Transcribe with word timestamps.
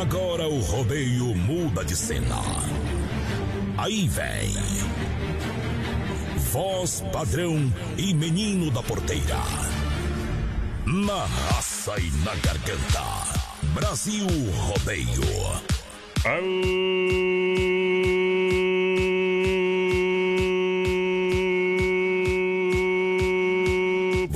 Agora 0.00 0.48
o 0.48 0.58
rodeio 0.60 1.34
muda 1.36 1.84
de 1.84 1.94
cena. 1.94 2.40
Aí 3.76 4.08
vem. 4.08 4.54
Voz 6.50 7.04
padrão 7.12 7.72
e 7.98 8.14
menino 8.14 8.70
da 8.70 8.82
porteira. 8.82 9.38
Na 10.86 11.26
raça 11.26 12.00
e 12.00 12.10
na 12.24 12.34
garganta. 12.36 13.02
Brasil 13.74 14.26
Rodeio. 14.56 15.22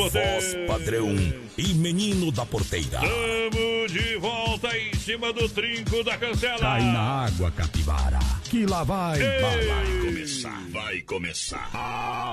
Voz 0.08 0.54
padrão 0.68 1.16
e 1.58 1.74
menino 1.74 2.30
da 2.30 2.46
porteira. 2.46 3.00
Estamos 3.02 3.92
de 3.92 4.16
volta 4.16 4.78
em 4.78 4.94
cima 4.94 5.32
do 5.32 5.48
trinco 5.48 6.04
da 6.04 6.16
cancela. 6.16 6.58
Cai 6.58 6.82
na 6.82 7.24
água, 7.26 7.50
capivara, 7.50 8.18
que 8.44 8.66
lá 8.66 8.84
vai. 8.84 9.18
Vai 9.18 10.00
começar, 10.04 10.62
vai 10.70 11.00
começar. 11.00 11.70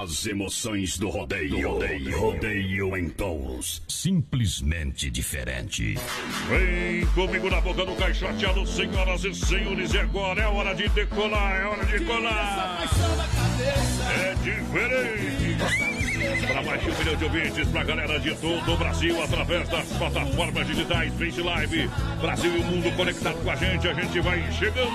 As 0.04 0.26
emoções 0.28 1.00
do 1.00 1.10
rodeio. 1.10 1.68
Rodeio, 1.68 2.20
rodeio 2.20 2.96
em 2.96 3.10
touros. 3.10 3.82
Simplesmente 3.88 5.10
diferente. 5.10 5.96
Vem 6.50 7.06
comigo 7.08 7.50
na 7.50 7.60
boca 7.60 7.86
do 7.86 7.96
caixoteado, 7.96 8.68
senhoras 8.68 9.24
e 9.24 9.34
senhores. 9.34 9.94
E 9.94 9.98
agora 9.98 10.44
é 10.44 10.48
hora 10.48 10.76
de 10.76 10.88
decolar, 10.90 11.60
é 11.60 11.66
hora 11.66 11.86
de 11.86 12.06
colar. 12.06 12.88
É 14.16 14.36
diferente. 14.36 16.03
Para 16.48 16.64
mais 16.64 16.82
de 16.82 16.90
um 16.90 16.98
milhão 16.98 17.16
de 17.16 17.24
ouvintes, 17.26 17.68
para 17.70 17.82
a 17.82 17.84
galera 17.84 18.20
de 18.20 18.36
todo 18.36 18.74
o 18.74 18.78
Brasil, 18.78 19.24
através 19.24 19.68
das 19.70 19.86
plataformas 19.98 20.68
digitais, 20.68 21.14
Face 21.14 21.42
Live, 21.42 21.90
Brasil 22.22 22.58
e 22.58 22.62
o 22.62 22.64
mundo 22.64 22.96
conectado 22.96 23.44
com 23.44 23.52
a 23.52 23.56
gente, 23.56 23.88
a 23.88 23.94
gente 23.94 24.20
vai 24.20 24.52
chegando. 24.52 24.92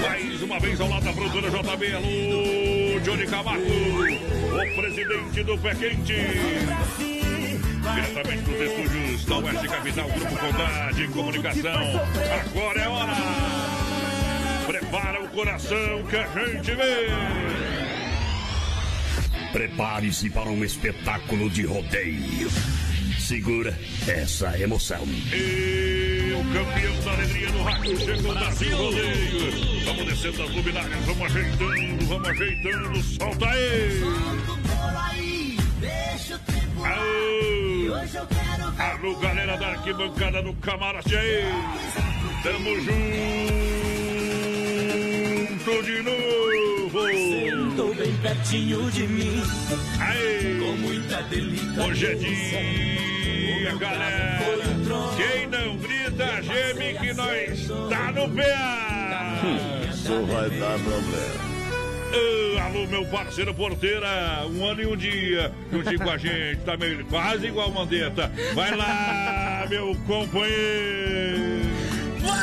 Mais 0.00 0.42
uma 0.42 0.58
vez 0.58 0.80
ao 0.80 0.88
lado 0.88 1.04
da 1.04 1.12
produtora 1.12 1.50
JB, 1.50 1.94
alô, 1.94 3.00
Johnny 3.00 3.26
Camargo, 3.26 3.62
o 3.62 4.74
presidente 4.80 5.42
do 5.42 5.58
Pé 5.58 5.74
Quente. 5.74 6.16
Diretamente 7.82 8.42
dos 8.42 8.60
estúdios 8.60 9.24
da 9.24 9.36
Oeste 9.38 9.68
Capital, 9.68 10.08
Grupo 10.08 10.36
Condade, 10.36 11.08
Comunicação. 11.08 12.00
Agora 12.40 12.80
é 12.80 12.88
hora. 12.88 13.12
Prepara 14.66 15.22
o 15.22 15.28
coração 15.28 16.04
que 16.08 16.16
a 16.16 16.26
gente 16.26 16.74
vê. 16.74 17.91
Prepare-se 19.52 20.30
para 20.30 20.48
um 20.48 20.64
espetáculo 20.64 21.50
de 21.50 21.66
rodeio. 21.66 22.50
Segura 23.18 23.78
essa 24.08 24.58
emoção. 24.58 25.06
E 25.32 26.32
o 26.32 26.42
campeão 26.52 27.00
da 27.04 27.12
alegria 27.12 27.50
no 27.50 27.62
rádio 27.62 27.98
chegou 27.98 28.30
o 28.30 28.34
Brasil 28.34 28.76
Rodeio. 28.76 29.84
Vamos 29.84 30.06
descendo 30.06 30.42
as 30.42 30.50
luminárias, 30.50 31.04
vamos 31.04 31.22
ajeitando, 31.22 32.06
vamos 32.06 32.28
ajeitando. 32.30 33.02
Solta 33.02 33.46
aí! 33.50 34.02
Aô! 36.84 37.92
Alô, 38.78 39.16
galera 39.16 39.56
da 39.56 39.68
arquibancada 39.68 40.42
no 40.42 40.54
camarote 40.56 41.14
aí! 41.14 41.44
Tamo 42.42 42.74
junto 42.80 42.92
de 45.84 46.02
novo! 46.02 47.61
Sentou 47.72 47.94
bem 47.94 48.14
pertinho 48.16 48.90
de 48.90 49.06
mim. 49.06 49.42
Aí! 49.98 50.58
Com 50.60 50.76
muita 50.76 51.22
delícia. 51.22 51.82
Hoje 51.82 52.06
é 52.06 52.14
dia, 52.16 53.74
galera! 53.76 54.40
Quem 55.16 55.46
não 55.46 55.78
grita, 55.78 56.42
geme 56.42 56.98
que 56.98 57.14
nós 57.14 57.68
tá 57.88 58.12
no 58.12 58.28
pé! 58.28 58.54
Isso 59.90 60.22
vai 60.26 60.50
dar 60.50 60.78
problema. 60.80 61.52
Ah, 62.58 62.64
alô, 62.66 62.86
meu 62.88 63.06
parceiro 63.06 63.54
porteira, 63.54 64.46
um 64.50 64.68
ano 64.68 64.82
e 64.82 64.86
um 64.86 64.96
dia, 64.96 65.50
juntinho 65.72 65.98
com 65.98 66.10
a 66.10 66.18
gente, 66.18 66.60
tá 66.66 66.76
meio, 66.76 67.06
quase 67.06 67.46
igual 67.46 67.70
Mandetta. 67.70 68.30
Vai 68.54 68.76
lá, 68.76 69.66
meu 69.70 69.96
companheiro! 70.06 71.71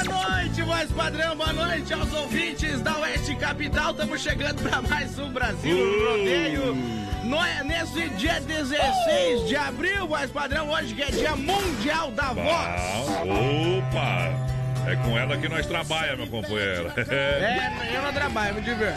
Boa 0.09 0.29
noite, 0.41 0.61
voz 0.63 0.91
padrão, 0.91 1.35
boa 1.35 1.53
noite 1.53 1.93
aos 1.93 2.11
ouvintes 2.13 2.81
da 2.81 2.97
Oeste 2.97 3.35
Capital. 3.35 3.91
Estamos 3.91 4.21
chegando 4.21 4.61
para 4.67 4.81
mais 4.81 5.17
um 5.19 5.29
Brasil 5.29 5.77
Uh. 5.77 6.09
Rodeio. 6.17 6.75
No, 7.23 7.37
nesse 7.63 8.09
dia 8.15 8.41
16 8.41 9.47
de 9.47 9.55
abril, 9.55 10.07
voz 10.07 10.31
padrão, 10.31 10.69
hoje 10.71 10.95
que 10.95 11.03
é 11.03 11.11
dia 11.11 11.35
mundial 11.35 12.09
da 12.11 12.33
voz. 12.33 12.47
Ah, 12.47 13.21
opa! 13.23 14.49
É 14.89 14.95
com 14.95 15.15
ela 15.17 15.37
que 15.37 15.47
nós 15.47 15.65
trabalhamos, 15.67 16.27
meu 16.27 16.41
companheiro. 16.41 16.91
É, 17.09 17.95
eu 17.95 18.01
não 18.01 18.11
trabalho, 18.11 18.55
me 18.55 18.61
divirto. 18.61 18.93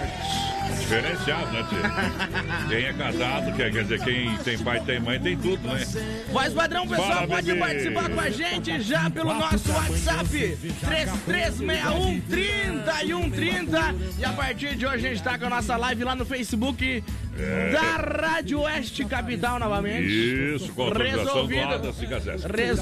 Diferenciado, 0.80 1.52
né, 1.52 1.66
tio? 1.68 2.68
Quem 2.68 2.84
é 2.86 2.92
casado, 2.92 3.52
quer 3.56 3.70
dizer, 3.70 4.00
quem 4.04 4.36
tem 4.38 4.58
pai, 4.58 4.80
tem 4.80 5.00
mãe, 5.00 5.18
tem 5.20 5.36
tudo, 5.36 5.66
né? 5.68 5.84
Voz 6.32 6.52
padrão, 6.52 6.86
pessoal, 6.86 7.08
Fala, 7.12 7.26
pode 7.28 7.46
bebê. 7.46 7.58
participar 7.60 8.10
com 8.10 8.20
a 8.20 8.30
gente 8.30 8.80
já 8.82 9.08
pelo 9.10 9.32
nosso 9.34 9.72
WhatsApp 9.72 10.58
3361 10.86 12.20
3130. 12.22 13.94
E 14.18 14.24
a 14.24 14.32
partir 14.32 14.74
de 14.76 14.86
hoje 14.86 15.06
a 15.06 15.10
gente 15.10 15.22
tá 15.22 15.38
com 15.38 15.46
a 15.46 15.50
nossa 15.50 15.76
live 15.76 16.04
lá 16.04 16.14
no 16.14 16.24
Facebook 16.24 17.02
É. 17.38 17.70
da 17.72 18.26
Rádio 18.26 18.60
Oeste 18.60 19.04
Capital 19.06 19.58
novamente. 19.58 20.06
Isso, 20.54 20.72
com 20.72 20.90
do 20.90 20.98
Resolvido. 20.98 21.62
Ada 21.74 21.92
Cicazés. 21.92 22.44
Res... 22.44 22.78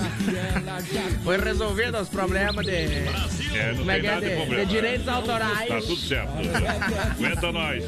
Foi 1.22 1.38
resolvido 1.38 1.96
os 1.98 2.08
problemas 2.08 2.66
de, 2.66 2.72
É, 2.72 3.68
não 3.72 3.78
como 3.78 3.90
é 3.90 4.00
tem 4.00 4.08
é, 4.08 4.12
nada 4.14 4.26
de 4.26 4.30
de, 4.30 4.36
problema. 4.36 4.64
de 4.66 4.70
direitos 4.72 5.08
autorais. 5.08 5.68
Tá 5.68 5.80
tudo 5.80 5.96
certo. 5.96 6.32
Aguenta 7.12 7.52
nós. 7.52 7.79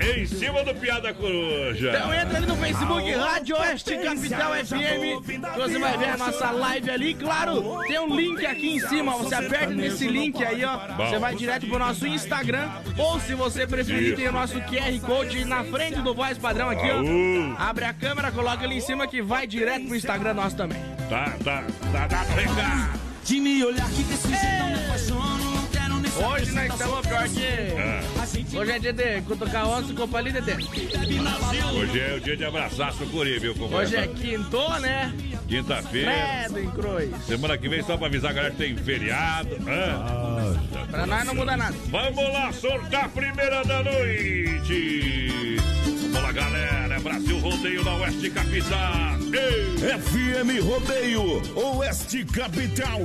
Em 0.00 0.26
cima 0.26 0.64
do 0.64 0.74
Piada 0.74 1.12
Coruja. 1.12 1.90
Então 1.90 2.14
entra 2.14 2.36
ali 2.38 2.46
no 2.46 2.56
Facebook 2.56 3.12
Rádio 3.12 3.56
Oeste 3.56 3.98
Capital 3.98 4.52
FM, 4.54 5.24
que 5.26 5.58
você 5.58 5.78
vai 5.78 5.98
ver 5.98 6.08
a 6.10 6.16
nossa 6.16 6.50
live 6.50 6.90
ali. 6.90 7.14
Claro, 7.14 7.82
tem 7.86 7.98
um 7.98 8.16
link 8.16 8.44
aqui 8.46 8.76
em 8.76 8.80
cima, 8.80 9.12
você 9.12 9.34
aperta 9.34 9.74
nesse 9.74 10.08
link 10.08 10.42
aí, 10.42 10.64
ó. 10.64 10.78
Você 10.96 11.18
vai 11.18 11.34
direto 11.34 11.66
pro 11.66 11.78
nosso 11.78 12.06
Instagram. 12.06 12.68
Ou 12.98 13.20
se 13.20 13.34
você 13.34 13.66
preferir, 13.66 14.08
Isso. 14.08 14.16
tem 14.16 14.28
o 14.28 14.32
nosso 14.32 14.54
QR 14.62 15.00
Code 15.06 15.44
na 15.44 15.64
frente 15.64 16.00
do 16.00 16.14
voz 16.14 16.38
padrão 16.38 16.70
aqui, 16.70 16.86
ó. 16.90 17.62
Abre 17.62 17.84
a 17.84 17.92
câmera, 17.92 18.32
coloca 18.32 18.64
ali 18.64 18.76
em 18.76 18.80
cima 18.80 19.06
que 19.06 19.20
vai 19.22 19.46
direto 19.46 19.86
pro 19.86 19.96
Instagram 19.96 20.34
nosso 20.34 20.56
também. 20.56 20.80
Tá, 21.08 21.34
tá, 21.44 21.64
tá 21.92 22.06
dado 22.06 22.28
recado. 22.34 23.00
De 23.24 23.40
me 23.40 23.64
olhar 23.64 23.88
que 23.90 24.02
desse 24.02 24.28
jeito 24.28 24.44
eu 24.44 24.66
me 24.66 24.84
apaixono. 24.84 25.49
Hoje 26.16 26.50
nós 26.52 26.72
estamos 26.72 27.06
pior 27.06 27.28
que. 27.28 27.46
Ah, 27.78 28.00
Hoje 28.58 28.70
é 28.72 28.78
dia 28.78 28.92
de 28.92 29.20
cutucar 29.22 29.66
onça 29.68 29.92
com 29.94 30.08
palito 30.08 30.40
de 30.40 30.46
dentro. 30.46 30.66
hoje 31.76 32.00
é 32.00 32.14
o 32.16 32.20
dia 32.20 32.36
de 32.36 32.44
abraçar 32.44 32.92
sucuri, 32.92 33.38
viu, 33.38 33.54
companheiro? 33.54 33.82
Hoje 33.86 33.96
é 33.96 34.06
quinto, 34.06 34.68
né? 34.80 35.12
Quinta-feira. 35.48 36.12
Credo 36.48 36.60
em 36.60 36.70
cruz. 36.70 37.10
Semana 37.26 37.56
que 37.58 37.68
vem, 37.68 37.82
só 37.82 37.96
pra 37.96 38.06
avisar 38.06 38.30
a 38.30 38.34
galera 38.34 38.54
que 38.54 38.58
tem 38.58 38.76
feriado. 38.76 39.56
Ah, 39.68 40.54
Pra 40.90 41.06
nós 41.06 41.24
não 41.24 41.34
muda 41.34 41.56
nada. 41.56 41.76
Vamos 41.86 42.32
lá, 42.32 42.52
sortar 42.52 43.04
a 43.04 43.08
primeira 43.08 43.62
da 43.64 43.82
noite. 43.82 45.56
Vamos 46.12 46.22
lá, 46.22 46.32
galera. 46.32 47.00
Brasil 47.00 47.38
Rodeio 47.38 47.82
da 47.84 47.94
Oeste 47.94 48.30
Capital. 48.30 49.16
Ei! 49.32 49.70
FM 50.00 50.62
Rodeio, 50.62 51.40
Oeste 51.56 52.24
Capital. 52.26 53.00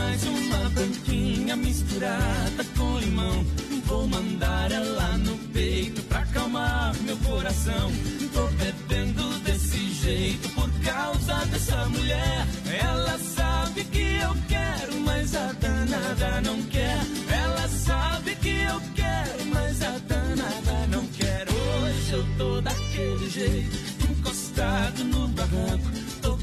Mais 0.00 0.24
uma 0.24 0.70
branquinha 0.70 1.56
misturada 1.56 2.64
com 2.76 2.98
limão. 2.98 3.44
Vou 3.84 4.06
mandar 4.06 4.72
ela 4.72 5.18
no 5.18 5.36
peito 5.52 6.00
pra 6.04 6.20
acalmar 6.20 6.94
meu 7.02 7.16
coração. 7.18 7.92
Tô 8.32 8.46
bebendo 8.62 9.22
desse 9.40 9.92
jeito 9.92 10.48
por 10.50 10.70
causa 10.82 11.44
dessa 11.46 11.84
mulher. 11.86 12.46
Ela 12.82 13.18
sabe 13.18 13.84
que 13.84 14.06
eu 14.26 14.34
quero, 14.48 15.00
mas 15.04 15.34
a 15.34 15.52
danada 15.52 16.40
não 16.40 16.62
quer. 16.62 17.00
Ela 17.28 17.68
sabe 17.68 18.34
que 18.36 18.56
eu 18.72 18.80
quero, 18.94 19.44
mas 19.52 19.82
a 19.82 19.98
danada 19.98 20.86
não 20.88 21.06
quer. 21.08 21.46
Hoje 21.50 22.12
eu 22.12 22.26
tô 22.38 22.60
daquele 22.62 23.28
jeito, 23.28 23.76
encostado 24.10 25.04
no 25.04 25.28
barranco. 25.28 25.99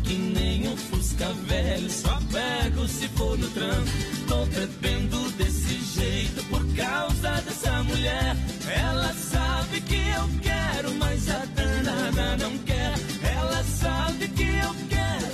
Que 0.08 0.14
nem 0.14 0.68
um 0.70 0.78
fusca 0.78 1.28
velho, 1.48 1.90
só 1.92 2.18
pego 2.32 2.88
se 2.88 3.10
for 3.10 3.38
no 3.38 3.50
tranco. 3.50 3.92
Tô 4.26 4.46
bebendo 4.46 5.30
desse 5.32 6.00
jeito 6.00 6.44
por 6.46 6.66
causa 6.76 7.42
dessa 7.42 7.84
mulher. 7.84 8.38
Ela 8.74 9.14
sabe 9.14 9.82
que 9.82 9.96
eu 9.96 10.30
quero, 10.42 10.94
mas 10.96 11.30
a 11.30 11.44
danada 11.46 12.38
não 12.38 12.58
quer. 12.60 12.94
Ela 13.22 13.64
sabe 13.66 14.30
que 14.30 14.44
eu 14.44 14.76
quero, 14.88 15.27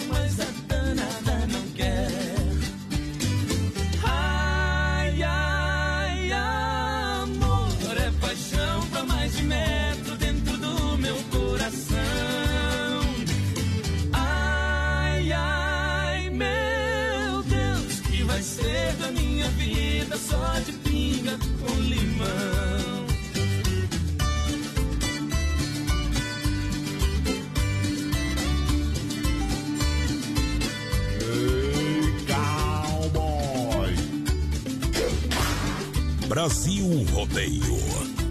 Brasil 36.34 37.06
Rodeio. 37.12 37.78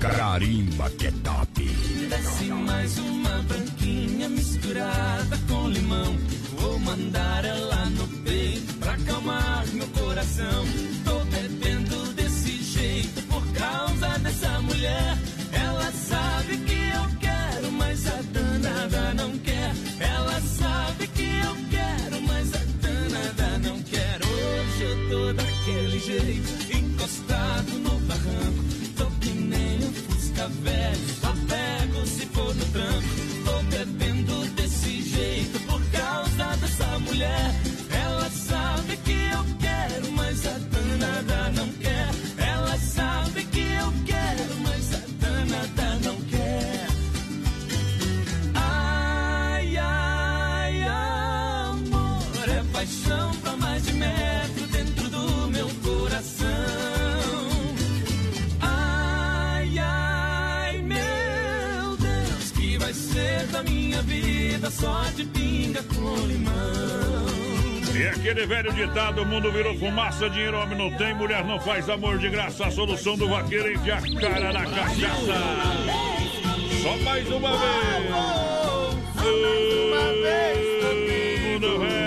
Carimba 0.00 0.90
que 0.90 1.06
é 1.06 1.12
top. 1.22 1.62
Desce 2.08 2.46
mais 2.46 2.98
uma 2.98 3.42
branquinha 3.42 4.28
misturada 4.28 5.38
com 5.48 5.68
limão. 5.68 6.16
Vou 6.58 6.80
mandar 6.80 7.44
ela 7.44 7.86
no 7.90 8.08
peito 8.24 8.74
pra 8.80 8.94
acalmar 8.94 9.64
meu 9.68 9.86
coração. 9.86 10.64
Tô 11.04 11.20
bebendo 11.26 12.12
desse 12.14 12.60
jeito 12.64 13.22
por 13.28 13.46
causa 13.52 14.18
dessa 14.18 14.60
mulher. 14.62 15.16
Ela 15.52 15.92
sabe 15.92 16.56
que 16.56 16.72
eu 16.72 17.18
quero, 17.20 17.70
mas 17.70 18.04
a 18.08 18.20
danada 18.32 19.14
não 19.14 19.38
quer. 19.38 19.72
Ela 20.00 20.40
sabe 20.40 21.06
que 21.06 21.22
eu 21.22 21.56
quero, 21.70 22.20
mas 22.26 22.52
a 22.52 22.64
danada 22.82 23.58
não 23.58 23.80
quer. 23.84 24.18
Hoje 24.26 24.82
eu 24.82 25.08
tô 25.08 25.32
daquele 25.34 26.00
jeito, 26.00 26.61
fusca 30.42 30.48
velho, 30.48 30.96
só 31.20 31.32
pego 31.48 32.06
se 32.06 32.26
for 32.26 32.54
no 32.54 32.64
tranco. 32.66 33.08
Tô 33.44 33.62
bebendo 33.64 34.44
desse 34.54 35.02
jeito 35.02 35.60
por 35.60 35.82
causa 35.90 36.56
dessa 36.56 36.98
mulher. 37.00 37.54
Ela 37.90 38.30
sabe 38.30 38.96
que 38.98 39.12
eu 39.12 39.44
aquele 68.32 68.46
velho 68.46 68.72
ditado, 68.72 69.22
o 69.22 69.26
mundo 69.26 69.52
virou 69.52 69.76
fumaça, 69.76 70.30
dinheiro 70.30 70.58
homem 70.58 70.76
não 70.76 70.90
tem, 70.96 71.14
mulher 71.14 71.44
não 71.44 71.60
faz 71.60 71.88
amor 71.90 72.18
de 72.18 72.30
graça. 72.30 72.66
A 72.66 72.70
solução 72.70 73.14
do 73.14 73.28
vaqueiro 73.28 73.68
é 73.68 73.74
enfiar 73.74 73.98
a 73.98 74.20
cara 74.20 74.52
na 74.52 74.64
cachaça. 74.64 75.34
Só 76.82 76.96
mais 77.04 77.30
uma 77.30 77.50
vez. 77.58 78.10
Uma 79.22 80.12
vez 80.22 81.42
Mundo 81.44 81.78
Vem 81.78 82.01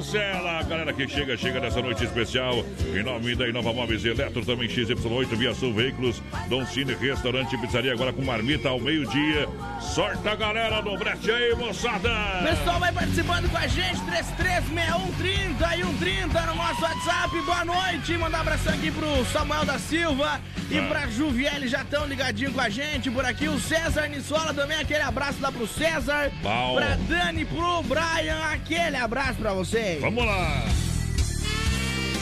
cancela. 0.00 0.58
A 0.58 0.62
galera 0.62 0.92
que 0.92 1.06
chega, 1.06 1.36
chega 1.36 1.60
nessa 1.60 1.80
noite 1.82 2.04
especial. 2.04 2.64
Em 2.94 3.02
nome 3.02 3.34
da 3.36 3.46
Inova 3.46 3.72
Móveis 3.72 4.04
Eletro, 4.04 4.44
também 4.44 4.68
XY8, 4.68 5.28
Via 5.36 5.54
Sul 5.54 5.74
Veículos, 5.74 6.22
Dom 6.48 6.64
Cine, 6.66 6.94
Restaurante 6.94 7.54
e 7.54 7.58
Pizzaria, 7.58 7.92
agora 7.92 8.12
com 8.12 8.22
marmita 8.22 8.70
ao 8.70 8.80
meio-dia. 8.80 9.46
Sorta 9.80 10.30
a 10.32 10.36
galera 10.36 10.80
do 10.80 10.96
brete 10.96 11.30
aí, 11.30 11.54
moçada! 11.54 12.10
Pessoal 12.48 12.80
vai 12.80 12.92
participando 12.92 13.50
com 13.50 13.56
a 13.58 13.66
gente, 13.66 14.00
336130 14.06 15.76
e 15.76 15.82
130 15.84 16.40
no 16.46 16.54
nosso 16.54 16.82
WhatsApp. 16.82 17.40
Boa 17.44 17.64
noite. 17.64 18.16
Mandar 18.16 18.38
um 18.38 18.40
abração 18.40 18.72
aqui 18.74 18.90
pro 18.90 19.24
Samuel 19.26 19.64
da 19.64 19.78
Silva 19.78 20.40
e 20.70 20.78
Ah. 20.78 20.82
pra 20.88 21.06
Juviele, 21.08 21.68
já 21.68 21.82
estão 21.82 22.06
ligadinho 22.06 22.52
com 22.52 22.60
a 22.60 22.68
gente 22.68 23.10
por 23.10 23.24
aqui. 23.24 23.48
O 23.48 23.58
César 23.60 24.06
Nissola 24.08 24.54
também, 24.54 24.78
aquele 24.78 25.02
abraço 25.02 25.40
lá 25.40 25.52
pro 25.52 25.66
César. 25.66 26.30
Bom. 26.42 26.74
Pra 26.76 26.96
Dani, 27.08 27.44
pro 27.44 27.82
Brian, 27.82 28.38
aquele 28.52 28.96
abraço 28.96 29.34
pra 29.34 29.52
Vamos 29.98 30.24
lá! 30.24 30.64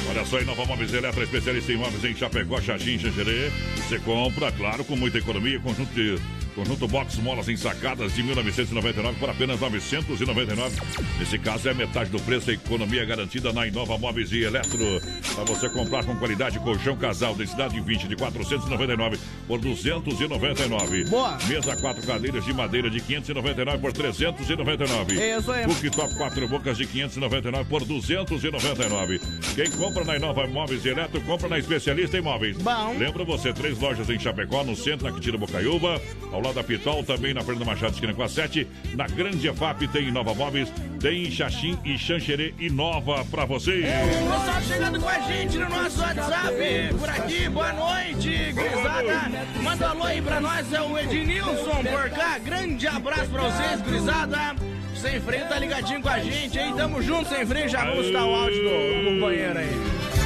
Olha 0.08 0.24
só, 0.24 0.40
Inova 0.40 0.64
Móveis 0.64 0.92
Eletro, 0.94 1.22
especialista 1.22 1.72
em 1.72 1.76
móveis 1.76 2.02
em 2.02 2.14
Chapecó, 2.16 2.60
Xaxim, 2.60 2.98
Xanxerê. 2.98 3.50
Você 3.76 3.98
compra, 3.98 4.50
claro, 4.52 4.82
com 4.84 4.96
muita 4.96 5.18
economia, 5.18 5.60
conjunto 5.60 5.92
de 5.92 6.18
Conjunto 6.58 6.88
Box 6.88 7.18
Molas 7.18 7.48
ensacadas 7.48 8.16
de 8.16 8.22
1999 8.24 9.20
por 9.20 9.30
apenas 9.30 9.60
999. 9.60 10.76
Nesse 11.20 11.38
caso 11.38 11.68
é 11.68 11.74
metade 11.74 12.10
do 12.10 12.18
preço, 12.18 12.50
a 12.50 12.52
economia 12.52 13.04
garantida 13.04 13.52
na 13.52 13.64
Inova 13.64 13.96
Móveis 13.96 14.32
e 14.32 14.42
Eletro. 14.42 15.00
Para 15.36 15.44
você 15.44 15.70
comprar 15.70 16.04
com 16.04 16.16
qualidade, 16.16 16.58
colchão 16.58 16.96
casal, 16.96 17.36
densidade 17.36 17.80
20 17.80 18.08
de 18.08 18.16
499 18.16 19.20
por 19.46 19.60
299. 19.60 21.04
Boa. 21.04 21.38
Mesa 21.46 21.76
quatro 21.76 22.04
cadeiras 22.04 22.44
de 22.44 22.52
madeira 22.52 22.90
de 22.90 23.00
599 23.02 23.78
por 23.78 23.92
399. 23.92 25.14
Isso 25.14 25.52
aí. 25.52 25.64
Cooktop 25.64 26.14
quatro 26.16 26.48
bocas 26.48 26.76
de 26.76 26.86
599 26.86 27.70
por 27.70 27.84
299. 27.84 29.20
Quem 29.54 29.70
compra 29.70 30.04
na 30.04 30.16
Inova 30.16 30.44
Móveis 30.48 30.84
e 30.84 30.88
Eletro, 30.88 31.20
compra 31.20 31.48
na 31.48 31.58
Especialista 31.60 32.18
em 32.18 32.20
Móveis. 32.20 32.56
Bom. 32.56 32.96
Lembra 32.98 33.24
você, 33.24 33.52
três 33.52 33.78
lojas 33.78 34.10
em 34.10 34.18
Chapecó, 34.18 34.64
no 34.64 34.74
centro, 34.74 35.06
na 35.06 35.12
Quitira 35.12 35.38
Bocaiúva, 35.38 36.02
ao 36.32 36.40
lado 36.40 36.47
da 36.52 36.62
Pitol, 36.62 37.04
também 37.04 37.34
na 37.34 37.42
Fernanda 37.42 37.64
Machado, 37.64 37.94
esquina 37.94 38.14
com 38.14 38.22
a 38.22 38.28
7. 38.28 38.66
Na 38.94 39.06
Grande 39.06 39.48
EFAP 39.48 39.88
tem 39.88 40.10
Nova 40.10 40.34
Móveis, 40.34 40.72
tem 41.00 41.30
Xaxim 41.30 41.78
e 41.84 41.98
Xanxerê 41.98 42.54
e 42.58 42.70
Nova 42.70 43.24
pra 43.24 43.44
você. 43.44 43.82
Pessoal 43.82 44.62
chegando 44.62 45.00
com 45.00 45.08
a 45.08 45.18
gente 45.20 45.58
no 45.58 45.68
nosso 45.68 46.00
WhatsApp, 46.00 46.94
por 46.98 47.08
aqui, 47.08 47.48
boa 47.48 47.72
noite, 47.72 48.52
gurizada. 48.52 49.30
Manda 49.62 49.86
um 49.86 49.90
alô 49.90 50.04
aí 50.04 50.22
pra 50.22 50.40
nós, 50.40 50.72
é 50.72 50.80
o 50.80 50.98
Ednilson 50.98 51.84
por 51.84 52.10
cá. 52.10 52.38
Grande 52.38 52.86
abraço 52.86 53.30
pra 53.30 53.42
vocês, 53.42 53.80
gurizada. 53.82 54.56
Sem 54.94 55.20
freio 55.20 55.46
tá 55.48 55.58
ligadinho 55.58 56.02
com 56.02 56.08
a 56.08 56.18
gente, 56.18 56.58
hein? 56.58 56.74
Tamo 56.76 57.00
junto, 57.00 57.28
sem 57.28 57.46
freio. 57.46 57.68
Já 57.68 57.84
dar 57.84 58.26
o 58.26 58.34
áudio 58.34 58.62
do, 58.62 59.04
do 59.04 59.14
companheiro 59.14 59.58
aí. 59.58 60.17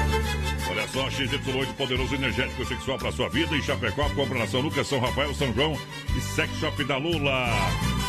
Olha 0.73 0.89
só, 0.89 1.07
XY8 1.07 1.75
poderoso 1.77 2.15
energético 2.15 2.65
sexual 2.65 2.97
para 2.97 3.13
sua 3.13 3.29
vida. 3.29 3.55
Em 3.55 3.61
Chapecó, 3.61 4.09
compra 4.15 4.39
na 4.39 4.47
São 4.47 4.63
Lucas, 4.63 4.87
São 4.87 5.01
Rafael, 5.01 5.35
São 5.35 5.53
João 5.53 5.77
e 6.17 6.21
Sex 6.23 6.51
Shop 6.59 6.83
da 6.85 6.97
Lula. 6.97 7.47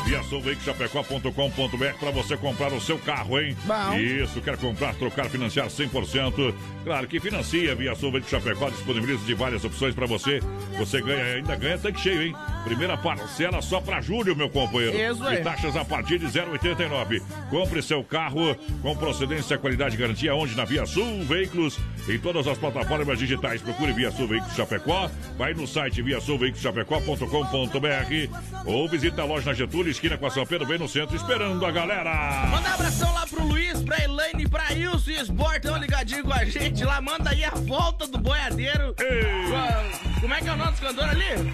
Via 0.05 0.21
Chapecó.com.br 0.63 1.99
para 1.99 2.11
você 2.11 2.35
comprar 2.35 2.73
o 2.73 2.81
seu 2.81 2.97
carro, 2.97 3.39
hein? 3.39 3.55
Bom. 3.63 3.97
Isso, 3.97 4.41
quer 4.41 4.57
comprar, 4.57 4.93
trocar, 4.95 5.29
financiar 5.29 5.67
100%. 5.67 6.53
Claro 6.83 7.07
que 7.07 7.21
financia. 7.21 7.73
Via 7.73 7.95
Sul 7.95 8.11
Chapecó 8.27 8.69
disponibiliza 8.69 9.23
de 9.25 9.33
várias 9.33 9.63
opções 9.63 9.95
para 9.95 10.05
você. 10.05 10.41
Você 10.77 11.01
ganha, 11.01 11.35
ainda 11.35 11.55
ganha 11.55 11.77
tanque 11.77 12.01
cheio, 12.01 12.21
hein? 12.21 12.35
Primeira 12.65 12.97
parcela 12.97 13.61
só 13.61 13.79
para 13.79 14.01
julho, 14.01 14.35
meu 14.35 14.49
companheiro. 14.49 14.97
Isso 14.97 15.23
aí. 15.23 15.39
E 15.39 15.43
taxas 15.43 15.77
a 15.77 15.85
partir 15.85 16.19
de 16.19 16.25
0,89. 16.25 17.21
Compre 17.49 17.81
seu 17.81 18.03
carro 18.03 18.53
com 18.81 18.93
procedência, 18.95 19.57
qualidade 19.57 19.95
e 19.95 19.97
garantia 19.97 20.35
onde? 20.35 20.53
Na 20.55 20.65
Via 20.65 20.85
Sul 20.85 21.23
Veículos, 21.23 21.79
em 22.09 22.19
todas 22.19 22.45
as 22.47 22.57
plataformas 22.57 23.17
digitais. 23.17 23.61
Procure 23.61 23.93
Via 23.93 24.11
Sul 24.11 24.27
Veículos 24.27 24.55
Chapecó. 24.55 25.09
Vai 25.37 25.53
no 25.53 25.65
site 25.65 26.01
viasulveiculoschapecó.com.br 26.01 28.65
ou 28.65 28.89
visita 28.89 29.21
a 29.21 29.25
loja 29.25 29.45
na 29.45 29.53
Getúlio, 29.53 29.92
esquina 29.93 30.17
com 30.17 30.25
a 30.25 30.29
São 30.29 30.45
Pedro, 30.45 30.67
bem 30.67 30.77
no 30.77 30.87
centro, 30.87 31.15
esperando 31.15 31.65
a 31.65 31.71
galera. 31.71 32.47
Manda 32.49 32.69
um 32.69 32.73
abração 32.73 33.13
lá 33.13 33.25
pro 33.25 33.45
Luiz, 33.45 33.81
pra 33.81 34.03
Elaine, 34.03 34.47
pra 34.49 34.73
Ilson 34.73 35.11
e 35.11 35.21
Sportão 35.21 35.77
ligadinho 35.77 36.23
com 36.23 36.33
a 36.33 36.43
gente 36.43 36.83
lá. 36.83 36.99
Manda 36.99 37.29
aí 37.29 37.43
a 37.45 37.51
volta 37.51 38.07
do 38.07 38.17
boiadeiro. 38.17 38.95
Ei. 38.99 39.23
Como 40.19 40.33
é 40.33 40.41
que 40.41 40.49
é 40.49 40.53
o 40.53 40.57
nome 40.57 40.71
dos 40.71 40.79
cantores 40.79 41.11
ali? 41.11 41.53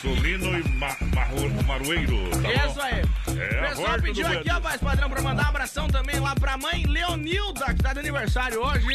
Solino 0.00 0.58
e 0.58 0.68
Ma 0.68 0.96
Marueiro. 1.66 2.16
Tá 2.42 2.66
Isso 2.66 2.80
aí. 2.80 3.02
É, 3.40 3.60
o 3.64 3.68
pessoal 3.68 4.00
pediu 4.02 4.26
aqui, 4.26 4.50
ó, 4.50 4.60
voz 4.60 4.76
padrão, 4.78 5.08
pra 5.10 5.22
mandar 5.22 5.44
um 5.46 5.48
abração 5.48 5.88
também 5.88 6.18
lá 6.18 6.34
pra 6.34 6.56
mãe 6.56 6.84
Leonilda, 6.86 7.66
que 7.74 7.82
tá 7.82 7.92
de 7.92 8.00
aniversário 8.00 8.60
hoje. 8.60 8.86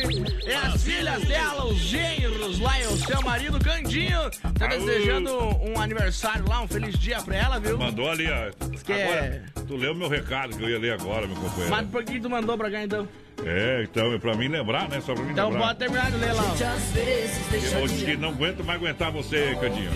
É 0.46 0.56
as 0.56 0.84
filhas 0.84 1.24
dela, 1.24 1.66
os 1.66 1.78
genros 1.78 2.60
lá 2.60 2.80
e 2.80 2.86
o 2.88 2.98
seu 2.98 3.22
marido 3.22 3.60
Candinho. 3.60 4.30
Tá 4.58 4.68
desejando 4.68 5.32
um 5.66 5.80
aniversário 5.80 6.46
lá, 6.48 6.62
um 6.62 6.68
feliz 6.68 6.98
dia 6.98 7.22
pra 7.22 7.36
ela, 7.36 7.60
viu? 7.60 7.78
Mandou 7.78 8.10
ali, 8.10 8.28
ó. 8.30 8.52
Que 8.84 8.92
é- 8.94 9.04
Agora, 9.04 9.44
tu 9.68 9.76
leu 9.78 9.96
meu 9.96 10.10
recado 10.10 10.56
que 10.58 10.64
eu 10.64 10.70
ia 10.70 10.80
ler 10.80 10.94
agora, 10.94 11.26
meu 11.28 11.36
companheiro. 11.36 11.70
Mas 11.70 11.88
por 11.88 12.04
que 12.04 12.20
tu 12.20 12.30
mandou 12.30 12.58
pra 12.58 12.70
cá 12.70 12.84
então? 12.84 13.08
É, 13.46 13.84
então, 13.84 14.14
é 14.14 14.20
pra 14.20 14.36
mim 14.36 14.48
lembrar, 14.48 14.88
né? 14.90 15.02
Só 15.02 15.14
pra 15.14 15.24
mim 15.24 15.32
Então 15.32 15.50
lembrar. 15.50 15.68
pode 15.68 15.80
terminar 15.80 16.12
de 16.12 16.18
ler 16.18 16.34
lá. 16.34 16.44
ó. 16.44 17.80
Eu 17.80 17.88
que 17.88 18.16
não 18.18 18.30
aguento 18.30 18.64
mais 18.64 18.80
aguentar 18.80 19.12
você, 19.12 19.56
Candinho. 19.60 19.90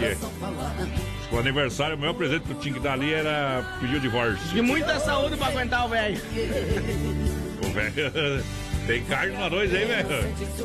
É, 0.00 0.14
que 0.14 1.19
o 1.32 1.38
aniversário, 1.38 1.96
o 1.96 1.98
maior 1.98 2.14
presente 2.14 2.42
que 2.44 2.50
eu 2.52 2.58
tinha 2.58 2.74
que 2.74 2.80
dar 2.80 2.94
ali 2.94 3.12
era 3.12 3.62
pedir 3.80 3.96
o 3.96 4.00
divórcio. 4.00 4.56
E 4.56 4.60
muita 4.62 4.98
saúde 5.00 5.36
pra 5.36 5.46
aguentar 5.48 5.86
o 5.86 5.88
velho. 5.88 6.20
O 7.62 7.72
velho. 7.72 7.92
Tem 8.86 9.04
carne 9.04 9.36
no 9.36 9.44
arroz 9.44 9.72
aí, 9.72 9.84
velho. 9.84 10.08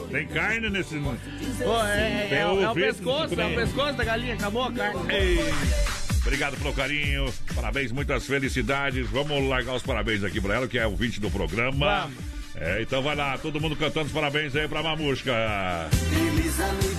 Tem 0.09 0.25
carne 0.27 0.69
nesse. 0.69 0.95
Pô, 0.97 1.83
é, 1.85 2.27
é, 2.31 2.39
é, 2.39 2.47
o- 2.47 2.61
é 2.61 2.69
o 2.71 2.73
pescoço, 2.73 3.39
é 3.39 3.45
o 3.45 3.53
pescoço 3.55 3.93
da 3.93 4.03
galinha, 4.05 4.33
acabou 4.33 4.63
a 4.63 4.71
carne. 4.71 4.99
Ei. 5.13 5.39
Obrigado 6.21 6.57
pelo 6.57 6.73
carinho, 6.73 7.31
parabéns, 7.53 7.91
muitas 7.91 8.25
felicidades. 8.25 9.07
Vamos 9.09 9.47
largar 9.47 9.75
os 9.75 9.83
parabéns 9.83 10.23
aqui 10.23 10.39
pra 10.41 10.55
ela, 10.55 10.67
que 10.67 10.79
é 10.79 10.87
o 10.87 10.95
20 10.95 11.19
do 11.19 11.29
programa. 11.29 12.01
Vamos. 12.07 12.17
É, 12.55 12.81
então 12.81 13.03
vai 13.03 13.15
lá, 13.15 13.37
todo 13.37 13.59
mundo 13.59 13.75
cantando 13.75 14.05
os 14.07 14.11
parabéns 14.13 14.55
aí 14.55 14.67
pra 14.67 14.81
Mamusca. 14.81 15.33
Feliz 15.91 16.59
aniversário, 16.61 16.94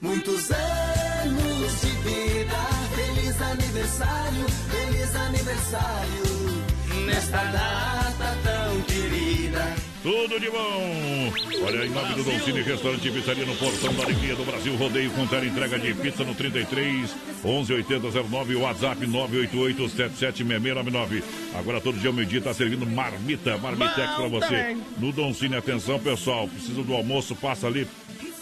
Muitos 0.00 0.50
anos 0.50 1.80
de 1.80 1.88
vida. 2.08 2.56
Feliz 2.94 3.42
aniversário, 3.42 4.46
feliz 4.70 5.16
aniversário. 5.16 7.04
Nesta 7.04 7.38
data 7.44 8.38
tão 8.44 8.80
querida. 8.82 9.74
Tudo 10.02 10.38
de 10.38 10.48
bom! 10.50 11.32
Olha, 11.66 11.84
em 11.84 11.90
nome 11.90 12.14
do 12.14 12.22
Don 12.22 12.38
Cine 12.38 12.62
Restaurante 12.62 13.08
e 13.08 13.10
Pizzaria 13.10 13.44
no 13.44 13.56
Portão 13.56 13.92
da 13.94 14.04
Alegria 14.04 14.36
do 14.36 14.44
Brasil, 14.44 14.76
rodeio 14.76 15.10
com 15.10 15.26
tela 15.26 15.44
entrega 15.44 15.76
de 15.78 15.92
pizza 15.94 16.22
no 16.22 16.34
33 16.34 17.14
11 17.44 17.72
8009, 17.74 18.54
WhatsApp 18.56 19.04
988 19.06 19.88
776699. 19.88 21.24
Agora 21.58 21.80
todo 21.80 21.98
dia 21.98 22.10
ao 22.10 22.14
meio-dia 22.14 22.40
tá 22.40 22.54
servindo 22.54 22.86
marmita, 22.86 23.58
marmitex 23.58 24.14
pra 24.14 24.28
Bom 24.28 24.30
você. 24.30 24.46
também. 24.46 24.82
No 24.98 25.10
Don 25.12 25.34
Cine, 25.34 25.56
atenção 25.56 25.98
pessoal, 25.98 26.46
precisa 26.46 26.82
do 26.82 26.94
almoço, 26.94 27.34
passa 27.34 27.66
ali, 27.66 27.86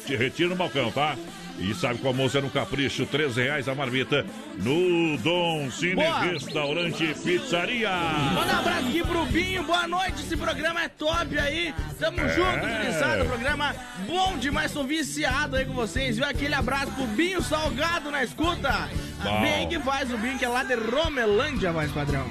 te 0.07 0.15
retira 0.15 0.51
no 0.51 0.57
balcão, 0.57 0.93
tá? 0.93 1.17
E 1.59 1.75
sabe 1.75 2.01
o 2.03 2.07
almoço 2.09 2.37
é 2.37 2.41
no 2.43 2.51
capricho, 2.51 3.07
13 3.07 3.43
reais 3.43 3.69
a 3.69 3.75
marmita 3.75 4.25
no 4.57 5.17
Dom 5.19 5.71
Cine 5.71 5.95
Boa. 5.97 6.21
Restaurante 6.21 7.15
Pizzaria. 7.25 7.91
Manda 8.35 8.55
um 8.55 8.59
abraço 8.59 8.87
aqui 8.89 9.03
pro 9.03 9.25
Binho, 9.27 9.63
boa 9.65 9.89
noite, 9.89 10.21
esse 10.21 10.37
programa 10.37 10.83
é 10.83 10.89
top 10.89 11.39
aí. 11.39 11.75
Tamo 11.99 12.21
É. 12.21 12.29
junto, 12.29 12.59
gurizada, 12.61 13.25
programa 13.25 13.75
bom 14.07 14.37
demais, 14.37 14.71
tô 14.73 14.85
viciado 14.85 15.57
aí 15.57 15.65
com 15.65 15.73
vocês, 15.73 16.17
viu? 16.17 16.27
Aquele 16.27 16.55
abraço 16.55 16.93
pro 16.93 17.07
Binho 17.07 17.43
Salgado 17.43 18.11
na 18.11 18.23
escuta. 18.23 18.91
Bem 19.41 19.67
que 19.69 19.79
faz 19.81 20.13
o 20.13 20.19
Binho, 20.19 20.39
que 20.39 20.45
é 20.45 20.49
lá 20.49 20.63
de 20.63 20.75
Romelândia, 20.75 21.73
mais 21.73 21.91
padrão. 21.91 22.31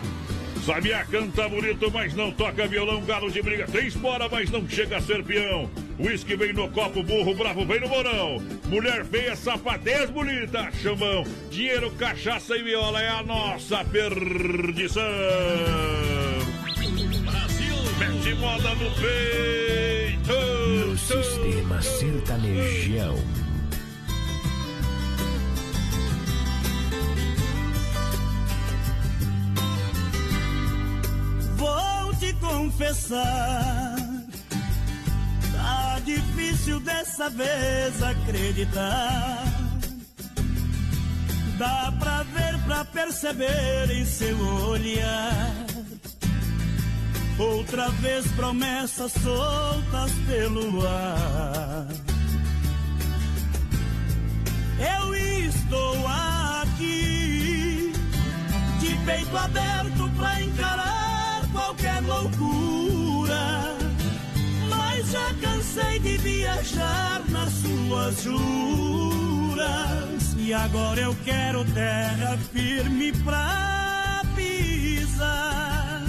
Sabia 0.66 1.06
canta 1.06 1.48
bonito, 1.48 1.92
mas 1.92 2.16
não 2.16 2.32
toca 2.32 2.66
violão, 2.66 3.00
galo 3.06 3.30
de 3.30 3.40
briga. 3.40 3.68
Tem 3.68 3.86
espora, 3.86 4.28
mas 4.28 4.50
não 4.50 4.68
chega 4.68 4.98
a 4.98 5.02
ser 5.02 5.24
peão. 5.24 5.70
Whisky 6.00 6.36
vem 6.36 6.54
no 6.54 6.68
copo, 6.70 7.04
burro 7.04 7.36
bravo 7.36 7.64
vem 7.68 7.80
no 7.80 7.88
morão. 7.88 8.42
Mulher 8.68 9.06
feia, 9.06 9.36
safadez 9.36 10.10
bonita, 10.10 10.72
chamão. 10.82 11.24
Dinheiro, 11.52 11.92
cachaça 11.92 12.58
e 12.58 12.64
viola 12.64 13.00
é 13.00 13.10
a 13.10 13.22
nossa 13.22 13.86
perdição. 13.86 15.04
Brasil, 17.24 17.76
mete 18.00 18.34
moda 18.34 18.70
no 18.74 18.90
peito. 18.96 20.34
No 20.88 20.98
sistema 20.98 21.80
sertanejão. 21.80 23.45
Vou 31.56 32.16
te 32.20 32.34
confessar, 32.34 33.96
tá 35.54 36.00
difícil 36.04 36.80
dessa 36.82 37.30
vez 37.30 38.04
acreditar. 38.04 39.44
Dá 41.58 41.94
pra 41.98 42.24
ver, 42.24 42.60
pra 42.66 42.84
perceber 42.84 43.90
em 43.90 44.06
seu 44.06 44.38
olhar. 44.68 45.66
Outra 47.38 47.90
vez 47.90 48.26
promessas 48.34 49.14
soltas 49.14 50.12
pelo 50.28 50.86
ar. 50.86 51.88
Eu 54.80 55.16
estou 55.16 56.08
aqui 56.08 57.94
de 58.80 58.96
peito 59.06 59.38
aberto 59.38 60.10
pra 60.18 60.42
encarar 60.42 61.05
qualquer 61.56 62.02
loucura. 62.02 63.78
Mas 64.70 65.12
já 65.12 65.34
cansei 65.42 66.00
de 66.00 66.18
viajar 66.18 67.22
nas 67.30 67.54
suas 67.54 68.24
juras. 68.24 69.66
E 70.38 70.54
agora 70.54 71.00
eu 71.00 71.16
quero 71.24 71.64
terra 71.66 72.38
firme 72.52 73.14
pra 73.24 74.22
pisar. 74.36 76.04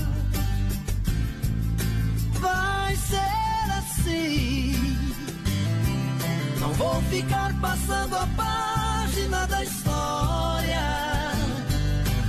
Vai 2.41 2.97
ser 2.97 3.71
assim. 3.79 4.75
Não 6.61 6.73
vou 6.75 7.01
ficar 7.03 7.55
passando 7.61 8.17
a 8.17 8.27
página 8.37 9.47
da 9.47 9.63
história. 9.63 10.83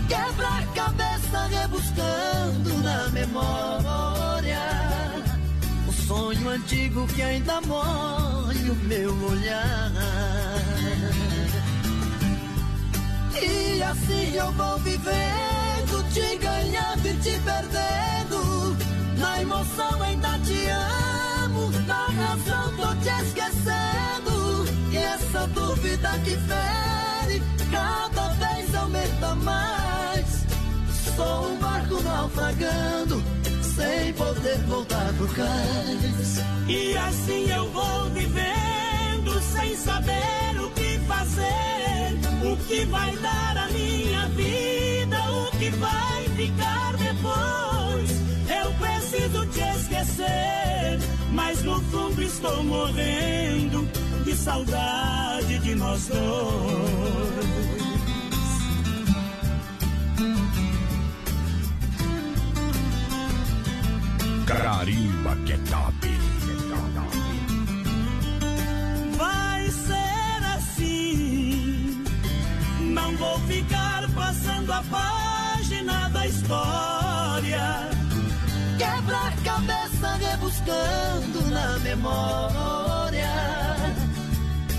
Quebra-cabeça 0.07 1.16
rebuscando 1.47 2.77
na 2.83 3.09
memória. 3.09 4.59
O 5.87 5.93
sonho 5.93 6.49
antigo 6.49 7.07
que 7.07 7.21
ainda 7.21 7.61
molha 7.61 8.71
o 8.71 8.75
meu 8.87 9.13
olhar. 9.29 9.91
E 13.41 13.81
assim 13.83 14.35
eu 14.35 14.51
vou 14.53 14.77
vivendo, 14.79 16.13
te 16.13 16.37
ganhando 16.37 17.07
e 17.07 17.13
te 17.17 17.39
perdendo. 17.39 18.75
Na 19.17 19.41
emoção 19.41 20.01
ainda 20.03 20.39
te 20.39 20.67
amo, 21.43 21.71
na 21.85 22.05
razão 22.07 22.75
tô 22.75 22.95
te 22.95 23.09
esquecendo. 23.23 24.65
E 24.91 24.97
essa 24.97 25.47
dúvida 25.47 26.09
que 26.23 26.31
fere, 26.31 27.43
cada 27.71 28.29
vez 28.29 28.75
aumenta 28.75 29.35
mais. 29.35 29.76
Sou 31.17 31.47
um 31.49 31.57
barco 31.57 31.99
naufragando, 32.03 33.23
sem 33.75 34.13
poder 34.13 34.59
voltar 34.67 35.11
pro 35.13 35.27
cais. 35.29 36.43
E 36.67 36.95
assim 36.95 37.49
eu 37.49 37.67
vou 37.71 38.03
vivendo 38.11 39.41
sem 39.41 39.75
saber 39.77 40.61
o 40.63 40.69
que 40.69 40.99
fazer, 41.07 42.13
o 42.43 42.55
que 42.67 42.85
vai 42.85 43.15
dar 43.17 43.57
a 43.57 43.67
minha 43.69 44.27
vida, 44.27 45.17
o 45.31 45.57
que 45.57 45.71
vai 45.71 46.23
ficar 46.35 46.95
depois. 46.97 48.11
Eu 48.61 48.71
preciso 48.73 49.45
te 49.47 49.61
esquecer, 49.61 50.99
mas 51.31 51.63
no 51.63 51.81
fundo 51.81 52.21
estou 52.21 52.63
morrendo 52.63 53.89
de 54.23 54.35
saudade 54.35 55.57
de 55.57 55.73
nós 55.73 56.09
dois. 56.09 57.76
Carimba 64.47 65.35
que 65.45 65.53
é 65.53 65.57
top. 65.57 66.07
Vai 69.17 69.69
ser 69.69 70.45
assim. 70.55 72.03
Não 72.79 73.15
vou 73.17 73.39
ficar 73.41 74.09
passando 74.15 74.71
a 74.71 74.81
página 74.83 76.07
da 76.09 76.27
história. 76.27 77.89
Quebra-cabeça 78.77 80.15
rebuscando 80.15 81.41
na 81.51 81.77
memória. 81.79 83.33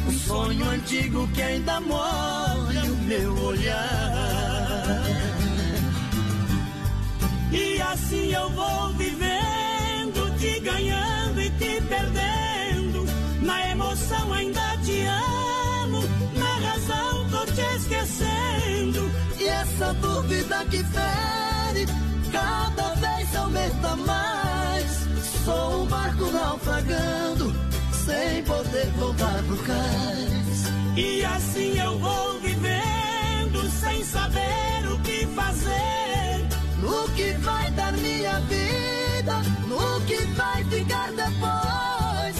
Um 0.06 0.12
sonho 0.12 0.70
antigo 0.70 1.28
que 1.28 1.42
ainda 1.42 1.78
molha 1.80 2.84
meu 3.06 3.44
olhar. 3.44 5.02
E 7.50 7.80
assim 7.80 8.32
eu 8.32 8.50
vou 8.50 8.92
vivendo, 8.94 9.27
te 10.38 10.60
ganhando 10.60 11.40
e 11.40 11.50
te 11.50 11.80
perdendo. 11.82 13.04
Na 13.42 13.70
emoção 13.70 14.32
ainda 14.32 14.76
te 14.84 15.02
amo, 15.02 16.02
na 16.34 16.54
razão 16.68 17.28
tô 17.30 17.44
te 17.52 17.60
esquecendo. 17.76 19.10
E 19.38 19.44
essa 19.44 19.92
dúvida 19.94 20.64
que 20.70 20.82
fere, 20.84 21.86
cada 22.32 22.94
vez 22.94 23.36
aumenta 23.36 23.96
mais. 23.96 25.08
Sou 25.44 25.82
um 25.82 25.86
barco 25.86 26.30
naufragando, 26.30 27.54
sem 27.92 28.42
poder 28.44 28.86
voltar 28.98 29.42
pro 29.44 29.56
cais. 29.58 30.72
E 30.96 31.24
assim 31.24 31.78
eu 31.78 31.98
vou 31.98 32.40
vivendo, 32.40 33.70
sem 33.80 34.04
saber 34.04 34.92
o 34.92 34.98
que 35.00 35.26
fazer. 35.34 36.48
No 36.80 37.08
que 37.14 37.32
vai 37.38 37.70
dar 37.72 37.92
minha 37.92 38.40
vida, 38.40 39.57
que 40.08 40.16
vai 40.34 40.64
ficar 40.64 41.12
depois. 41.12 42.36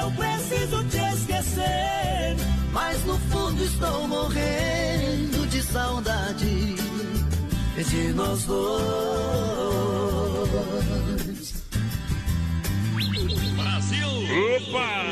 Eu 0.00 0.10
preciso 0.12 0.84
te 0.84 0.98
esquecer, 1.14 2.36
mas 2.72 3.04
no 3.04 3.18
fundo 3.18 3.62
estou 3.64 4.06
morrendo 4.06 5.46
de 5.48 5.62
saudade 5.62 6.76
de 7.76 8.12
nós 8.14 8.44
dois. 8.44 8.78
Opa! 14.08 15.08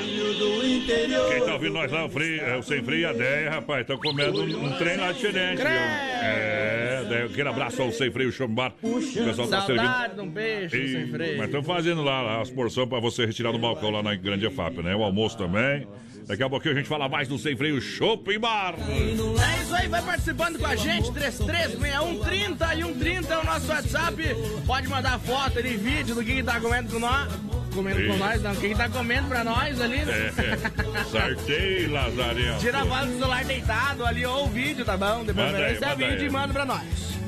Quem 1.29 1.45
tá 1.45 1.55
ouvindo 1.55 1.73
nós 1.75 1.91
lá, 1.91 2.05
o, 2.07 2.09
frio, 2.09 2.41
é, 2.43 2.57
o 2.57 2.63
Sem 2.63 2.83
Freio 2.83 3.01
e 3.03 3.05
a 3.07 3.13
Deia, 3.13 3.51
rapaz, 3.51 3.81
estão 3.83 3.99
comendo 3.99 4.41
um, 4.41 4.67
um 4.67 4.73
trem 4.79 4.97
lá 4.97 5.13
diferente, 5.13 5.59
viu? 5.59 5.67
É, 5.67 7.05
daí, 7.09 7.23
aquele 7.25 7.49
abraço 7.49 7.83
ao 7.83 7.91
Sem 7.93 8.11
Freio 8.11 8.31
Chambar. 8.33 8.73
O 8.83 9.01
pessoal 9.01 9.49
tá 9.49 9.63
servindo. 9.63 10.23
Um 10.23 10.31
peixe, 10.31 10.77
E- 10.77 10.93
sem 10.93 11.07
freio. 11.09 11.37
Mas 11.39 11.47
estão 11.47 11.63
fazendo 11.63 12.03
lá, 12.03 12.23
lá 12.23 12.41
as 12.41 12.51
porções 12.51 12.89
pra 12.89 13.01
você 13.01 13.27
retirar 13.27 13.53
do 13.53 13.59
balcão 13.59 13.91
lá 13.91 14.03
na 14.03 14.15
Grande 14.15 14.47
EFAP, 14.47 14.83
né? 14.83 14.95
O 14.95 15.03
almoço 15.03 15.37
também. 15.37 15.87
Daqui 16.27 16.43
a 16.43 16.49
pouquinho 16.51 16.75
a 16.75 16.77
gente 16.79 16.89
fala 16.89 17.09
mais 17.09 17.29
do 17.29 17.39
Sem 17.39 17.57
Freio 17.57 17.81
Shopping 17.81 18.41
Bar. 18.41 18.75
É 18.81 19.63
isso 19.63 19.75
aí, 19.75 19.87
vai 19.87 20.03
participando 20.03 20.59
com 20.59 20.67
a 20.67 20.75
gente, 20.75 21.13
336130 21.13 22.75
e 22.75 22.83
130 22.83 23.35
é 23.35 23.39
o 23.39 23.45
nosso 23.45 23.69
WhatsApp. 23.69 24.23
Pode 24.67 24.89
mandar 24.89 25.21
foto 25.21 25.59
ali, 25.61 25.77
vídeo 25.77 26.17
do 26.17 26.25
que, 26.25 26.35
que 26.35 26.43
tá 26.43 26.59
comendo 26.61 26.93
com 26.93 26.99
nós. 26.99 27.33
Comendo 27.73 28.07
com 28.09 28.17
nós, 28.17 28.43
não, 28.43 28.53
o 28.53 28.57
que, 28.57 28.69
que 28.71 28.75
tá 28.75 28.89
comendo 28.89 29.29
pra 29.29 29.45
nós 29.45 29.81
ali, 29.81 30.05
né? 30.05 30.33
É, 30.37 31.05
sartei, 31.05 31.87
Lazarento. 31.87 32.59
Tira 32.61 32.79
a 32.83 32.87
foto 32.87 33.07
do 33.07 33.19
celular 33.19 33.45
deitado 33.45 34.05
ali, 34.05 34.27
ou 34.27 34.47
o 34.47 34.49
vídeo, 34.49 34.85
tá 34.85 34.97
bom? 34.97 35.25
De 35.25 35.33
Manda 35.33 35.59
aí, 35.59 35.77
é 35.77 35.81
manda 35.81 35.95
vídeo 35.95 36.21
aí. 36.21 36.27
e 36.27 36.31
manda 36.31 36.53
pra 36.53 36.65
nós. 36.65 36.83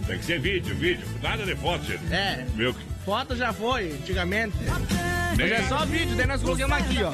Tem 0.06 0.18
que 0.18 0.24
ser 0.24 0.40
vídeo, 0.40 0.74
vídeo. 0.74 1.06
Nada 1.22 1.44
de 1.44 1.54
foto, 1.54 1.84
gente. 1.84 2.12
É. 2.12 2.44
Meu, 2.56 2.74
Foto 3.04 3.36
já 3.36 3.52
foi, 3.52 3.92
antigamente. 3.92 4.56
Hoje 5.40 5.52
é 5.54 5.62
só 5.68 5.84
vídeo, 5.86 6.16
daí 6.16 6.26
nós 6.26 6.42
colocamos 6.42 6.76
aqui, 6.78 6.98
ó. 7.02 7.12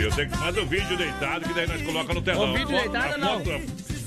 eu 0.00 0.10
tenho 0.12 0.28
que 0.30 0.36
fazer 0.36 0.60
o 0.60 0.66
vídeo 0.66 0.96
deitado, 0.96 1.48
que 1.48 1.54
daí 1.54 1.66
nós 1.68 1.82
colocamos 1.82 2.14
no 2.16 2.22
telão. 2.22 2.50
O 2.50 2.52
vídeo 2.54 2.68
deitado, 2.68 3.18
não. 3.18 3.38
foto- 3.44 3.99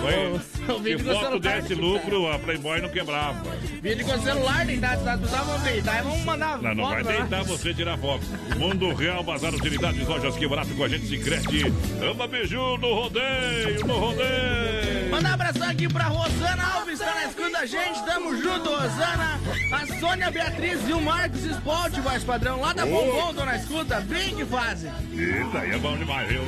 Foi. 0.00 0.74
O 0.74 0.78
vídeo 0.78 0.98
Se 1.00 1.04
foto 1.04 1.20
celular. 1.20 1.60
desse 1.60 1.74
lucro, 1.74 2.30
a 2.32 2.38
Playboy 2.38 2.80
não 2.80 2.88
quebrava. 2.88 3.42
Vídeo 3.82 4.06
com 4.06 4.14
o 4.14 4.22
celular 4.22 4.64
deitado, 4.64 5.04
tá? 5.04 5.16
Precisava 5.16 5.44
vamos 5.44 5.62
deitar 5.62 5.98
e 5.98 6.02
vamos 6.02 6.24
mandar 6.24 6.62
Não, 6.62 6.74
não 6.74 6.84
foto 6.84 7.04
vai 7.04 7.16
deitar 7.16 7.44
você 7.44 7.74
tirar 7.74 7.98
foto. 7.98 8.24
Mundo 8.58 8.94
Real, 8.94 9.22
Bazar 9.22 9.52
Utilidades, 9.54 10.06
Lojas 10.06 10.36
Que 10.36 10.46
Barato 10.48 10.74
com 10.74 10.84
a 10.84 10.88
gente, 10.88 11.06
Cicrete. 11.08 11.64
Ama 12.00 12.26
Biju 12.28 12.78
no 12.78 12.94
rodeio, 12.94 13.86
no 13.86 13.98
rodeio. 13.98 15.10
Manda 15.10 15.28
um 15.28 15.32
abração 15.32 15.68
aqui 15.68 15.88
pra 15.88 16.04
Rosana 16.04 16.64
Alves, 16.74 16.98
tá 16.98 17.14
na 17.14 17.24
escuta 17.26 17.50
da 17.50 17.66
gente, 17.66 18.04
tamo 18.06 18.36
junto, 18.40 18.70
Rosana. 18.70 19.40
A 19.72 19.86
Sônia 20.00 20.30
Beatriz 20.30 20.88
e 20.88 20.92
o 20.92 21.00
Marcos 21.00 21.44
Sport, 21.44 21.94
voz 21.98 22.24
padrão, 22.24 22.60
lá 22.60 22.72
da 22.72 22.86
Bombom, 22.86 23.34
tô 23.34 23.44
na 23.44 23.56
escuta, 23.56 24.00
bem 24.00 24.34
que 24.34 24.44
fazem. 24.44 24.90
Eita, 25.12 25.58
aí 25.58 25.72
é 25.72 25.78
bom 25.78 25.96
demais, 25.96 26.28
viu? 26.28 26.42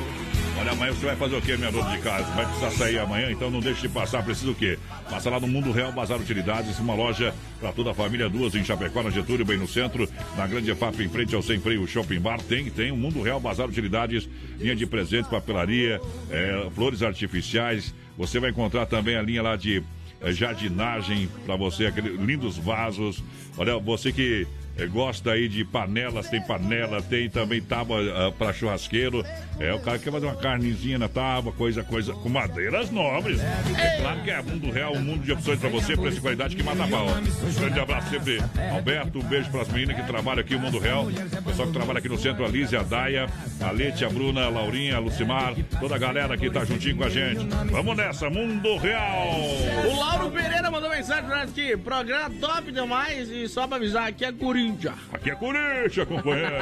Olha, 0.57 0.71
amanhã 0.71 0.93
você 0.93 1.05
vai 1.05 1.15
fazer 1.17 1.35
o 1.35 1.41
quê, 1.41 1.57
minha 1.57 1.71
dona 1.71 1.89
de 1.91 2.01
casa? 2.01 2.23
Vai 2.33 2.45
precisar 2.45 2.71
sair 2.71 2.97
amanhã, 2.97 3.29
então 3.29 3.51
não 3.51 3.59
deixe 3.59 3.81
de 3.81 3.89
passar. 3.89 4.23
Precisa 4.23 4.51
o 4.51 4.55
quê? 4.55 4.79
Passa 5.09 5.29
lá 5.29 5.39
no 5.39 5.47
Mundo 5.47 5.71
Real 5.71 5.91
Bazar 5.91 6.17
Utilidades, 6.17 6.79
uma 6.79 6.95
loja 6.95 7.33
para 7.59 7.73
toda 7.73 7.91
a 7.91 7.93
família, 7.93 8.29
duas 8.29 8.55
em 8.55 8.63
Chapecó, 8.63 9.03
na 9.03 9.09
Getúlio, 9.09 9.45
bem 9.45 9.57
no 9.57 9.67
centro, 9.67 10.07
na 10.37 10.47
Grande 10.47 10.71
EFAP, 10.71 11.01
em 11.01 11.09
frente 11.09 11.35
ao 11.35 11.41
Sem 11.41 11.59
Freio 11.59 11.85
Shopping 11.85 12.19
Bar. 12.21 12.39
Tem, 12.41 12.69
tem 12.69 12.89
o 12.89 12.95
Mundo 12.95 13.21
Real 13.21 13.39
Bazar 13.39 13.67
Utilidades, 13.67 14.29
linha 14.57 14.75
de 14.75 14.85
presentes, 14.85 15.29
papelaria, 15.29 15.99
é, 16.31 16.67
flores 16.73 17.03
artificiais. 17.03 17.93
Você 18.17 18.39
vai 18.39 18.51
encontrar 18.51 18.85
também 18.85 19.17
a 19.17 19.21
linha 19.21 19.43
lá 19.43 19.57
de 19.57 19.83
é, 20.21 20.31
jardinagem 20.31 21.29
para 21.45 21.57
você, 21.57 21.85
aqueles 21.87 22.17
lindos 22.17 22.57
vasos. 22.57 23.21
Olha, 23.57 23.77
você 23.77 24.11
que 24.11 24.47
gosta 24.91 25.31
aí 25.31 25.47
de 25.47 25.63
panelas, 25.63 26.29
tem 26.29 26.41
panela, 26.41 27.01
tem 27.01 27.29
também 27.29 27.61
tábua 27.61 28.33
para 28.37 28.53
churrasqueiro. 28.53 29.23
É, 29.59 29.73
o 29.73 29.79
cara 29.79 29.97
quer 29.97 30.11
fazer 30.11 30.25
uma 30.25 30.35
carnezinha 30.35 30.97
na 30.97 31.07
tábua, 31.07 31.53
coisa, 31.53 31.83
coisa, 31.83 32.13
com 32.13 32.27
madeiras 32.27 32.91
nobres. 32.91 33.39
É 33.41 33.97
claro 34.01 34.21
que 34.21 34.29
é 34.29 34.41
mundo 34.41 34.71
real, 34.71 34.93
um 34.93 35.01
mundo 35.01 35.23
de 35.23 35.31
opções 35.31 35.59
para 35.59 35.69
você, 35.69 35.95
preço 35.95 36.17
e 36.17 36.21
qualidade 36.21 36.55
que 36.55 36.63
mata 36.63 36.87
pau. 36.87 37.07
Um 37.07 37.53
grande 37.59 37.79
abraço 37.79 38.09
sempre, 38.09 38.41
Alberto, 38.73 39.19
um 39.19 39.23
beijo 39.23 39.49
para 39.49 39.61
as 39.61 39.69
meninas 39.69 39.95
que 39.95 40.03
trabalham 40.03 40.41
aqui 40.41 40.55
no 40.55 40.61
Mundo 40.61 40.79
Real. 40.79 41.05
O 41.05 41.43
pessoal 41.43 41.67
que 41.67 41.73
trabalha 41.73 41.99
aqui 41.99 42.09
no 42.09 42.17
centro, 42.17 42.43
a 42.43 42.47
Lízia, 42.47 42.81
a 42.81 42.83
Daia, 42.83 43.29
a 43.61 43.71
Lete, 43.71 44.03
a 44.03 44.09
Bruna, 44.09 44.45
a 44.45 44.49
Laurinha, 44.49 44.97
a 44.97 44.99
Lucimar, 44.99 45.53
toda 45.79 45.95
a 45.95 45.97
galera 45.97 46.37
que 46.37 46.49
tá 46.49 46.65
juntinho 46.65 46.97
com 46.97 47.03
a 47.05 47.09
gente. 47.09 47.45
Vamos 47.71 47.95
nessa, 47.95 48.29
Mundo 48.29 48.75
Real! 48.77 49.39
O 49.89 49.99
Lauro 49.99 50.31
Pereira 50.31 50.69
mandou 50.69 50.89
mensagem 50.89 51.25
pra 51.25 51.37
nós 51.39 51.49
aqui, 51.49 51.77
programa 51.77 52.29
top 52.41 52.71
demais 52.71 53.29
e 53.29 53.47
só 53.47 53.67
pra 53.67 53.77
avisar, 53.77 54.07
aqui 54.07 54.25
é 54.25 54.31
Corinthians. 54.65 54.95
Aqui 55.13 55.29
é 55.31 55.35
Corinthians, 55.35 56.07
companheiro. 56.07 56.55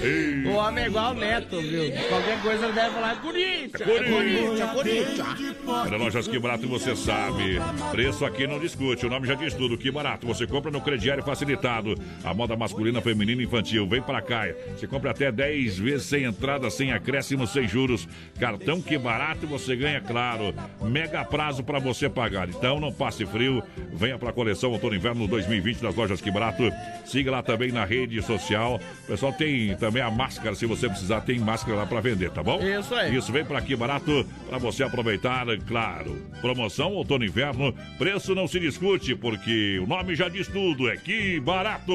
Ei. 0.00 0.38
O 0.48 0.52
homem 0.54 0.84
é 0.84 0.86
igual 0.86 1.12
o 1.12 1.14
Neto, 1.14 1.60
viu? 1.60 1.92
Qualquer 2.08 2.40
coisa 2.40 2.64
ele 2.64 2.72
deve 2.72 2.94
falar, 2.94 3.20
Corinthians, 3.20 3.82
Corinthians. 3.82 4.70
Corinthians, 4.72 4.72
Corinthians. 4.72 5.56
Olha, 5.66 5.96
lojas 5.96 6.28
Que 6.28 6.38
Barato, 6.38 6.68
você 6.68 6.96
sabe. 6.96 7.58
Preço 7.90 8.24
aqui 8.24 8.46
não 8.46 8.58
discute, 8.58 9.04
o 9.04 9.10
nome 9.10 9.26
já 9.26 9.34
diz 9.34 9.54
tudo. 9.54 9.76
Que 9.76 9.90
Barato, 9.90 10.26
você 10.26 10.46
compra 10.46 10.70
no 10.70 10.80
crediário 10.80 11.22
facilitado. 11.22 11.94
A 12.24 12.32
moda 12.32 12.56
masculina, 12.56 13.00
feminina 13.00 13.42
e 13.42 13.44
infantil. 13.44 13.86
Vem 13.86 14.00
pra 14.00 14.22
cá. 14.22 14.48
Você 14.76 14.86
compra 14.86 15.10
até 15.10 15.30
10 15.30 15.78
vezes 15.78 16.06
sem 16.06 16.24
entrada, 16.24 16.70
sem 16.70 16.92
acréscimo, 16.92 17.46
sem 17.46 17.68
juros. 17.68 18.08
Cartão 18.38 18.80
Que 18.80 18.96
Barato 18.96 19.46
você 19.46 19.76
ganha, 19.76 20.00
claro. 20.00 20.54
Mega 20.80 21.24
prazo 21.24 21.62
pra 21.62 21.78
você 21.78 22.08
pagar. 22.08 22.48
Então 22.48 22.80
não 22.80 22.92
passe 22.92 23.26
frio. 23.26 23.62
Venha 23.92 24.18
pra 24.18 24.32
coleção 24.32 24.70
Outono 24.70 24.94
Inverno 24.94 25.26
2020 25.26 25.82
das 25.82 25.94
lojas 25.94 26.20
Que 26.20 26.30
Barato. 26.30 26.70
Siga 27.18 27.32
lá 27.32 27.42
também 27.42 27.72
na 27.72 27.84
rede 27.84 28.22
social. 28.22 28.80
O 29.02 29.06
pessoal 29.08 29.32
tem 29.32 29.74
também 29.74 30.00
a 30.00 30.08
máscara, 30.08 30.54
se 30.54 30.66
você 30.66 30.88
precisar, 30.88 31.20
tem 31.22 31.40
máscara 31.40 31.78
lá 31.78 31.84
pra 31.84 32.00
vender, 32.00 32.30
tá 32.30 32.44
bom? 32.44 32.60
Isso 32.62 32.94
aí. 32.94 33.16
Isso, 33.16 33.32
vem 33.32 33.44
pra 33.44 33.58
aqui 33.58 33.74
barato 33.74 34.24
pra 34.48 34.56
você 34.56 34.84
aproveitar, 34.84 35.44
claro. 35.66 36.16
Promoção 36.40 36.92
outono 36.92 37.24
e 37.24 37.26
inverno, 37.26 37.74
preço 37.98 38.36
não 38.36 38.46
se 38.46 38.60
discute, 38.60 39.16
porque 39.16 39.80
o 39.80 39.86
nome 39.88 40.14
já 40.14 40.28
diz 40.28 40.46
tudo, 40.46 40.88
é 40.88 40.96
que 40.96 41.40
barato. 41.40 41.92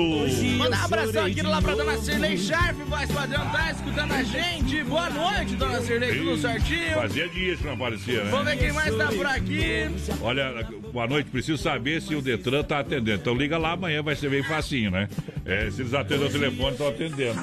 Manda 0.57 0.75
um 0.77 0.83
abração 0.83 1.25
aqui 1.25 1.41
lá 1.41 1.61
pra 1.61 1.73
dona 1.73 1.97
Cirlei 1.99 2.37
Sharp, 2.37 2.75
voz 2.89 3.09
padrão, 3.09 3.49
tá 3.49 3.71
escutando 3.71 4.11
a 4.11 4.23
gente. 4.23 4.83
Boa 4.83 5.09
noite, 5.09 5.55
dona 5.55 5.79
Cirlei, 5.79 6.17
tudo 6.17 6.37
certinho? 6.37 6.95
Fazia 6.95 7.29
dias 7.29 7.59
que 7.59 7.65
não 7.65 7.75
aparecia, 7.75 8.25
Vamos 8.25 8.45
né? 8.45 8.55
ver 8.55 8.61
quem 8.61 8.73
mais 8.73 8.93
tá 8.93 9.07
por 9.07 9.25
aqui. 9.25 9.89
Olha, 10.21 10.67
boa 10.91 11.07
noite, 11.07 11.29
preciso 11.29 11.63
saber 11.63 12.01
se 12.01 12.13
o 12.13 12.21
Detran 12.21 12.61
tá 12.63 12.79
atendendo. 12.79 13.21
Então 13.21 13.33
liga 13.33 13.57
lá 13.57 13.71
amanhã, 13.71 14.03
vai 14.03 14.17
ser 14.17 14.29
bem 14.29 14.43
facinho, 14.43 14.91
né? 14.91 15.07
É, 15.45 15.69
se 15.69 15.81
eles 15.81 15.93
atendem 15.93 16.27
o 16.27 16.31
telefone, 16.31 16.71
estão 16.71 16.87
atendendo. 16.87 17.39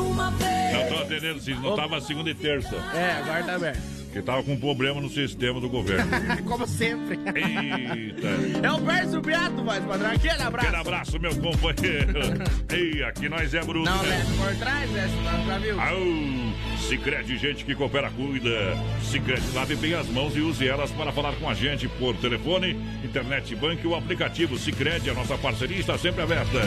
Uma 0.00 0.30
vez. 0.32 0.72
Não 0.72 0.82
estão 0.82 0.98
atendendo 1.00 1.40
sim, 1.40 1.54
não 1.54 1.74
tava 1.74 2.00
segunda 2.00 2.30
e 2.30 2.34
terça. 2.34 2.76
É, 2.94 3.18
agora 3.22 3.42
tá 3.44 3.54
aberto. 3.54 3.98
Porque 4.04 4.22
tava 4.22 4.42
com 4.42 4.56
problema 4.56 5.00
no 5.00 5.10
sistema 5.10 5.60
do 5.60 5.68
governo. 5.68 6.10
Como 6.46 6.66
sempre. 6.66 7.18
Eita. 7.26 8.66
É 8.66 8.72
o 8.72 8.80
Pércio 8.80 9.20
Beato, 9.20 9.62
voz 9.62 9.84
padrão. 9.84 10.10
Aquele 10.10 10.42
abraço. 10.42 10.66
Aquele 10.66 10.80
abraço, 10.80 11.20
meu 11.20 11.36
companheiro. 11.36 12.20
Ei, 12.72 13.02
aqui 13.04 13.28
nós 13.28 13.52
é 13.52 13.62
bruto. 13.62 13.88
Não, 13.88 14.02
né? 14.02 14.16
desce 14.16 14.32
por 14.38 14.56
trás, 14.56 14.90
desce 14.90 15.14
pra 15.22 15.38
pra 15.44 15.58
viu? 15.58 15.78
Au! 15.78 16.67
Sicredi, 16.86 17.36
gente 17.36 17.64
que 17.64 17.74
coopera, 17.74 18.10
cuida. 18.10 18.50
Sicredi, 19.02 19.46
lave 19.54 19.76
bem 19.76 19.94
as 19.94 20.06
mãos 20.08 20.36
e 20.36 20.40
use 20.40 20.66
elas 20.66 20.90
para 20.90 21.12
falar 21.12 21.34
com 21.34 21.48
a 21.48 21.54
gente 21.54 21.88
por 21.88 22.16
telefone, 22.16 22.76
internet, 23.04 23.54
banco 23.54 23.88
ou 23.88 23.96
aplicativo. 23.96 24.58
Sicredi, 24.58 25.10
a 25.10 25.14
nossa 25.14 25.36
parceria 25.36 25.78
está 25.78 25.98
sempre 25.98 26.22
aberta. 26.22 26.60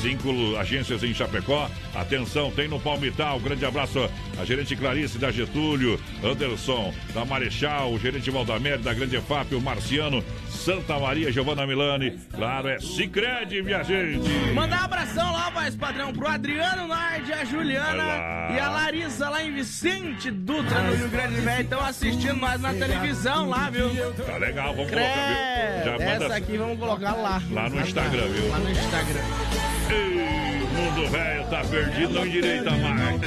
Cinco 0.00 0.56
agências 0.56 1.02
em 1.02 1.12
Chapecó. 1.12 1.68
Atenção, 1.94 2.50
tem 2.50 2.68
no 2.68 2.80
Palmital. 2.80 3.40
Grande 3.40 3.64
abraço 3.64 3.98
a 4.38 4.44
gerente 4.44 4.76
Clarice 4.76 5.18
da 5.18 5.30
Getúlio, 5.30 6.00
Anderson 6.22 6.92
da 7.14 7.24
Marechal, 7.24 7.92
o 7.92 7.98
gerente 7.98 8.30
Valdamer 8.30 8.78
da 8.78 8.94
Grande 8.94 9.16
EFAP, 9.16 9.54
o 9.54 9.60
Marciano, 9.60 10.22
Santa 10.48 10.98
Maria, 10.98 11.32
Giovana 11.32 11.66
Milani. 11.66 12.18
Claro, 12.32 12.68
é 12.68 12.78
Sicredi, 12.78 13.62
minha 13.62 13.82
gente. 13.82 14.28
Mandar 14.54 14.82
um 14.82 14.84
abração 14.84 15.32
lá, 15.32 15.50
voz 15.50 15.74
padrão, 15.74 16.12
pro 16.12 16.28
Adriano 16.28 16.86
Nardi, 16.86 17.32
a 17.32 17.44
Juliana 17.44 18.54
e 18.54 18.58
a 18.58 18.70
Larissa 18.70 19.28
lá 19.28 19.42
em 19.42 19.52
Vicente 19.56 20.30
Dutra, 20.30 20.82
no 20.82 20.94
Rio 20.94 21.08
Grande 21.08 21.36
do 21.36 21.42
Sul. 21.42 21.60
Estão 21.60 21.80
assistindo 21.80 22.36
nós 22.36 22.60
na 22.60 22.74
televisão 22.74 23.48
lá, 23.48 23.70
viu? 23.70 23.88
Tá 24.12 24.36
legal, 24.36 24.74
vamos 24.74 24.90
Crê... 24.90 25.00
colocar, 25.00 25.24
viu? 25.24 25.84
Já 25.98 26.04
Essa 26.04 26.36
aqui 26.36 26.58
vamos 26.58 26.78
colocar 26.78 27.12
lá. 27.14 27.42
lá 27.50 27.70
no 27.70 27.80
Instagram, 27.80 28.28
viu? 28.28 28.50
Lá 28.50 28.58
no 28.58 28.70
Instagram. 28.70 29.20
Ei, 29.90 30.62
o 30.62 30.66
mundo 30.66 31.10
velho 31.10 31.44
tá 31.48 31.64
perdido, 31.64 32.12
não 32.12 32.26
endireita 32.26 32.70
mais. 32.70 33.20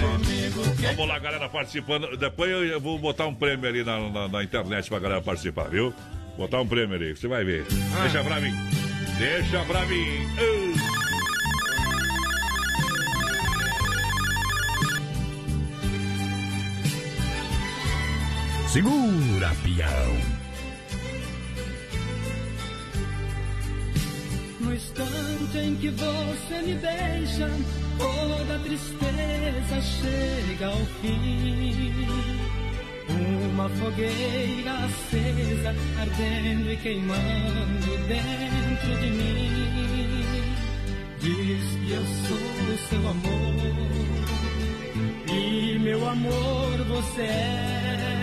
Vamos 0.95 1.07
lá, 1.07 1.17
galera 1.17 1.49
participando. 1.49 2.15
Depois 2.15 2.51
eu 2.51 2.79
vou 2.79 2.99
botar 2.99 3.25
um 3.25 3.33
prêmio 3.33 3.67
ali 3.67 3.83
na, 3.83 3.99
na, 4.11 4.27
na 4.27 4.43
internet 4.43 4.87
pra 4.87 4.99
galera 4.99 5.21
participar, 5.23 5.67
viu? 5.67 5.91
Botar 6.37 6.61
um 6.61 6.67
prêmio 6.67 6.95
ali, 6.95 7.15
você 7.15 7.27
vai 7.27 7.43
ver. 7.43 7.65
Deixa 8.03 8.23
pra 8.23 8.39
mim. 8.39 8.53
Deixa 9.17 9.65
pra 9.65 9.83
mim. 9.87 10.05
Ei. 10.37 10.98
Segura, 18.71 19.51
peão. 19.63 20.15
No 24.59 24.75
instante 24.75 25.57
em 25.57 25.75
que 25.77 25.89
você 25.89 26.61
me 26.61 26.75
beija, 26.75 27.49
toda 27.97 28.59
tristeza 28.59 29.81
chega 29.81 30.67
ao 30.67 30.85
fim. 31.01 32.05
Uma 33.51 33.67
fogueira 33.69 34.85
acesa, 34.85 35.75
ardendo 35.99 36.71
e 36.71 36.77
queimando 36.77 37.97
dentro 38.07 39.01
de 39.01 39.09
mim. 39.09 39.49
Diz 41.19 41.65
que 41.73 41.91
eu 41.91 42.05
sou 42.27 42.77
seu 42.87 43.09
amor, 43.09 43.73
e 45.27 45.79
meu 45.79 46.07
amor 46.07 46.77
você 46.87 47.23
é. 47.23 48.18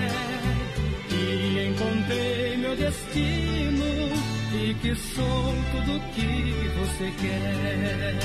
E 1.18 1.68
encontrei 1.68 2.57
meu 2.59 2.76
destino, 2.76 3.87
e 4.55 4.74
que 4.74 4.94
sou 4.94 5.55
tudo 5.72 6.00
que 6.14 6.70
você 6.79 7.12
quer. 7.20 8.18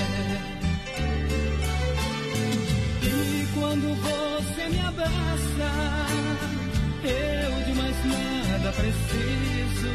E 3.03 3.47
quando 3.53 3.95
você 3.95 4.69
me 4.69 4.79
abraça, 4.81 5.71
eu 7.03 7.63
de 7.65 7.73
mais 7.73 7.97
nada 8.05 8.71
preciso. 8.73 9.91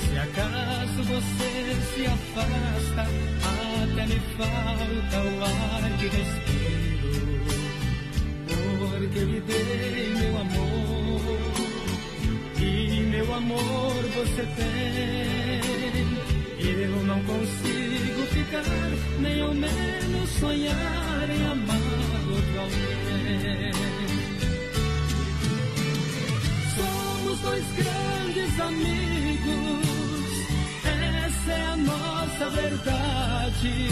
Se 0.00 0.18
acaso 0.18 1.02
você 1.02 1.52
se 1.94 2.06
afasta, 2.06 3.02
até 3.82 4.06
me 4.06 4.20
falta 4.36 5.16
o 5.22 5.42
ar 5.42 5.98
que 5.98 6.06
respiro. 6.06 6.83
Amor 13.58 14.02
você 14.14 14.42
tem. 14.56 14.74
Eu 16.66 17.04
não 17.04 17.20
consigo 17.24 18.22
ficar, 18.32 18.64
nem 19.20 19.40
ao 19.40 19.54
menos 19.54 20.30
sonhar 20.40 21.30
em 21.30 21.46
amar 21.46 21.80
outro 22.30 22.60
alguém. 22.60 23.72
Somos 26.74 27.38
dois 27.40 27.64
grandes 27.76 28.60
amigos, 28.60 29.86
essa 30.84 31.52
é 31.52 31.66
a 31.66 31.76
nossa 31.76 32.50
verdade. 32.50 33.88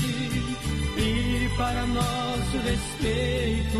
E 0.99 1.51
para 1.57 1.87
nosso 1.87 2.59
respeito, 2.65 3.79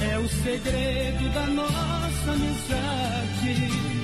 é 0.00 0.18
o 0.18 0.28
segredo 0.28 1.32
da 1.32 1.46
nossa 1.46 2.32
amizade. 2.32 4.03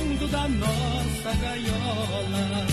da 0.27 0.47
nossa 0.47 1.33
gaiola. 1.41 2.67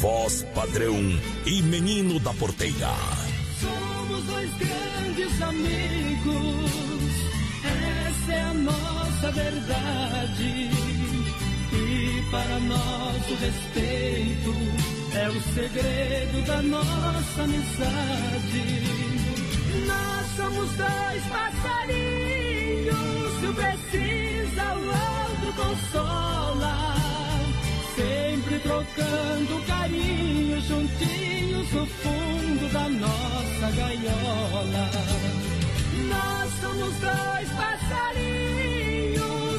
Voz 0.00 0.46
padrão 0.54 0.94
e 1.46 1.62
menino 1.62 2.20
da 2.20 2.32
porteira. 2.34 2.94
Somos 3.60 4.24
dois 4.24 4.50
grandes 4.54 5.42
amigos, 5.42 6.70
essa 7.64 8.32
é 8.32 8.42
a 8.42 8.54
nossa 8.54 9.32
verdade. 9.32 10.75
Para 12.30 12.58
nosso 12.58 13.34
respeito, 13.36 14.54
é 15.14 15.28
o 15.28 15.40
segredo 15.54 16.42
da 16.44 16.60
nossa 16.62 17.42
amizade. 17.42 18.82
Nós 19.86 20.26
somos 20.36 20.70
dois 20.72 21.22
passarinhos, 21.30 22.96
se 23.40 23.46
um 23.46 23.54
precisa, 23.54 24.74
o 24.74 24.86
outro 24.86 25.52
consola. 25.54 26.96
Sempre 27.94 28.58
trocando 28.58 29.62
carinho, 29.66 30.60
juntinhos 30.62 31.72
no 31.72 31.86
fundo 31.86 32.72
da 32.72 32.88
nossa 32.88 33.70
gaiola. 33.76 34.90
Nós 36.08 36.52
somos 36.60 36.92
dois 36.96 37.48
passarinhos, 37.50 39.18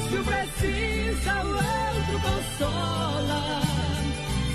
se 0.10 0.18
um 0.18 0.24
precisa, 0.26 1.34
o 1.44 1.48
outro 1.50 1.97
consola. 2.20 3.62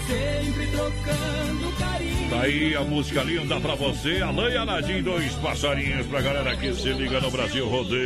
Sempre 0.06 0.66
trocando 0.66 1.72
carinho. 1.78 2.30
Tá 2.30 2.40
aí 2.42 2.74
a 2.74 2.80
música 2.82 3.22
linda 3.22 3.60
pra 3.60 3.74
você. 3.74 4.22
Alain 4.22 4.52
e 4.52 4.56
Anadim, 4.56 5.02
dois 5.02 5.32
passarinhos 5.34 6.06
pra 6.06 6.20
galera 6.20 6.56
que 6.56 6.74
se 6.74 6.92
liga 6.92 7.20
no 7.20 7.30
Brasil 7.30 7.68
Rodeio. 7.68 8.02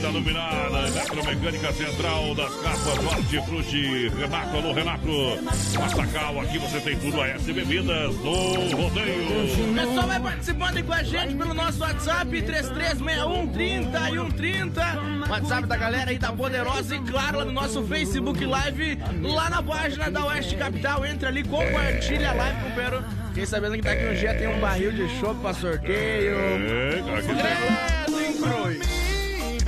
Da 0.00 0.08
Luminada, 0.08 0.88
Eletromecânica 0.88 1.72
Central 1.72 2.34
das 2.34 2.54
Capas, 2.56 3.04
Hortifruti, 3.04 4.08
Renato, 4.08 4.56
alô 4.56 4.72
Renato. 4.72 5.38
Massacal, 5.78 6.40
aqui 6.40 6.58
você 6.58 6.80
tem 6.80 6.96
tudo 6.98 7.20
a 7.20 7.28
S 7.28 7.52
Bebidas 7.52 8.16
no 8.16 8.76
Rodeio. 8.76 9.70
O 9.70 9.74
pessoal 9.74 10.06
vai 10.06 10.20
participando 10.20 10.84
com 10.84 10.92
a 10.92 11.02
gente 11.02 11.34
pelo 11.34 11.52
nosso 11.52 11.80
WhatsApp 11.80 12.30
3361 12.30 13.46
30 13.48 14.10
e 14.10 14.12
130. 14.12 15.00
WhatsApp 15.28 15.66
da 15.66 15.76
galera 15.76 16.10
aí 16.10 16.18
da 16.18 16.32
Poderosa 16.32 16.96
e 16.96 17.00
claro 17.00 17.38
lá 17.38 17.44
no 17.44 17.52
nosso 17.52 17.82
Facebook 17.84 18.44
Live, 18.44 18.98
lá 19.22 19.50
na 19.50 19.62
página 19.62 20.10
da 20.10 20.24
Oeste 20.26 20.56
Capital. 20.56 21.04
Entra 21.04 21.28
ali, 21.28 21.44
compartilha 21.44 22.30
a 22.30 22.34
live, 22.34 22.60
companheiro. 22.62 23.04
Fiquei 23.28 23.46
sabendo 23.46 23.76
que 23.76 23.82
daqui 23.82 24.06
um 24.06 24.14
dia 24.14 24.34
tem 24.34 24.48
um 24.48 24.60
barril 24.60 24.92
de 24.92 25.08
chopp 25.20 25.40
pra 25.40 25.52
sorteio. 25.52 26.36
É, 26.36 27.02
cara, 27.06 27.22
que 27.22 27.34
Credo? 27.34 29.09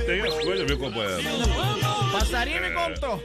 Tem 0.05 0.21
as 0.21 0.33
coisas, 0.35 0.67
viu, 0.67 0.77
companheiro? 0.77 1.23
Passarinho 2.11 2.61
me 2.61 2.71
contou. 2.71 3.23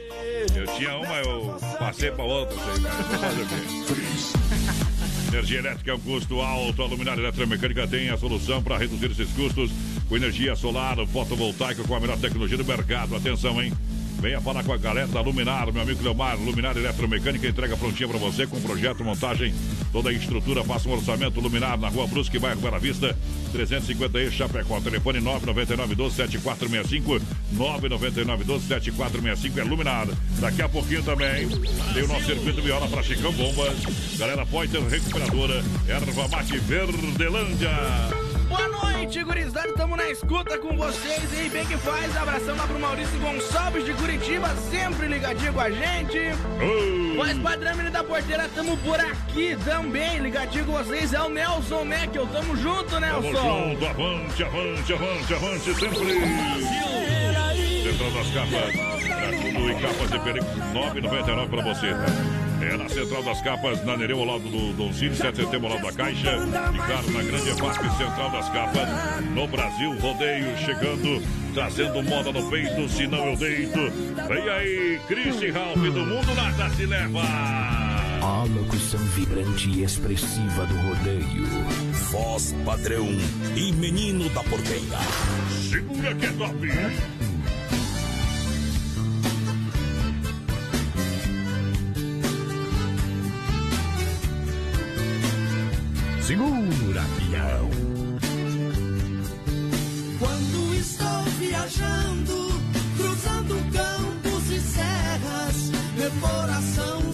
Eu 0.55 0.67
tinha 0.75 0.95
uma, 0.97 1.17
eu 1.19 1.57
passei 1.77 2.11
pra 2.11 2.23
outra. 2.23 2.55
sei 2.57 2.83
lá. 2.83 2.89
Vou 2.89 3.19
fazer 3.19 3.41
o 3.41 3.47
quê? 3.47 3.55
Energia 5.29 5.59
elétrica 5.59 5.91
é 5.91 5.93
um 5.93 5.99
custo 5.99 6.41
alto. 6.41 6.81
A 6.81 6.85
Luminária 6.85 7.21
Eletromecânica 7.21 7.87
tem 7.87 8.09
a 8.09 8.17
solução 8.17 8.63
para 8.63 8.77
reduzir 8.77 9.11
esses 9.11 9.29
custos 9.33 9.69
com 10.07 10.15
energia 10.15 10.55
solar, 10.55 10.97
fotovoltaica 11.07 11.83
com 11.83 11.95
a 11.95 11.99
melhor 11.99 12.17
tecnologia 12.17 12.57
do 12.57 12.65
mercado. 12.65 13.15
Atenção, 13.15 13.61
hein? 13.61 13.71
Venha 14.19 14.41
falar 14.41 14.65
com 14.65 14.73
a 14.73 14.77
galera 14.77 15.07
da 15.07 15.21
Luminar, 15.21 15.71
meu 15.71 15.81
amigo 15.81 16.03
Leomar. 16.03 16.37
Luminar 16.37 16.75
Eletromecânica 16.75 17.47
entrega 17.47 17.77
prontinha 17.77 18.07
para 18.09 18.17
você 18.17 18.45
com 18.45 18.59
projeto, 18.59 19.01
montagem, 19.03 19.53
toda 19.93 20.09
a 20.09 20.13
estrutura. 20.13 20.61
Faça 20.63 20.89
um 20.89 20.91
orçamento 20.91 21.39
Luminar 21.39 21.77
na 21.77 21.87
rua 21.87 22.05
Brusque, 22.05 22.37
bairro 22.37 22.59
Bela 22.59 22.77
Vista, 22.79 23.17
350 23.53 24.19
e 24.19 24.31
Chapecó. 24.31 24.81
Telefone 24.81 25.21
999 25.21 25.95
12 25.95 26.15
7465 26.15 27.25
999 27.53 28.43
12 28.43 28.67
7465 28.67 29.59
é 29.59 29.63
Luminar. 29.63 30.07
Daqui 30.39 30.61
a 30.61 30.67
pouquinho 30.67 31.01
também 31.01 31.47
tem 31.93 32.03
o 32.03 32.07
nosso 32.07 32.25
circuito 32.25 32.61
viola 32.61 32.89
para 32.89 33.01
Chicão 33.01 33.31
Bomba. 33.31 33.73
Galera 34.17 34.45
Pointer 34.45 34.85
Recuperadora, 34.85 35.63
Erva 35.87 36.27
Mate 36.27 36.57
Verdelândia. 36.57 38.28
Boa 38.49 38.67
noite, 38.67 39.23
gurizada. 39.23 39.69
Estamos 39.69 39.97
na 39.97 40.09
escuta 40.09 40.57
com 40.57 40.75
vocês. 40.75 41.23
E 41.39 41.49
bem 41.49 41.65
que 41.65 41.77
faz. 41.77 42.17
Abração 42.17 42.55
lá 42.57 42.65
pro 42.65 42.79
Maurício 42.79 43.17
Gonçalves 43.19 43.85
de 43.85 43.93
Curitiba, 43.93 44.49
sempre 44.69 45.07
ligadinho 45.07 45.53
com 45.53 45.61
a 45.61 45.69
gente. 45.69 46.19
Oh. 46.59 47.15
Voz 47.15 47.37
padrão, 47.37 47.75
menino 47.75 47.91
da 47.91 48.03
porteira, 48.03 48.49
tamo 48.53 48.75
por 48.77 48.99
aqui 48.99 49.55
também, 49.63 50.17
ligadinho 50.19 50.65
com 50.65 50.71
vocês. 50.73 51.13
É 51.13 51.21
o 51.21 51.29
Nelson 51.29 51.85
Meckel. 51.85 52.27
Tamo 52.27 52.57
junto, 52.57 52.99
Nelson. 52.99 53.31
Tamo 53.31 53.69
junto, 53.69 53.85
avante, 53.85 54.43
avante, 54.43 54.93
avante, 54.93 55.33
avante, 55.33 55.73
sempre. 55.75 56.79
Central 57.83 58.11
das 58.11 58.27
capas, 58.31 58.73
pra 59.07 59.31
tudo 59.31 59.69
e 59.69 59.75
capas 59.75 60.11
de 60.11 60.19
perigo, 60.19 60.45
9,99 60.73 61.49
pra 61.49 61.63
você, 61.63 61.93
tá? 61.93 62.38
É 62.61 62.75
na 62.75 62.89
Central 62.89 63.23
das 63.23 63.41
Capas, 63.41 63.83
na 63.85 63.95
Nereu, 63.95 64.19
ao 64.19 64.25
lado 64.25 64.49
do 64.49 64.73
Donzini, 64.73 65.15
7 65.15 65.31
de 65.31 65.43
setembro, 65.43 65.67
ao 65.67 65.75
lado 65.75 65.85
da 65.85 65.93
Caixa. 65.93 66.37
E 66.73 66.77
claro, 66.77 67.11
na 67.11 67.23
Grande 67.23 67.49
EFAP 67.49 67.97
Central 67.97 68.31
das 68.31 68.49
Capas, 68.49 68.89
no 69.33 69.47
Brasil, 69.47 69.97
rodeio 69.99 70.57
chegando, 70.57 71.23
trazendo 71.53 72.03
moda 72.03 72.31
no 72.33 72.49
peito, 72.49 72.89
se 72.89 73.07
não 73.07 73.29
eu 73.29 73.37
deito. 73.37 73.79
Vem 74.27 74.49
aí, 74.49 74.99
Christian 75.07 75.53
Ralph, 75.53 75.77
do 75.77 76.05
mundo 76.05 76.35
nada 76.35 76.69
se 76.71 76.85
leva. 76.85 77.21
A 78.21 78.43
locução 78.43 78.99
vibrante 79.15 79.69
e 79.69 79.83
expressiva 79.83 80.65
do 80.65 80.75
rodeio. 80.75 81.47
Voz 82.11 82.53
padrão 82.65 83.07
e 83.55 83.71
menino 83.71 84.29
da 84.29 84.43
porteira. 84.43 84.97
Segura 85.69 86.13
que 86.13 86.25
é 86.25 86.31
top. 86.33 87.18
Segura, 96.29 97.03
pião. 97.17 97.69
Quando 100.19 100.75
estou 100.75 101.23
viajando, 101.39 102.61
cruzando 102.97 103.55
campos 103.73 104.51
e 104.51 104.59
serras, 104.59 105.71
meu 105.97 106.11
coração 106.21 107.08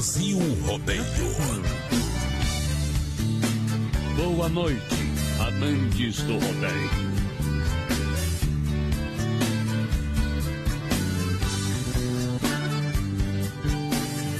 Brasil 0.00 0.38
Rodeio. 0.64 1.04
Boa 4.16 4.48
noite, 4.48 4.80
amantes 5.38 6.22
do 6.22 6.38
rodeio. 6.38 6.90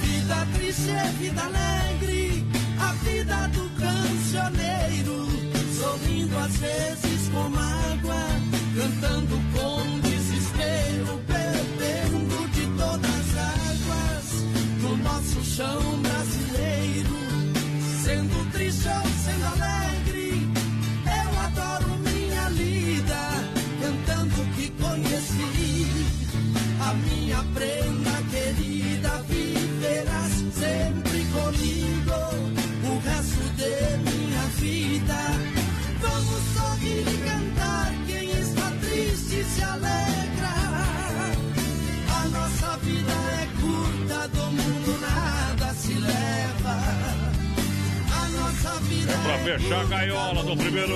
Vida 0.01 0.47
triste 0.55 0.89
é 0.89 1.11
vida 1.19 1.43
alegre, 1.43 2.43
a 2.79 2.93
vida 2.93 3.47
do 3.49 3.69
cancioneiro. 3.79 5.27
Sorrindo 5.79 6.39
às 6.39 6.57
vezes 6.57 7.29
com 7.29 7.49
mágoa, 7.49 8.25
cantando 8.75 9.39
com 9.53 10.00
nosso 15.59 16.10
fechar 49.43 49.81
a 49.81 49.83
gaiola 49.85 50.43
do 50.43 50.55
primeiro 50.55 50.93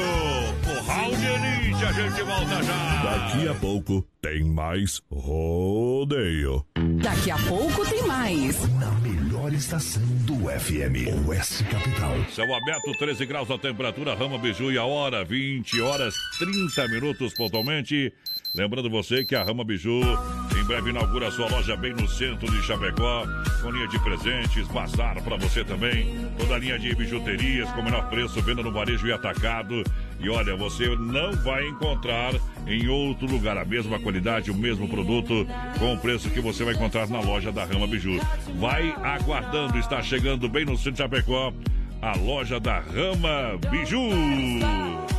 Curral 0.63 1.11
de 1.15 1.25
Elite. 1.25 1.85
A 1.85 1.91
gente 1.91 2.23
volta 2.23 2.63
já. 2.63 3.03
Daqui 3.03 3.47
a 3.47 3.53
pouco 3.55 4.07
tem 4.21 4.43
mais 4.43 5.01
rodeio. 5.11 6.65
Daqui 7.01 7.31
a 7.31 7.37
pouco 7.37 7.85
tem 7.89 8.03
mais. 8.03 8.67
Na 8.79 8.91
melhor 8.91 9.51
estação 9.53 10.03
do 10.25 10.35
FM, 10.49 11.27
Oeste 11.27 11.63
Capital. 11.65 12.13
Céu 12.33 12.53
aberto, 12.53 12.91
13 12.97 13.25
graus 13.25 13.49
a 13.49 13.57
temperatura, 13.57 14.15
Rama 14.15 14.37
Biju 14.37 14.71
e 14.71 14.77
a 14.77 14.85
hora, 14.85 15.25
20 15.25 15.81
horas 15.81 16.13
30 16.39 16.87
minutos 16.87 17.33
pontualmente. 17.33 18.13
Lembrando 18.55 18.89
você 18.89 19.25
que 19.25 19.35
a 19.35 19.43
Rama 19.43 19.63
Biju 19.63 20.01
breve 20.65 20.89
inaugura 20.89 21.29
sua 21.29 21.47
loja 21.47 21.77
bem 21.77 21.93
no 21.93 22.07
centro 22.07 22.49
de 22.49 22.61
Chapecó, 22.63 23.25
com 23.61 23.69
linha 23.69 23.87
de 23.87 23.99
presentes, 23.99 24.67
bazar 24.67 25.21
para 25.21 25.37
você 25.37 25.63
também, 25.63 26.27
toda 26.37 26.55
a 26.55 26.57
linha 26.57 26.79
de 26.79 26.93
bijuterias 26.95 27.69
com 27.71 27.83
menor 27.83 28.09
preço, 28.09 28.41
venda 28.41 28.63
no 28.63 28.71
varejo 28.71 29.07
e 29.07 29.13
atacado. 29.13 29.83
E 30.19 30.29
olha, 30.29 30.55
você 30.55 30.87
não 30.95 31.33
vai 31.43 31.67
encontrar 31.67 32.33
em 32.65 32.87
outro 32.87 33.27
lugar 33.27 33.57
a 33.57 33.65
mesma 33.65 33.99
qualidade, 33.99 34.49
o 34.49 34.55
mesmo 34.55 34.87
produto, 34.87 35.47
com 35.77 35.93
o 35.93 35.97
preço 35.97 36.29
que 36.31 36.41
você 36.41 36.63
vai 36.63 36.73
encontrar 36.73 37.07
na 37.07 37.19
loja 37.19 37.51
da 37.51 37.63
Rama 37.63 37.85
Biju. 37.85 38.19
Vai 38.59 38.93
aguardando, 39.03 39.77
está 39.77 40.01
chegando 40.01 40.49
bem 40.49 40.65
no 40.65 40.75
centro 40.75 40.93
de 40.93 40.97
Chapecó, 40.97 41.53
a 42.01 42.17
loja 42.17 42.59
da 42.59 42.79
Rama 42.79 43.57
Biju. 43.69 45.14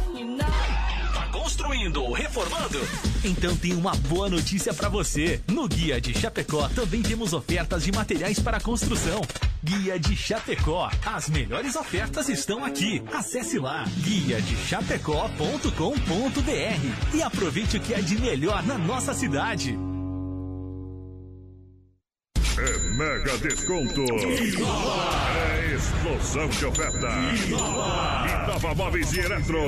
Construindo 1.47 2.11
reformando? 2.11 2.81
Então 3.23 3.57
tem 3.57 3.73
uma 3.73 3.95
boa 3.95 4.29
notícia 4.29 4.75
pra 4.75 4.89
você. 4.89 5.41
No 5.47 5.69
Guia 5.69 6.01
de 6.01 6.13
Chapecó 6.13 6.69
também 6.71 7.03
temos 7.03 7.33
ofertas 7.33 7.85
de 7.85 7.93
materiais 7.93 8.41
para 8.41 8.59
construção. 8.59 9.21
Guia 9.63 9.97
de 9.97 10.17
Chapecó. 10.17 10.91
As 11.07 11.29
melhores 11.29 11.77
ofertas 11.77 12.29
estão 12.29 12.65
aqui. 12.65 13.01
Acesse 13.15 13.61
lá 13.61 13.85
guia 14.01 14.43
de 14.43 14.57
chapecó.com.br 14.57 15.71
e 17.15 17.23
aproveite 17.23 17.77
o 17.77 17.81
que 17.81 17.95
é 17.95 18.03
de 18.03 18.19
melhor 18.19 18.65
na 18.65 18.77
nossa 18.77 19.15
cidade. 19.15 19.79
É 22.59 22.79
mega 22.97 23.39
desconto. 23.39 24.03
É 25.37 25.75
explosão 25.77 26.49
de 26.49 26.67
oferta. 26.67 27.09
Inova 27.47 28.75
Móveis 28.75 29.13
e 29.13 29.21
Eletro. 29.21 29.61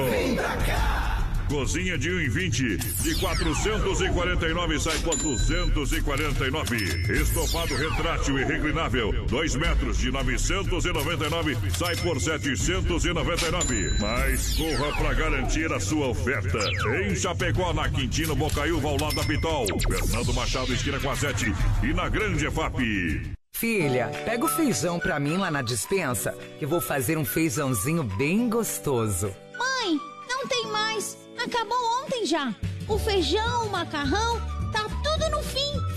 Cozinha 1.49 1.97
de 1.97 2.11
1,20 2.11 3.03
de 3.03 3.15
449 3.17 4.79
sai 4.79 4.99
por 4.99 5.17
249. 5.17 6.77
Estofado 7.13 7.75
retrátil 7.75 8.39
e 8.39 8.45
reclinável, 8.45 9.25
2 9.27 9.57
metros 9.57 9.99
de 9.99 10.11
999 10.11 11.57
sai 11.77 11.97
por 11.97 12.21
799. 12.21 13.97
Mas 13.99 14.55
corra 14.57 14.93
para 14.97 15.15
garantir 15.15 15.73
a 15.73 15.81
sua 15.81 16.09
oferta. 16.09 16.59
Em 17.03 17.15
Chapecó, 17.17 17.73
na 17.73 17.89
Quintino 17.89 18.37
Bocaiúva, 18.37 18.89
ao 18.89 19.01
lado 19.01 19.17
da 19.17 19.25
Pitol. 19.25 19.67
Fernando 19.81 20.35
Machado, 20.35 20.73
esquina 20.73 21.01
com 21.01 21.11
a 21.11 21.17
7 21.17 21.53
e 21.83 21.95
na 21.95 22.09
Grande 22.09 22.47
EFAP. 22.47 23.39
Filha, 23.53 24.09
pega 24.25 24.45
o 24.45 24.49
feijão 24.49 25.01
pra 25.01 25.19
mim 25.19 25.37
lá 25.37 25.51
na 25.51 25.63
dispensa, 25.63 26.33
que 26.59 26.67
vou 26.67 26.81
fazer 26.81 27.19
um 27.19 27.25
feijãozinho 27.25 28.05
bem 28.05 28.49
gostoso. 28.49 29.35
Mãe, 29.59 29.99
não 30.29 30.47
tem 30.47 30.67
mais. 30.67 31.17
Acabou 31.45 31.79
ontem 32.03 32.27
já. 32.27 32.55
o 32.89 32.99
feijão, 32.99 33.67
o 33.67 33.71
macarrão, 33.71 34.41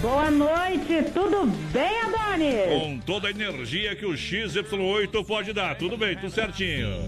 Boa 0.00 0.30
noite, 0.30 1.10
tudo 1.12 1.44
bem, 1.70 2.00
Adonis? 2.00 2.80
Com 2.80 2.98
toda 3.00 3.28
a 3.28 3.30
energia 3.30 3.94
que 3.94 4.06
o 4.06 4.12
XY8 4.12 5.26
pode 5.26 5.52
dar. 5.52 5.76
Tudo 5.76 5.98
bem, 5.98 6.16
tudo 6.16 6.30
certinho. 6.30 7.04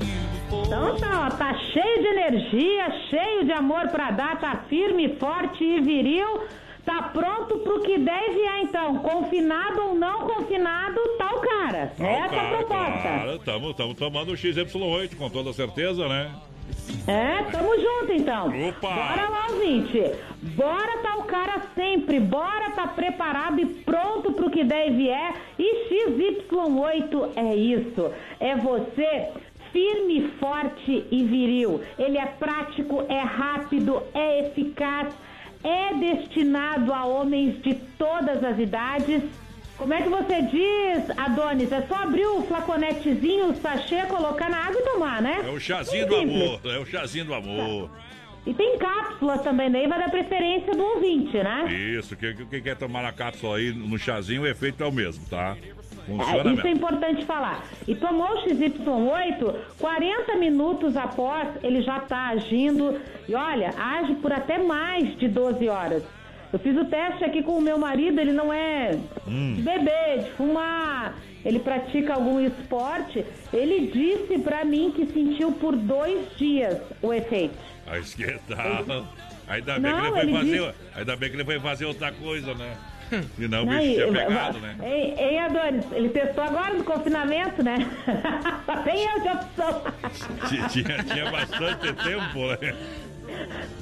Então 0.48 0.96
tá, 0.98 1.26
ó, 1.26 1.34
tá 1.34 1.54
cheio 1.72 2.02
de 2.02 2.06
energia, 2.06 2.90
cheio 3.08 3.46
de 3.46 3.52
amor 3.52 3.88
pra 3.88 4.10
dar, 4.10 4.38
tá 4.38 4.64
firme, 4.68 5.16
forte 5.18 5.64
e 5.64 5.80
viril. 5.80 6.42
Tá 6.84 7.04
pronto 7.04 7.60
pro 7.60 7.80
que 7.80 7.96
deve 7.96 8.40
é, 8.40 8.60
então. 8.60 8.98
Confinado 8.98 9.80
ou 9.80 9.94
não 9.94 10.26
confinado, 10.26 11.00
tá 11.16 11.34
o 11.34 11.40
cara. 11.40 11.86
Tá 11.96 12.04
Essa 12.04 12.04
é 12.04 12.20
a 12.20 12.28
cara, 12.28 12.56
proposta. 12.58 13.02
Claro, 13.02 13.38
tamo, 13.38 13.74
tamo 13.74 13.94
tomando 13.94 14.32
o 14.32 14.36
XY8, 14.36 15.16
com 15.16 15.30
toda 15.30 15.50
certeza, 15.54 16.06
né? 16.08 16.30
É, 17.06 17.42
tamo 17.50 17.74
junto 17.74 18.12
então. 18.12 18.46
Opa! 18.46 18.88
Bora 18.88 19.28
lá, 19.28 19.46
ouvinte. 19.50 20.00
Bora 20.54 20.98
tá 20.98 21.16
o 21.16 21.24
cara 21.24 21.62
sempre. 21.74 22.20
Bora 22.20 22.70
tá 22.70 22.86
preparado 22.86 23.60
e 23.60 23.66
pronto 23.66 24.32
pro 24.32 24.50
que 24.50 24.62
deve 24.62 25.08
é. 25.08 25.32
E 25.58 25.88
XY8 25.88 27.32
é 27.36 27.54
isso. 27.54 28.10
É 28.38 28.54
você 28.56 29.30
firme, 29.72 30.30
forte 30.38 31.04
e 31.10 31.24
viril. 31.24 31.80
Ele 31.98 32.18
é 32.18 32.26
prático, 32.26 33.04
é 33.08 33.20
rápido, 33.20 34.02
é 34.14 34.46
eficaz, 34.46 35.12
é 35.64 35.94
destinado 35.94 36.92
a 36.92 37.04
homens 37.04 37.60
de 37.62 37.74
todas 37.98 38.44
as 38.44 38.58
idades. 38.58 39.22
Como 39.76 39.92
é 39.94 40.02
que 40.02 40.08
você 40.08 40.42
diz, 40.42 41.18
Adonis? 41.18 41.72
É 41.72 41.82
só 41.82 41.96
abrir 41.96 42.26
o 42.26 42.42
flaconetezinho, 42.42 43.50
o 43.50 43.56
sachê, 43.56 44.02
colocar 44.06 44.48
na 44.48 44.66
água 44.66 44.80
e 44.80 44.84
tomar, 44.84 45.22
né? 45.22 45.42
É 45.44 45.50
o 45.50 45.58
chazinho 45.58 46.06
do 46.06 46.16
amor, 46.16 46.60
é 46.64 46.78
o 46.78 46.86
chazinho 46.86 47.24
do 47.24 47.34
amor. 47.34 47.90
E 48.44 48.52
tem 48.52 48.76
cápsulas 48.76 49.40
também, 49.42 49.70
daí 49.70 49.86
vai 49.86 49.98
dar 49.98 50.10
preferência 50.10 50.72
do 50.72 50.82
ouvinte, 50.82 51.36
né? 51.36 51.72
Isso, 51.72 52.16
quem, 52.16 52.34
quem 52.34 52.62
quer 52.62 52.76
tomar 52.76 53.04
a 53.04 53.12
cápsula 53.12 53.56
aí 53.56 53.72
no 53.72 53.96
chazinho, 53.98 54.42
o 54.42 54.46
efeito 54.46 54.82
é 54.82 54.86
o 54.86 54.92
mesmo, 54.92 55.24
tá? 55.28 55.56
É, 56.08 56.12
isso 56.18 56.38
é 56.40 56.44
mesmo. 56.44 56.68
importante 56.68 57.24
falar. 57.24 57.64
E 57.86 57.94
tomou 57.94 58.26
o 58.26 58.44
XY8, 58.44 59.54
40 59.78 60.36
minutos 60.36 60.96
após, 60.96 61.48
ele 61.62 61.82
já 61.82 61.98
está 61.98 62.28
agindo. 62.28 63.00
E 63.28 63.34
olha, 63.34 63.72
age 63.78 64.14
por 64.16 64.32
até 64.32 64.58
mais 64.58 65.16
de 65.18 65.28
12 65.28 65.68
horas. 65.68 66.02
Eu 66.52 66.58
fiz 66.58 66.76
o 66.76 66.84
teste 66.84 67.24
aqui 67.24 67.42
com 67.42 67.52
o 67.52 67.60
meu 67.62 67.78
marido, 67.78 68.20
ele 68.20 68.32
não 68.32 68.52
é 68.52 68.98
Hum. 69.26 69.54
de 69.56 69.62
beber, 69.62 70.24
de 70.24 70.30
fumar, 70.32 71.14
ele 71.44 71.58
pratica 71.58 72.14
algum 72.14 72.38
esporte. 72.40 73.24
Ele 73.52 73.86
disse 73.90 74.38
pra 74.42 74.64
mim 74.64 74.92
que 74.94 75.06
sentiu 75.06 75.52
por 75.52 75.74
dois 75.74 76.20
dias 76.36 76.78
o 77.00 77.12
efeito. 77.12 77.56
A 77.86 77.98
esquentar. 77.98 78.82
Ainda 79.48 79.78
bem, 79.78 79.92
Não, 79.92 80.00
que 80.00 80.06
ele 80.06 80.12
foi 80.12 80.20
ele 80.22 80.32
fazer, 80.32 80.50
disse- 80.60 80.74
ainda 80.94 81.16
bem 81.16 81.30
que 81.30 81.36
ele 81.36 81.44
foi 81.44 81.60
fazer 81.60 81.84
outra 81.86 82.12
coisa, 82.12 82.54
né? 82.54 82.74
E 83.38 83.46
não, 83.48 83.64
o 83.64 83.66
Não, 83.66 83.78
bicho 83.78 83.94
tinha 83.94 84.06
pegado, 84.12 84.58
né? 84.60 84.74
Ei, 84.82 85.14
ei, 85.18 85.38
Adonis, 85.38 85.84
ele 85.92 86.08
testou 86.10 86.44
agora 86.44 86.72
no 86.74 86.84
confinamento, 86.84 87.62
né? 87.62 87.76
Só 88.64 88.76
tem 88.78 89.04
eu 89.04 89.20
de 89.20 89.28
opção. 89.28 89.82
Tinha, 90.70 91.02
tinha 91.04 91.30
bastante 91.30 91.92
tempo, 91.92 92.46
né? 92.62 92.74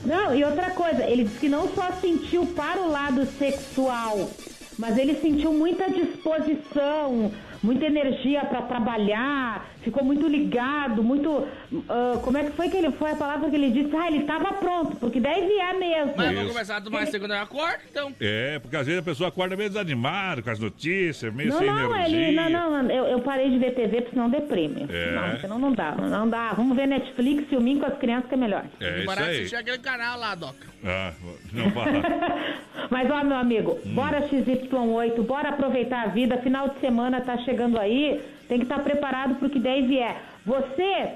Não, 0.04 0.34
e 0.34 0.42
outra 0.42 0.70
coisa, 0.70 1.04
ele 1.04 1.24
disse 1.24 1.38
que 1.38 1.48
não 1.48 1.68
só 1.74 1.92
sentiu 2.00 2.46
para 2.46 2.80
o 2.80 2.90
lado 2.90 3.26
sexual, 3.38 4.30
mas 4.78 4.96
ele 4.96 5.20
sentiu 5.20 5.52
muita 5.52 5.90
disposição, 5.90 7.30
muita 7.62 7.86
energia 7.86 8.44
para 8.44 8.62
trabalhar, 8.62 9.66
ficou 9.82 10.04
muito 10.04 10.26
ligado, 10.26 11.02
muito. 11.02 11.46
ah, 11.88 12.18
como 12.22 12.38
é 12.38 12.44
que 12.44 12.50
foi 12.52 12.68
que 12.68 12.76
ele 12.76 12.90
foi 12.92 13.10
a 13.12 13.16
palavra 13.16 13.48
que 13.50 13.56
ele 13.56 13.70
disse? 13.70 13.94
Ah, 13.96 14.06
ele 14.08 14.18
estava 14.18 14.52
pronto, 14.54 14.96
porque 14.96 15.20
daí 15.20 15.46
vier 15.46 15.78
mesmo. 15.78 16.14
Mas 16.16 16.34
vamos 16.34 16.52
começar 16.52 16.76
a 16.76 16.80
tomar 16.80 17.02
a 17.02 17.06
segunda 17.06 17.34
eu 17.36 17.42
acordo, 17.42 17.78
então. 17.90 18.12
É, 18.20 18.58
porque 18.58 18.76
às 18.76 18.86
vezes 18.86 19.00
a 19.00 19.04
pessoa 19.04 19.28
acorda 19.28 19.56
meio 19.56 19.68
desanimada 19.68 20.42
com 20.42 20.50
as 20.50 20.58
notícias, 20.58 21.32
meio 21.34 21.50
Não, 21.50 21.58
sem 21.58 21.66
não, 21.66 21.94
energia. 21.96 22.28
ele. 22.28 22.36
Não, 22.50 22.50
não, 22.82 22.90
eu, 22.90 23.04
eu 23.06 23.20
parei 23.20 23.50
de 23.50 23.58
ver 23.58 23.74
TV, 23.74 23.96
porque 24.02 24.10
senão 24.14 24.28
deprime. 24.30 24.86
É. 24.88 25.12
Não, 25.12 25.40
senão 25.40 25.58
não 25.58 25.72
dá, 25.72 25.92
não 25.92 26.28
dá. 26.28 26.52
Vamos 26.54 26.76
ver 26.76 26.86
Netflix, 26.86 27.48
filminho 27.48 27.80
com 27.80 27.86
as 27.86 27.98
crianças 27.98 28.28
que 28.28 28.34
é 28.34 28.38
melhor. 28.38 28.64
É 28.80 29.00
isso 29.00 29.10
aí. 29.10 29.30
assistir 29.30 29.56
aquele 29.56 29.78
canal 29.78 30.18
lá, 30.18 30.34
Doca. 30.34 30.70
Ah, 30.84 31.12
não 31.52 31.70
fala. 31.72 31.92
Mas 32.90 33.08
ó, 33.10 33.22
meu 33.22 33.36
amigo, 33.36 33.78
Hum. 33.84 33.94
bora 33.94 34.22
XY8, 34.28 35.22
bora 35.22 35.50
aproveitar 35.50 36.04
a 36.04 36.06
vida. 36.08 36.38
Final 36.38 36.70
de 36.70 36.80
semana 36.80 37.20
tá 37.20 37.36
chegando 37.38 37.49
aí, 37.80 38.20
tem 38.48 38.58
que 38.58 38.64
estar 38.64 38.80
preparado 38.80 39.36
pro 39.36 39.50
que 39.50 39.58
deve 39.58 39.98
é. 39.98 40.16
Você 40.44 41.14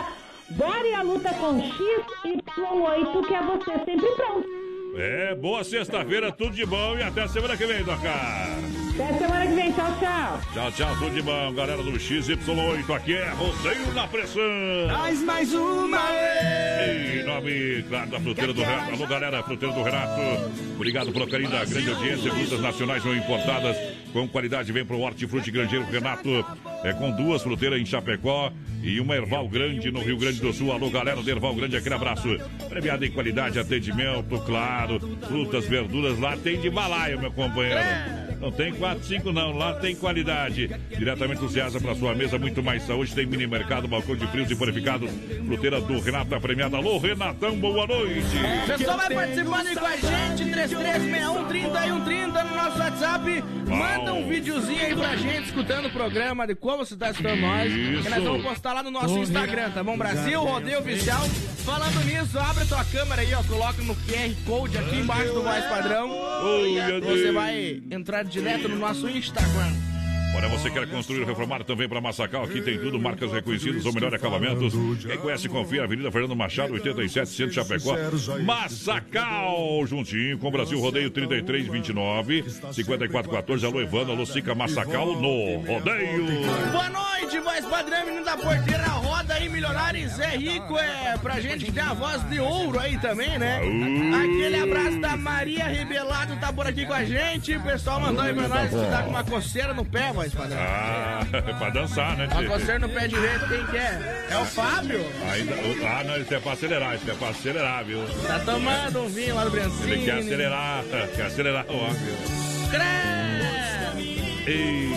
bora 0.58 0.98
à 0.98 1.02
luta 1.02 1.34
com 1.34 1.62
XY8 1.62 3.28
que 3.28 3.34
é 3.34 3.42
você 3.42 3.86
sempre 3.86 4.12
pronto. 4.16 4.48
É, 4.96 5.36
boa 5.36 5.64
sexta-feira, 5.64 6.32
tudo 6.32 6.52
de 6.52 6.66
bom 6.66 6.98
e 6.98 7.04
até 7.04 7.28
semana 7.28 7.58
que 7.58 7.66
vem, 7.66 7.84
Doca. 7.84 8.83
Até 8.94 9.18
semana 9.18 9.48
que 9.48 9.54
vem. 9.54 9.72
Tchau, 9.72 9.92
tchau. 10.00 10.42
Tchau, 10.54 10.72
tchau, 10.72 10.96
tudo 11.00 11.16
de 11.16 11.22
bom, 11.24 11.52
galera 11.54 11.82
do 11.82 11.94
XY8. 11.94 12.96
Aqui 12.96 13.16
é 13.16 13.30
Rodeio 13.32 13.92
na 13.96 14.08
Pressão. 14.08 14.44
Traz 14.88 15.20
mais 15.24 15.52
uma 15.52 16.00
Em 16.86 17.24
nome, 17.24 17.84
claro, 17.90 18.12
da 18.12 18.20
Fruteira 18.20 18.54
do 18.54 18.62
Renato. 18.62 18.92
Alô, 18.94 19.08
galera, 19.08 19.42
Fruteira 19.42 19.74
do 19.74 19.82
Renato. 19.82 20.22
Obrigado 20.76 21.12
pelo 21.12 21.28
carinho 21.28 21.50
da 21.50 21.66
grande 21.66 21.90
audiência. 21.90 22.32
Frutas 22.32 22.62
nacionais 22.62 23.04
não 23.04 23.16
importadas, 23.16 23.76
com 24.12 24.28
qualidade. 24.28 24.72
Vem 24.72 24.86
pro 24.86 25.00
Hortifruti 25.00 25.50
Grangeiro 25.50 25.86
Renato. 25.90 26.46
É 26.84 26.94
com 26.94 27.10
duas 27.12 27.42
fruteiras 27.42 27.80
em 27.80 27.86
Chapecó 27.86 28.52
e 28.84 29.00
uma 29.00 29.16
Erval 29.16 29.48
Grande 29.48 29.90
no 29.90 30.02
Rio 30.02 30.18
Grande 30.18 30.40
do 30.40 30.54
Sul. 30.54 30.72
Alô, 30.72 30.92
galera 30.92 31.20
do 31.20 31.28
Erval 31.28 31.56
Grande, 31.56 31.76
aquele 31.76 31.96
abraço. 31.96 32.28
Premiado 32.70 33.04
em 33.04 33.10
qualidade, 33.12 33.58
atendimento, 33.58 34.40
claro. 34.46 35.00
Frutas, 35.28 35.66
verduras, 35.66 36.20
lá 36.20 36.38
tem 36.38 36.60
de 36.60 36.70
balaio, 36.70 37.20
meu 37.20 37.32
companheiro. 37.32 37.80
Não 38.44 38.52
tem 38.52 38.74
4, 38.74 39.06
5 39.06 39.32
não, 39.32 39.54
lá 39.54 39.76
tem 39.76 39.96
qualidade. 39.96 40.70
Diretamente 40.90 41.40
do 41.40 41.48
Ceasa 41.48 41.80
para 41.80 41.96
sua 41.96 42.14
mesa, 42.14 42.38
muito 42.38 42.62
mais 42.62 42.84
saúde. 42.84 43.16
Tem 43.16 43.26
mini 43.26 43.48
mercado, 43.48 43.88
balcão 43.88 44.18
de 44.18 44.28
frios 44.28 44.52
e 44.52 44.56
purificados. 44.56 45.10
Fruteira 45.46 45.80
do 45.80 45.98
Renato, 46.02 46.30
tá 46.30 46.42
premiada. 46.42 46.76
Alô, 46.76 46.98
Renatão, 46.98 47.58
boa 47.58 47.88
noite. 47.88 48.36
O 48.64 48.68
pessoal 48.68 48.98
vai 48.98 49.14
participando 49.14 49.68
aí 49.68 49.76
com 49.78 49.86
a 49.86 49.96
gente, 49.96 50.44
3361-3130 50.44 52.44
no 52.44 52.56
nosso 52.56 52.80
WhatsApp. 52.80 53.44
Manda 53.66 54.14
um 54.14 54.28
videozinho 54.28 54.88
aí 54.88 54.94
pra 54.94 55.16
gente, 55.16 55.46
escutando 55.46 55.86
o 55.86 55.92
programa, 55.92 56.46
de 56.46 56.54
como 56.54 56.86
você 56.86 56.98
tá 56.98 57.12
escutando 57.12 57.40
nós. 57.40 57.72
Isso. 57.72 58.04
Que 58.04 58.10
nós 58.10 58.24
vamos 58.26 58.44
postar 58.44 58.74
lá 58.74 58.84
no 58.84 58.92
nosso 58.92 59.20
Instagram, 59.20 59.72
tá 59.72 59.82
bom? 59.82 59.98
Brasil 59.98 60.44
Rodeio 60.44 60.80
Oficial. 60.80 61.22
Falando 61.64 62.04
nisso, 62.04 62.38
abre 62.38 62.66
tua 62.66 62.84
câmera 62.84 63.22
aí, 63.22 63.34
ó, 63.34 63.42
coloca 63.44 63.82
no 63.84 63.96
QR 63.96 64.36
Code 64.46 64.78
aqui 64.78 64.98
embaixo 64.98 65.32
do 65.32 65.42
voz 65.42 65.64
padrão. 65.64 66.10
Oi, 66.10 66.74
meu 66.74 67.02
Você 67.02 67.32
vai 67.32 67.82
entrar 67.90 68.24
direto 68.34 68.68
no 68.68 68.78
nosso 68.78 69.08
Instagram. 69.08 69.93
Olha, 70.36 70.48
você 70.48 70.70
quer 70.70 70.88
construir 70.90 71.22
ou 71.22 71.28
reformar 71.28 71.64
também 71.64 71.88
para 71.88 72.02
Massacal? 72.02 72.44
Aqui 72.44 72.62
tem 72.62 72.78
tudo, 72.80 73.00
marcas 73.00 73.32
reconhecidas 73.32 73.86
ou 73.86 73.94
melhor 73.94 74.14
acabamentos. 74.14 74.74
Quem 75.02 75.18
conhece, 75.18 75.48
confia. 75.48 75.84
Avenida 75.84 76.12
Fernando 76.12 76.36
Machado, 76.36 76.74
87, 76.74 77.30
Centro 77.30 77.54
Chapecó. 77.54 77.96
Massacal, 78.44 79.86
juntinho 79.86 80.38
com 80.38 80.48
o 80.48 80.52
Brasil 80.52 80.80
Rodeio 80.80 81.10
3329 81.10 82.46
5414. 82.74 83.66
Alô, 83.66 83.82
Evandro, 83.82 84.14
alô, 84.14 84.26
Sica 84.26 84.56
Massacal 84.56 85.20
no 85.20 85.58
Rodeio. 85.58 86.26
Boa 86.72 86.90
noite, 86.90 87.40
voz 87.40 87.66
padrão, 87.66 88.06
menino 88.06 88.26
da 88.26 88.36
porteira. 88.38 88.84
Roda 88.88 89.34
aí, 89.36 89.50
milionários. 89.50 90.20
É 90.20 90.36
rico, 90.36 90.78
é 90.78 91.18
pra 91.22 91.40
gente 91.40 91.66
que 91.66 91.72
tem 91.72 91.84
a 91.84 91.94
voz 91.94 92.24
de 92.30 92.40
ouro 92.40 92.80
aí 92.80 92.98
também, 93.00 93.38
né? 93.38 93.58
Aquele 93.58 94.60
abraço 94.62 95.00
da 95.00 95.16
Maria 95.16 95.66
Rebelado 95.66 96.36
tá 96.38 96.52
por 96.52 96.66
aqui 96.68 96.86
com 96.86 96.94
a 96.94 97.04
gente. 97.06 97.56
O 97.56 97.62
pessoal 97.62 98.00
mandou 98.00 98.24
aí 98.24 98.34
pra 98.34 98.48
nós 98.48 98.70
que 98.70 98.90
tá 98.90 99.04
com 99.04 99.10
uma 99.10 99.24
coceira 99.24 99.74
no 99.74 99.86
pé, 99.86 100.12
voz 100.24 100.34
padrão. 100.34 100.58
Ah, 100.60 101.22
é 101.34 101.54
pra 101.54 101.70
dançar, 101.70 102.18
né, 102.18 102.28
tio? 102.28 102.48
coceira 102.48 102.80
no 102.80 102.90
pé 102.90 103.08
direito, 103.08 103.48
quem 103.48 103.66
que 103.66 103.78
é? 103.78 104.28
É 104.30 104.38
o 104.38 104.46
Fábio. 104.46 105.06
Ainda, 105.32 105.54
ah, 105.88 106.04
não, 106.04 106.18
isso 106.18 106.34
é 106.34 106.40
pra 106.40 106.54
acelerar, 106.54 106.96
isso 106.96 107.12
é 107.12 107.14
pra 107.14 107.30
acelerar, 107.30 107.84
viu? 107.84 108.00
Tá 108.26 108.40
tomando 108.40 109.02
um 109.02 109.10
vinho 109.10 109.36
lá 109.36 109.44
do 109.44 109.52
Brancini. 109.52 109.92
Ele 109.92 110.06
quer 110.06 110.20
acelerar, 110.20 110.84
quer 111.16 111.26
acelerar 111.26 111.66
o 111.70 111.78
homem. 111.78 111.98
E 114.46 114.92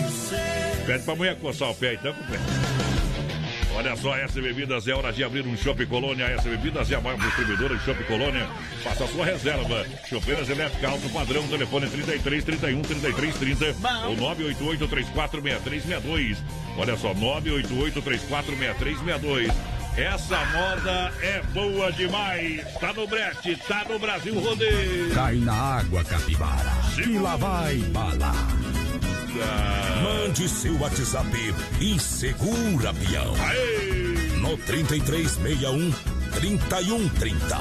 pede 0.85 1.03
pra 1.03 1.15
mulher 1.15 1.35
coçar 1.37 1.69
o 1.69 1.75
pé 1.75 1.93
então, 1.93 2.13
compadre. 2.13 2.96
Olha 3.77 3.95
só, 3.95 4.17
essa 4.17 4.41
Bebidas 4.41 4.87
é 4.87 4.93
hora 4.95 5.13
de 5.13 5.23
abrir 5.23 5.45
um 5.45 5.55
Shopping 5.55 5.85
Colônia. 5.85 6.25
Essa 6.25 6.49
Bebidas 6.49 6.91
é 6.91 6.95
a 6.95 7.01
maior 7.01 7.19
distribuidora 7.19 7.77
de 7.77 7.85
Shopping 7.85 8.05
Colônia. 8.05 8.49
Faça 8.83 9.03
a 9.03 9.07
sua 9.07 9.23
reserva. 9.23 9.85
Chopeiras 10.09 10.49
elétricas 10.49 10.89
alto 10.89 11.07
padrão, 11.09 11.47
telefone 11.47 11.87
33 11.87 12.43
31 12.43 12.81
33 12.81 13.35
30 13.37 13.65
ou 14.07 14.15
988 14.15 14.87
34 14.87 15.41
6362. 15.43 16.43
Olha 16.75 16.97
só, 16.97 17.13
988 17.13 18.01
34 18.01 18.57
6362. 18.57 19.53
Essa 19.95 20.45
moda 20.45 21.13
é 21.21 21.41
boa 21.53 21.91
demais. 21.91 22.63
Tá 22.79 22.91
no 22.93 23.05
brete, 23.05 23.55
tá 23.67 23.85
no 23.87 23.99
Brasil 23.99 24.39
Rodeio. 24.39 25.13
Cai 25.13 25.35
na 25.35 25.53
água, 25.53 26.03
capivara. 26.03 26.71
E 26.97 27.19
lá 27.19 27.35
vai 27.35 27.75
bala. 27.77 28.33
Mande 30.03 30.47
seu 30.49 30.77
WhatsApp 30.79 31.55
e 31.79 31.99
segura, 31.99 32.93
peão. 32.93 33.33
No 34.41 34.57
3361 34.57 35.91
3130. 36.31 37.57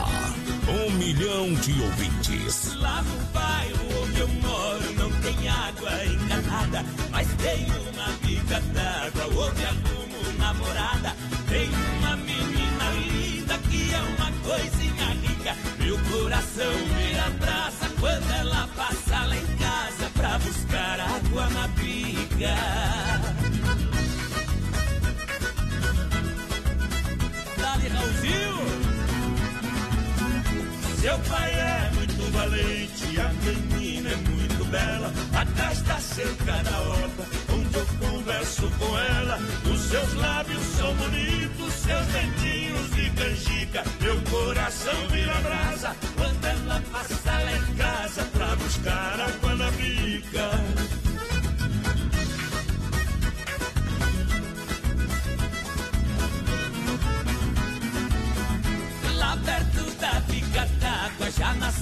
Um 0.69 0.91
milhão 0.99 1.55
de 1.55 1.81
ouvintes. 1.81 2.75
Lá 2.75 3.03
no 3.03 3.25
bairro 3.33 4.03
onde 4.03 4.21
eu 4.21 4.29
moro 4.29 4.93
não 4.99 5.11
tem 5.23 5.49
água 5.49 6.05
encanada, 6.05 6.85
mas 7.11 7.27
tem 7.35 7.65
uma 7.65 8.09
bica 8.23 8.61
d'água 8.75 9.49
onde 9.49 9.65
arrumo 9.65 10.39
namorada. 10.39 11.17
Tem 11.49 11.69
uma 11.99 12.17
menina 12.17 12.91
linda 13.11 13.59
que 13.71 13.95
é 13.95 14.01
uma 14.01 14.33
coisinha 14.43 15.07
rica. 15.23 15.57
Meu 15.79 15.99
coração 16.11 16.73
vira 16.99 17.31
praça 17.39 17.89
quando 17.99 18.31
ela 18.33 18.69
passa 18.77 19.25
lá 19.25 19.37
em 19.37 19.56
água 21.37 21.49
na 21.51 21.69
bica. 21.69 22.57
Dali, 27.61 27.89
Raulzinho! 27.89 28.57
Seu 31.01 31.19
pai 31.19 31.53
é 31.53 31.91
muito 31.95 32.33
valente, 32.33 33.21
a 33.21 33.29
menina 33.45 34.11
é 34.11 34.17
muito 34.17 34.65
bela. 34.71 35.13
Atrás 35.35 35.83
da 35.83 35.99
cerca 35.99 36.53
da 36.63 36.81
horta, 36.81 37.27
onde 37.53 37.77
eu 37.77 37.87
converso 38.01 38.71
com 38.79 38.99
ela. 38.99 39.39
Os 39.71 39.81
seus 39.83 40.15
lábios 40.15 40.63
são 40.79 40.95
bonitos, 40.95 41.73
seus 41.75 42.07
dentinhos 42.07 42.91
de 42.95 43.11
canjica. 43.11 43.85
Meu 44.01 44.21
coração 44.23 45.09
vira 45.09 45.35
brasa 45.43 45.95
quando 46.17 46.45
ela 46.45 46.83
passa 46.91 47.31
lá 47.31 47.53
em 47.53 47.75
casa 47.75 48.25
pra 48.33 48.57
buscar 48.57 49.21
água 49.21 49.55
na. 49.55 49.67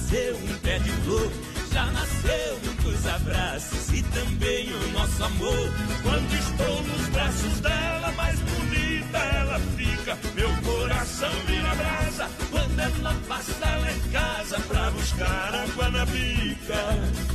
Nasceu 0.05 0.35
um 0.35 0.57
pé 0.59 0.77
de 0.79 0.91
flor, 0.91 1.31
já 1.71 1.85
nasceu 1.87 2.59
muitos 2.63 3.07
abraços 3.07 3.91
e 3.91 4.03
também 4.03 4.71
o 4.71 4.91
nosso 4.91 5.23
amor. 5.23 5.71
Quando 6.03 6.33
estou 6.33 6.83
nos 6.83 7.09
braços 7.09 7.59
dela, 7.59 8.11
mais 8.11 8.39
bonita 8.39 9.17
ela 9.17 9.59
fica. 9.75 10.17
Meu 10.35 10.49
coração 10.61 11.31
vira 11.47 11.75
brasa 11.75 12.29
quando 12.51 12.79
ela 12.79 13.15
passa 13.27 13.77
lá 13.77 13.91
em 13.91 14.11
casa 14.11 14.59
pra 14.67 14.91
buscar 14.91 15.55
água 15.55 15.89
na 15.89 16.05
bica. 16.05 17.34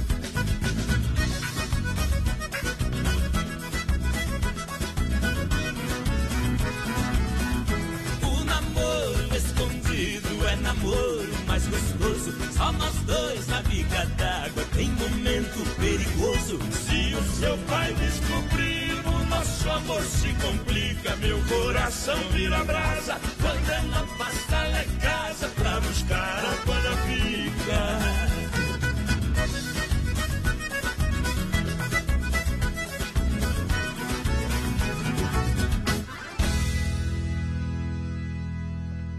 Gostoso. 11.80 12.32
Só 12.56 12.72
nós 12.72 12.94
dois 13.06 13.46
na 13.48 13.62
bica 13.62 14.06
d'água 14.16 14.64
tem 14.74 14.90
momento 14.90 15.76
perigoso. 15.76 16.58
Se 16.72 17.14
o 17.14 17.22
seu 17.38 17.58
pai 17.68 17.94
descobrir, 17.94 18.92
o 19.06 19.24
nosso 19.26 19.70
amor 19.70 20.02
se 20.02 20.28
complica. 20.34 21.16
Meu 21.16 21.40
coração 21.44 22.18
vira 22.32 22.64
brasa 22.64 23.20
quando 23.40 23.70
ela 23.70 24.06
passa 24.18 24.68
lá 24.68 24.84
em 24.84 24.96
casa 24.98 25.48
pra 25.56 25.80
buscar 25.80 26.44
água 26.44 26.74
na 26.80 28.29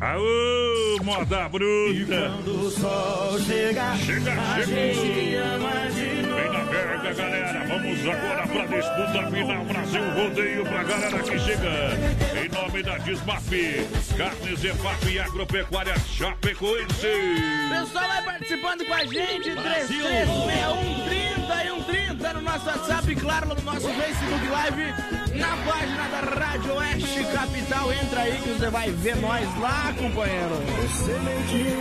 Aô, 0.02 0.98
moda 1.04 1.48
bruta! 1.48 2.32
quando 2.36 2.66
o 2.66 2.72
sol 2.72 3.40
chega, 3.40 3.96
Chega, 3.98 4.32
a 4.34 4.56
chega. 4.56 4.66
gente 4.66 5.36
ama 5.36 5.92
de 5.92 6.22
novo. 6.24 6.36
Vem 6.42 6.52
na 6.52 6.64
verga, 6.64 7.14
galera. 7.14 7.68
Vamos 7.68 8.00
agora 8.08 8.48
pra 8.48 8.66
disputa 8.66 9.30
final. 9.32 9.66
Brasil 9.66 10.02
rodeio 10.16 10.64
pra 10.66 10.84
galera 10.84 11.20
que 11.20 11.40
chega. 11.40 11.70
Em 12.44 12.50
nome 12.50 12.82
da 12.82 12.98
Desmap, 12.98 13.44
Carnes 14.18 14.64
EFAP 14.64 15.06
e 15.12 15.20
Agropecuária 15.20 15.94
Chapecoense. 16.00 17.08
Pessoal 17.70 18.08
vai 18.08 18.24
participando 18.24 18.84
com 18.86 18.94
a 18.96 19.06
gente, 19.06 19.52
3361 19.52 21.06
30 21.06 21.64
e 21.64 21.68
130 21.86 22.34
no 22.34 22.42
nosso 22.42 22.66
WhatsApp, 22.66 23.16
claro, 23.18 23.46
no 23.50 23.62
nosso 23.62 23.88
Facebook 23.88 24.48
Live, 24.48 24.94
na 25.42 25.58
página 25.58 26.08
da 26.08 26.20
Rádio 26.20 26.76
Oeste 26.76 27.24
Capital. 27.34 27.92
Entra 27.92 28.22
aí 28.22 28.40
que 28.42 28.50
você 28.50 28.70
vai 28.70 28.92
ver 28.92 29.16
nós 29.18 29.60
lá, 29.60 29.92
companheiro. 29.98 30.56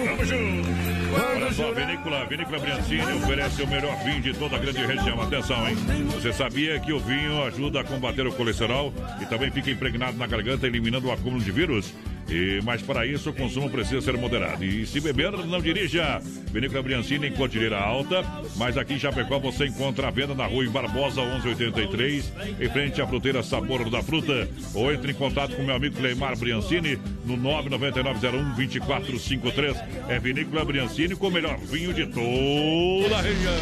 Tamo 0.06 0.24
junto. 0.24 0.70
Olha 1.12 1.52
só, 1.52 1.72
Vinícola, 1.72 2.24
Vinícola 2.24 2.58
Briancini 2.58 3.12
oferece 3.22 3.62
o 3.62 3.66
melhor 3.66 3.94
vinho 4.02 4.22
de 4.22 4.32
toda 4.32 4.56
a 4.56 4.58
grande 4.58 4.86
região. 4.86 5.20
Atenção, 5.20 5.68
hein? 5.68 5.76
Você 6.14 6.32
sabia 6.32 6.80
que 6.80 6.92
o 6.92 6.98
vinho 6.98 7.42
ajuda 7.44 7.80
a 7.80 7.84
combater 7.84 8.26
o 8.26 8.32
colesterol 8.32 8.94
e 9.20 9.26
também 9.26 9.50
fica 9.50 9.70
impregnado 9.70 10.16
na 10.16 10.26
garganta, 10.26 10.66
eliminando 10.66 11.08
o 11.08 11.12
acúmulo 11.12 11.42
de 11.42 11.52
vírus? 11.52 11.92
E, 12.30 12.60
mas 12.62 12.80
para 12.80 13.04
isso 13.04 13.30
o 13.30 13.32
consumo 13.32 13.68
precisa 13.68 14.00
ser 14.00 14.16
moderado. 14.16 14.64
E 14.64 14.86
se 14.86 15.00
beber, 15.00 15.32
não 15.32 15.60
dirija. 15.60 16.20
Vinícola 16.52 16.82
Briancini 16.82 17.28
em 17.28 17.32
Cordilheira 17.32 17.78
Alta, 17.78 18.24
mas 18.56 18.76
aqui 18.76 18.94
em 18.94 18.98
Chapecó 18.98 19.38
você 19.38 19.66
encontra 19.66 20.08
a 20.08 20.10
venda 20.10 20.34
na 20.34 20.46
rua 20.46 20.68
Barbosa 20.70 21.22
1183, 21.22 22.32
em 22.60 22.68
frente 22.68 23.00
à 23.02 23.06
fruteira 23.06 23.42
Sabor 23.42 23.88
da 23.90 24.02
Fruta. 24.02 24.48
Ou 24.74 24.92
entre 24.92 25.12
em 25.12 25.14
contato 25.14 25.56
com 25.56 25.62
meu 25.62 25.74
amigo 25.74 25.96
Cleimar 25.96 26.38
Briancini 26.38 26.98
no 27.24 27.36
99901-2453. 27.36 29.76
É 30.08 30.18
Vinícola 30.18 30.64
Briancini 30.64 31.16
com 31.16 31.28
o 31.28 31.30
melhor 31.30 31.58
vinho 31.58 31.92
de 31.92 32.06
toda 32.06 33.16
a 33.16 33.22
região. 33.22 33.54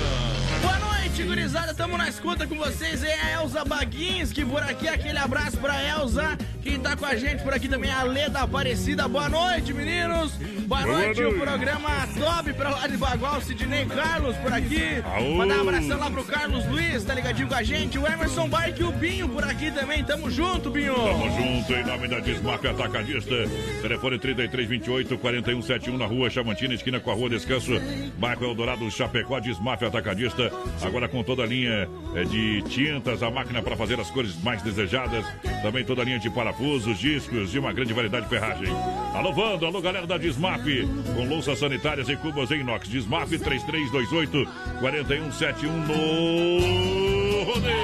Boa 0.60 0.78
noite, 0.78 1.22
gurizada. 1.22 1.74
Tamo 1.74 1.96
na 1.96 2.08
escuta 2.08 2.46
com 2.46 2.56
vocês. 2.56 3.02
É 3.02 3.14
a 3.14 3.42
Elza 3.42 3.64
Baguinski 3.64 4.44
por 4.44 4.62
aqui. 4.62 4.88
Aquele 4.88 5.18
abraço 5.18 5.56
pra 5.58 5.82
Elza. 5.82 6.36
Quem 6.68 6.78
tá 6.78 6.94
com 6.94 7.06
a 7.06 7.16
gente 7.16 7.42
por 7.42 7.54
aqui 7.54 7.66
também 7.66 7.90
é 7.90 7.94
a 7.94 8.02
Leda 8.02 8.40
Aparecida. 8.40 9.08
Boa 9.08 9.26
noite, 9.26 9.72
meninos. 9.72 10.32
Boa, 10.66 10.82
Boa 10.82 10.98
noite. 10.98 11.22
noite. 11.22 11.36
O 11.36 11.40
programa 11.40 12.06
top 12.18 12.52
pra 12.52 12.68
lá 12.68 12.86
de 12.86 12.96
Bagual. 12.98 13.40
Sidney 13.40 13.86
Carlos 13.86 14.36
por 14.36 14.52
aqui. 14.52 15.02
Aô. 15.02 15.36
Mandar 15.36 15.56
um 15.56 15.60
abração 15.62 15.98
lá 15.98 16.10
pro 16.10 16.22
Carlos 16.24 16.66
Luiz, 16.66 17.02
tá 17.04 17.14
ligadinho 17.14 17.48
com 17.48 17.54
a 17.54 17.62
gente. 17.62 17.98
O 17.98 18.06
Emerson 18.06 18.48
Bike 18.48 18.82
e 18.82 18.84
o 18.84 18.92
Binho 18.92 19.30
por 19.30 19.44
aqui 19.44 19.70
também. 19.70 20.04
Tamo 20.04 20.30
junto, 20.30 20.70
Binho. 20.70 20.94
Tamo 20.94 21.30
junto 21.30 21.72
em 21.72 21.84
nome 21.86 22.06
da 22.06 22.20
Desmaf 22.20 22.66
Atacadista. 22.66 23.34
Telefone 23.80 24.18
3328 24.18 25.16
4171 25.16 25.96
na 25.96 26.04
rua 26.04 26.28
Chamantina, 26.28 26.74
esquina 26.74 27.00
com 27.00 27.10
a 27.10 27.14
rua 27.14 27.30
Descanso. 27.30 27.80
Bairro 28.18 28.44
Eldorado, 28.44 28.90
Chapecó, 28.90 29.40
Desmaf 29.40 29.82
Atacadista. 29.82 30.52
Agora 30.82 31.08
com 31.08 31.22
toda 31.22 31.44
a 31.44 31.46
linha 31.46 31.88
é, 32.14 32.24
de 32.24 32.60
tintas, 32.68 33.22
a 33.22 33.30
máquina 33.30 33.62
para 33.62 33.74
fazer 33.74 33.98
as 33.98 34.10
cores 34.10 34.36
mais 34.42 34.60
desejadas. 34.60 35.24
Também 35.62 35.82
toda 35.82 36.02
a 36.02 36.04
linha 36.04 36.18
de 36.18 36.28
parafusos, 36.28 36.57
discos 36.98 37.54
e 37.54 37.58
uma 37.58 37.72
grande 37.72 37.92
variedade 37.92 38.24
de 38.24 38.30
ferragem. 38.30 38.68
Alô, 39.14 39.32
Vando, 39.32 39.64
alô, 39.64 39.80
galera 39.80 40.06
da 40.06 40.18
Desmap, 40.18 40.64
com 41.14 41.28
louças 41.28 41.58
sanitárias 41.58 42.08
e 42.08 42.16
cubas 42.16 42.50
em 42.50 42.60
inox. 42.60 42.88
Desmap 42.88 43.28
3328 43.28 44.44
4171 44.80 45.72
no 45.72 47.44
rodeio. 47.44 47.76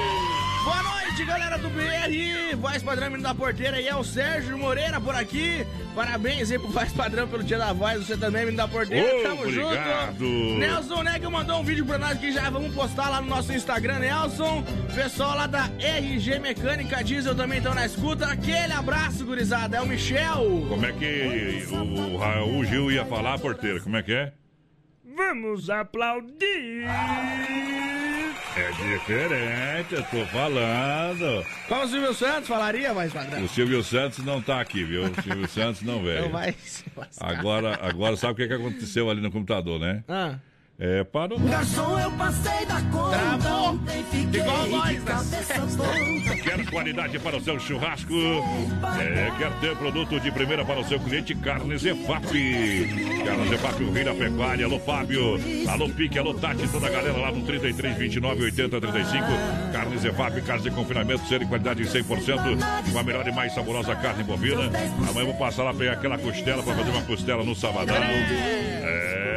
Boa 0.65 0.83
noite, 0.83 1.04
galera 1.23 1.57
do 1.57 1.69
BR. 1.69 2.55
Voz 2.57 2.83
padrão 2.83 3.07
menino 3.09 3.23
da 3.23 3.33
porteira 3.35 3.77
aí 3.77 3.87
é 3.87 3.95
o 3.95 4.03
Sérgio 4.03 4.57
Moreira 4.57 4.99
por 4.99 5.15
aqui. 5.15 5.65
Parabéns 5.95 6.51
aí 6.51 6.59
pro 6.59 6.67
Voz 6.67 6.91
Padrão 6.91 7.25
pelo 7.27 7.41
dia 7.43 7.57
da 7.57 7.71
voz. 7.71 8.05
Você 8.05 8.17
também, 8.17 8.41
menino 8.41 8.57
da 8.57 8.67
porteira. 8.67 9.19
Ô, 9.19 9.23
Tamo 9.23 9.41
obrigado. 9.43 10.17
junto. 10.19 10.59
Nelson 10.59 11.03
Neg 11.03 11.25
mandou 11.27 11.59
um 11.61 11.63
vídeo 11.63 11.85
pra 11.85 11.97
nós 11.97 12.19
que 12.19 12.31
já 12.33 12.49
vamos 12.49 12.73
postar 12.75 13.09
lá 13.09 13.21
no 13.21 13.27
nosso 13.27 13.53
Instagram, 13.53 13.99
Nelson. 13.99 14.63
Pessoal 14.93 15.35
lá 15.37 15.47
da 15.47 15.69
RG 15.79 16.39
Mecânica 16.39 17.01
Diesel 17.01 17.33
também 17.33 17.59
estão 17.59 17.73
na 17.73 17.85
escuta. 17.85 18.27
Aquele 18.27 18.73
abraço, 18.73 19.25
gurizada. 19.25 19.77
É 19.77 19.81
o 19.81 19.85
Michel. 19.87 20.65
Como 20.67 20.85
é 20.85 20.91
que 20.91 21.65
o 21.71 22.17
Raul 22.17 22.65
Gil 22.65 22.91
ia 22.91 23.05
falar, 23.05 23.39
porteira? 23.39 23.79
Como 23.79 23.95
é 23.95 24.03
que 24.03 24.11
é? 24.11 24.33
Vamos 25.15 25.69
aplaudir. 25.69 26.83
É 28.57 28.71
diferente, 28.71 29.95
eu 29.95 30.03
tô 30.03 30.25
falando. 30.27 31.45
Como 31.67 31.83
o 31.83 31.87
Silvio 31.89 32.13
Santos 32.13 32.47
falaria, 32.47 32.93
mais 32.93 33.11
padrão? 33.11 33.43
O 33.43 33.49
Silvio 33.49 33.83
Santos 33.83 34.19
não 34.19 34.41
tá 34.41 34.61
aqui, 34.61 34.81
viu? 34.85 35.03
O 35.03 35.21
Silvio 35.21 35.47
Santos 35.49 35.81
não 35.81 36.01
veio. 36.03 36.21
Não 36.21 36.29
vai 36.29 36.53
se 36.63 36.85
lascar. 36.95 37.37
Agora, 37.37 37.77
agora 37.81 38.15
sabe 38.15 38.31
o 38.33 38.35
que, 38.37 38.47
que 38.47 38.53
aconteceu 38.53 39.09
ali 39.09 39.19
no 39.19 39.29
computador, 39.29 39.77
né? 39.77 40.03
Ah. 40.07 40.35
É, 40.77 41.05
parou. 41.05 41.39
Garçom, 41.39 41.97
eu 41.97 42.11
passei 42.11 42.65
da 42.65 42.81
conta. 42.91 43.17
Travou. 43.17 43.69
Ontem 43.69 44.03
fiquei 44.11 44.41
Igual 44.41 44.67
nós, 44.67 45.03
né? 45.03 45.15
Quer 46.43 46.69
qualidade 46.69 47.17
para 47.19 47.37
o 47.37 47.41
seu 47.41 47.57
churrasco? 47.59 48.13
É, 48.13 49.31
quer 49.37 49.51
ter 49.59 49.75
produto 49.77 50.19
de 50.19 50.31
primeira 50.31 50.65
para 50.65 50.79
o 50.79 50.83
seu 50.83 50.99
cliente? 50.99 51.33
Carnes 51.35 51.85
EFAP. 51.85 52.27
Carnes 53.25 53.51
EFAP, 53.51 53.83
o 53.83 53.91
rei 53.91 54.03
da 54.03 54.13
pecuária. 54.13 54.65
Alô, 54.65 54.79
Fábio. 54.79 55.39
Alô, 55.69 55.89
Pique. 55.89 56.19
Alô, 56.19 56.33
Tati. 56.33 56.67
Toda 56.67 56.87
a 56.87 56.89
galera 56.89 57.17
lá 57.17 57.31
no 57.31 57.41
33, 57.43 57.97
29, 57.97 58.43
80, 58.43 58.81
35. 58.81 59.25
Carnes 59.71 60.05
EFAP, 60.05 60.41
carnes 60.41 60.63
de 60.63 60.71
confinamento, 60.71 61.25
ser 61.27 61.39
de 61.39 61.45
qualidade 61.45 61.83
100%. 61.83 62.91
Com 62.91 62.99
a 62.99 63.03
melhor 63.03 63.27
e 63.27 63.31
mais 63.31 63.53
saborosa 63.53 63.95
carne 63.95 64.23
bovina. 64.23 64.65
Amanhã 64.65 65.21
eu 65.21 65.25
vou 65.27 65.35
passar 65.35 65.63
lá 65.63 65.73
pegar 65.73 65.93
aquela 65.93 66.17
costela 66.17 66.61
para 66.61 66.75
fazer 66.75 66.89
uma 66.91 67.01
costela 67.03 67.43
no 67.43 67.55
sabadão. 67.55 67.95
É. 67.95 69.34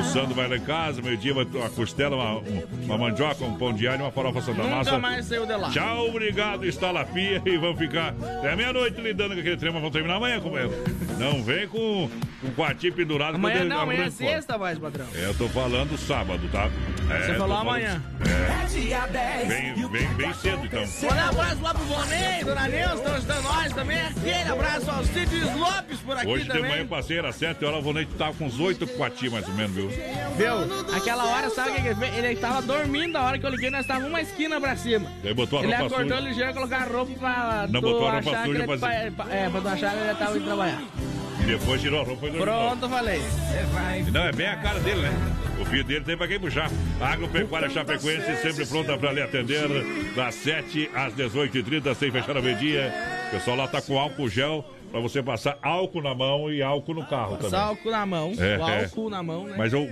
O 0.00 0.04
Sandro 0.04 0.34
vai 0.34 0.48
lá 0.48 0.56
em 0.56 0.60
casa, 0.60 1.00
meio-dia 1.02 1.32
uma 1.32 1.70
costela, 1.70 2.16
uma, 2.16 2.38
um- 2.38 2.62
uma 2.84 2.98
mandioca, 2.98 3.44
um 3.44 3.56
pão 3.56 3.72
de 3.72 3.86
alho 3.86 4.00
e 4.00 4.02
uma 4.02 4.10
farofa 4.12 4.40
Santa 4.40 4.62
Massa. 4.64 4.90
Nunca 4.92 4.98
mais 4.98 5.26
saiu 5.26 5.46
de 5.46 5.54
lá. 5.56 5.70
Tchau, 5.70 6.08
obrigado, 6.08 6.66
instala 6.66 7.00
a 7.00 7.04
pia 7.04 7.42
e 7.44 7.56
vamos 7.56 7.78
ficar 7.78 8.14
até 8.38 8.54
meia-noite 8.56 9.00
lidando 9.00 9.34
com 9.34 9.40
aquele 9.40 9.56
trem, 9.56 9.72
mas 9.72 9.80
vamos 9.80 9.92
terminar 9.92 10.16
amanhã, 10.16 10.40
companheiro. 10.40 10.72
Não 11.18 11.42
vem 11.42 11.68
com, 11.68 12.10
com 12.40 12.48
o 12.48 12.52
quartinho 12.52 12.92
pendurado. 12.92 13.36
Amanhã 13.36 13.64
não, 13.64 13.80
amanhã 13.80 14.04
é 14.06 14.10
sexta, 14.10 14.58
voz 14.58 14.78
padrão. 14.78 15.06
É, 15.14 15.26
eu 15.26 15.34
tô 15.34 15.48
falando 15.48 15.96
sábado, 15.96 16.48
tá? 16.50 16.68
É, 17.10 17.22
Você 17.26 17.34
falou 17.34 17.56
amanhã. 17.56 18.02
É, 18.22 19.46
bem, 19.46 19.88
bem, 19.88 20.08
bem 20.14 20.34
cedo, 20.34 20.64
então. 20.64 20.82
Mandar 21.08 21.26
um 21.26 21.28
abraço 21.40 21.62
lá 21.62 21.74
pro 21.74 21.84
Vonei, 21.84 22.44
Dona 22.44 22.68
Neuza, 22.68 22.94
estão 22.96 23.14
ajudando 23.14 23.42
nós 23.44 23.72
também. 23.72 23.98
Aquele 24.00 24.48
abraço 24.50 24.90
ao 24.90 25.04
Cid 25.04 25.44
Lopes 25.56 25.98
por 26.00 26.16
aqui 26.16 26.26
Hoje 26.26 26.44
de 26.44 26.48
também. 26.48 26.70
manhã 26.70 26.82
eu 26.82 26.86
passei, 26.86 27.18
era 27.18 27.32
7 27.32 27.64
horas, 27.64 27.78
o 27.78 27.82
Vonete 27.82 28.12
tava 28.14 28.34
com 28.34 28.46
uns 28.46 28.58
8 28.58 28.86
quartinhos 28.88 29.34
mais 29.46 29.48
ou 29.48 29.54
menos, 29.54 29.72
viu? 29.74 29.88
Viu? 30.36 30.94
Aquela 30.96 31.24
hora, 31.24 31.50
sabe 31.50 31.70
o 31.70 31.74
que 31.74 31.80
ele 31.88 31.94
fez? 31.94 32.16
Ele 32.18 32.36
tava 32.36 32.62
dormindo 32.62 33.16
a 33.16 33.22
hora 33.22 33.38
que 33.38 33.46
eu 33.46 33.50
liguei, 33.50 33.70
nós 33.70 33.82
estávamos 33.82 34.08
uma 34.08 34.20
esquina 34.20 34.60
pra 34.60 34.76
cima. 34.76 35.10
Daí 35.22 35.34
botou 35.34 35.58
a 35.58 35.62
Ele 35.62 35.74
roupa 35.74 35.94
acordou 35.94 36.18
suja. 36.18 36.28
ligeiro, 36.28 36.54
colocar 36.54 36.76
a 36.82 36.84
roupa 36.84 37.12
pra 37.18 37.66
Não 37.70 37.80
botou 37.80 38.08
a 38.08 38.12
roupa 38.20 38.44
suja 38.44 38.58
ele, 38.58 38.66
pra- 38.66 38.78
pa- 38.78 39.30
é, 39.32 39.48
pra 39.50 39.60
tu 39.60 39.68
achar 39.68 39.90
que 39.92 39.96
ele 40.04 40.14
tava 40.14 40.36
indo 40.36 40.44
trabalhar. 40.46 40.82
E 41.40 41.46
depois 41.46 41.80
tirou 41.80 42.00
a 42.00 42.04
roupa 42.04 42.26
e 42.26 42.30
dormiu. 42.30 42.42
Pronto, 42.46 42.88
falei. 42.88 43.20
Não, 44.12 44.22
é 44.24 44.32
bem 44.32 44.46
a 44.46 44.56
cara 44.56 44.80
dele, 44.80 45.02
né? 45.02 45.12
O 45.60 45.64
filho 45.66 45.84
dele 45.84 46.00
tem 46.04 46.16
pra 46.16 46.26
quem 46.26 46.40
puxar. 46.40 46.70
Agropecuária 47.00 47.68
Chapecoense, 47.70 48.36
sempre 48.42 48.66
pronta 48.66 48.96
pra 48.96 49.12
lhe 49.12 49.20
atender. 49.22 49.68
Das 50.16 50.34
7 50.36 50.90
às 50.94 51.12
18h30, 51.14 51.94
sem 51.94 52.10
fechar 52.10 52.36
a 52.36 52.40
meia. 52.42 52.92
O 53.28 53.30
pessoal 53.32 53.56
lá 53.56 53.68
tá 53.68 53.80
com 53.82 53.98
álcool 53.98 54.28
gel 54.28 54.64
pra 54.94 55.00
você 55.00 55.20
passar 55.20 55.58
álcool 55.60 56.00
na 56.02 56.14
mão 56.14 56.52
e 56.52 56.62
álcool 56.62 56.94
no 56.94 57.04
carro 57.04 57.34
também. 57.34 57.50
Só 57.50 57.56
álcool 57.56 57.90
na 57.90 58.06
mão, 58.06 58.32
É, 58.38 58.58
o 58.58 58.68
é. 58.68 58.84
álcool 58.84 59.10
na 59.10 59.22
mão, 59.24 59.44
né? 59.44 59.56
Mas 59.58 59.72
eu, 59.72 59.88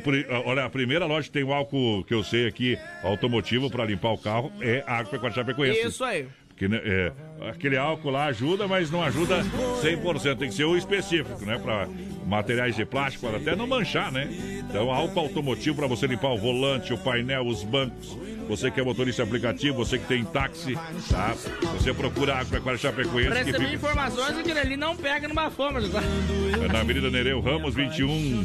olha, 0.46 0.64
a 0.64 0.70
primeira 0.70 1.07
loja 1.07 1.26
que 1.26 1.32
tem 1.32 1.42
o 1.42 1.53
álcool 1.53 2.05
que 2.05 2.14
eu 2.14 2.22
sei 2.22 2.46
aqui, 2.46 2.78
automotivo, 3.03 3.68
pra 3.68 3.84
limpar 3.84 4.12
o 4.12 4.18
carro, 4.18 4.53
é 4.61 4.84
a 4.86 4.98
Agropecuária 4.98 5.34
Chapecoense. 5.34 5.88
Isso 5.88 6.05
aí. 6.05 6.28
Né, 6.68 6.80
é, 6.84 7.12
aquele 7.48 7.76
álcool 7.76 8.10
lá 8.10 8.26
ajuda, 8.26 8.66
mas 8.68 8.90
não 8.90 9.02
ajuda 9.02 9.42
100%. 9.82 10.36
Tem 10.38 10.48
que 10.48 10.54
ser 10.54 10.64
o 10.64 10.76
específico, 10.76 11.44
né? 11.44 11.58
Para 11.58 11.88
materiais 12.26 12.76
de 12.76 12.84
plástico, 12.84 13.26
para 13.26 13.38
até 13.38 13.56
não 13.56 13.66
manchar, 13.66 14.12
né? 14.12 14.28
Então, 14.68 14.90
álcool 14.92 15.20
automotivo 15.20 15.76
para 15.76 15.86
você 15.86 16.06
limpar 16.06 16.28
o 16.32 16.38
volante, 16.38 16.92
o 16.92 16.98
painel, 16.98 17.46
os 17.46 17.62
bancos. 17.64 18.16
Você 18.48 18.70
que 18.70 18.80
é 18.80 18.84
motorista 18.84 19.22
aplicativo, 19.22 19.76
você 19.76 19.98
que 19.98 20.06
tem 20.06 20.24
táxi, 20.24 20.74
tá? 21.10 21.34
Você 21.78 21.92
procura 21.94 22.34
a 22.34 22.38
Agropecuária 22.40 22.78
Chapecoense. 22.78 23.28
que 23.30 23.34
Recebi 23.38 23.58
fica- 23.64 23.74
informações 23.74 24.42
que 24.42 24.50
ele 24.50 24.58
ali 24.60 24.76
não 24.76 24.96
pega 24.96 25.28
no 25.28 25.34
bafômetro, 25.34 25.88
tá? 25.90 26.02
é 26.64 26.72
na 26.72 26.80
Avenida 26.80 27.10
Nereu 27.10 27.40
Ramos, 27.40 27.74
21 27.74 28.44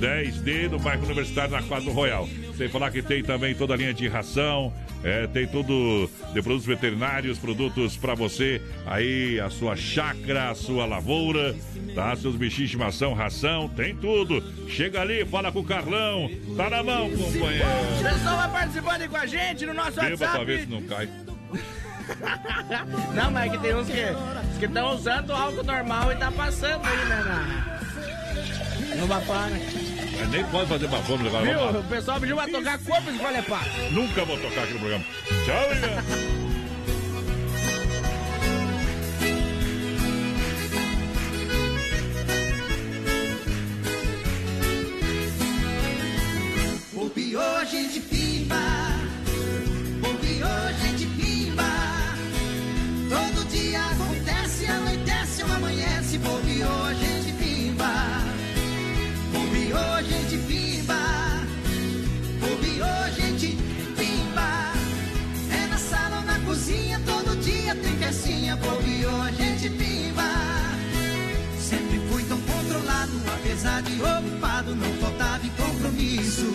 10D, 0.00 0.68
no 0.70 0.78
bairro 0.78 1.04
Universitário, 1.04 1.52
na 1.52 1.62
quadra 1.62 1.84
do 1.86 1.90
Royal. 1.92 2.28
Sem 2.60 2.68
falar 2.68 2.90
que 2.90 3.00
tem 3.00 3.22
também 3.22 3.54
toda 3.54 3.72
a 3.72 3.76
linha 3.78 3.94
de 3.94 4.06
ração, 4.06 4.70
é, 5.02 5.26
tem 5.26 5.46
tudo 5.46 6.10
de 6.34 6.42
produtos 6.42 6.66
veterinários, 6.66 7.38
produtos 7.38 7.96
para 7.96 8.14
você 8.14 8.60
aí, 8.84 9.40
a 9.40 9.48
sua 9.48 9.74
chácara, 9.74 10.50
a 10.50 10.54
sua 10.54 10.84
lavoura, 10.84 11.56
tá? 11.94 12.14
Seus 12.16 12.36
bichinhos 12.36 12.68
de 12.68 12.76
estimação, 12.76 13.14
ração, 13.14 13.66
tem 13.66 13.96
tudo. 13.96 14.44
Chega 14.68 15.00
ali, 15.00 15.24
fala 15.24 15.50
com 15.50 15.60
o 15.60 15.64
Carlão, 15.64 16.30
tá 16.54 16.68
na 16.68 16.82
mão, 16.82 17.10
companheiro. 17.10 17.64
O 17.98 18.02
pessoal 18.02 18.36
vai 18.36 18.50
participando 18.50 19.00
aí 19.00 19.08
com 19.08 19.16
a 19.16 19.26
gente 19.26 19.64
no 19.64 19.72
nosso 19.72 19.98
Beba 19.98 20.26
WhatsApp. 20.26 20.60
se 20.60 20.66
não 20.66 20.82
cai. 20.82 21.08
Não, 23.14 23.30
mas 23.30 23.46
é 23.46 23.56
que 23.56 23.62
tem 23.62 23.74
uns 23.74 23.86
que 24.58 24.66
estão 24.66 24.94
usando 24.94 25.32
álcool 25.32 25.62
normal 25.62 26.12
e 26.12 26.16
tá 26.16 26.30
passando 26.30 26.84
aí, 26.84 27.08
né? 27.08 27.22
Na... 27.24 27.80
No 28.96 29.06
né? 29.06 29.89
Mas 30.20 30.28
nem 30.30 30.44
pode 30.44 30.68
fazer 30.68 30.86
bafômetro 30.86 31.28
agora, 31.28 31.44
vamos 31.44 31.62
Viu? 31.62 31.72
lá. 31.72 31.80
O 31.80 31.88
pessoal 31.88 32.20
pediu 32.20 32.36
pra 32.36 32.48
tocar 32.48 32.78
corpo 32.78 33.10
de 33.12 33.18
colepá. 33.18 33.60
Nunca 33.90 34.24
vou 34.26 34.38
tocar 34.38 34.64
aqui 34.64 34.74
no 34.74 34.78
programa. 34.80 35.04
Tchau, 35.46 35.74
Ian. 35.74 36.30
O 46.92 47.08
pior 47.08 47.64
gente 47.66 48.00
de 73.60 74.00
ocupado, 74.00 74.74
não 74.74 74.90
faltava 74.94 75.46
em 75.46 75.50
compromisso. 75.50 76.46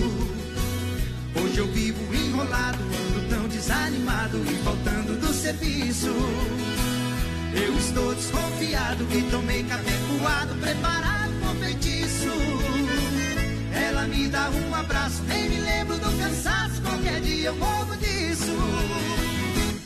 Hoje 1.35 1.57
eu 1.59 1.67
vivo 1.71 2.01
enrolado, 2.15 2.79
ando 2.81 3.29
tão 3.29 3.47
desanimado 3.47 4.43
e 4.43 4.55
faltando 4.63 5.15
do 5.15 5.31
serviço. 5.31 6.07
Eu 7.53 7.77
estou 7.77 8.15
desconfiado 8.15 9.05
que 9.05 9.21
tomei 9.29 9.63
café 9.65 9.91
coado, 10.07 10.55
preparado 10.55 11.31
com 11.41 11.55
feitiço. 11.63 12.31
Ela 13.71 14.07
me 14.07 14.27
dá 14.27 14.49
um 14.49 14.73
abraço, 14.73 15.21
nem 15.27 15.47
me 15.47 15.57
lembro 15.57 15.99
do 15.99 16.17
cansaço, 16.17 16.81
qualquer 16.81 17.21
dia 17.21 17.49
eu 17.49 17.55
morro 17.55 17.95
disso. 17.97 18.57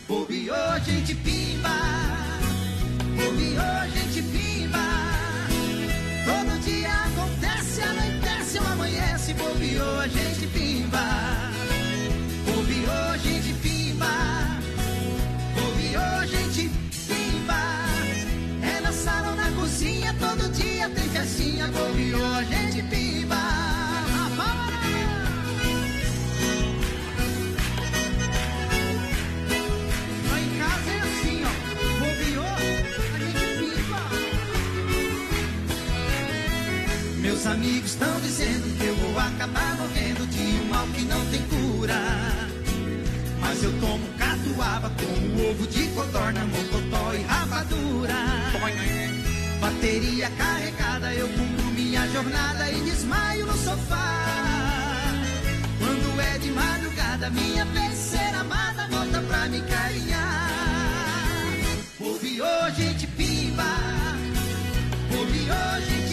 Bobeou, 0.08 0.80
gente 0.86 1.14
pimba, 1.16 1.70
bobeou, 3.18 3.92
gente 3.94 4.22
pimba. 4.22 4.49
bobeou, 9.40 10.00
a 10.00 10.08
gente 10.08 10.48
pimba. 10.48 11.06
Bobeou, 12.46 13.12
a 13.14 13.18
gente 13.18 13.54
pimba. 13.64 14.12
Bobeou, 15.56 16.16
a 16.20 16.26
gente 16.26 16.70
pimba. 17.08 17.62
É 18.62 18.82
na 18.82 18.92
na 19.36 19.52
cozinha, 19.58 20.14
todo 20.20 20.52
dia 20.52 20.90
tem 20.90 21.10
festinha. 21.10 21.68
Bobeou, 21.68 22.34
a 22.36 22.44
gente 22.44 22.84
pimba. 22.84 23.36
Lá 30.30 30.40
em 30.40 30.50
casa 30.60 30.92
é 30.92 31.00
assim, 31.08 31.44
ó. 31.46 31.54
Bobeou, 32.00 32.58
a 33.16 33.20
gente 33.24 33.46
pimba. 33.60 34.02
Meus 37.22 37.46
amigos 37.46 37.92
estão 37.92 38.20
dizendo 38.22 38.59
acabar 39.28 39.76
morrendo 39.78 40.26
de 40.28 40.42
um 40.62 40.66
mal 40.70 40.88
que 40.88 41.02
não 41.02 41.26
tem 41.28 41.42
cura. 41.44 42.00
Mas 43.40 43.64
eu 43.64 43.72
tomo 43.80 44.08
catuaba 44.18 44.90
com 44.90 45.50
ovo 45.50 45.68
de 45.68 45.88
codorna, 45.90 46.46
mocotó 46.46 47.14
e 47.14 47.22
rapadura. 47.24 48.14
Bateria 49.62 50.30
carregada, 50.32 51.14
eu 51.14 51.28
cumpro 51.28 51.66
minha 51.72 52.08
jornada 52.08 52.72
e 52.72 52.82
desmaio 52.82 53.46
no 53.46 53.54
sofá. 53.58 54.26
Quando 55.80 56.22
é 56.22 56.38
de 56.38 56.52
madrugada, 56.52 57.30
minha 57.30 57.66
ser 57.94 58.36
amada 58.36 58.88
volta 58.88 59.22
pra 59.22 59.48
me 59.48 59.62
carinhar. 59.62 60.50
Ouve 62.00 62.42
hoje, 62.42 62.76
gente 62.84 63.08
pimba. 63.08 63.64
Ouve 65.18 65.40
hoje, 65.52 66.08
gente 66.08 66.09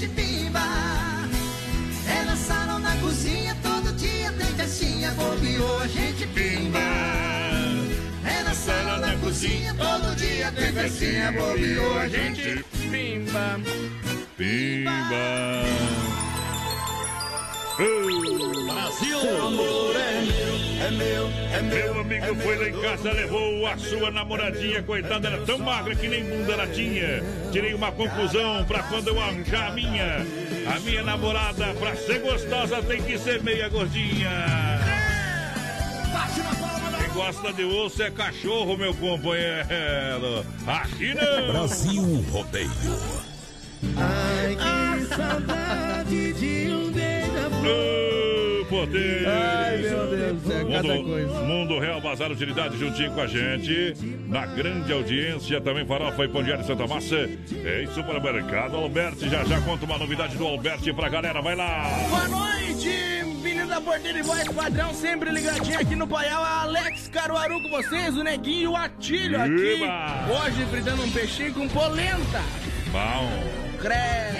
gente 0.00 0.08
pimba. 0.14 0.60
Na 2.26 2.36
sala 2.36 2.78
na 2.78 2.96
cozinha, 2.96 3.56
todo 3.62 3.92
dia 3.92 4.32
tem 4.32 4.46
festinha. 4.46 5.14
Ouve 5.18 5.58
hoje, 5.58 5.92
gente 5.92 6.26
pimba. 6.28 6.80
Na 8.44 8.54
sala 8.54 8.98
na 8.98 9.16
cozinha, 9.18 9.74
todo 9.74 10.16
dia 10.16 10.50
tem 10.52 10.72
festinha. 10.72 11.34
Ouve 11.38 11.78
hoje, 11.78 12.10
gente 12.10 12.64
pimba. 12.90 13.60
Pimba. 14.36 16.19
Brasil, 17.80 19.18
amor 19.46 19.96
é 19.96 20.20
meu, 20.20 20.86
é 20.86 20.90
meu, 20.90 21.30
é 21.50 21.62
meu. 21.62 21.94
Meu 21.94 22.00
amigo 22.00 22.34
foi 22.42 22.56
lá 22.58 22.68
em 22.68 22.82
casa, 22.82 23.10
levou 23.10 23.66
a 23.66 23.78
sua 23.78 24.10
namoradinha, 24.10 24.82
coitada, 24.82 25.28
era 25.28 25.38
tão 25.46 25.58
magra 25.58 25.94
que 25.94 26.06
nem 26.06 26.22
bunda 26.24 26.52
ela 26.52 26.66
tinha. 26.66 27.22
Tirei 27.50 27.72
uma 27.72 27.90
conclusão 27.90 28.64
pra 28.66 28.82
quando 28.82 29.08
eu 29.08 29.18
arranjar 29.18 29.68
a 29.68 29.70
minha. 29.70 30.26
A 30.74 30.80
minha 30.80 31.02
namorada, 31.02 31.72
pra 31.74 31.96
ser 31.96 32.20
gostosa, 32.20 32.82
tem 32.82 33.02
que 33.02 33.16
ser 33.16 33.42
meia 33.42 33.68
gordinha. 33.70 34.30
Quem 36.98 37.08
gosta 37.14 37.52
de 37.54 37.64
osso 37.64 38.02
é 38.02 38.10
cachorro, 38.10 38.76
meu 38.76 38.92
companheiro. 38.92 40.44
Aqui 40.66 41.14
não. 41.14 41.52
Brasil 41.52 42.24
Rodeio. 42.30 42.70
Ai, 43.96 44.56
que 44.56 45.14
saudade 45.14 46.32
de 46.34 46.70
um 46.72 46.90
Ô, 47.60 48.64
poder! 48.66 49.26
Ai, 49.28 49.78
meu 49.78 50.06
Deus 50.06 50.42
do 50.42 50.48
céu, 50.48 50.68
cada 50.70 50.82
Mundo, 50.82 51.08
coisa. 51.08 51.40
Mundo 51.40 51.78
Real 51.78 52.00
Bazar 52.00 52.30
Utilidade 52.30 52.78
juntinho 52.78 53.12
com 53.12 53.20
a 53.20 53.26
gente. 53.26 53.94
Na 54.28 54.46
grande 54.46 54.92
audiência, 54.92 55.60
também 55.60 55.84
farofa 55.86 56.24
e 56.24 56.28
pão 56.28 56.42
diário 56.42 56.64
Santa 56.64 56.86
Massa. 56.86 57.28
Em 57.52 57.86
supermercado 57.94 58.76
Alberti. 58.76 59.28
Já 59.28 59.44
já 59.44 59.60
conta 59.60 59.84
uma 59.84 59.98
novidade 59.98 60.36
do 60.36 60.46
Alberti 60.46 60.92
pra 60.92 61.08
galera. 61.08 61.40
Vai 61.42 61.54
lá! 61.54 61.84
Boa 62.08 62.28
noite, 62.28 62.88
menino 63.42 63.66
da 63.66 63.80
Porteira 63.80 64.18
e 64.18 64.22
voz 64.22 64.48
padrão, 64.48 64.94
sempre 64.94 65.30
ligadinho 65.30 65.78
aqui 65.78 65.96
no 65.96 66.06
Paial. 66.06 66.42
A 66.42 66.62
Alex 66.62 67.08
Caruaru 67.08 67.60
com 67.62 67.70
vocês, 67.70 68.16
o 68.16 68.22
Neguinho 68.22 68.60
e 68.60 68.66
o 68.68 68.76
Atílio 68.76 69.40
aqui. 69.40 69.82
Eba! 69.82 70.26
Hoje 70.30 70.64
fritando 70.70 71.02
um 71.02 71.10
peixinho 71.10 71.52
com 71.52 71.68
polenta. 71.68 72.40
Bom. 72.90 73.28
Cré. 73.80 74.30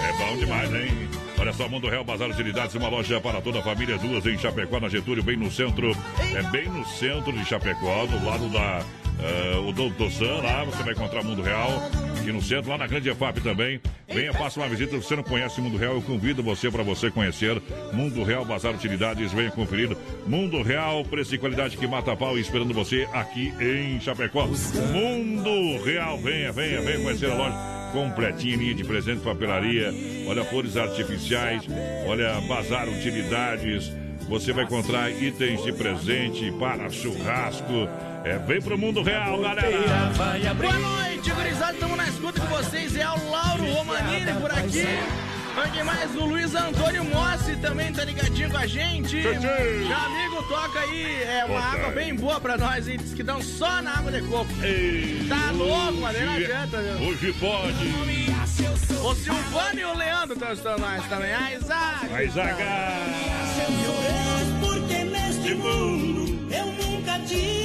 É 0.00 0.12
bom 0.18 0.36
demais, 0.36 0.72
hein? 0.74 1.07
Olha 1.40 1.52
só, 1.52 1.68
Mundo 1.68 1.88
Real 1.88 2.02
Bazar 2.02 2.28
Utilidades, 2.28 2.74
uma 2.74 2.88
loja 2.88 3.20
para 3.20 3.40
toda 3.40 3.60
a 3.60 3.62
família, 3.62 3.96
duas 3.96 4.26
em 4.26 4.36
Chapecó, 4.36 4.80
na 4.80 4.88
Getúlio, 4.88 5.22
bem 5.22 5.36
no 5.36 5.50
centro. 5.50 5.96
É 6.34 6.42
bem 6.50 6.68
no 6.68 6.84
centro 6.84 7.32
de 7.32 7.44
Chapecó, 7.44 8.06
do 8.06 8.24
lado 8.24 8.48
da. 8.48 8.80
ah, 8.80 9.60
o 9.60 9.72
Doutor 9.72 10.10
Sam, 10.10 10.42
lá 10.42 10.64
você 10.64 10.82
vai 10.82 10.94
encontrar 10.94 11.22
Mundo 11.22 11.40
Real. 11.40 11.70
Aqui 12.18 12.32
no 12.32 12.42
centro, 12.42 12.70
lá 12.70 12.78
na 12.78 12.88
Grande 12.88 13.08
EFAP 13.08 13.40
também. 13.40 13.80
Venha, 14.08 14.32
faça 14.32 14.58
uma 14.58 14.68
visita. 14.68 14.90
Se 14.96 15.06
você 15.06 15.14
não 15.14 15.22
conhece 15.22 15.60
Mundo 15.60 15.78
Real, 15.78 15.94
eu 15.94 16.02
convido 16.02 16.42
você 16.42 16.72
para 16.72 16.82
você 16.82 17.08
conhecer 17.08 17.62
Mundo 17.92 18.24
Real 18.24 18.44
Bazar 18.44 18.74
Utilidades. 18.74 19.32
Venha 19.32 19.52
conferir 19.52 19.96
Mundo 20.26 20.60
Real, 20.60 21.04
preço 21.04 21.36
e 21.36 21.38
qualidade 21.38 21.76
que 21.76 21.86
mata 21.86 22.16
pau, 22.16 22.36
esperando 22.36 22.74
você 22.74 23.08
aqui 23.12 23.54
em 23.60 24.00
Chapecó. 24.00 24.44
Mundo 24.92 25.84
Real, 25.84 26.18
venha, 26.18 26.50
venha, 26.50 26.80
venha 26.80 26.98
conhecer 27.00 27.30
a 27.30 27.34
loja 27.34 27.77
completinha, 27.92 28.56
linha 28.56 28.74
de 28.74 28.84
presente, 28.84 29.22
papelaria, 29.22 29.92
olha 30.26 30.44
flores 30.44 30.76
artificiais, 30.76 31.62
olha 32.06 32.40
bazar 32.42 32.88
utilidades. 32.88 33.92
Você 34.28 34.52
vai 34.52 34.64
encontrar 34.64 35.10
itens 35.10 35.62
de 35.62 35.72
presente 35.72 36.52
para 36.52 36.90
churrasco. 36.90 37.88
É, 38.24 38.36
vem 38.38 38.60
pro 38.60 38.76
mundo 38.76 39.02
real, 39.02 39.40
galera. 39.40 40.12
Boa 40.54 40.78
noite, 40.78 41.30
gurizada. 41.30 41.72
Estamos 41.72 41.96
na 41.96 42.08
escuta 42.08 42.40
com 42.40 42.46
vocês. 42.48 42.94
É 42.96 43.08
o 43.08 43.30
Lauro 43.30 43.64
Romanini 43.72 44.32
por 44.40 44.50
aqui. 44.50 44.84
Quem 45.72 45.84
mais? 45.84 46.14
O 46.16 46.24
Luiz 46.24 46.54
Antônio 46.54 47.04
Mossi 47.04 47.56
também 47.56 47.92
tá 47.92 48.04
ligadinho 48.04 48.50
com 48.50 48.56
a 48.56 48.66
gente. 48.66 49.16
Meu 49.16 49.96
amigo, 49.96 50.42
toca 50.48 50.80
aí. 50.80 51.22
É 51.24 51.44
uma 51.44 51.60
água 51.60 51.90
bem 51.90 52.14
boa 52.14 52.40
pra 52.40 52.56
nós. 52.56 52.88
E 52.88 52.96
diz 52.96 53.12
que 53.12 53.22
dão 53.22 53.40
só 53.42 53.82
na 53.82 53.98
água 53.98 54.10
de 54.10 54.22
coco. 54.22 54.50
Tá 55.28 55.50
louco, 55.52 55.98
mas 56.00 56.20
não 56.24 56.32
adianta, 56.32 56.80
viu? 56.80 57.08
Hoje 57.08 57.32
pode. 57.34 57.74
O 59.04 59.14
Silvano 59.14 59.80
e 59.80 59.84
o 59.84 59.94
Leandro 59.96 60.34
estão 60.34 60.52
estando 60.52 60.80
nós 60.80 61.04
também. 61.06 61.32
A 61.32 61.54
Isaac. 61.54 62.06
Vai, 62.08 62.28
Zaga. 62.28 62.64
Porque 64.60 65.04
neste 65.04 65.54
mundo 65.54 66.48
eu. 66.52 66.87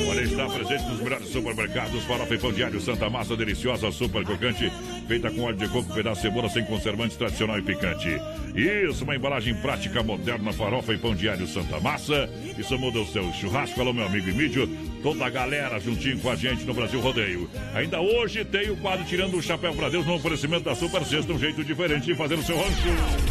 Olha, 0.09 0.21
está 0.21 0.47
presente 0.47 0.83
nos 0.83 0.99
melhores 0.99 1.27
supermercados. 1.29 2.03
Farofa 2.03 2.35
e 2.35 2.37
pão 2.37 2.51
diário 2.51 2.81
Santa 2.81 3.09
Massa, 3.09 3.35
deliciosa, 3.35 3.91
super 3.91 4.23
crocante, 4.23 4.71
feita 5.07 5.31
com 5.31 5.41
óleo 5.41 5.57
de 5.57 5.67
coco, 5.69 5.93
pedaço 5.93 6.21
de 6.21 6.27
cebola, 6.27 6.49
sem 6.49 6.65
conservantes, 6.65 7.17
tradicional 7.17 7.57
e 7.57 7.61
picante. 7.61 8.09
Isso, 8.55 9.03
uma 9.03 9.15
embalagem 9.15 9.55
prática, 9.55 10.03
moderna, 10.03 10.53
farofa 10.53 10.93
e 10.93 10.97
pão 10.97 11.15
diário 11.15 11.47
Santa 11.47 11.79
Massa. 11.79 12.29
Isso 12.57 12.77
muda 12.77 12.99
o 12.99 13.07
seu 13.07 13.31
churrasco. 13.33 13.79
Alô, 13.79 13.93
meu 13.93 14.05
amigo 14.05 14.29
Emílio, 14.29 14.67
toda 15.01 15.25
a 15.25 15.29
galera 15.29 15.79
juntinho 15.79 16.19
com 16.19 16.29
a 16.29 16.35
gente 16.35 16.63
no 16.63 16.73
Brasil 16.73 16.99
Rodeio. 16.99 17.49
Ainda 17.73 18.01
hoje 18.01 18.43
tem 18.45 18.69
o 18.69 18.77
quadro 18.77 19.05
Tirando 19.05 19.37
o 19.37 19.41
Chapéu 19.41 19.73
pra 19.73 19.89
Deus 19.89 20.05
no 20.05 20.15
oferecimento 20.15 20.63
da 20.63 20.75
Super 20.75 21.03
Sexta, 21.05 21.33
um 21.33 21.39
jeito 21.39 21.63
diferente 21.63 22.05
de 22.05 22.15
fazer 22.15 22.35
o 22.35 22.43
seu 22.43 22.57
rancho. 22.57 22.73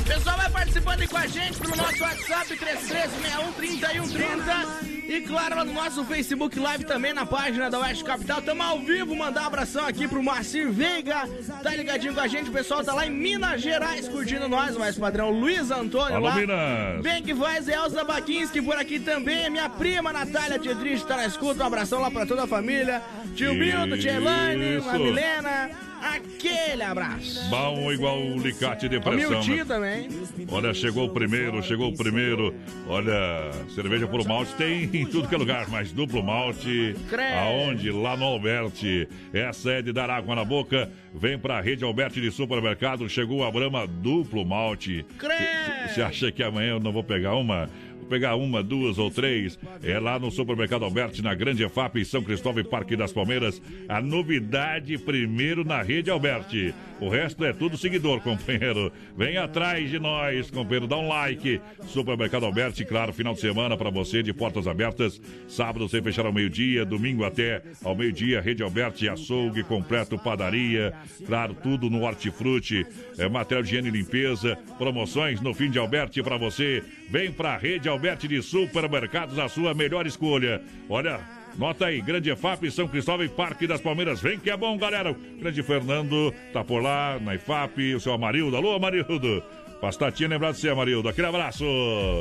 Pessoal, 0.06 0.36
vai 0.36 0.50
participando 0.50 1.00
aí 1.00 1.08
com 1.08 1.16
a 1.16 1.26
gente 1.26 1.58
pelo 1.58 1.76
nosso 1.76 2.02
WhatsApp 2.02 2.56
33613130 2.56 4.86
e 4.86 4.91
claro, 5.20 5.56
lá 5.56 5.64
no 5.64 5.72
nosso 5.72 6.04
Facebook 6.04 6.58
Live 6.58 6.84
também 6.84 7.12
na 7.12 7.26
página 7.26 7.70
da 7.70 7.78
Oeste 7.80 8.04
Capital. 8.04 8.40
Tamo 8.42 8.62
ao 8.62 8.78
vivo, 8.80 9.14
mandar 9.14 9.42
um 9.42 9.46
abração 9.46 9.86
aqui 9.86 10.08
pro 10.08 10.22
Marcir 10.22 10.70
Veiga, 10.70 11.28
tá 11.62 11.74
ligadinho 11.74 12.14
com 12.14 12.20
a 12.20 12.26
gente. 12.26 12.48
O 12.50 12.52
pessoal 12.52 12.82
tá 12.84 12.94
lá 12.94 13.06
em 13.06 13.10
Minas 13.10 13.60
Gerais 13.60 14.08
curtindo 14.08 14.48
nós, 14.48 14.76
mais 14.76 14.98
padrão 14.98 15.30
Luiz 15.30 15.70
Antônio 15.70 16.16
Alô, 16.16 16.26
lá. 16.26 16.34
Minas. 16.34 17.02
Bem 17.02 17.22
que 17.22 17.34
faz, 17.34 17.68
Elza 17.68 18.04
Baquinski 18.04 18.62
por 18.62 18.76
aqui 18.76 18.98
também. 18.98 19.50
Minha 19.50 19.68
prima 19.68 20.12
Natália 20.12 20.58
Dietrich 20.58 21.04
tá 21.04 21.16
na 21.16 21.26
escuta. 21.26 21.62
Um 21.62 21.66
abração 21.66 22.00
lá 22.00 22.10
pra 22.10 22.26
toda 22.26 22.44
a 22.44 22.46
família. 22.46 23.02
Tio 23.34 23.54
Milton, 23.54 23.98
tia 23.98 24.14
Elaine, 24.14 24.78
Isso. 24.78 24.88
a 24.88 24.98
Milena. 24.98 25.91
Aquele 26.02 26.82
abraço. 26.82 27.48
Bom 27.48 27.92
igual 27.92 28.20
o 28.20 28.36
licate 28.36 28.88
de 28.88 28.98
pressão. 28.98 29.40
Né? 29.42 29.64
também. 29.64 30.08
Olha, 30.50 30.74
chegou 30.74 31.06
o 31.06 31.10
primeiro, 31.10 31.62
chegou 31.62 31.90
o 31.90 31.96
primeiro. 31.96 32.54
Olha, 32.88 33.50
cerveja 33.74 34.08
por 34.08 34.26
malte 34.26 34.52
tem 34.54 34.90
em 34.92 35.06
tudo 35.06 35.28
que 35.28 35.34
é 35.34 35.38
lugar, 35.38 35.68
mas 35.70 35.92
duplo 35.92 36.22
malte. 36.22 36.96
Credo. 37.08 37.38
Aonde? 37.38 37.90
Lá 37.92 38.16
no 38.16 38.24
Alberti. 38.24 39.08
Essa 39.32 39.72
é 39.72 39.82
de 39.82 39.92
dar 39.92 40.10
água 40.10 40.34
na 40.34 40.44
boca. 40.44 40.90
Vem 41.14 41.38
pra 41.38 41.60
rede 41.60 41.84
Alberti 41.84 42.20
de 42.20 42.30
supermercado. 42.32 43.08
Chegou 43.08 43.44
a 43.44 43.50
Brama 43.50 43.86
duplo 43.86 44.44
malte. 44.44 45.06
Credo. 45.18 45.88
Você 45.88 46.02
acha 46.02 46.32
que 46.32 46.42
amanhã 46.42 46.70
eu 46.70 46.80
não 46.80 46.92
vou 46.92 47.04
pegar 47.04 47.36
uma? 47.36 47.70
Pegar 48.12 48.36
uma, 48.36 48.62
duas 48.62 48.98
ou 48.98 49.10
três. 49.10 49.58
É 49.82 49.98
lá 49.98 50.18
no 50.18 50.30
Supermercado 50.30 50.84
Alberti, 50.84 51.22
na 51.22 51.34
Grande 51.34 51.64
EFAP, 51.64 51.98
em 51.98 52.04
São 52.04 52.22
Cristóvão 52.22 52.60
e 52.60 52.64
Parque 52.64 52.94
das 52.94 53.10
Palmeiras. 53.10 53.62
A 53.88 54.02
novidade 54.02 54.98
primeiro 54.98 55.64
na 55.64 55.80
rede 55.80 56.10
Alberti. 56.10 56.74
O 57.00 57.08
resto 57.08 57.42
é 57.42 57.54
tudo 57.54 57.78
seguidor, 57.78 58.20
companheiro. 58.22 58.92
Vem 59.16 59.38
atrás 59.38 59.88
de 59.88 59.98
nós, 59.98 60.50
companheiro. 60.50 60.86
Dá 60.86 60.98
um 60.98 61.08
like. 61.08 61.58
Supermercado 61.86 62.44
Alberti, 62.44 62.84
claro, 62.84 63.14
final 63.14 63.32
de 63.32 63.40
semana 63.40 63.78
para 63.78 63.88
você, 63.88 64.22
de 64.22 64.34
portas 64.34 64.68
abertas. 64.68 65.18
Sábado 65.48 65.88
sem 65.88 66.02
fechar 66.02 66.26
ao 66.26 66.34
meio-dia, 66.34 66.84
domingo 66.84 67.24
até 67.24 67.62
ao 67.82 67.96
meio-dia. 67.96 68.42
Rede 68.42 68.62
Alberti, 68.62 69.08
açougue 69.08 69.64
completo, 69.64 70.18
padaria. 70.18 70.92
Claro, 71.26 71.54
tudo 71.54 71.88
no 71.88 72.02
hortifruti. 72.02 72.86
É 73.16 73.26
material 73.26 73.62
de 73.62 73.70
higiene 73.70 73.88
e 73.88 73.90
limpeza. 73.90 74.54
Promoções 74.76 75.40
no 75.40 75.54
fim 75.54 75.70
de 75.70 75.78
Alberti 75.78 76.22
para 76.22 76.36
você. 76.36 76.82
Vem 77.08 77.32
pra 77.32 77.56
Rede 77.56 77.88
Alberti 77.88 78.01
de 78.28 78.42
Supermercados, 78.42 79.38
a 79.38 79.48
sua 79.48 79.74
melhor 79.74 80.06
escolha. 80.06 80.60
Olha, 80.88 81.20
Nota 81.56 81.86
aí, 81.86 82.00
Grande 82.00 82.30
EFAP, 82.30 82.70
São 82.70 82.88
Cristóvão 82.88 83.26
e 83.26 83.28
Parque 83.28 83.66
das 83.66 83.80
Palmeiras. 83.80 84.20
Vem 84.20 84.38
que 84.38 84.50
é 84.50 84.56
bom, 84.56 84.76
galera. 84.78 85.12
O 85.12 85.14
grande 85.14 85.62
Fernando 85.62 86.34
tá 86.52 86.64
por 86.64 86.82
lá, 86.82 87.18
na 87.20 87.34
IFAP, 87.34 87.94
o 87.94 88.00
seu 88.00 88.12
Amarildo. 88.12 88.56
Alô, 88.56 88.74
Amarildo. 88.74 89.42
Pastatinha 89.82 90.28
lembrar 90.28 90.52
de 90.52 90.58
você, 90.58 90.68
Amarildo. 90.68 91.08
Aquele 91.08 91.26
abraço. 91.26 91.64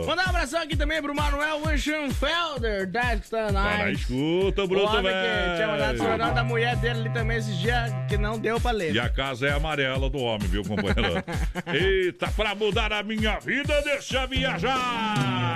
Mandar 0.08 0.26
um 0.26 0.30
abração 0.30 0.62
aqui 0.62 0.76
também 0.76 1.00
pro 1.00 1.14
Manuel 1.14 1.62
Wischenfelder, 1.64 2.90
da 2.90 3.16
Tá 3.18 3.52
na 3.52 3.92
escuta, 3.92 4.66
Bruto, 4.66 4.88
O 4.88 4.98
homem 4.98 5.14
que 5.14 5.56
tinha 5.56 5.68
mandado 5.68 5.94
o 5.94 5.98
jornal 5.98 6.34
da 6.34 6.44
mulher 6.44 6.76
dele 6.78 7.02
ali 7.02 7.14
também 7.14 7.38
esses 7.38 7.56
dias, 7.60 7.92
que 8.10 8.18
não 8.18 8.40
deu 8.40 8.60
pra 8.60 8.72
ler. 8.72 8.96
E 8.96 9.00
a 9.00 9.08
casa 9.08 9.46
é 9.48 9.52
amarela 9.54 10.10
do 10.10 10.18
homem, 10.18 10.48
viu, 10.48 10.64
companheiro? 10.64 11.24
Eita, 11.72 12.28
pra 12.32 12.56
mudar 12.56 12.92
a 12.92 13.04
minha 13.04 13.40
vida, 13.40 13.80
deixa 13.84 14.26
viajar! 14.26 15.51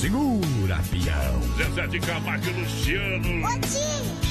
Segura, 0.00 0.78
peão! 0.92 1.56
Zezé 1.56 1.88
de 1.88 1.98
Camargo 1.98 2.46
e 2.46 2.52
Luciano. 2.52 3.48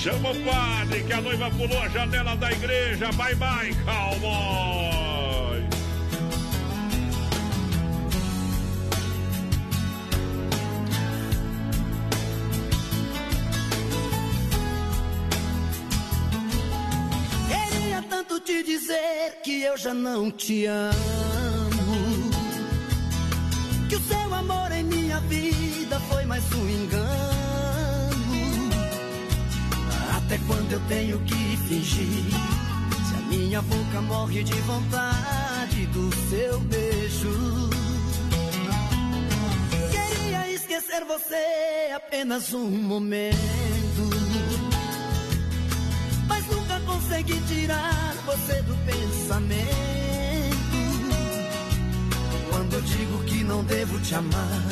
Chama 0.02 0.32
o 0.32 0.36
padre 0.46 1.04
que 1.04 1.12
a 1.12 1.20
noiva 1.20 1.52
pulou 1.52 1.82
a 1.82 1.90
janela 1.90 2.38
da 2.38 2.50
igreja. 2.54 3.12
Bye, 3.12 3.36
bye, 3.36 3.76
cowboy! 3.84 5.68
Queria 17.50 18.02
tanto 18.04 18.40
te 18.40 18.64
dizer 18.64 19.42
que 19.44 19.64
eu 19.64 19.78
já 19.78 19.94
não 19.94 20.32
te 20.32 20.66
amo. 20.66 21.37
Eu 30.78 30.82
tenho 30.88 31.20
que 31.22 31.58
fingir? 31.68 32.24
Se 33.08 33.16
a 33.16 33.22
minha 33.30 33.62
boca 33.64 34.02
morre 34.02 34.44
de 34.44 34.54
vontade 34.62 35.86
do 35.88 36.10
seu 36.30 36.60
beijo. 36.60 37.70
Queria 39.92 40.54
esquecer 40.54 41.04
você 41.06 41.92
apenas 41.96 42.54
um 42.54 42.70
momento. 42.70 43.38
Mas 46.28 46.46
nunca 46.46 46.80
consegui 46.82 47.42
tirar 47.48 48.14
você 48.26 48.62
do 48.62 48.76
pensamento. 48.86 49.68
Quando 52.52 52.82
digo 52.84 53.24
que 53.24 53.44
não 53.44 53.64
devo 53.64 54.00
te 54.02 54.14
amar, 54.14 54.64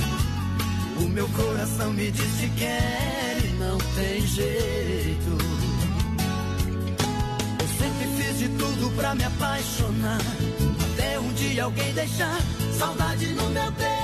o 0.99 1.07
meu 1.07 1.27
coração 1.29 1.91
me 1.93 2.11
diz 2.11 2.31
que 2.39 2.49
quer 2.59 3.37
e 3.43 3.47
não 3.57 3.77
tem 3.95 4.21
jeito. 4.27 5.54
De 8.37 8.49
tudo 8.49 8.91
pra 8.97 9.15
me 9.15 9.23
apaixonar. 9.23 10.19
Até 10.91 11.17
um 11.17 11.31
dia 11.33 11.63
alguém 11.63 11.93
deixar 11.93 12.37
saudade 12.77 13.27
no 13.27 13.49
meu 13.49 13.71
peito. 13.71 13.95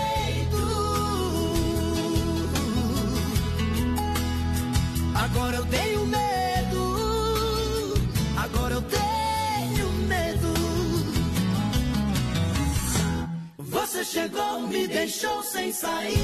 Agora 5.13 5.57
eu 5.57 5.65
tenho 5.65 6.05
medo. 6.05 7.93
Agora 8.37 8.75
eu 8.75 8.81
tenho 8.83 9.91
medo. 10.07 10.53
Você 13.57 14.05
chegou, 14.05 14.61
me 14.61 14.87
deixou 14.87 15.43
sem 15.43 15.73
saída. 15.73 16.21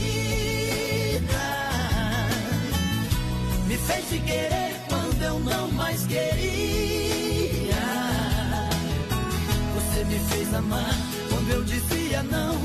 Me 3.68 3.78
fez 3.78 4.10
te 4.10 4.20
querer 4.20 4.82
quando 4.88 5.22
eu 5.22 5.40
não 5.42 5.72
mais 5.74 6.06
queria. 6.06 7.37
Me 10.08 10.20
fez 10.30 10.54
amar 10.54 10.96
quando 11.30 11.50
eu 11.50 11.64
dizia 11.64 12.24
não. 12.24 12.56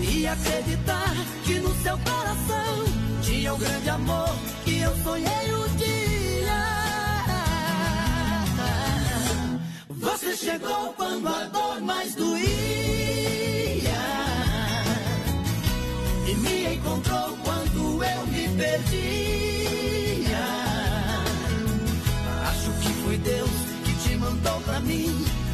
E 0.00 0.26
acreditar 0.26 1.14
que 1.44 1.58
no 1.58 1.74
seu 1.82 1.98
coração 1.98 2.84
tinha 3.22 3.54
um 3.54 3.58
grande 3.58 3.90
amor 3.90 4.34
que 4.64 4.78
eu 4.78 4.96
sonhei 5.02 5.54
um 5.54 5.76
dia. 5.76 5.92
Você 9.88 10.36
chegou 10.36 10.94
quando 10.96 11.28
a 11.28 11.44
dor 11.44 11.80
mais 11.80 12.14
doía 12.14 12.42
e 16.26 16.34
me 16.36 16.74
encontrou 16.74 17.36
quando 17.44 18.04
eu 18.04 18.26
me 18.26 18.48
perdia. 18.56 19.41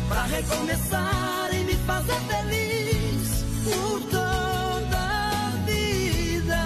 Pra 0.09 0.23
recomeçar 0.25 1.51
e 1.53 1.65
me 1.65 1.75
fazer 1.75 2.21
feliz 2.23 3.45
por 3.65 4.01
toda 4.11 4.99
a 4.99 5.51
vida. 5.67 6.59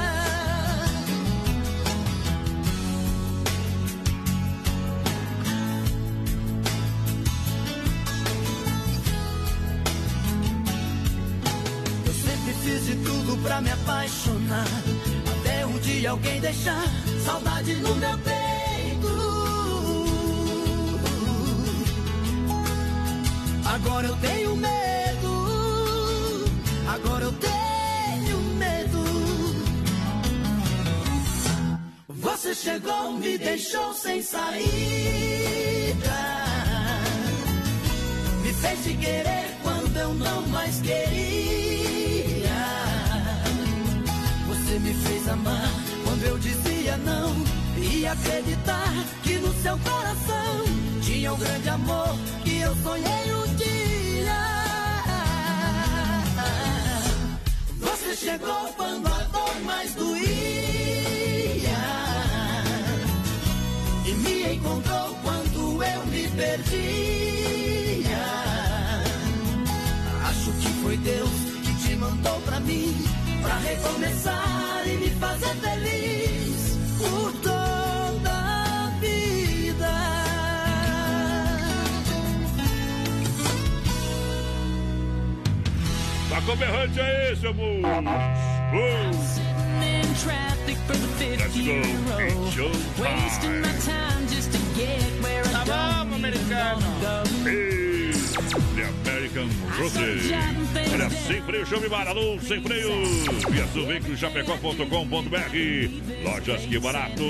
Eu 12.06 12.14
sempre 12.14 12.54
fiz 12.62 12.86
de 12.86 12.96
tudo 13.04 13.42
pra 13.42 13.60
me 13.60 13.70
apaixonar. 13.70 14.66
Até 15.40 15.66
um 15.66 15.78
dia 15.80 16.10
alguém 16.10 16.40
deixar 16.40 16.84
saudade 17.24 17.74
no 17.76 17.94
meu 17.96 18.18
peito. 18.18 18.41
Agora 23.84 24.06
eu 24.06 24.16
tenho 24.16 24.56
medo. 24.56 26.44
Agora 26.86 27.24
eu 27.24 27.32
tenho 27.32 28.38
medo. 28.56 29.04
Você 32.08 32.54
chegou, 32.54 33.12
me 33.14 33.36
deixou 33.36 33.92
sem 33.92 34.22
saída. 34.22 34.62
Me 38.42 38.52
fez 38.54 38.84
te 38.84 38.94
querer 38.94 39.56
quando 39.64 39.96
eu 39.96 40.14
não 40.14 40.46
mais 40.46 40.80
queria. 40.80 42.50
Você 44.46 44.78
me 44.78 44.94
fez 44.94 45.28
amar 45.28 45.70
quando 46.04 46.22
eu 46.22 46.38
dizia 46.38 46.96
não. 46.98 47.34
E 47.76 48.06
acreditar 48.06 48.92
que 49.24 49.38
no 49.38 49.52
seu 49.60 49.76
coração 49.78 50.81
tinha 51.22 51.32
um 51.34 51.38
grande 51.38 51.68
amor 51.68 52.18
que 52.42 52.58
eu 52.58 52.74
sonhei 52.82 53.32
um 53.32 53.54
dia. 53.54 54.42
Você 57.78 58.16
chegou 58.16 58.72
quando 58.76 59.06
a 59.06 59.22
dor 59.30 59.60
mais 59.64 59.94
doía. 59.94 60.24
E 64.04 64.12
me 64.14 64.54
encontrou 64.54 65.16
quando 65.22 65.84
eu 65.84 66.06
me 66.06 66.28
perdia. 66.28 68.24
Acho 70.26 70.52
que 70.60 70.68
foi 70.82 70.96
Deus 70.96 71.30
que 71.62 71.86
te 71.86 71.94
mandou 71.94 72.40
pra 72.40 72.58
mim, 72.58 72.96
pra 73.42 73.58
recomeçar 73.58 74.31
Tá 86.44 86.52
com 86.52 86.56
berrante 86.56 87.00
aí, 87.00 87.36
seu. 87.36 87.52
Uh. 87.52 88.62
fifth 91.22 91.40
Let's 91.40 91.54
go. 91.54 91.62
year 91.62 91.82
in 91.82 91.96
a 91.96 92.10
row. 92.10 92.18
It's 92.18 92.54
showtime. 92.56 92.98
Wasting 92.98 93.60
my 93.60 93.72
time 93.86 94.26
just 94.28 94.52
to 94.52 94.58
get 94.74 95.02
where 95.22 95.44
I 95.44 95.64
don't 95.64 96.24
even 96.24 96.50
wanna 96.50 96.92
go. 97.00 97.22
Ei, 97.48 98.12
The 98.74 98.84
American 98.88 99.48
Road. 99.78 99.92
Olha, 100.92 101.10
sem 101.10 101.42
freio, 101.42 101.66
chame 101.66 101.88
Maralô, 101.88 102.38
sem 102.40 102.62
freio. 102.62 102.90
Via 103.50 103.66
veículo 103.86 104.16
chapecó.com.br. 104.16 105.54
Lojas 106.24 106.62
que 106.62 106.78
barato. 106.78 107.22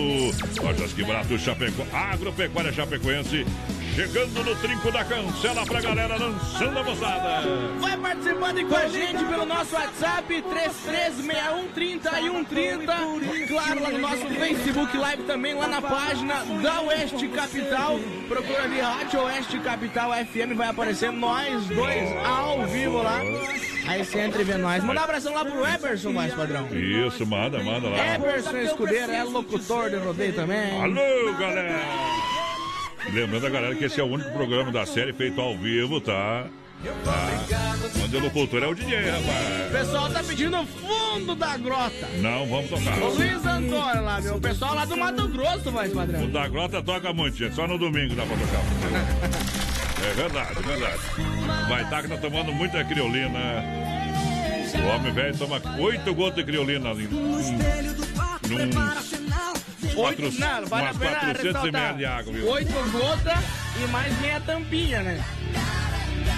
Lojas 0.62 0.92
que 0.92 1.04
barato, 1.04 1.38
Chapecó. 1.38 1.84
Agropecuária 1.92 2.72
Chapecoense. 2.72 3.44
Chegando 3.94 4.42
no 4.42 4.56
trinco 4.56 4.90
da 4.90 5.04
cancela 5.04 5.66
pra 5.66 5.78
galera 5.82 6.18
dançando 6.18 6.78
a 6.78 6.82
moçada. 6.82 7.42
Vai 7.78 7.94
participando 7.98 8.66
com 8.66 8.74
a 8.74 8.88
gente 8.88 9.22
pelo 9.22 9.44
nosso 9.44 9.74
WhatsApp 9.74 10.42
336130 10.42 12.10
e 13.34 13.46
claro, 13.48 13.82
lá 13.82 13.90
no 13.90 13.98
nosso 13.98 14.26
Facebook 14.28 14.96
Live 14.96 15.24
também, 15.24 15.52
lá 15.54 15.68
na 15.68 15.82
página 15.82 16.42
da 16.62 16.80
Oeste 16.80 17.28
Capital. 17.28 18.00
Procura 18.28 18.62
ali 18.62 18.80
Rádio 18.80 19.20
Oeste 19.24 19.58
Capital 19.58 20.10
FM, 20.12 20.56
vai 20.56 20.68
aparecer 20.68 21.12
nós 21.12 21.66
dois 21.66 22.16
ao 22.24 22.66
vivo 22.68 23.02
lá. 23.02 23.20
Aí 23.86 24.02
você 24.02 24.20
entra 24.20 24.40
e 24.40 24.44
vê 24.44 24.56
nós. 24.56 24.82
Manda 24.82 25.00
um 25.00 25.04
abração 25.04 25.34
lá 25.34 25.44
pro 25.44 25.66
Eberson, 25.66 26.12
mais 26.12 26.32
padrão. 26.32 26.66
Isso, 26.72 27.26
manda, 27.26 27.62
manda 27.62 27.90
lá. 27.90 28.14
Eberson 28.14 28.56
Escudeiro 28.56 29.12
é 29.12 29.22
locutor 29.22 29.90
de 29.90 29.96
rodeio 29.96 30.32
também. 30.32 30.80
Alô, 30.80 31.34
galera! 31.38 32.41
Lembrando 33.12 33.46
a 33.46 33.50
galera 33.50 33.74
que 33.74 33.84
esse 33.84 34.00
é 34.00 34.02
o 34.02 34.06
único 34.06 34.30
programa 34.30 34.72
da 34.72 34.86
série 34.86 35.12
feito 35.12 35.38
ao 35.40 35.56
vivo, 35.56 36.00
tá? 36.00 36.46
Tá. 37.04 37.76
Onde 38.02 38.16
o 38.16 38.20
locutor 38.20 38.62
é 38.62 38.66
o 38.66 38.74
DJ, 38.74 39.10
rapaz. 39.10 39.68
O 39.68 39.72
pessoal 39.72 40.10
tá 40.10 40.24
pedindo 40.24 40.66
fundo 40.66 41.34
da 41.36 41.56
grota. 41.58 42.08
Não, 42.20 42.46
vamos 42.46 42.70
tocar. 42.70 42.98
O 42.98 43.14
Luiz 43.14 43.46
Antônio 43.46 44.02
lá, 44.02 44.20
meu. 44.20 44.36
O 44.36 44.40
pessoal 44.40 44.74
lá 44.74 44.84
do 44.84 44.96
Mato 44.96 45.28
Grosso, 45.28 45.70
mais 45.70 45.92
padrão. 45.92 46.24
O 46.24 46.28
da 46.28 46.48
grota 46.48 46.82
toca 46.82 47.12
muito, 47.12 47.36
gente. 47.36 47.54
Só 47.54 47.68
no 47.68 47.78
domingo 47.78 48.14
dá 48.16 48.24
pra 48.24 48.36
tocar. 48.36 48.62
É 50.04 50.14
verdade, 50.14 50.58
é 50.58 50.62
verdade. 50.62 51.00
Vai 51.68 51.82
estar 51.84 52.02
que 52.02 52.08
tá 52.08 52.16
tomando 52.16 52.52
muita 52.52 52.82
criolina. 52.84 53.38
O 54.74 54.96
homem 54.96 55.12
velho 55.12 55.36
toma 55.36 55.62
oito 55.78 56.14
gotas 56.14 56.36
de 56.36 56.44
criolina 56.44 56.90
ali. 56.90 57.06
Num, 57.06 57.28
Oito, 59.96 60.22
não, 60.40 60.66
vale 60.66 60.86
a 60.86 60.90
umas 60.90 60.96
pena 60.98 61.20
400 61.20 61.42
ressaltar. 61.44 61.68
ml 61.68 61.98
de 61.98 62.04
água, 62.06 62.32
viu? 62.32 62.48
Oito 62.48 62.72
gotas 62.90 63.38
e 63.82 63.86
mais 63.88 64.20
meia 64.20 64.40
tampinha, 64.40 65.02
né? 65.02 65.24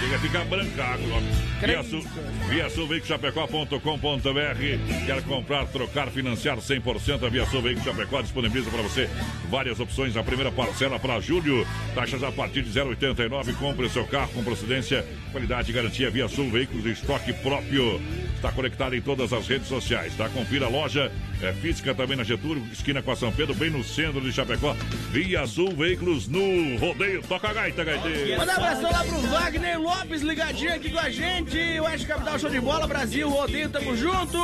Chega 0.00 0.16
a 0.16 0.18
ficar 0.18 0.44
brancado, 0.44 1.02
homem. 1.12 1.30
Via 1.60 1.82
Sul, 1.82 2.04
via 2.48 2.68
Sul 2.68 2.88
Chapecó.com.br. 3.02 5.06
Quer 5.06 5.22
comprar, 5.22 5.66
trocar, 5.66 6.10
financiar 6.10 6.58
100%? 6.58 7.24
A 7.24 7.28
Via 7.30 7.46
Sul 7.46 7.62
Veículo 7.62 7.84
Chapecó 7.84 8.20
disponibiliza 8.20 8.70
para 8.70 8.82
você 8.82 9.08
várias 9.48 9.80
opções. 9.80 10.16
A 10.16 10.22
primeira 10.22 10.52
parcela 10.52 10.98
para 10.98 11.20
julho, 11.20 11.66
taxas 11.94 12.22
a 12.22 12.30
partir 12.30 12.62
de 12.62 12.70
0,89. 12.70 13.56
Compre 13.56 13.88
seu 13.88 14.06
carro 14.06 14.30
com 14.34 14.44
procedência, 14.44 15.06
qualidade 15.32 15.70
e 15.70 15.74
garantia. 15.74 16.10
Via 16.10 16.28
Sul 16.28 16.50
Veículos, 16.50 16.84
estoque 16.84 17.32
próprio. 17.32 18.00
Está 18.36 18.52
conectado 18.52 18.94
em 18.94 19.00
todas 19.00 19.32
as 19.32 19.48
redes 19.48 19.68
sociais, 19.68 20.14
tá? 20.16 20.28
Confira 20.28 20.66
a 20.66 20.68
loja 20.68 21.10
é, 21.40 21.52
física 21.54 21.94
também 21.94 22.16
na 22.16 22.24
Getúlio, 22.24 22.62
esquina 22.70 23.00
com 23.00 23.10
a 23.10 23.16
São 23.16 23.32
Pedro, 23.32 23.54
bem 23.54 23.70
no 23.70 23.82
centro 23.82 24.20
de 24.20 24.32
Chapecó. 24.32 24.76
Via 25.10 25.46
Sul 25.46 25.74
Veículos 25.74 26.28
no 26.28 26.76
rodeio. 26.76 27.22
Toca 27.22 27.48
a 27.48 27.54
gaita, 27.54 27.84
gaiteiro. 27.84 28.38
Manda 28.38 28.52
um 28.52 28.56
abração 28.56 28.90
lá 28.90 29.04
pro 29.04 29.20
Wagner 29.20 29.80
Lopes, 29.84 30.22
ligadinho 30.22 30.74
aqui 30.74 30.90
com 30.90 30.98
a 30.98 31.10
gente. 31.10 31.58
Oeste 31.58 32.06
Capital 32.06 32.38
Show 32.38 32.48
de 32.48 32.58
Bola, 32.58 32.86
Brasil, 32.86 33.28
rodeio, 33.28 33.68
tamo 33.68 33.94
junto. 33.94 34.38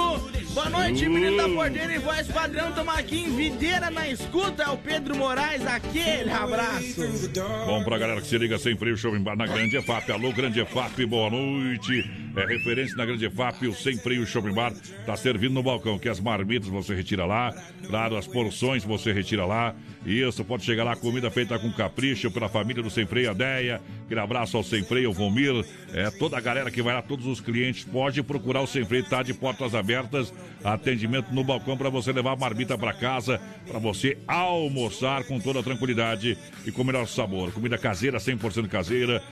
Boa 0.52 0.68
noite, 0.68 1.08
menino 1.08 1.38
da 1.38 1.48
porteira 1.48 1.94
e 1.94 1.98
voz 1.98 2.28
padrão. 2.28 2.70
Tamo 2.72 2.90
aqui 2.90 3.22
em 3.22 3.34
Videira 3.34 3.90
na 3.90 4.06
escuta. 4.06 4.64
É 4.64 4.68
o 4.68 4.76
Pedro 4.76 5.16
Moraes, 5.16 5.66
aquele 5.66 6.30
abraço. 6.30 7.00
Bom 7.64 7.82
pra 7.84 7.96
galera 7.96 8.20
que 8.20 8.26
se 8.26 8.36
liga 8.36 8.58
sem 8.58 8.76
freio, 8.76 8.98
show 8.98 9.16
em 9.16 9.22
bar 9.22 9.34
na 9.34 9.46
Grande 9.46 9.78
EFAP. 9.78 10.12
Alô, 10.12 10.30
Grande 10.30 10.60
EFAP, 10.60 11.06
boa 11.06 11.30
noite. 11.30 12.04
É 12.36 12.46
referência 12.46 12.96
na 12.96 13.04
Grande 13.04 13.26
EFAP, 13.26 13.66
o 13.66 13.74
sem 13.74 13.96
freio 13.96 14.24
em 14.24 14.54
bar. 14.54 14.72
Tá 15.04 15.16
servindo 15.16 15.54
no 15.54 15.62
balcão, 15.62 15.98
que 15.98 16.08
as 16.08 16.20
marmitas 16.20 16.68
você 16.68 16.94
retira 16.94 17.26
lá. 17.26 17.52
Claro, 17.86 18.16
as 18.16 18.26
porções 18.26 18.84
você 18.84 19.12
retira 19.12 19.44
lá. 19.44 19.74
Isso, 20.06 20.44
pode 20.44 20.64
chegar 20.64 20.84
lá, 20.84 20.96
comida 20.96 21.30
feita 21.30 21.58
com 21.58 21.70
capricho 21.72 22.30
pela 22.30 22.48
família 22.48 22.82
do 22.82 22.88
Sem 22.88 23.04
Freio, 23.04 23.30
a 23.30 23.34
Deia. 23.34 23.80
Aquele 24.06 24.20
abraço 24.20 24.56
ao 24.56 24.62
Sem 24.62 24.82
Freio, 24.82 25.08
ao 25.08 25.12
Vomir. 25.12 25.64
É, 25.92 26.10
toda 26.10 26.38
a 26.38 26.40
galera 26.40 26.70
que 26.70 26.80
vai 26.80 26.94
lá, 26.94 27.02
todos 27.02 27.26
os 27.26 27.40
clientes, 27.40 27.84
pode 27.84 28.22
procurar 28.22 28.62
o 28.62 28.66
Sem 28.66 28.84
Freio, 28.84 29.04
tá 29.04 29.22
de 29.22 29.34
portas 29.34 29.74
abertas. 29.74 30.32
Atendimento 30.62 31.32
no 31.32 31.42
balcão 31.42 31.76
para 31.76 31.88
você 31.88 32.12
levar 32.12 32.32
a 32.32 32.36
marmita 32.36 32.76
para 32.76 32.92
casa, 32.92 33.40
para 33.66 33.78
você 33.78 34.18
almoçar 34.26 35.24
com 35.24 35.40
toda 35.40 35.62
tranquilidade 35.62 36.36
e 36.66 36.70
com 36.70 36.82
o 36.82 36.84
melhor 36.84 37.06
sabor. 37.06 37.50
Comida 37.52 37.78
caseira, 37.78 38.18
100% 38.18 38.68
caseira, 38.68 39.22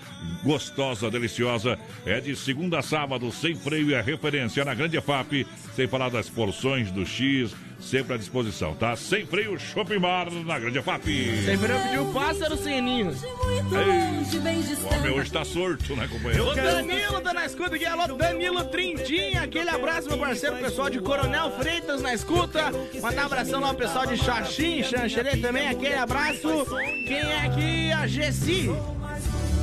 gostosa, 0.43 1.11
deliciosa. 1.11 1.79
É 2.07 2.21
de 2.21 2.35
segunda 2.35 2.79
a 2.79 2.83
sábado, 2.83 3.31
sem 3.31 3.55
freio 3.55 3.91
e 3.91 3.95
a 3.95 4.01
referência 4.01 4.65
na 4.65 4.75
Grande 4.75 4.97
EFAP, 4.97 5.47
sem 5.75 5.87
falar 5.87 6.09
das 6.09 6.29
porções 6.29 6.91
do 6.91 7.05
X, 7.05 7.55
sempre 7.81 8.15
à 8.15 8.17
disposição, 8.17 8.75
tá? 8.75 8.97
Sem 8.97 9.27
freio, 9.27 9.59
Shopping 9.59 9.99
Bar 9.99 10.31
na 10.31 10.59
Grande 10.59 10.79
EFAP. 10.79 11.05
Sem 11.45 11.59
freio 11.59 11.81
pediu 11.83 12.13
pássaro 12.13 12.57
sem 12.57 12.81
ninho. 12.81 13.13
O 13.13 14.95
homem 14.95 15.11
hoje 15.11 15.31
tá 15.31 15.45
sorto, 15.45 15.97
né, 15.97 16.09
companheiro? 16.11 16.51
O 16.51 16.55
Danilo 16.55 17.21
tá 17.21 17.33
na 17.33 17.47
escuta 17.47 17.77
aqui, 17.77 17.87
alô 17.87 18.17
Danilo 18.17 18.65
Trintinha, 18.65 19.43
aquele 19.43 19.71
abraço, 19.71 20.09
meu 20.09 20.19
parceiro, 20.19 20.57
pessoal 20.57 20.91
de 20.91 21.01
Coronel 21.01 21.51
Freitas 21.53 22.03
na 22.03 22.15
escuta. 22.15 22.71
Mandar 23.01 23.23
um 23.23 23.27
abração 23.27 23.61
lá, 23.61 23.75
pessoal 23.75 24.07
de 24.07 24.17
Xaxim, 24.17 24.83
Xanxerê 24.83 25.37
também, 25.37 25.69
aquele 25.69 25.95
abraço. 25.95 26.67
Quem 27.07 27.19
é 27.19 27.47
aqui? 27.47 27.93
A 27.93 28.07
Gessi. 28.07 28.71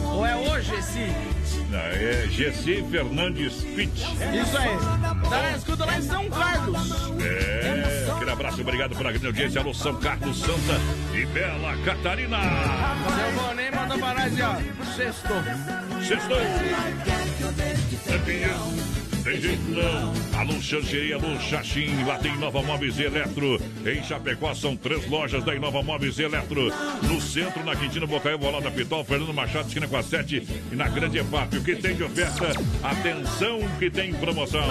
Ou 0.06 0.26
é 0.26 0.36
o 0.36 0.62
Gessi? 0.62 1.12
Não, 1.70 1.80
é 1.80 2.28
Gessi 2.30 2.84
Fernandes 2.90 3.56
Pitt. 3.76 4.02
Isso 4.02 4.58
aí. 4.58 4.78
Tá 5.30 5.42
na 5.42 5.58
escuta 5.58 5.86
lá 5.86 5.98
em 5.98 6.02
São 6.02 6.30
Carlos. 6.30 7.12
É, 7.22 7.65
abraço, 8.36 8.62
obrigado 8.62 8.96
pela 8.96 9.12
grande 9.12 9.28
audiência. 9.28 9.62
Alô, 9.62 9.74
São 9.74 9.96
Carlos, 9.96 10.38
Santa 10.40 10.80
e 11.14 11.26
Bela 11.26 11.76
Catarina. 11.84 12.38
Seu 12.40 13.42
Bonem 13.42 13.72
mandou 13.72 13.98
nós, 13.98 14.34
ó. 14.42 14.86
Sextou. 14.96 15.38
Sextou. 16.04 16.38
Pinhão. 18.26 18.95
Tem 19.26 19.42
jeito 19.42 19.64
não. 19.72 20.40
Alô, 20.40 20.62
Xanxerê, 20.62 21.12
alô, 21.14 21.40
Xaxim. 21.40 22.04
Lá 22.06 22.20
tem 22.20 22.38
Nova 22.38 22.62
Móveis 22.62 23.00
Eletro. 23.00 23.60
Em 23.84 24.04
Chapecó 24.04 24.54
são 24.54 24.78
três 24.78 25.10
lojas 25.10 25.44
da 25.44 25.56
Inova 25.56 25.82
Móveis 25.82 26.20
Eletro. 26.20 26.72
No 27.02 27.20
centro, 27.20 27.66
na 27.66 27.76
Quintino 27.76 28.06
Bocaio, 28.06 28.38
Bolada 28.38 28.70
Pitol, 28.70 29.04
Fernando 29.04 29.34
Machado, 29.34 29.68
esquina 29.68 29.88
com 29.88 29.98
a 29.98 30.04
7 30.04 30.48
e 30.72 30.76
na 30.76 30.88
Grande 30.90 31.18
EFAP. 31.18 31.58
O 31.58 31.64
que 31.64 31.76
tem 31.76 31.96
de 31.96 32.04
oferta? 32.04 32.50
Atenção 32.84 33.62
que 33.80 33.90
tem 33.90 34.14
promoção. 34.14 34.62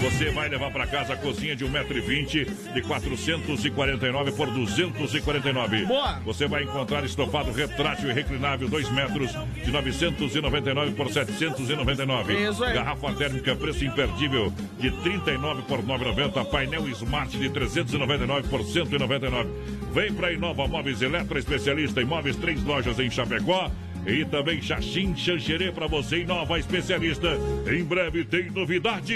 Você 0.00 0.30
vai 0.30 0.48
levar 0.48 0.70
para 0.70 0.86
casa 0.86 1.12
a 1.12 1.16
cozinha 1.18 1.54
de 1.54 1.66
1,20m 1.66 2.72
de 2.72 2.80
449 2.80 4.32
por 4.32 4.50
249. 4.50 5.84
Boa. 5.84 6.20
Você 6.24 6.48
vai 6.48 6.62
encontrar 6.62 7.04
estofado 7.04 7.52
retrátil 7.52 8.08
e 8.08 8.14
reclinável 8.14 8.66
2 8.66 8.90
metros 8.92 9.30
de 9.62 9.70
999 9.70 10.92
por 10.92 11.12
799. 11.12 12.48
Isso 12.48 12.64
aí. 12.64 12.72
Garrafa 12.72 13.12
térmica, 13.12 13.54
preço 13.54 13.89
imperdível 13.90 14.52
de 14.78 14.90
39 15.02 15.62
por 15.62 15.82
9,90. 15.82 16.44
Painel 16.46 16.88
Smart 16.88 17.36
de 17.36 17.50
399 17.50 18.48
por 18.48 18.64
199. 18.64 19.50
Vem 19.92 20.12
para 20.12 20.32
Inova 20.32 20.66
Móveis 20.66 21.02
Eletro, 21.02 21.38
especialista 21.38 22.00
em 22.00 22.04
móveis, 22.04 22.36
três 22.36 22.62
lojas 22.62 22.98
em 22.98 23.10
Chapecó. 23.10 23.70
E 24.06 24.24
também 24.24 24.62
Xaxim 24.62 25.14
Xanxerê 25.14 25.70
para 25.70 25.86
você, 25.86 26.22
Inova 26.22 26.58
Especialista. 26.58 27.36
Em 27.70 27.84
breve 27.84 28.24
tem 28.24 28.50
novidade. 28.50 29.14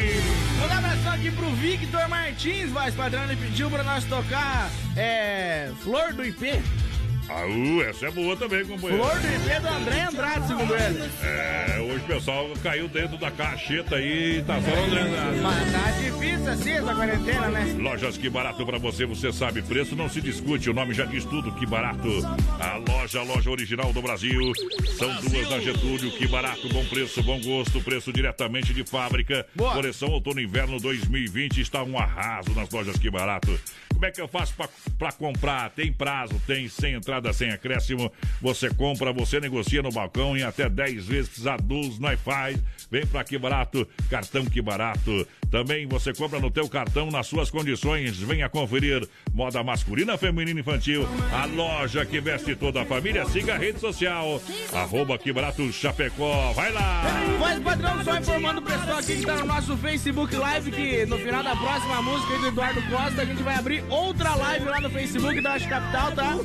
Um 0.60 0.64
abração 0.64 1.12
aqui 1.12 1.30
pro 1.30 1.48
Victor 1.52 2.06
Martins, 2.08 2.70
voz 2.70 2.94
padrão, 2.94 3.24
ele 3.24 3.36
pediu 3.36 3.70
pra 3.70 3.82
nós 3.82 4.04
tocar 4.04 4.70
é, 4.94 5.70
Flor 5.82 6.12
do 6.12 6.22
IP. 6.24 6.60
Ah, 7.28 7.46
uh, 7.46 7.82
essa 7.82 8.06
é 8.06 8.10
boa 8.10 8.36
também, 8.36 8.64
companheiro. 8.66 9.02
Flor 9.02 9.16
IP 9.16 9.60
do 9.60 9.68
André 9.68 10.02
Andrade, 10.02 10.46
segundo 10.46 10.74
ele. 10.74 11.10
É, 11.22 11.80
hoje 11.80 12.04
o 12.04 12.06
pessoal 12.06 12.50
caiu 12.62 12.86
dentro 12.88 13.16
da 13.16 13.30
cacheta 13.30 13.96
aí 13.96 14.38
e 14.38 14.42
tá 14.42 14.60
só 14.60 14.70
lembrando. 14.70 15.42
Mas 15.42 15.72
tá 15.72 15.90
difícil 15.92 16.48
assim 16.48 16.70
essa 16.72 16.94
quarentena, 16.94 17.48
né? 17.48 17.76
Lojas 17.78 18.18
Que 18.18 18.28
Barato 18.28 18.66
pra 18.66 18.78
você, 18.78 19.06
você 19.06 19.32
sabe, 19.32 19.62
preço 19.62 19.96
não 19.96 20.08
se 20.08 20.20
discute, 20.20 20.68
o 20.68 20.74
nome 20.74 20.92
já 20.92 21.06
diz 21.06 21.24
tudo, 21.24 21.52
Que 21.52 21.64
Barato. 21.66 22.08
A 22.60 22.76
loja, 22.76 23.20
a 23.20 23.22
loja 23.22 23.50
original 23.50 23.92
do 23.92 24.02
Brasil. 24.02 24.52
São 24.98 25.08
duas 25.22 25.48
na 25.48 25.58
Getúlio, 25.60 26.10
Que 26.12 26.26
Barato, 26.26 26.68
bom 26.68 26.84
preço, 26.84 27.22
bom 27.22 27.40
gosto, 27.40 27.80
preço 27.80 28.12
diretamente 28.12 28.74
de 28.74 28.84
fábrica. 28.84 29.46
Boa. 29.54 29.72
Coleção 29.72 30.10
Outono 30.10 30.40
e 30.40 30.44
Inverno 30.44 30.78
2020 30.78 31.60
está 31.60 31.82
um 31.82 31.98
arraso 31.98 32.52
nas 32.54 32.68
lojas 32.70 32.98
Que 32.98 33.10
Barato. 33.10 33.58
Como 33.94 34.04
é 34.04 34.10
que 34.10 34.20
eu 34.20 34.28
faço 34.28 34.52
pra 34.98 35.12
comprar? 35.12 35.70
Tem 35.70 35.92
prazo, 35.92 36.40
tem 36.46 36.68
sem 36.68 36.94
entrada, 36.94 37.32
sem 37.32 37.50
acréscimo. 37.50 38.12
Você 38.42 38.68
compra, 38.68 39.12
você 39.12 39.40
negocia 39.40 39.82
no 39.82 39.90
balcão 39.90 40.36
em 40.36 40.42
até 40.42 40.68
10 40.68 41.06
vezes, 41.06 41.28
precisar 41.28 41.60
12, 41.60 42.00
nós 42.00 42.20
faz. 42.20 42.58
Vem 42.94 43.04
pra 43.04 43.24
Que 43.24 43.36
Barato, 43.36 43.88
cartão 44.08 44.44
Que 44.44 44.62
Barato. 44.62 45.26
Também 45.50 45.84
você 45.84 46.12
compra 46.12 46.38
no 46.38 46.48
teu 46.48 46.68
cartão 46.68 47.10
nas 47.10 47.26
suas 47.26 47.50
condições. 47.50 48.18
Venha 48.18 48.48
conferir 48.48 49.04
moda 49.32 49.64
masculina, 49.64 50.16
feminina 50.16 50.60
e 50.60 50.62
infantil. 50.62 51.04
A 51.32 51.44
loja 51.44 52.06
que 52.06 52.20
veste 52.20 52.54
toda 52.54 52.82
a 52.82 52.84
família. 52.84 53.24
Siga 53.26 53.54
a 53.54 53.58
rede 53.58 53.80
social, 53.80 54.40
arroba 54.72 55.18
que 55.18 55.32
barato 55.32 55.72
Chapecó. 55.72 56.52
Vai 56.52 56.70
lá! 56.70 57.02
Mas, 57.40 57.58
padrão, 57.64 58.04
só 58.04 58.16
informando 58.16 58.60
o 58.60 58.62
pessoal 58.62 58.98
aqui 58.98 59.16
que 59.16 59.26
tá 59.26 59.36
no 59.38 59.46
nosso 59.46 59.76
Facebook 59.76 60.36
Live 60.36 60.70
que 60.70 61.06
no 61.06 61.18
final 61.18 61.42
da 61.42 61.56
próxima 61.56 62.00
música 62.00 62.38
do 62.38 62.46
Eduardo 62.46 62.82
Costa 62.82 63.22
a 63.22 63.24
gente 63.24 63.42
vai 63.42 63.56
abrir 63.56 63.82
outra 63.90 64.36
live 64.36 64.66
lá 64.66 64.80
no 64.80 64.90
Facebook 64.90 65.40
da 65.40 65.54
Oeste 65.54 65.68
Capital, 65.68 66.12
tá? 66.12 66.38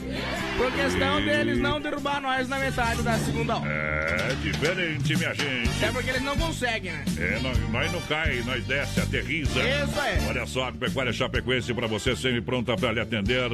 Por 0.58 0.72
questão 0.72 1.24
deles 1.24 1.60
não 1.60 1.80
derrubar 1.80 2.20
nós 2.20 2.50
na 2.50 2.58
metade 2.58 3.04
da 3.04 3.20
segunda 3.20 3.58
hora. 3.58 3.70
É 3.70 4.36
diferente, 4.42 5.16
minha 5.16 5.34
gente. 5.34 5.84
É 5.84 5.92
porque 5.92 6.10
eles 6.10 6.24
não 6.24 6.39
conseguem, 6.40 6.92
né? 6.92 7.06
É, 7.18 7.40
nós, 7.40 7.58
nós 7.70 7.92
não 7.92 8.02
cai, 8.02 8.42
nós 8.46 8.64
desce, 8.66 9.00
aterriza. 9.00 9.60
Isso 9.62 10.00
aí. 10.00 10.28
Olha 10.28 10.46
só, 10.46 10.70
a 10.70 10.72
Pecuária 10.72 11.14
Chapecoense 11.14 11.74
pra 11.74 11.88
você, 11.88 12.16
sempre 12.16 12.42
pronta 12.42 12.76
pra 12.76 12.92
lhe 12.92 13.00
atender. 13.00 13.50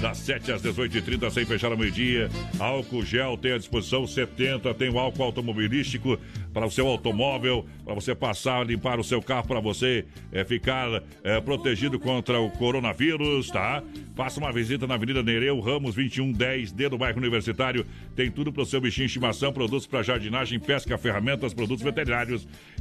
Das 0.00 0.18
7 0.18 0.52
às 0.52 0.62
18h30, 0.62 1.30
sem 1.30 1.46
fechar 1.46 1.70
ao 1.70 1.78
meio-dia. 1.78 2.28
Álcool 2.58 3.04
gel 3.04 3.38
tem 3.38 3.52
à 3.52 3.58
disposição 3.58 4.06
70. 4.06 4.74
Tem 4.74 4.90
o 4.90 4.98
álcool 4.98 5.22
automobilístico 5.22 6.18
para 6.52 6.66
o 6.66 6.70
seu 6.70 6.86
automóvel, 6.86 7.66
para 7.84 7.94
você 7.94 8.14
passar, 8.14 8.64
limpar 8.66 9.00
o 9.00 9.04
seu 9.04 9.20
carro, 9.20 9.46
para 9.46 9.60
você 9.60 10.04
é, 10.32 10.44
ficar 10.44 11.02
é, 11.22 11.40
protegido 11.40 11.98
contra 11.98 12.40
o 12.40 12.50
coronavírus, 12.50 13.50
tá? 13.50 13.82
Faça 14.14 14.38
uma 14.38 14.52
visita 14.52 14.86
na 14.86 14.94
Avenida 14.94 15.22
Nereu 15.22 15.58
Ramos 15.58 15.96
2110D 15.96 16.88
do 16.88 16.96
bairro 16.96 17.18
Universitário. 17.18 17.84
Tem 18.14 18.30
tudo 18.30 18.52
para 18.52 18.62
o 18.62 18.66
seu 18.66 18.80
bichinho 18.80 19.06
de 19.06 19.10
estimação, 19.10 19.52
produtos 19.52 19.86
para 19.86 20.02
jardinagem, 20.02 20.60
pesca, 20.60 20.96
ferramentas, 20.96 21.52
produtos 21.52 21.82
veterinários. 21.82 22.23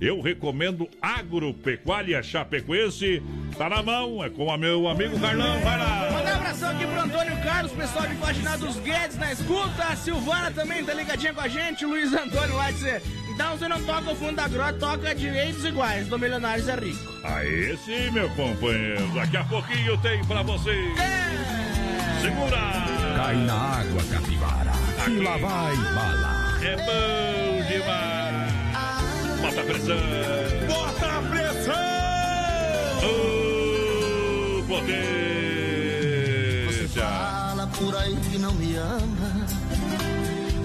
Eu 0.01 0.21
recomendo 0.21 0.89
Agropecuária 1.01 2.21
Chapecoense. 2.21 3.21
Tá 3.57 3.69
na 3.69 3.81
mão, 3.83 4.23
é 4.23 4.29
com 4.29 4.45
o 4.47 4.57
meu 4.57 4.87
amigo 4.87 5.19
Carlão. 5.19 5.59
Vai 5.61 5.77
lá! 5.77 6.09
Manda 6.11 6.31
um 6.31 6.35
abração 6.35 6.69
aqui 6.71 6.85
pro 6.85 7.01
Antônio 7.01 7.43
Carlos, 7.43 7.71
pessoal 7.71 8.07
de 8.07 8.15
Faxinal 8.15 8.57
dos 8.57 8.79
Guedes 8.79 9.17
na 9.17 9.31
escuta. 9.31 9.83
A 9.83 9.95
Silvana 9.95 10.51
também 10.51 10.83
tá 10.83 10.93
ligadinha 10.93 11.33
com 11.33 11.41
a 11.41 11.47
gente. 11.47 11.85
Luiz 11.85 12.13
Antônio 12.13 12.55
lá 12.55 12.71
de 12.71 13.01
Então 13.33 13.57
você 13.57 13.67
não 13.67 13.83
toca 13.83 14.11
o 14.11 14.15
fundo 14.15 14.35
da 14.35 14.47
grota, 14.47 14.73
toca 14.73 15.15
direitos 15.15 15.63
iguais. 15.63 16.07
Do 16.07 16.17
Milionários 16.17 16.67
é 16.67 16.75
Rico. 16.75 17.13
Aí 17.23 17.77
sim, 17.77 18.11
meu 18.11 18.29
companheiro. 18.31 19.07
Daqui 19.13 19.37
a 19.37 19.43
pouquinho 19.43 19.97
tem 19.99 20.23
pra 20.25 20.41
você. 20.41 20.71
É. 20.71 22.21
Segura! 22.21 22.57
Cai 23.15 23.35
na 23.35 23.53
água, 23.53 24.01
capivara. 24.11 24.71
Aqui. 25.01 25.11
E 25.11 25.19
lá 25.19 25.37
vai 25.37 25.75
bala. 25.75 26.57
É 26.63 26.75
bom 26.77 27.67
demais. 27.67 28.22
Bota 29.53 29.61
a 29.61 29.65
pressão. 29.65 29.97
Bota 30.67 31.05
a 31.05 31.21
pressão! 31.29 31.75
O 34.57 34.63
poder. 34.67 36.65
Você 36.67 36.87
fala 36.99 37.67
por 37.67 37.95
aí 37.95 38.15
que 38.15 38.39
não 38.39 38.51
me 38.53 38.75
ama. 38.77 39.45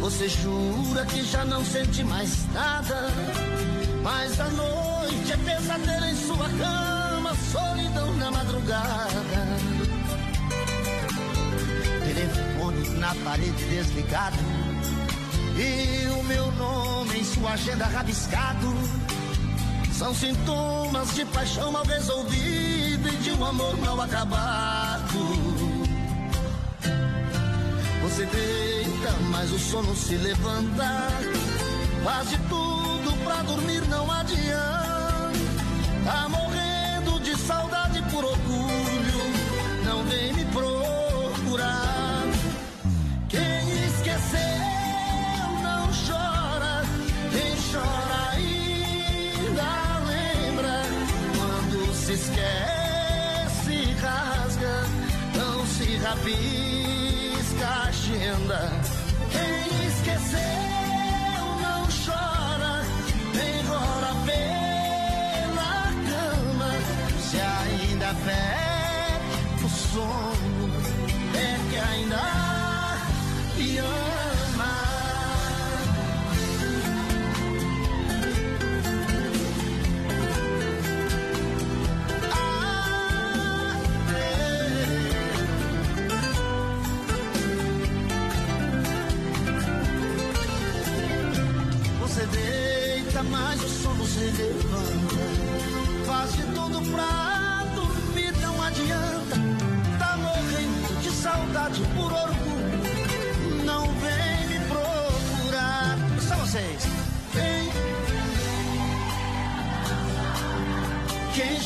Você 0.01 0.27
jura 0.29 1.05
que 1.05 1.23
já 1.23 1.45
não 1.45 1.63
sente 1.67 2.03
mais 2.03 2.51
nada. 2.55 3.11
Mas 4.03 4.41
a 4.41 4.49
noite 4.49 5.33
é 5.33 5.37
pesadelo 5.37 6.07
em 6.07 6.17
sua 6.17 6.49
cama, 6.49 7.35
solidão 7.53 8.17
na 8.17 8.31
madrugada. 8.31 9.59
Telefone 12.07 12.89
na 12.99 13.15
parede 13.17 13.65
desligado. 13.65 14.39
E 15.59 16.07
o 16.07 16.23
meu 16.23 16.53
nome 16.53 17.19
em 17.19 17.25
sua 17.25 17.51
agenda 17.55 17.85
rabiscado. 17.87 18.73
São 19.93 20.15
sintomas 20.15 21.13
de 21.17 21.25
paixão 21.25 21.73
mal 21.73 21.85
resolvida 21.85 23.09
e 23.09 23.17
de 23.17 23.33
um 23.33 23.45
amor 23.45 23.77
mal 23.79 24.01
acabado. 24.01 25.19
Você 28.03 28.25
deita, 28.27 29.13
mas 29.33 29.51
o 29.51 29.59
sono 29.59 29.97
se 29.97 30.15
levanta. 30.15 31.09
Faz 32.05 32.31
de 32.31 32.39
tudo 32.49 33.25
pra 33.25 33.43
dormir, 33.43 33.83
não 33.89 34.09
adianta. 34.13 34.89
Tá 36.05 36.29
Não 56.09 56.17
se 56.17 56.31
rabisca 56.31 57.67
a 57.67 57.89
agenda. 57.89 58.71
Quem 59.31 59.87
esqueceu 59.89 60.68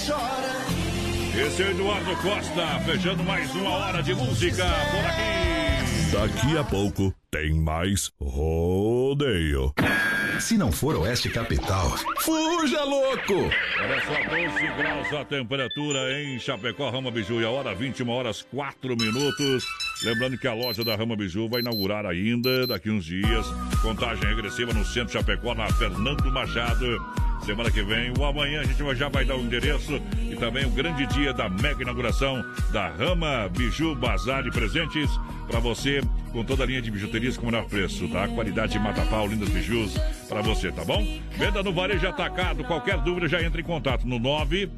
chora. 0.07 0.53
Esse 1.47 1.63
é 1.63 1.67
o 1.67 1.71
Eduardo 1.71 2.17
Costa, 2.17 2.81
fechando 2.85 3.23
mais 3.25 3.51
uma 3.55 3.71
hora 3.71 4.03
de 4.03 4.15
música 4.15 4.65
por 4.65 5.05
aqui. 5.07 5.53
Daqui 6.13 6.59
a 6.59 6.65
pouco 6.65 7.15
tem 7.31 7.55
mais 7.55 8.13
rodeio. 8.21 9.73
Se 10.39 10.59
não 10.59 10.71
for 10.71 10.97
Oeste 10.97 11.31
Capital, 11.31 11.89
fuja 12.21 12.85
louco! 12.85 13.51
Olha 13.81 14.03
só, 14.03 14.29
12 14.29 14.67
graus 14.77 15.13
a 15.15 15.25
temperatura 15.25 16.21
em 16.21 16.39
Chapecó, 16.39 16.91
Rama 16.91 17.11
Biju. 17.11 17.41
E 17.41 17.45
a 17.45 17.51
hora 17.51 17.75
21 17.75 18.09
horas 18.11 18.43
4 18.43 18.95
minutos. 18.95 19.65
Lembrando 20.05 20.37
que 20.37 20.47
a 20.47 20.53
loja 20.53 20.85
da 20.85 20.97
Rama 20.97 21.17
Biju 21.17 21.49
vai 21.49 21.61
inaugurar 21.61 22.05
ainda 22.05 22.67
daqui 22.67 22.91
uns 22.91 23.07
dias. 23.07 23.47
Contagem 23.81 24.29
regressiva 24.29 24.75
no 24.75 24.85
centro 24.85 25.07
de 25.07 25.13
Chapecó, 25.13 25.55
na 25.55 25.73
Fernando 25.73 26.31
Machado. 26.31 27.32
Semana 27.45 27.73
que 27.73 27.83
vem, 27.83 28.13
o 28.17 28.25
amanhã 28.25 28.61
a 28.61 28.65
gente 28.65 28.95
já 28.95 29.09
vai 29.09 29.25
dar 29.25 29.37
o 29.37 29.41
endereço 29.41 30.01
e 30.31 30.37
também 30.37 30.65
o 30.65 30.71
grande 30.71 31.05
dia 31.07 31.33
da 31.33 31.49
mega 31.49 31.83
inauguração 31.83 32.41
da 32.73 32.89
Rama 32.89 33.49
Biju 33.49 33.97
Bazar 33.97 34.45
de 34.45 34.51
Presentes 34.51 35.11
para 35.49 35.59
você 35.59 36.01
com 36.31 36.45
toda 36.45 36.63
a 36.63 36.67
linha 36.67 36.81
de 36.81 36.91
bijuterias 36.91 37.37
com 37.37 37.43
o 37.43 37.47
menor 37.47 37.67
preço, 37.67 38.09
tá? 38.09 38.29
Qualidade 38.29 38.73
de 38.73 38.79
Mata 38.79 39.05
Pau, 39.07 39.27
lindas 39.27 39.49
bijus 39.49 39.99
para 40.29 40.41
você, 40.41 40.71
tá 40.71 40.85
bom? 40.85 41.05
Venda 41.37 41.63
no 41.65 41.73
varejo 41.73 42.07
atacado, 42.07 42.63
qualquer 42.65 42.99
dúvida 42.99 43.29
já 43.29 43.43
entra 43.43 43.61
em 43.61 43.65
contato 43.65 44.07
no 44.07 44.21
9 44.21 44.71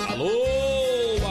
Alô, 0.09 0.31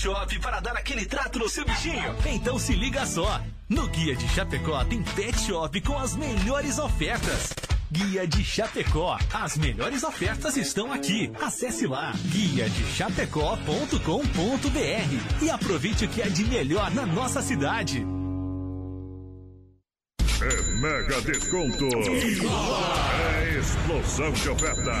Shop 0.00 0.38
para 0.38 0.60
dar 0.60 0.78
aquele 0.78 1.04
trato 1.04 1.38
no 1.38 1.46
seu 1.46 1.62
bichinho? 1.62 2.16
Então 2.24 2.58
se 2.58 2.72
liga 2.72 3.04
só. 3.04 3.38
No 3.68 3.86
Guia 3.88 4.16
de 4.16 4.26
Chapecó 4.28 4.82
tem 4.84 5.02
Pet 5.02 5.38
Shop 5.38 5.78
com 5.82 5.98
as 5.98 6.16
melhores 6.16 6.78
ofertas. 6.78 7.52
Guia 7.92 8.26
de 8.26 8.42
Chapecó. 8.42 9.18
As 9.30 9.58
melhores 9.58 10.02
ofertas 10.02 10.56
estão 10.56 10.90
aqui. 10.90 11.30
Acesse 11.38 11.86
lá 11.86 12.14
guia 12.28 12.66
de 12.70 12.82
chapecó.com.br 12.94 15.44
e 15.44 15.50
aproveite 15.50 16.06
o 16.06 16.08
que 16.08 16.22
é 16.22 16.30
de 16.30 16.44
melhor 16.44 16.90
na 16.92 17.04
nossa 17.04 17.42
cidade. 17.42 18.02
É 20.42 20.62
mega 20.80 21.20
desconto. 21.20 21.84
É 21.84 23.58
explosão 23.58 24.32
de 24.32 24.48
oferta. 24.48 24.92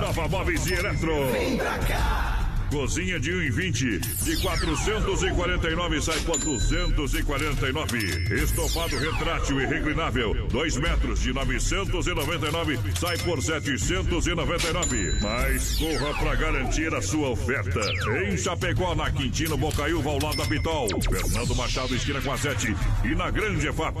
Inova 0.00 0.28
Móveis 0.28 0.66
e 0.66 0.74
Eletro. 0.74 1.30
Vem 1.30 1.56
pra 1.56 1.78
cá. 1.78 2.29
Cozinha 2.70 3.18
de 3.18 3.32
1,20 3.32 3.98
de 4.24 4.36
449 4.40 6.00
sai 6.00 6.20
por 6.20 6.38
249. 6.38 7.98
Estofado 8.42 8.96
retrátil 8.96 9.60
e 9.60 9.66
reclinável, 9.66 10.46
2 10.48 10.76
metros 10.76 11.20
de 11.20 11.32
999 11.32 12.78
sai 12.98 13.18
por 13.18 13.42
799. 13.42 15.18
Mas 15.20 15.76
corra 15.78 16.14
para 16.14 16.36
garantir 16.36 16.94
a 16.94 17.02
sua 17.02 17.30
oferta. 17.30 17.80
Em 18.24 18.36
Chapecó, 18.36 18.94
na 18.94 19.10
Quintino 19.10 19.56
Bocaiúva, 19.56 20.10
ao 20.10 20.22
lado 20.22 20.36
da 20.36 20.46
Pitol. 20.46 20.88
Fernando 21.02 21.54
Machado, 21.56 21.94
esquina 21.94 22.20
com 22.20 22.32
a 22.32 22.38
7 22.38 22.76
e 23.04 23.14
na 23.14 23.30
Grande 23.30 23.66
EFAP. 23.66 24.00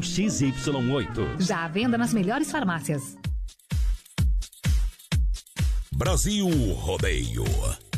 XY8. 0.01 1.39
Já 1.39 1.63
à 1.63 1.67
venda 1.67 1.97
nas 1.97 2.13
melhores 2.13 2.51
farmácias. 2.51 3.17
Brasil 5.93 6.49
Rodeio. 6.73 7.45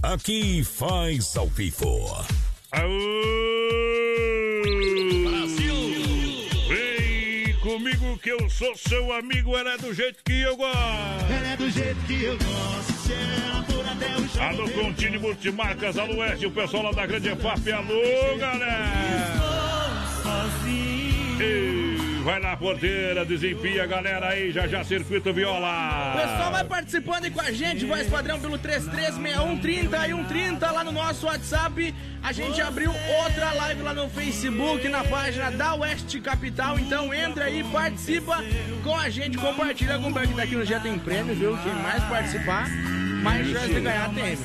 Aqui 0.01 0.64
faz 0.64 1.38
ao 1.38 1.47
vivo. 1.47 2.26
Brasil! 5.24 5.76
Vem 6.68 7.56
comigo 7.62 8.18
que 8.18 8.30
eu 8.32 8.49
sou 8.49 8.76
seu 8.76 9.14
amigo, 9.14 9.56
ela 9.56 9.74
é 9.74 9.78
do 9.78 9.93
jeito 9.93 10.22
que 10.26 10.41
eu 10.41 10.58
gosto. 10.58 10.78
Ela 10.78 11.47
é 11.47 11.58
do 11.58 11.70
jeito 11.70 11.99
que 12.06 12.24
eu 12.24 12.38
gosto. 12.38 12.93
Se 13.04 13.14
for 13.72 13.86
até 13.88 14.16
o 14.18 14.28
chão. 14.28 14.43
Alô, 14.43 14.70
Contine 14.70 15.18
Multimarcas, 15.18 15.97
alô, 15.97 16.18
Oeste, 16.18 16.45
o 16.45 16.51
pessoal 16.51 16.84
lá 16.84 16.91
da 16.91 17.06
Grande 17.06 17.30
EFAP, 17.30 17.72
alô, 17.72 18.38
galera! 18.38 19.34
Ei, 21.39 21.93
vai 22.24 22.39
na 22.39 22.55
porteira, 22.55 23.26
desempia 23.26 23.84
a 23.84 23.86
galera 23.86 24.30
aí, 24.30 24.51
já 24.51 24.65
já 24.65 24.84
Circuito 24.84 25.34
Viola. 25.34 26.13
O 26.15 26.21
pessoal 26.21 26.51
vai 26.51 26.63
participando 26.63 27.26
aí 27.26 27.32
com 27.32 27.41
a 27.41 27.51
gente, 27.51 27.86
voz 27.86 28.07
padrão 28.07 28.39
pelo 28.39 28.57
336130 28.57 30.07
e 30.07 30.11
130 30.11 30.71
lá 30.71 30.84
no 30.84 30.91
nosso 30.93 31.26
WhatsApp. 31.26 31.93
A 32.24 32.32
gente 32.32 32.61
abriu 32.61 32.91
outra 33.24 33.51
live 33.53 33.82
lá 33.82 33.93
no 33.93 34.09
Facebook, 34.09 34.88
na 34.88 35.03
página 35.03 35.51
da 35.51 35.76
Oeste 35.76 36.21
Capital. 36.21 36.80
Então 36.80 37.13
entra 37.13 37.45
aí, 37.45 37.63
participa 37.65 38.41
com 38.84 38.95
a 38.95 39.09
gente, 39.09 39.38
compartilha 39.38 39.99
com 39.99 40.09
o 40.09 40.13
que 40.13 40.34
daqui 40.34 40.55
no 40.55 40.65
dia 40.65 40.80
tem 40.80 40.97
prêmio, 40.97 41.36
viu? 41.36 41.57
Quem 41.57 41.74
mais 41.74 42.03
participar, 42.05 42.69
mais 43.21 43.45
chance 43.47 43.74
de 43.74 43.82
ganhar 43.82 44.09
tem. 44.13 44.38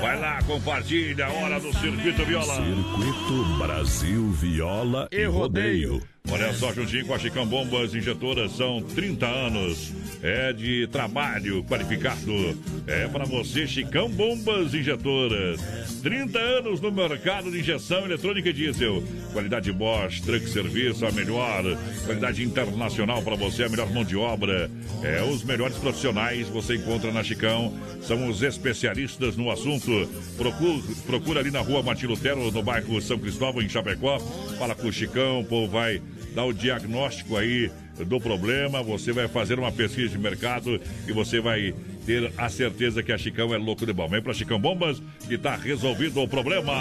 Vai 0.00 0.20
lá, 0.20 0.40
compartilha, 0.44 1.28
hora 1.28 1.58
do 1.58 1.76
Circuito 1.76 2.24
Viola. 2.24 2.54
Circuito 2.54 3.58
Brasil 3.58 4.30
Viola 4.30 5.08
e 5.10 5.24
Rodeio. 5.24 6.00
Olha 6.30 6.52
só, 6.52 6.74
juntinho 6.74 7.06
com 7.06 7.14
a 7.14 7.18
Chicão 7.18 7.46
Bombas 7.46 7.94
Injetoras, 7.94 8.52
são 8.52 8.82
30 8.82 9.26
anos. 9.26 9.92
É 10.22 10.52
de 10.52 10.86
trabalho 10.88 11.64
qualificado. 11.64 12.58
É 12.86 13.06
para 13.08 13.24
você, 13.24 13.66
Chicão 13.66 14.10
Bombas 14.10 14.74
Injetoras. 14.74 15.60
30 16.02 16.38
anos 16.38 16.80
no 16.80 16.92
mercado 16.92 17.50
de 17.50 17.60
injeção 17.60 18.04
eletrônica 18.04 18.50
e 18.50 18.52
diesel. 18.52 19.02
Qualidade 19.32 19.72
Bosch, 19.72 20.20
Truck 20.20 20.48
Serviço, 20.50 21.06
a 21.06 21.12
melhor. 21.12 21.64
Qualidade 22.04 22.44
internacional 22.44 23.22
para 23.22 23.36
você, 23.36 23.64
a 23.64 23.68
melhor 23.68 23.90
mão 23.90 24.04
de 24.04 24.16
obra. 24.16 24.70
É, 25.02 25.22
os 25.22 25.42
melhores 25.44 25.76
profissionais 25.76 26.48
você 26.48 26.74
encontra 26.74 27.10
na 27.10 27.22
Chicão. 27.22 27.72
São 28.02 28.28
os 28.28 28.42
especialistas 28.42 29.36
no 29.36 29.50
assunto. 29.50 30.06
Procura, 30.36 30.82
procura 31.06 31.40
ali 31.40 31.50
na 31.50 31.60
rua 31.60 31.82
Martin 31.82 32.06
Lutero, 32.06 32.50
no 32.50 32.62
bairro 32.62 33.00
São 33.00 33.18
Cristóvão, 33.18 33.62
em 33.62 33.68
Chapecó. 33.68 34.18
Fala 34.58 34.74
com 34.74 34.88
o 34.88 34.92
Chicão, 34.92 35.40
o 35.40 35.44
povo 35.44 35.70
vai 35.70 36.02
dar 36.38 36.44
o 36.44 36.52
diagnóstico 36.52 37.36
aí 37.36 37.68
do 38.06 38.20
problema, 38.20 38.80
você 38.80 39.10
vai 39.10 39.26
fazer 39.26 39.58
uma 39.58 39.72
pesquisa 39.72 40.10
de 40.10 40.18
mercado 40.18 40.80
e 41.08 41.12
você 41.12 41.40
vai 41.40 41.74
ter 42.04 42.32
a 42.36 42.48
certeza 42.48 43.02
que 43.02 43.12
a 43.12 43.18
Chicão 43.18 43.54
é 43.54 43.58
louco 43.58 43.84
de 43.84 43.92
bom. 43.92 44.08
Vem 44.08 44.22
pra 44.22 44.32
Chicão 44.32 44.58
Bombas 44.58 45.02
que 45.26 45.36
tá 45.36 45.56
resolvido 45.56 46.20
o 46.20 46.28
problema. 46.28 46.72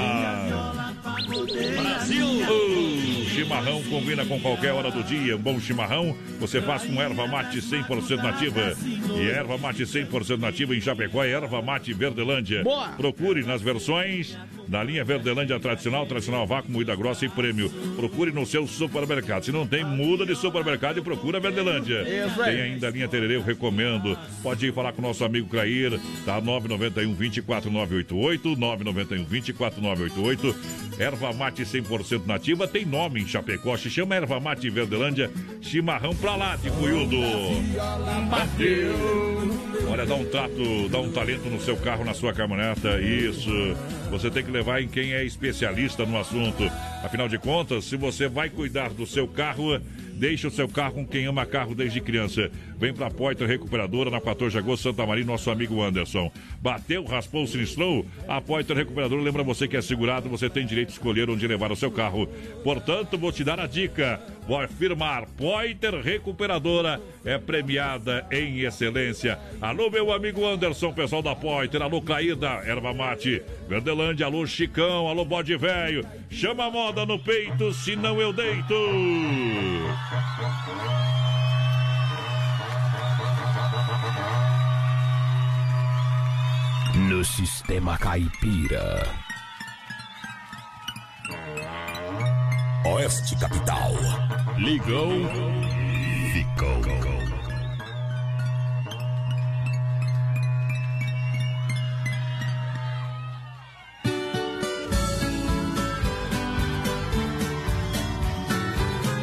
Brasil! 1.76 2.28
O 2.28 3.30
chimarrão 3.30 3.84
combina 3.84 4.26
com 4.26 4.40
qualquer 4.40 4.72
hora 4.74 4.90
do 4.90 5.04
dia. 5.04 5.36
Um 5.36 5.40
bom 5.40 5.60
chimarrão 5.60 6.16
você 6.40 6.62
faz 6.62 6.84
com 6.84 7.02
erva 7.02 7.28
mate 7.28 7.60
100% 7.60 8.18
nativa. 8.18 8.74
E 9.16 9.30
erva 9.30 9.58
mate 9.58 9.84
100% 9.84 10.40
nativa 10.40 10.76
em 10.76 10.82
Chapecó 10.82 11.24
é 11.24 11.32
erva 11.32 11.62
mate 11.62 11.94
Verdelândia. 11.94 12.64
Boa. 12.64 12.90
Procure 12.90 13.44
nas 13.44 13.62
versões 13.62 14.38
da 14.68 14.84
linha 14.84 15.04
Verdelândia 15.04 15.60
tradicional, 15.60 16.06
tradicional 16.06 16.46
vácuo, 16.46 16.72
moída 16.72 16.96
grossa 16.96 17.26
e 17.26 17.30
prêmio. 17.30 17.70
Procure 17.96 18.32
no 18.32 18.46
seu 18.46 18.68
supermercado. 18.68 19.44
Se 19.44 19.52
não 19.52 19.66
tem, 19.68 19.84
muda 19.84 20.26
de 20.26 20.36
supermercado 20.36 21.00
e 21.00 21.02
procura 21.02 21.38
a 21.38 21.42
Verdelândia. 21.42 22.06
Tem 22.06 22.62
ainda 22.62 22.88
a 22.88 22.92
linha 22.92 23.08
Tererê, 23.08 23.36
eu 23.36 23.44
recomendo. 23.44 24.18
Pode 24.44 24.68
ir 24.68 24.74
falar 24.74 24.94
com 24.94 25.00
o 25.00 25.06
nosso 25.06 25.17
amigo 25.24 25.48
Crair, 25.48 26.00
tá? 26.26 26.40
991 26.42 27.14
24988, 27.16 28.56
991 28.56 29.26
24988. 29.26 30.56
Erva 31.00 31.32
mate 31.32 31.62
100% 31.64 32.26
nativa, 32.26 32.68
tem 32.68 32.86
nome 32.86 33.22
em 33.22 33.28
Chapecó, 33.28 33.78
se 33.78 33.90
chama 33.90 34.16
Erva 34.16 34.40
mate 34.40 34.70
Verdelândia, 34.70 35.30
chimarrão 35.62 36.16
pra 36.16 36.36
lá 36.36 36.56
de 36.56 36.72
Cuiudo. 36.72 37.18
Olha, 39.90 40.06
dá 40.06 40.16
um 40.16 40.26
trato, 40.26 40.90
dá 40.90 41.00
um 41.00 41.12
talento 41.12 41.50
no 41.50 41.62
seu 41.62 41.78
carro, 41.78 42.04
na 42.04 42.14
sua 42.14 42.34
caminhoneta, 42.34 43.00
isso. 43.00 43.52
Você 44.10 44.30
tem 44.32 44.44
que 44.44 44.52
levar 44.52 44.82
em 44.82 44.88
quem 44.88 45.14
é 45.14 45.24
especialista 45.24 46.06
no 46.06 46.18
assunto. 46.18 46.64
Afinal 47.04 47.30
de 47.30 47.38
contas, 47.38 47.86
se 47.86 47.96
você 47.96 48.28
vai 48.28 48.50
cuidar 48.50 48.90
do 48.90 49.06
seu 49.06 49.28
carro, 49.28 49.80
deixe 50.18 50.48
o 50.48 50.52
seu 50.52 50.68
carro 50.68 50.96
com 50.96 51.06
quem 51.06 51.26
ama 51.26 51.46
carro 51.46 51.76
desde 51.76 52.02
criança. 52.02 52.50
Vem 52.78 52.94
pra 52.94 53.10
Poitra 53.10 53.48
Recuperadora, 53.48 54.10
na 54.10 54.20
14 54.20 54.52
de 54.52 54.58
agosto, 54.58 54.84
Santa 54.84 55.06
Maria, 55.06 55.24
nosso 55.24 55.50
amigo 55.50 55.82
Anderson. 55.82 56.32
Bateu, 56.62 57.06
raspou, 57.06 57.46
sinistrou? 57.46 58.06
A 58.28 58.42
Poitra 58.42 58.76
Recuperadora 58.76 59.22
lembra 59.22 59.44
você 59.44 59.68
que 59.68 59.78
é 59.78 59.82
segurado, 59.82 60.30
você 60.30 60.50
tem 60.50 60.66
direito 60.66 60.90
de 60.90 60.94
escolher 60.94 61.30
onde 61.30 61.48
levar 61.48 61.72
o 61.72 61.76
seu 61.76 61.92
carro. 61.92 62.28
Portanto, 62.64 63.18
vou 63.18 63.32
te 63.32 63.44
dar 63.44 63.60
a 63.60 63.68
dica. 63.68 64.20
Vou 64.48 64.62
afirmar, 64.62 65.26
Poiter 65.38 65.94
Recuperadora 65.96 67.02
é 67.26 67.38
premiada 67.38 68.26
em 68.32 68.60
excelência. 68.62 69.38
Alô, 69.62 69.90
meu 69.90 70.14
amigo 70.14 70.46
Anderson, 70.46 70.94
pessoal 70.94 71.22
da 71.22 71.36
Poiter, 71.36 71.82
alô, 71.82 72.02
Caída, 72.02 72.48
Erva 72.66 72.94
Mate, 72.94 73.44
Verdelândia, 73.68 74.26
alô, 74.26 74.48
Chicão, 74.48 75.10
alô, 75.10 75.26
Bode 75.26 75.58
Velho. 75.58 76.08
Chama 76.30 76.66
a 76.66 76.72
moda 76.72 77.06
no 77.06 77.20
peito, 77.20 77.74
senão 77.74 78.22
eu 78.22 78.32
deito. 78.32 78.74
No 87.10 87.26
sistema 87.26 87.98
caipira. 87.98 89.04
Oeste 92.94 93.36
Capital. 93.36 93.92
Ligou. 94.58 95.12
Ficou. 96.32 96.78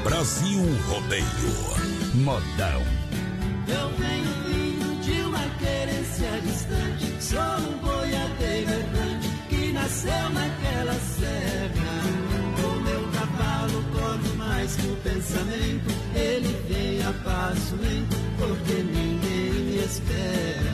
Brasil 0.05 0.61
Rodeio. 0.89 1.25
Modão. 2.17 2.83
Eu 3.67 3.89
venho 3.97 4.33
vindo 4.47 5.01
de 5.03 5.21
uma 5.23 5.49
querência 5.59 6.41
distante. 6.43 7.23
Sou 7.23 7.41
um 7.41 7.79
boiadeiro 7.79 8.71
errante 8.71 9.29
que 9.49 9.73
nasceu 9.73 10.31
naquela 10.31 10.93
serra. 10.93 11.14
Mais 14.65 14.77
que 14.77 14.87
o 14.87 14.97
pensamento. 14.97 15.95
Ele 16.15 16.49
vem 16.69 17.03
a 17.03 17.13
passo 17.23 17.77
lento, 17.77 18.17
porque 18.39 18.83
ninguém 18.83 19.65
me 19.65 19.85
espera. 19.85 20.74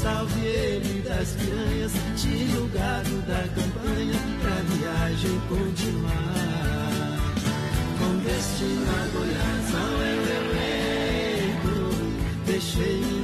Salve 0.00 0.40
ele 0.40 1.02
das 1.02 1.32
piranhas. 1.32 1.92
Tire 2.16 2.58
o 2.58 2.66
gado 2.68 3.20
da 3.26 3.42
campanha 3.54 4.18
pra 4.40 4.56
viagem 4.74 5.40
continuar. 5.48 7.10
Com 7.98 8.18
destino 8.24 8.90
a 8.90 9.06
Goiás, 9.12 9.74
ao 9.74 10.00
eu, 10.02 10.22
eu, 10.22 10.46
eu, 11.76 11.90
deixei 12.46 13.19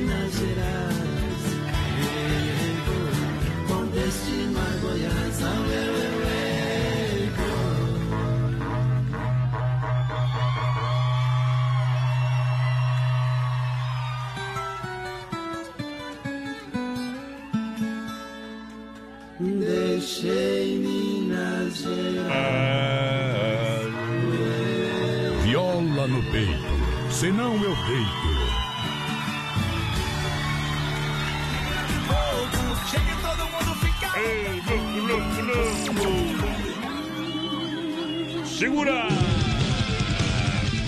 Segura! 38.59 39.07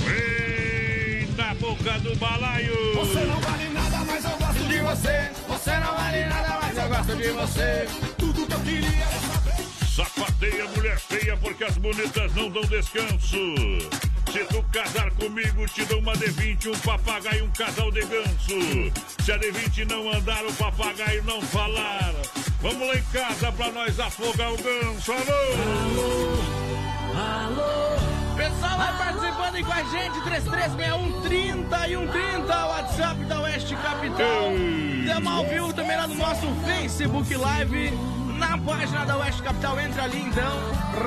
Eita, 0.08 1.54
boca 1.60 1.98
do 1.98 2.16
balaio! 2.16 2.94
Você 2.94 3.20
não 3.26 3.38
vale 3.40 3.68
nada, 3.68 3.98
mas 4.06 4.24
eu 4.24 4.30
gosto 4.38 4.64
de 4.64 4.78
você. 4.78 5.30
Você 5.46 5.78
não 5.78 5.94
vale 5.94 6.24
nada, 6.24 6.58
mas 6.62 6.78
eu 6.78 6.88
gosto 6.88 7.16
de 7.16 7.28
você. 7.28 7.88
Tudo 8.16 8.46
que 8.46 8.54
eu 8.54 8.60
queria 8.60 8.88
era 8.88 9.20
saber. 9.20 9.66
Sapateia, 9.94 10.64
mulher 10.68 10.98
feia, 10.98 11.36
porque 11.36 11.64
as 11.64 11.76
bonitas 11.76 12.34
não 12.34 12.48
dão 12.48 12.62
descanso. 12.62 13.36
Se 14.32 14.44
tu 14.46 14.62
casar 14.72 15.10
comigo, 15.10 15.66
te 15.66 15.84
dou 15.84 15.98
uma 15.98 16.14
D20, 16.14 16.74
um 16.74 16.78
papagaio 16.78 17.40
e 17.40 17.42
um 17.42 17.50
casal 17.50 17.90
de 17.90 18.00
ganso. 18.00 18.92
Se 19.22 19.30
a 19.30 19.38
D20 19.38 19.90
não 19.90 20.10
andar, 20.10 20.42
o 20.46 20.52
papagaio 20.54 21.22
não 21.24 21.42
falar. 21.42 22.14
Vamos 22.62 22.88
lá 22.88 22.94
em 22.94 23.02
casa 23.12 23.52
pra 23.52 23.70
nós 23.72 24.00
afogar 24.00 24.54
o 24.54 24.56
ganso. 24.56 25.12
Alô! 25.12 25.18
Alô! 25.20 26.57
Vai 28.60 28.98
participando 28.98 29.54
aí 29.54 29.64
com 29.64 29.72
a 29.72 29.82
gente, 29.84 30.20
3361 30.22 31.20
30 31.22 31.88
e 31.88 31.96
130, 31.96 32.66
WhatsApp 32.66 33.24
da 33.24 33.40
Oeste 33.40 33.76
Capital. 33.76 34.52
Estamos 35.06 35.32
ao 35.32 35.44
vivo 35.46 35.72
também 35.72 35.96
lá 35.96 36.06
no 36.06 36.14
nosso 36.14 36.46
Facebook 36.66 37.34
Live, 37.36 37.90
na 38.38 38.58
página 38.58 39.04
da 39.04 39.16
Oeste 39.18 39.42
Capital. 39.42 39.80
Entra 39.80 40.04
ali 40.04 40.20
então, 40.20 40.58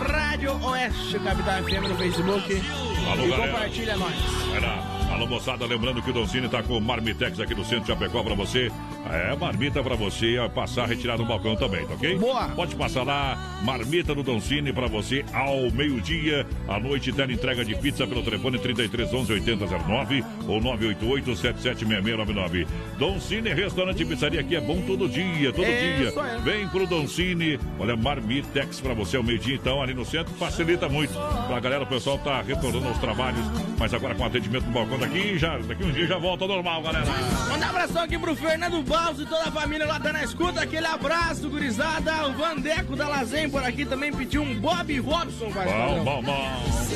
Rádio 0.08 0.64
Oeste 0.66 1.20
Capital 1.20 1.64
FM 1.64 1.90
no 1.90 1.98
Facebook. 1.98 2.64
Alô, 3.12 3.24
e 3.24 3.30
galera. 3.30 3.52
compartilha 3.52 3.98
nós. 3.98 4.16
Vai 4.52 4.60
lá. 4.62 4.91
Alô, 5.22 5.30
moçada, 5.30 5.68
lembrando 5.68 6.02
que 6.02 6.10
o 6.10 6.14
Doncini 6.14 6.50
tá 6.50 6.64
com 6.64 6.76
o 6.76 6.82
Marmitex 6.82 7.40
aqui 7.40 7.54
no 7.54 7.64
centro 7.64 7.82
de 7.82 7.88
Chapecó 7.90 8.24
pra 8.24 8.34
você. 8.34 8.72
É, 9.08 9.36
marmita 9.36 9.84
pra 9.84 9.96
você 9.96 10.38
passar, 10.56 10.88
retirar 10.88 11.18
no 11.18 11.26
balcão 11.26 11.56
também, 11.56 11.86
tá 11.86 11.94
ok? 11.94 12.18
Boa. 12.18 12.48
Pode 12.50 12.76
passar 12.76 13.04
lá, 13.04 13.38
marmita 13.64 14.16
do 14.16 14.24
Doncini 14.24 14.74
pra 14.74 14.88
você 14.88 15.24
ao 15.32 15.70
meio-dia. 15.72 16.48
À 16.68 16.80
noite, 16.80 17.12
tem 17.12 17.32
entrega 17.32 17.64
de 17.64 17.76
pizza 17.76 18.08
pelo 18.08 18.24
telefone 18.24 18.58
33 18.58 19.14
11 19.14 19.34
8009 19.34 20.24
ou 20.48 20.60
988 20.60 21.36
776699. 21.36 22.68
Doncini 22.98 23.54
Restaurante 23.54 24.02
e 24.02 24.06
Pizzaria 24.06 24.40
aqui 24.40 24.56
é 24.56 24.62
bom 24.62 24.82
todo 24.82 25.08
dia, 25.08 25.52
todo 25.52 25.68
Isso 25.68 26.14
dia. 26.14 26.24
aí. 26.24 26.42
Vem 26.42 26.68
pro 26.68 26.88
Doncini. 26.88 27.60
Olha, 27.78 27.96
Marmitex 27.96 28.80
pra 28.80 28.96
você 28.96 29.18
ao 29.18 29.24
meio-dia, 29.24 29.56
então, 29.56 29.84
ali 29.84 29.94
no 29.94 30.06
centro, 30.06 30.34
facilita 30.36 30.90
muito. 30.90 31.14
Pra 31.48 31.60
galera, 31.60 31.84
o 31.84 31.88
pessoal 31.88 32.18
tá 32.18 32.42
retornando 32.42 32.88
aos 32.88 32.98
trabalhos, 32.98 33.46
mas 33.78 33.94
agora 33.94 34.16
com 34.16 34.26
atendimento 34.26 34.66
no 34.66 34.72
balcão 34.72 34.98
daqui, 35.12 35.38
já, 35.38 35.58
daqui 35.58 35.84
um 35.84 35.92
dia 35.92 36.08
já 36.08 36.18
volta 36.18 36.44
ao 36.46 36.48
normal, 36.48 36.82
galera. 36.82 37.06
Manda 37.50 37.66
um 37.66 37.70
abração 37.70 38.04
aqui 38.04 38.18
pro 38.18 38.36
Fernando 38.36 38.82
Baus 38.84 39.20
e 39.20 39.26
toda 39.26 39.44
a 39.44 39.52
família 39.52 39.86
lá 39.86 40.00
tá 40.00 40.14
na 40.14 40.24
escuta. 40.24 40.62
Aquele 40.62 40.86
abraço, 40.86 41.50
gurizada. 41.50 42.28
O 42.28 42.34
Vandeco 42.34 42.96
da 42.96 43.08
Lazen 43.08 43.50
por 43.50 43.64
aqui 43.64 43.86
também 43.86 44.12
pediu 44.12 44.42
um 44.42 44.60
Bob 44.60 45.00
Robson, 45.00 45.50
vai 45.50 45.66
Bom, 45.66 46.04
bom, 46.04 46.24
bom. 46.24 46.92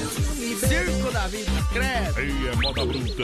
Circo 0.56 1.12
da 1.12 1.28
vida, 1.28 1.52
credo. 1.74 2.18
Aí 2.18 2.48
é 2.48 2.56
moda 2.56 2.86
bruta. 2.86 3.24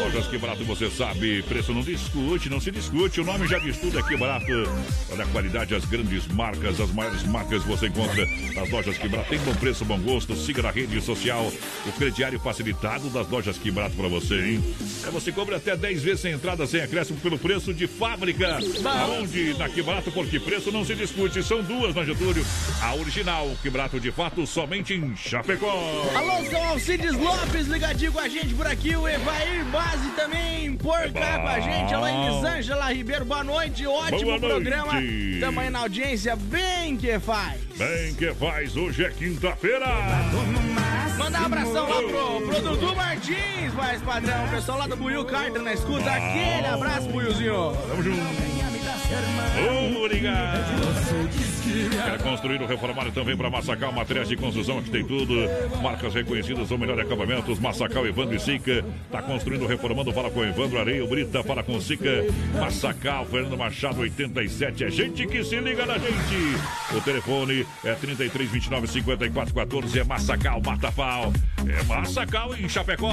Lojas 0.00 0.26
que 0.26 0.36
barato 0.36 0.64
você 0.64 0.90
sabe. 0.90 1.42
Preço 1.44 1.72
não 1.72 1.80
discute, 1.80 2.50
não 2.50 2.60
se 2.60 2.70
discute. 2.70 3.20
O 3.20 3.24
nome 3.24 3.46
já 3.46 3.58
diz 3.58 3.78
tudo 3.78 3.98
aqui 3.98 4.16
barato. 4.16 4.46
Olha 5.10 5.24
a 5.24 5.26
qualidade, 5.28 5.74
as 5.74 5.84
grandes 5.84 6.26
marcas, 6.26 6.78
as 6.80 6.90
maiores 6.90 7.22
marcas 7.24 7.62
você 7.62 7.86
encontra 7.86 8.26
nas 8.54 8.68
lojas 8.70 8.98
que 8.98 9.08
barato. 9.08 9.30
Tem 9.30 9.38
bom 9.38 9.54
preço, 9.54 9.84
bom 9.84 9.98
gosto. 10.00 10.36
Siga 10.36 10.62
na 10.62 10.70
rede 10.70 11.00
social 11.00 11.50
o 11.86 11.92
crediário 11.92 12.38
facilitado 12.40 13.08
das 13.10 13.28
lojas 13.28 13.56
que 13.56 13.70
barato 13.70 13.96
pra 13.96 14.08
você, 14.08 14.25
hein? 14.34 14.62
É 15.06 15.10
você 15.10 15.30
cobra 15.30 15.56
até 15.56 15.76
10 15.76 16.02
vezes 16.02 16.20
sem 16.20 16.32
entrada, 16.32 16.66
sem 16.66 16.80
acréscimo 16.80 17.18
pelo 17.20 17.38
preço 17.38 17.72
de 17.72 17.86
fábrica. 17.86 18.58
Aonde 18.84 19.54
na 19.54 19.68
Que 19.68 19.82
Barato 19.82 20.10
por 20.10 20.26
que 20.26 20.40
preço 20.40 20.72
não 20.72 20.84
se 20.84 20.94
discute. 20.94 21.42
São 21.42 21.62
duas 21.62 21.94
na 21.94 22.04
Getúlio. 22.04 22.44
A 22.82 22.94
original, 22.94 23.50
Que 23.62 23.70
Barato 23.70 24.00
de 24.00 24.10
fato, 24.10 24.46
somente 24.46 24.94
em 24.94 25.14
Chapecó. 25.16 26.10
Alô, 26.14 26.44
São 26.50 26.64
Alcides 26.68 27.12
Lopes, 27.12 27.66
ligadinho 27.68 28.12
com 28.12 28.20
a 28.20 28.28
gente 28.28 28.54
por 28.54 28.66
aqui. 28.66 28.96
O 28.96 29.08
Evair 29.08 29.64
Base 29.66 30.08
também 30.16 30.74
por 30.76 31.12
cá 31.12 31.38
com 31.38 31.48
a 31.48 31.60
gente. 31.60 31.94
Alô, 31.94 32.06
Elisângela 32.06 32.92
Ribeiro, 32.92 33.24
boa 33.24 33.44
noite. 33.44 33.86
Ótimo 33.86 34.20
Boa 34.22 34.38
noite. 34.38 34.52
programa. 34.52 34.92
Tamo 35.40 35.60
aí 35.60 35.70
na 35.70 35.80
audiência, 35.80 36.34
bem 36.36 36.96
que 36.96 37.18
faz. 37.18 37.60
Bem 37.76 38.14
que 38.14 38.32
faz, 38.34 38.76
hoje 38.76 39.04
é 39.04 39.10
quinta-feira. 39.10 39.86
Mandar 41.18 41.42
um 41.42 41.46
abração 41.46 41.88
lá 41.88 42.02
pro, 42.02 42.46
pro 42.46 42.62
Dudu 42.62 42.94
Martins, 42.94 43.72
mais 43.74 44.02
padrão. 44.02 44.44
O 44.44 44.50
pessoal 44.50 44.78
lá 44.78 44.86
do 44.86 44.96
Buiu 44.96 45.24
Carter 45.24 45.62
na 45.62 45.72
escuta. 45.72 46.10
Aquele 46.10 46.66
abraço, 46.66 47.08
Buiuzinho. 47.08 47.76
Tamo 47.88 48.02
junto. 48.02 48.20
Obrigado. 50.04 50.66
Quer 51.90 52.18
construir 52.22 52.60
ou 52.60 52.66
reformar 52.66 53.10
também 53.12 53.36
para 53.36 53.50
Massacal 53.50 53.92
Materiais 53.92 54.28
de 54.28 54.36
Construção, 54.36 54.82
que 54.82 54.90
tem 54.90 55.04
tudo. 55.04 55.34
Marcas 55.82 56.14
reconhecidas, 56.14 56.70
o 56.70 56.78
melhor 56.78 56.98
acabamentos. 56.98 57.58
Massacal, 57.58 58.06
Evandro 58.06 58.34
e 58.34 58.40
Sica. 58.40 58.84
Tá 59.10 59.22
construindo, 59.22 59.66
reformando, 59.66 60.12
fala 60.12 60.30
com 60.30 60.44
Evandro 60.44 60.78
Areia, 60.78 61.06
Brita, 61.06 61.42
fala 61.42 61.62
com 61.62 61.80
Sica. 61.80 62.24
Massacal, 62.58 63.26
Fernando 63.26 63.56
Machado, 63.56 64.00
87. 64.00 64.84
É 64.84 64.90
gente 64.90 65.26
que 65.26 65.44
se 65.44 65.56
liga 65.58 65.84
na 65.84 65.98
gente. 65.98 66.96
O 66.96 67.00
telefone 67.00 67.66
é 67.84 67.94
33 67.94 68.50
29 68.50 68.86
54 68.86 69.54
14. 69.54 69.98
É 69.98 70.04
Massacal, 70.04 70.60
Matapau. 70.64 71.32
É 71.68 71.82
Massacal 71.84 72.54
em 72.56 72.68
Chapecó. 72.68 73.10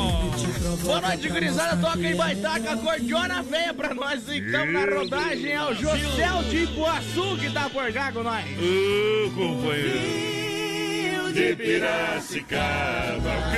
Boa 0.82 1.02
noite, 1.02 1.30
gurizada. 1.30 1.78
Toca 1.78 2.00
em 2.00 2.16
Baitaca, 2.16 2.78
cordiona 2.78 3.42
veia 3.44 3.74
pra 3.74 3.94
nós. 3.94 4.28
Estamos 4.28 4.74
na 4.74 4.86
rodagem. 4.86 5.52
É 5.52 5.64
o 5.64 5.74
José 5.74 6.28
de 6.50 6.64
Ipuaçu 6.64 7.38
que 7.38 7.50
tá 7.52 7.70
por 7.70 7.92
cá 7.92 8.12
com 8.12 8.24
nós. 8.24 8.46
Ô, 8.60 9.32
companheiro 9.32 11.32
de 11.34 11.56
Piracicaba, 11.56 13.32
ok? 13.48 13.58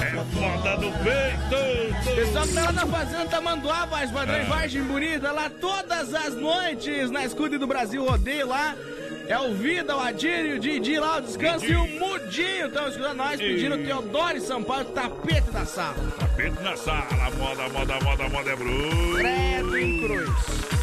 É 0.00 0.02
foda 0.34 0.76
no 0.76 0.92
peito. 1.04 1.58
Pessoal 2.14 2.46
que 2.46 2.54
tá 2.54 2.62
lá 2.64 2.72
na 2.72 2.86
fazenda 2.86 3.26
Tamanduá, 3.26 3.84
voz 3.86 4.10
padrão, 4.10 4.40
Ah. 4.40 4.44
Vargem 4.44 4.82
Bonita, 4.82 5.30
lá 5.32 5.50
todas 5.50 6.14
as 6.14 6.34
noites, 6.34 7.10
na 7.10 7.24
Escude 7.24 7.58
do 7.58 7.66
Brasil 7.66 8.04
Rodeio 8.04 8.46
lá. 8.48 8.74
É 9.28 9.38
o 9.38 9.52
Vida, 9.54 9.94
o 9.94 10.00
Adírio, 10.00 10.56
o 10.56 10.58
Didi 10.58 10.98
lá, 10.98 11.18
o 11.18 11.20
Descanso 11.20 11.66
e 11.66 11.76
o 11.76 11.86
Mudinho 11.86 12.68
estão 12.68 12.88
escutando 12.88 13.16
nós, 13.18 13.38
pedindo 13.38 13.74
o 13.74 13.84
Teodoro 13.84 14.38
e 14.38 14.40
Sampaio, 14.40 14.86
tapete 14.86 15.50
da 15.50 15.66
sala. 15.66 15.96
Tapete 16.18 16.62
na 16.62 16.74
sala, 16.76 17.30
moda, 17.36 17.68
moda, 17.68 17.98
moda, 18.02 18.28
moda 18.30 18.50
é 18.50 18.56
bruto. 18.56 19.16
Credo 19.18 19.76
em 19.78 20.00
cruz. 20.02 20.30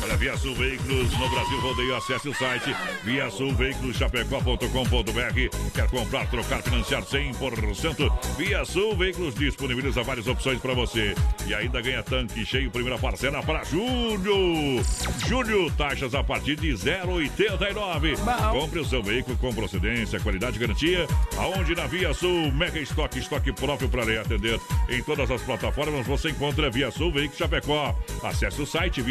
Olha, 0.06 0.18
Via 0.18 0.38
Sul 0.38 0.54
Veículos 0.54 1.12
no 1.18 1.30
Brasil 1.30 1.60
Rodeio, 1.62 1.96
acesse 1.96 2.30
o 2.30 2.36
site 2.36 2.76
Via 3.04 3.28
Sul 3.32 3.52
Veículos 3.56 3.98
Chapecó.com.br. 3.98 5.72
Quer 5.74 5.90
comprar, 5.90 6.30
trocar, 6.30 6.62
financiar 6.62 7.02
100%? 7.02 8.38
Via 8.38 8.64
Sul 8.66 8.96
Veículos 8.96 9.34
disponibiliza 9.34 10.04
várias 10.04 10.28
opções 10.28 10.60
para 10.60 10.76
você. 10.76 11.16
E 11.48 11.56
ainda 11.56 11.82
ganha 11.82 12.04
tanque 12.04 12.46
cheio, 12.46 12.70
primeira 12.70 13.00
parcela 13.00 13.42
para 13.42 13.64
julho. 13.64 14.80
Julho, 15.26 15.72
taxas 15.72 16.14
a 16.14 16.24
partir 16.24 16.56
de 16.56 16.72
0,89. 16.72 18.16
Compre 18.52 18.82
o 18.82 18.86
seu 18.86 19.02
veículo 19.02 19.36
com 19.38 19.56
procedência, 19.56 20.20
qualidade 20.20 20.58
e 20.58 20.60
garantia. 20.60 21.08
Aonde 21.36 21.74
na 21.74 21.88
Via 21.88 22.14
Sul, 22.14 22.52
mega 22.52 22.78
estoque, 22.78 23.18
estoque 23.18 23.52
próprio 23.52 23.90
para 23.90 24.06
lhe 24.06 24.20
atender. 24.20 24.60
Em 24.88 25.02
todas 25.02 25.32
as 25.32 25.42
plataformas 25.42 26.06
você 26.06 26.30
encontra 26.30 26.70
Via 26.70 26.92
Sul 26.92 27.12
Veículos 27.12 27.40
Chapecó. 27.40 27.96
Acesse 28.22 28.62
o 28.62 28.68
site 28.68 29.02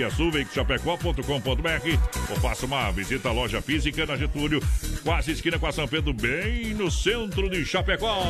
viasulveiculoschapecó.com.br 0.85 2.31
ou 2.31 2.37
faça 2.37 2.67
uma 2.67 2.91
visita 2.91 3.31
à 3.31 3.33
loja 3.33 3.61
física 3.63 4.05
na 4.05 4.17
Getúlio, 4.17 4.61
quase 5.03 5.33
esquina 5.33 5.59
com 5.59 5.67
a 5.67 5.73
São 5.73 5.89
Pedro, 5.89 6.13
bem 6.13 6.75
no 6.75 6.91
centro 6.91 7.49
de 7.49 7.65
Chapecó. 7.65 8.23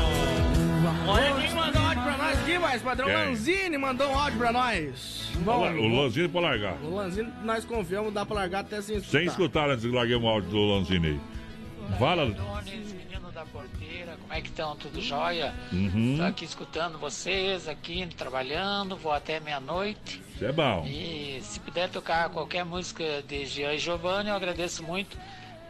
Olha 1.07 1.35
quem 1.41 1.55
mandou 1.55 1.83
áudio 1.83 2.03
pra 2.03 2.17
nós 2.17 2.39
aqui, 2.41 2.59
mas 2.59 2.83
padrão 2.83 3.07
Quem? 3.07 3.15
Lanzini 3.17 3.79
mandou 3.79 4.09
um 4.09 4.19
áudio 4.19 4.39
pra 4.39 4.53
nós. 4.53 5.31
Bom, 5.39 5.73
o 5.73 5.97
Lanzini 6.03 6.29
pode 6.29 6.47
largar. 6.47 6.75
o 6.83 6.95
Lanzini 6.95 7.29
nós 7.43 7.65
confiamos, 7.65 8.13
dá 8.13 8.25
pra 8.25 8.37
largar 8.37 8.61
até 8.61 8.81
sem 8.81 8.97
escutar. 8.97 9.19
Sem 9.19 9.27
escutar 9.27 9.71
antes 9.71 9.83
de 9.83 9.91
largar 9.91 10.19
o 10.19 10.29
áudio 10.29 10.51
do 10.51 10.59
Lanzini. 10.59 11.21
Fala. 11.99 12.27
Porteira, 13.55 14.17
como 14.21 14.35
é 14.35 14.41
que 14.41 14.49
estão? 14.49 14.75
Tudo 14.75 15.01
jóia? 15.01 15.55
Uhum. 15.73 16.17
Tô 16.19 16.25
aqui 16.25 16.45
escutando 16.45 16.99
vocês, 16.99 17.69
aqui 17.69 18.05
trabalhando, 18.17 18.97
vou 18.97 19.13
até 19.13 19.39
meia-noite. 19.39 20.21
Isso 20.35 20.45
é 20.45 20.51
bom. 20.51 20.85
E 20.85 21.39
se 21.41 21.61
puder 21.61 21.89
tocar 21.89 22.29
qualquer 22.31 22.65
música 22.65 23.23
de 23.29 23.47
Jean 23.47 23.75
e 23.75 23.79
Giovanni, 23.79 24.29
eu 24.29 24.35
agradeço 24.35 24.83
muito. 24.83 25.17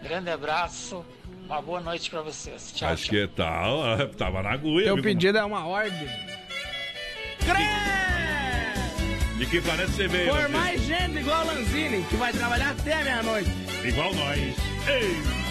Grande 0.03 0.31
abraço, 0.31 1.05
uma 1.45 1.61
boa 1.61 1.79
noite 1.79 2.09
pra 2.09 2.23
vocês. 2.23 2.73
Tchau, 2.75 2.89
Acho 2.89 3.11
que 3.11 3.29
tal, 3.29 3.83
tava 4.17 4.43
na 4.43 4.53
agulha. 4.53 4.95
Viu? 4.95 5.03
pedido 5.03 5.37
é 5.37 5.45
uma 5.45 5.67
ordem. 5.67 6.09
De 9.37 9.45
que 9.45 9.61
planeta 9.61 9.93
você 9.93 10.09
veio? 10.09 10.31
Por 10.35 10.49
mais 10.49 10.81
gente 10.81 11.19
igual 11.19 11.45
Lanzini, 11.45 12.03
que 12.05 12.17
vai 12.17 12.33
trabalhar 12.33 12.71
até 12.71 13.05
meia-noite. 13.05 13.51
Igual 13.85 14.15
nós. 14.15 14.39
Ei! 14.89 15.44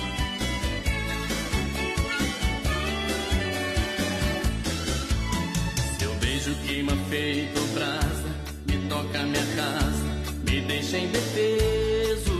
Beijo 6.43 6.59
queima 6.67 6.91
feito 7.09 7.61
brasa, 7.73 8.27
me 8.67 8.77
toca 8.89 9.23
minha 9.23 9.45
casa, 9.55 10.03
me 10.45 10.59
deixa 10.59 10.97
indefeso. 10.97 12.33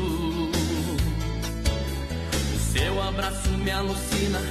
O 2.53 2.73
seu 2.73 3.01
abraço 3.01 3.49
me 3.51 3.71
alucina, 3.71 4.41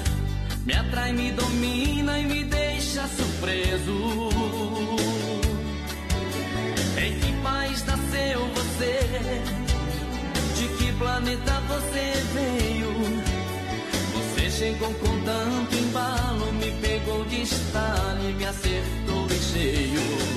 me 0.65 0.73
atrai, 0.73 1.13
me 1.13 1.33
domina 1.33 2.19
e 2.19 2.25
me 2.25 2.45
deixa 2.45 3.07
surpreso. 3.09 4.31
Em 6.97 7.21
que 7.21 7.33
país 7.43 7.85
nasceu 7.85 8.41
você? 8.55 9.43
De 10.57 10.69
que 10.79 10.93
planeta 10.93 11.61
você 11.69 12.13
veio? 12.33 13.23
Você 14.15 14.51
chegou 14.51 14.95
com 14.95 15.21
tanto 15.27 15.77
embalo, 15.77 16.53
me 16.55 16.73
pegou 16.81 17.23
de 17.27 17.43
estalo 17.43 18.31
e 18.31 18.33
me 18.33 18.47
acertou 18.47 19.12
em 19.55 19.61
cheio. 19.61 20.32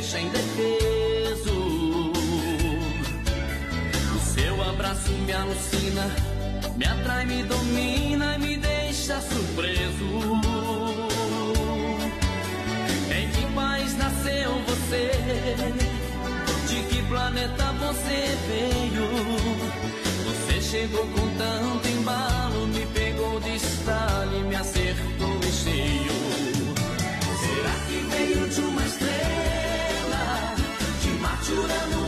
Deixa 0.00 0.20
indefeso. 0.20 2.12
O 4.14 4.20
seu 4.32 4.62
abraço 4.70 5.10
me 5.10 5.32
alucina, 5.32 6.08
me 6.76 6.84
atrai, 6.86 7.26
me 7.26 7.42
domina 7.42 8.36
e 8.36 8.38
me 8.38 8.56
deixa 8.58 9.20
surpreso. 9.20 10.06
Em 13.10 13.28
que 13.28 13.54
país 13.56 13.96
nasceu 13.96 14.52
você? 14.68 15.10
De 16.68 16.82
que 16.88 17.02
planeta 17.08 17.64
você 17.80 18.38
veio? 18.48 19.08
Você 20.26 20.60
chegou 20.60 21.06
com 21.08 21.28
tanto 21.36 21.88
embalo, 21.88 22.68
me 22.68 22.86
pegou 22.86 23.40
de 23.40 23.56
estalo 23.56 24.38
e 24.38 24.42
me 24.44 24.54
acertou 24.54 24.77
que 31.48 32.07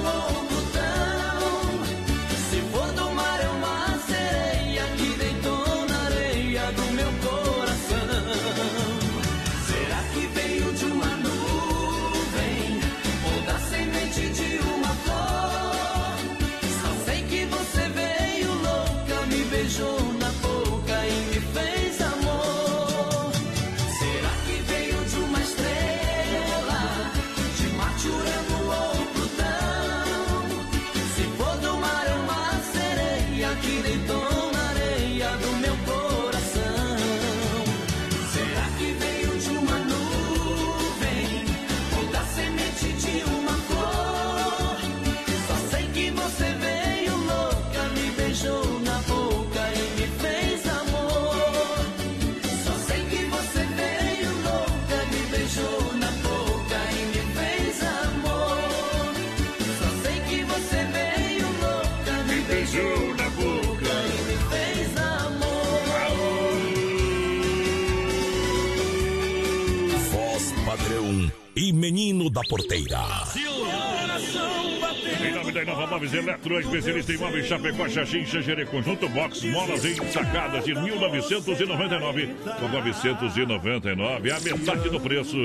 menino 71.90 72.30
da 72.30 72.42
porteira. 72.42 73.00
Em 75.26 75.32
nome 75.34 75.50
da 75.50 75.62
Inova 75.62 75.88
Móveis 75.88 76.14
Eletro, 76.14 76.60
especialista 76.60 77.12
em 77.12 77.16
móveis 77.18 77.46
Chapecó, 77.48 77.88
Xaxim, 77.88 78.24
Xangerê, 78.24 78.64
Conjunto 78.64 79.08
Box, 79.08 79.44
molas 79.46 79.84
em 79.84 79.96
sacadas 80.12 80.64
de 80.64 80.72
1999 80.72 82.28
por 82.60 82.70
999, 82.70 84.30
a 84.30 84.40
metade 84.40 84.88
do 84.88 85.00
preço. 85.00 85.36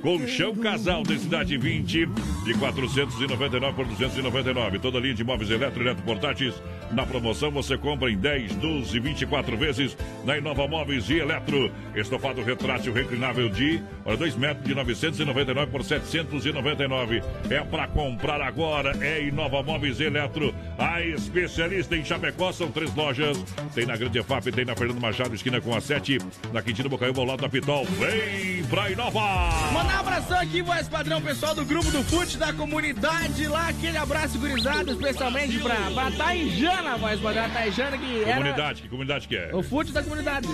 Colchão 0.00 0.54
Casal, 0.54 1.02
densidade 1.02 1.56
20, 1.58 2.06
de 2.44 2.54
499 2.54 3.74
por 3.74 3.86
299. 3.86 4.78
Toda 4.78 4.98
linha 4.98 5.14
de 5.14 5.22
móveis 5.22 5.50
eletro, 5.50 5.82
eletroportáteis. 5.82 6.54
Na 6.90 7.06
promoção 7.06 7.50
você 7.50 7.76
compra 7.76 8.10
em 8.10 8.16
10, 8.16 8.56
12, 8.56 8.98
24 8.98 9.56
vezes 9.56 9.96
na 10.24 10.38
Inova 10.38 10.66
Móveis 10.66 11.08
e 11.08 11.18
Eletro. 11.18 11.70
Estofado 11.94 12.42
retrátil 12.42 12.92
reclinável 12.92 13.48
de 13.48 13.80
2 14.18 14.36
metros 14.36 14.66
de 14.66 14.74
999 14.74 15.70
por 15.70 15.84
799. 15.84 17.22
É 17.50 17.60
para 17.60 17.86
comprar 17.86 18.40
agora. 18.40 18.96
É 19.04 19.22
Inova 19.22 19.62
Móveis 19.62 20.00
e 20.00 20.04
Eletro. 20.04 20.54
A 20.78 21.02
especialista 21.02 21.96
em 21.96 22.04
Chapecó 22.04 22.52
são 22.52 22.70
três 22.70 22.94
lojas. 22.94 23.38
Tem 23.74 23.86
na 23.86 23.96
Grande 23.96 24.18
EFAP, 24.18 24.50
tem 24.50 24.64
na 24.64 24.74
Fernando 24.74 25.00
Machado, 25.00 25.34
esquina 25.34 25.60
com 25.60 25.74
a 25.76 25.80
7. 25.80 26.18
Na 26.52 26.62
Quintino 26.62 26.88
Bocaiúva, 26.88 27.20
ao 27.20 27.26
lado 27.26 27.42
da 27.42 27.48
Pitol. 27.48 27.84
Vem 27.84 28.64
pra 28.64 28.90
Inova! 28.90 29.89
Mandar 29.90 29.96
um 29.96 30.00
abração 30.00 30.38
aqui, 30.38 30.62
voz 30.62 30.88
padrão, 30.88 31.20
pessoal 31.20 31.54
do 31.54 31.64
grupo 31.64 31.90
do 31.90 32.02
Fute 32.04 32.38
da 32.38 32.52
comunidade 32.52 33.46
lá. 33.48 33.68
Aquele 33.68 33.96
abraço 33.96 34.38
gurizado, 34.38 34.92
especialmente 34.92 35.58
pra, 35.58 35.74
pra 35.92 36.10
Taijana, 36.12 36.96
voz 36.96 37.20
padrão. 37.20 37.44
A 37.44 37.48
Taijana 37.48 37.98
que 37.98 38.22
era... 38.22 38.34
Comunidade, 38.34 38.82
que 38.82 38.88
comunidade 38.88 39.26
que 39.26 39.36
é? 39.36 39.50
O 39.52 39.62
Fute 39.62 39.90
da 39.90 40.02
comunidade. 40.02 40.46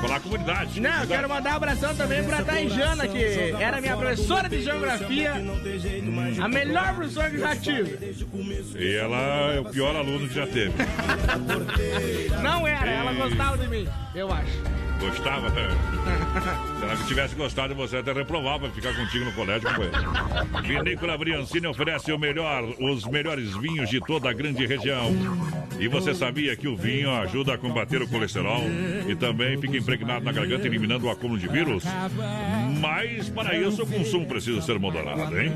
Falar 0.00 0.20
comunidade. 0.20 0.80
Não, 0.80 1.02
eu 1.02 1.06
quero 1.06 1.28
mandar 1.28 1.52
um 1.52 1.56
abração 1.56 1.94
também 1.94 2.24
pra 2.24 2.42
Taijana, 2.42 3.06
que 3.06 3.24
era 3.60 3.80
minha 3.80 3.96
professora 3.96 4.48
de 4.48 4.62
geografia. 4.62 5.34
A 6.42 6.48
melhor 6.48 6.94
professora 6.94 7.30
que 7.30 7.38
já 7.38 7.54
tive. 7.54 8.16
E 8.76 8.94
ela 8.94 9.54
é 9.54 9.60
o 9.60 9.64
pior 9.66 9.94
aluno 9.94 10.28
que 10.28 10.34
já 10.34 10.46
teve. 10.48 10.72
Não 12.42 12.66
era, 12.66 12.90
ela 12.90 13.12
gostava 13.12 13.56
de 13.56 13.68
mim, 13.68 13.88
eu 14.14 14.32
acho. 14.32 14.87
Gostava? 15.00 15.50
Se 15.50 16.84
ela 16.84 16.96
tivesse 17.06 17.34
gostado, 17.34 17.74
você 17.74 17.98
até 17.98 18.12
reprovava 18.12 18.68
ficar 18.70 18.94
contigo 18.94 19.24
no 19.24 19.32
colégio, 19.32 19.68
companheiro. 19.68 20.12
Vinícola 20.62 21.16
Briancini 21.16 21.66
oferece 21.66 22.12
o 22.12 22.18
melhor, 22.18 22.64
os 22.80 23.04
melhores 23.06 23.56
vinhos 23.56 23.88
de 23.88 24.00
toda 24.00 24.28
a 24.30 24.32
grande 24.32 24.66
região. 24.66 25.10
E 25.78 25.86
você 25.86 26.14
sabia 26.14 26.56
que 26.56 26.66
o 26.66 26.76
vinho 26.76 27.10
ajuda 27.10 27.54
a 27.54 27.58
combater 27.58 28.02
o 28.02 28.08
colesterol 28.08 28.62
e 29.06 29.14
também 29.14 29.60
fica 29.60 29.76
impregnado 29.76 30.24
na 30.24 30.32
garganta, 30.32 30.66
eliminando 30.66 31.06
o 31.06 31.10
acúmulo 31.10 31.38
de 31.38 31.48
vírus? 31.48 31.84
Mas 32.80 33.28
para 33.28 33.56
isso 33.56 33.82
o 33.82 33.86
consumo 33.86 34.26
precisa 34.26 34.60
ser 34.60 34.78
moderado, 34.78 35.38
hein? 35.40 35.52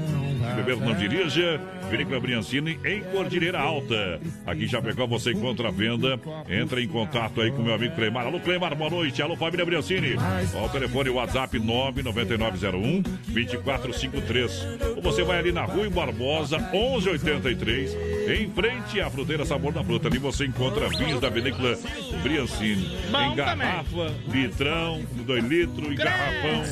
Beber 0.57 0.77
não 0.77 0.95
dirija. 0.95 1.61
Vinícola 1.91 2.21
Briancini 2.21 2.79
em 2.85 3.03
Cordilheira 3.03 3.59
Alta. 3.61 4.21
Aqui 4.47 4.65
em 4.65 4.69
Chapecó 4.69 5.07
você 5.07 5.33
encontra 5.33 5.69
a 5.69 5.71
venda. 5.71 6.19
Entra 6.49 6.81
em 6.81 6.89
contato 6.89 7.41
aí 7.41 7.51
com 7.51 7.63
meu 7.63 7.75
amigo 7.75 7.95
Clemar. 7.95 8.27
Alô, 8.27 8.41
Clemar, 8.41 8.75
boa 8.75 8.91
noite. 8.91 9.21
Alô, 9.21 9.37
família 9.37 9.65
Briancini. 9.65 10.17
Ó, 10.55 10.67
o 10.67 10.69
telefone 10.71 11.11
WhatsApp 11.11 11.59
99901 11.59 13.03
2453. 13.03 14.67
Ou 14.97 15.03
você 15.03 15.23
vai 15.23 15.39
ali 15.39 15.53
na 15.53 15.65
Rua 15.65 15.89
Barbosa 15.91 16.59
1183, 16.59 17.95
em 18.35 18.51
frente 18.51 19.01
à 19.01 19.11
fruteira 19.11 19.45
Sabor 19.45 19.73
da 19.73 19.85
Fruta. 19.85 20.09
Ali 20.09 20.19
você 20.19 20.47
encontra 20.47 20.89
vinhos 20.89 21.21
da 21.21 21.29
vinícola 21.29 21.79
Briancini. 22.23 22.99
Bom 23.11 23.33
em 23.33 23.35
garrafa, 23.35 24.13
litrão, 24.29 25.03
2 25.13 25.45
litros, 25.45 25.93
em 25.93 25.95
garrafão. 25.95 26.63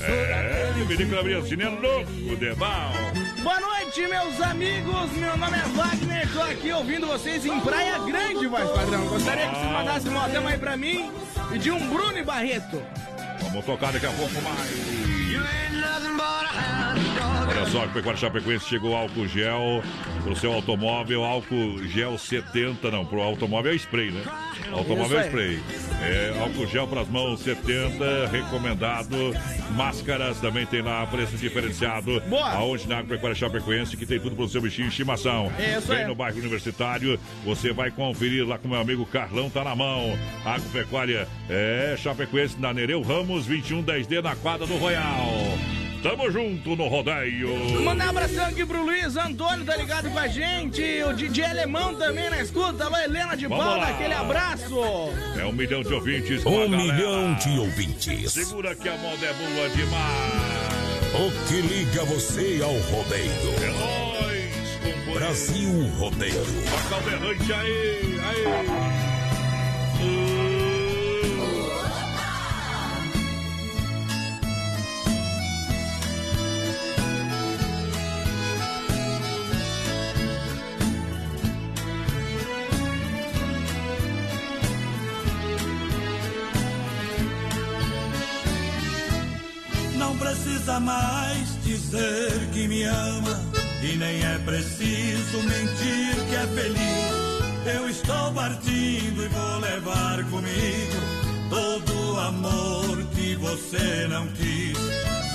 É, 0.00 0.72
vinícola 0.86 1.22
Briancini 1.22 1.62
é 1.62 1.68
louco 1.68 2.36
de 2.36 2.54
mal. 2.56 2.92
Boa 3.42 3.60
noite, 3.60 4.00
meus 4.06 4.40
amigos. 4.40 5.12
Meu 5.12 5.36
nome 5.36 5.56
é 5.56 5.68
Wagner. 5.76 6.32
Tô 6.32 6.42
aqui 6.42 6.72
ouvindo 6.72 7.06
vocês 7.06 7.44
em 7.44 7.60
Praia 7.60 7.98
Grande, 7.98 8.46
voz 8.46 8.70
padrão. 8.70 9.06
Gostaria 9.08 9.48
que 9.48 9.56
você 9.56 9.66
mandasse 9.66 10.08
um 10.08 10.12
modelo 10.12 10.46
aí 10.46 10.58
pra 10.58 10.76
mim 10.76 11.10
e 11.52 11.58
de 11.58 11.70
um 11.70 11.88
Bruno 11.88 12.18
e 12.18 12.24
Barreto. 12.24 12.82
Vamos 13.42 13.64
tocar 13.64 13.92
daqui 13.92 14.06
a 14.06 14.12
pouco 14.12 14.40
mais. 14.42 15.71
Só, 17.72 17.86
que 17.86 17.94
Pecuária 17.94 18.20
Chapecoense 18.20 18.66
chegou 18.66 18.94
álcool 18.94 19.26
gel 19.26 19.82
pro 20.22 20.36
seu 20.36 20.52
automóvel, 20.52 21.24
álcool 21.24 21.82
gel 21.88 22.18
70, 22.18 22.90
não, 22.90 23.02
pro 23.02 23.22
automóvel 23.22 23.72
é 23.72 23.76
spray, 23.76 24.10
né? 24.10 24.22
Automóvel 24.70 25.20
é 25.20 25.24
spray. 25.24 25.58
É, 26.02 26.38
álcool 26.38 26.66
gel 26.66 26.86
para 26.86 27.00
as 27.00 27.08
mãos 27.08 27.40
70, 27.40 28.28
recomendado. 28.30 29.16
Máscaras 29.70 30.38
também 30.38 30.66
tem 30.66 30.82
lá, 30.82 31.06
preço 31.06 31.34
diferenciado. 31.38 32.20
Boa. 32.28 32.50
Aonde 32.50 32.86
na 32.86 32.98
Agropecuária 32.98 33.34
Chapecoense, 33.34 33.96
que 33.96 34.04
tem 34.04 34.20
tudo 34.20 34.36
pro 34.36 34.46
seu 34.50 34.60
bichinho 34.60 34.88
de 34.88 34.92
estimação. 34.92 35.50
Isso 35.58 35.86
Vem 35.86 36.06
no 36.06 36.14
bairro 36.14 36.38
universitário, 36.38 37.18
você 37.42 37.72
vai 37.72 37.90
conferir 37.90 38.46
lá 38.46 38.58
com 38.58 38.68
meu 38.68 38.80
amigo 38.82 39.06
Carlão, 39.06 39.48
tá 39.48 39.64
na 39.64 39.74
mão. 39.74 40.18
Agropecuária 40.44 41.26
é 41.48 41.94
Chapecoense 41.96 42.60
na 42.60 42.74
Nereu 42.74 43.00
Ramos, 43.00 43.48
2110D 43.48 44.22
na 44.22 44.36
quadra 44.36 44.66
do 44.66 44.76
Royal. 44.76 45.81
Tamo 46.02 46.30
junto 46.32 46.74
no 46.74 46.88
rodeio. 46.88 47.80
Mandar 47.82 48.06
um 48.06 48.10
abração 48.10 48.46
aqui 48.46 48.66
pro 48.66 48.82
Luiz 48.84 49.16
Antônio, 49.16 49.64
tá 49.64 49.76
ligado 49.76 50.10
com 50.10 50.18
a 50.18 50.26
gente. 50.26 50.82
O 51.04 51.12
DJ 51.14 51.44
Alemão 51.44 51.94
também 51.94 52.28
na 52.28 52.40
escuta. 52.42 52.84
Alô, 52.86 52.96
Helena 52.98 53.36
de 53.36 53.46
Vamos 53.46 53.64
Paula, 53.64 53.84
lá. 53.84 53.90
aquele 53.90 54.14
abraço. 54.14 54.80
É 55.40 55.44
um 55.44 55.52
milhão 55.52 55.82
de 55.82 55.94
ouvintes. 55.94 56.44
Um 56.44 56.68
milhão 56.68 57.34
de 57.34 57.58
ouvintes. 57.58 58.32
Segura 58.32 58.74
que 58.74 58.88
a 58.88 58.96
moda 58.96 59.24
é 59.26 59.32
boa 59.32 59.68
demais. 59.70 60.62
O 61.14 61.30
que 61.46 61.60
liga 61.60 62.04
você 62.04 62.60
ao 62.64 62.72
rodeio? 62.72 63.32
É 63.62 63.68
nóis, 63.68 64.76
companheiro. 64.82 65.12
Brasil 65.20 65.88
Rodeio. 65.98 66.34
Toca 66.34 66.96
o 66.96 67.02
berrante 67.10 67.52
aí, 67.52 68.20
aí. 68.24 68.44
Não 70.00 70.31
precisa 90.62 90.80
mais 90.80 91.62
dizer 91.64 92.48
que 92.52 92.68
me 92.68 92.84
ama 92.84 93.40
e 93.82 93.96
nem 93.96 94.24
é 94.24 94.38
preciso 94.44 95.38
mentir 95.42 96.14
que 96.28 96.36
é 96.36 96.46
feliz. 96.54 97.74
Eu 97.74 97.88
estou 97.88 98.32
partindo 98.32 99.24
e 99.24 99.28
vou 99.28 99.58
levar 99.58 100.22
comigo 100.30 101.00
todo 101.50 102.12
o 102.12 102.20
amor 102.20 103.04
que 103.14 103.34
você 103.36 104.06
não 104.08 104.28
quis. 104.28 104.78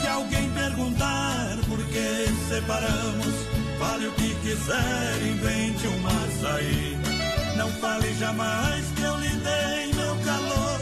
Se 0.01 0.07
alguém 0.07 0.49
perguntar 0.51 1.57
por 1.67 1.79
que 1.87 2.27
separamos, 2.47 3.35
fale 3.79 4.07
o 4.07 4.11
que 4.13 4.33
quiser, 4.35 5.27
invente 5.27 5.87
uma 5.87 6.41
saída. 6.41 7.57
Não 7.57 7.69
fale 7.81 8.13
jamais 8.13 8.85
que 8.95 9.01
eu 9.01 9.17
lhe 9.17 9.29
dei 9.29 9.93
meu 9.93 10.15
calor, 10.23 10.79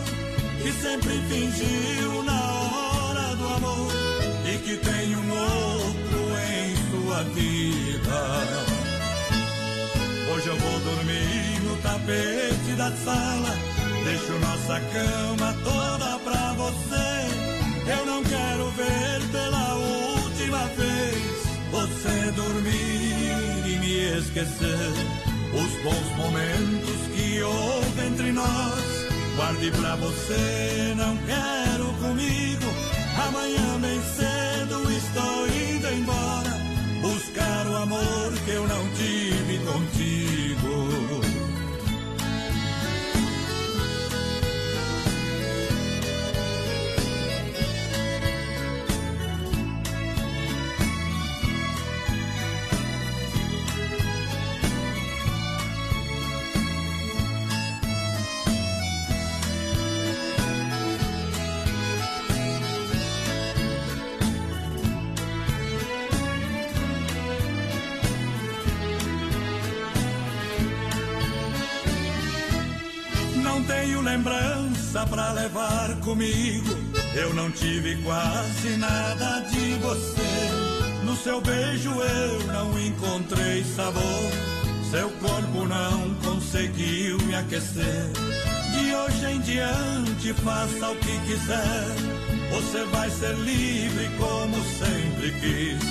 que 0.61 0.71
sempre 0.71 1.19
fingiu 1.29 2.23
na 2.23 2.51
hora 2.51 2.84
que 4.65 4.77
tem 4.77 5.15
um 5.15 5.29
outro 5.29 6.19
em 6.41 6.75
sua 6.89 7.23
vida. 7.35 8.21
Hoje 10.33 10.47
eu 10.47 10.57
vou 10.57 10.79
dormir 10.79 11.61
no 11.63 11.77
tapete 11.77 12.73
da 12.75 12.91
sala, 12.91 13.55
deixo 14.03 14.33
nossa 14.39 14.79
cama 14.91 15.55
toda 15.63 16.19
pra 16.19 16.53
você. 16.53 17.91
Eu 17.95 18.05
não 18.07 18.23
quero 18.23 18.71
ver 18.71 19.21
pela 19.31 19.75
última 19.75 20.65
vez 20.69 21.15
você 21.69 22.31
dormir 22.31 23.67
e 23.67 23.77
me 23.79 24.17
esquecer. 24.17 24.93
Os 25.53 25.83
bons 25.83 26.17
momentos 26.17 27.07
que 27.15 27.39
houve 27.43 28.07
entre 28.07 28.31
nós, 28.31 29.05
guarde 29.35 29.69
pra 29.69 29.95
você, 29.97 30.95
não 30.97 31.15
quero 31.17 31.85
comigo. 32.01 32.84
Amanhã 33.17 33.79
bem 33.79 34.01
cedo 34.01 34.91
estou 34.91 35.47
indo 35.47 35.87
embora, 35.87 36.51
buscar 37.01 37.67
o 37.67 37.75
amor 37.77 38.33
que 38.43 38.51
eu 38.51 38.67
não 38.67 38.89
tive 38.93 39.34
lembrança 74.15 75.05
pra 75.07 75.33
levar 75.33 75.93
comigo. 75.99 76.73
Eu 77.13 77.33
não 77.33 77.51
tive 77.51 77.97
quase 77.97 78.77
nada 78.77 79.41
de 79.41 79.73
você. 79.75 81.03
No 81.03 81.17
seu 81.17 81.41
beijo 81.41 81.91
eu 81.91 82.47
não 82.47 82.79
encontrei 82.79 83.63
sabor. 83.63 84.31
Seu 84.89 85.09
corpo 85.09 85.65
não 85.65 86.13
conseguiu 86.23 87.17
me 87.23 87.35
aquecer. 87.35 88.09
De 88.71 88.95
hoje 88.95 89.25
em 89.25 89.41
diante, 89.41 90.33
faça 90.33 90.91
o 90.91 90.95
que 90.95 91.19
quiser. 91.25 91.85
Você 92.51 92.85
vai 92.85 93.09
ser 93.09 93.35
livre 93.35 94.09
como 94.17 94.55
sempre 94.77 95.31
quis. 95.41 95.83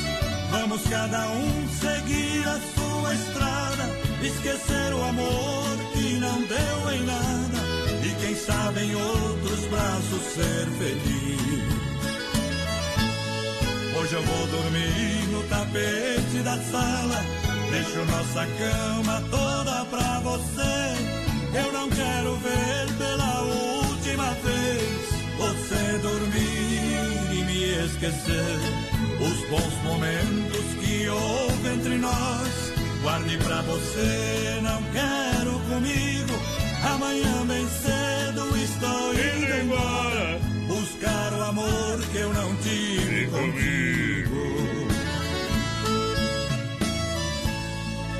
Vamos 0.50 0.82
cada 0.88 1.28
um 1.28 1.68
seguir 1.68 2.48
a 2.48 2.58
sua 2.74 3.14
estrada, 3.14 3.90
esquecer 4.22 4.94
o 4.94 5.02
amor 5.02 5.76
que 5.92 6.14
não 6.14 6.40
deu 6.42 6.90
em 6.92 7.04
nada 7.04 7.53
sabe 8.34 8.80
em 8.80 8.94
outros 8.94 9.60
braços 9.66 10.22
ser 10.34 10.66
feliz. 10.78 11.34
Hoje 13.96 14.14
eu 14.14 14.22
vou 14.22 14.46
dormir 14.48 15.28
no 15.30 15.42
tapete 15.44 16.42
da 16.42 16.58
sala, 16.58 17.24
deixo 17.70 18.04
nossa 18.04 18.46
cama 18.58 19.22
toda 19.30 19.84
pra 19.86 20.20
você. 20.20 21.58
Eu 21.58 21.72
não 21.72 21.88
quero 21.88 22.36
ver 22.36 22.92
pela 22.98 23.42
última 23.42 24.30
vez 24.34 25.04
você 25.38 25.98
dormir 25.98 27.32
e 27.32 27.44
me 27.44 27.86
esquecer. 27.86 28.58
Os 29.20 29.48
bons 29.48 29.82
momentos 29.84 30.64
que 30.80 31.08
houve 31.08 31.68
entre 31.68 31.96
nós, 31.98 32.72
guarde 33.02 33.38
pra 33.38 33.62
você, 33.62 34.60
não 34.62 34.82
quero 34.92 35.60
comigo. 35.60 36.34
Amanhã 36.84 37.46
bem 37.46 37.66
cedo 37.68 38.03
estou 38.84 39.14
indo 39.14 39.54
embora, 39.62 40.40
buscar 40.66 41.32
o 41.32 41.42
amor 41.42 42.00
que 42.12 42.18
eu 42.18 42.32
não 42.32 42.56
tive 42.56 43.26
comigo. 43.28 44.88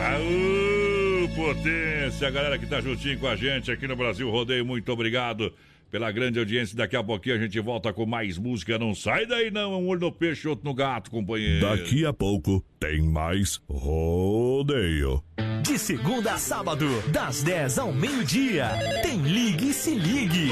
Aô, 0.01 1.29
potência, 1.35 2.31
galera 2.31 2.59
que 2.59 2.67
tá 2.67 2.81
juntinho 2.81 3.19
com 3.19 3.29
a 3.29 3.37
gente 3.37 3.71
aqui 3.71 3.87
no 3.87 3.97
Brasil 3.97 4.31
Rodeio, 4.31 4.65
muito 4.65 4.91
obrigado 4.91 5.53
pela 5.95 6.11
grande 6.11 6.41
audiência. 6.41 6.77
Daqui 6.77 6.97
a 6.97 7.05
pouquinho 7.05 7.37
a 7.37 7.39
gente 7.39 7.61
volta 7.61 7.93
com 7.93 8.05
mais 8.05 8.37
música. 8.37 8.77
Não 8.77 8.97
sai 8.97 9.27
daí 9.27 9.49
não, 9.49 9.81
um 9.81 9.87
olho 9.87 10.01
no 10.01 10.11
peixe, 10.11 10.49
outro 10.49 10.65
no 10.65 10.75
gato, 10.75 11.09
companheiro. 11.09 11.69
Daqui 11.69 12.05
a 12.05 12.13
pouco 12.13 12.65
tem 12.81 13.01
mais 13.01 13.61
rodeio. 13.71 15.23
De 15.63 15.79
segunda 15.79 16.33
a 16.33 16.37
sábado, 16.37 16.85
das 17.13 17.45
10 17.45 17.79
ao 17.79 17.93
meio-dia, 17.93 18.71
tem 19.05 19.23
Ligue 19.23 19.71
e 19.71 19.73
Se 19.73 19.95
Ligue. 19.95 20.51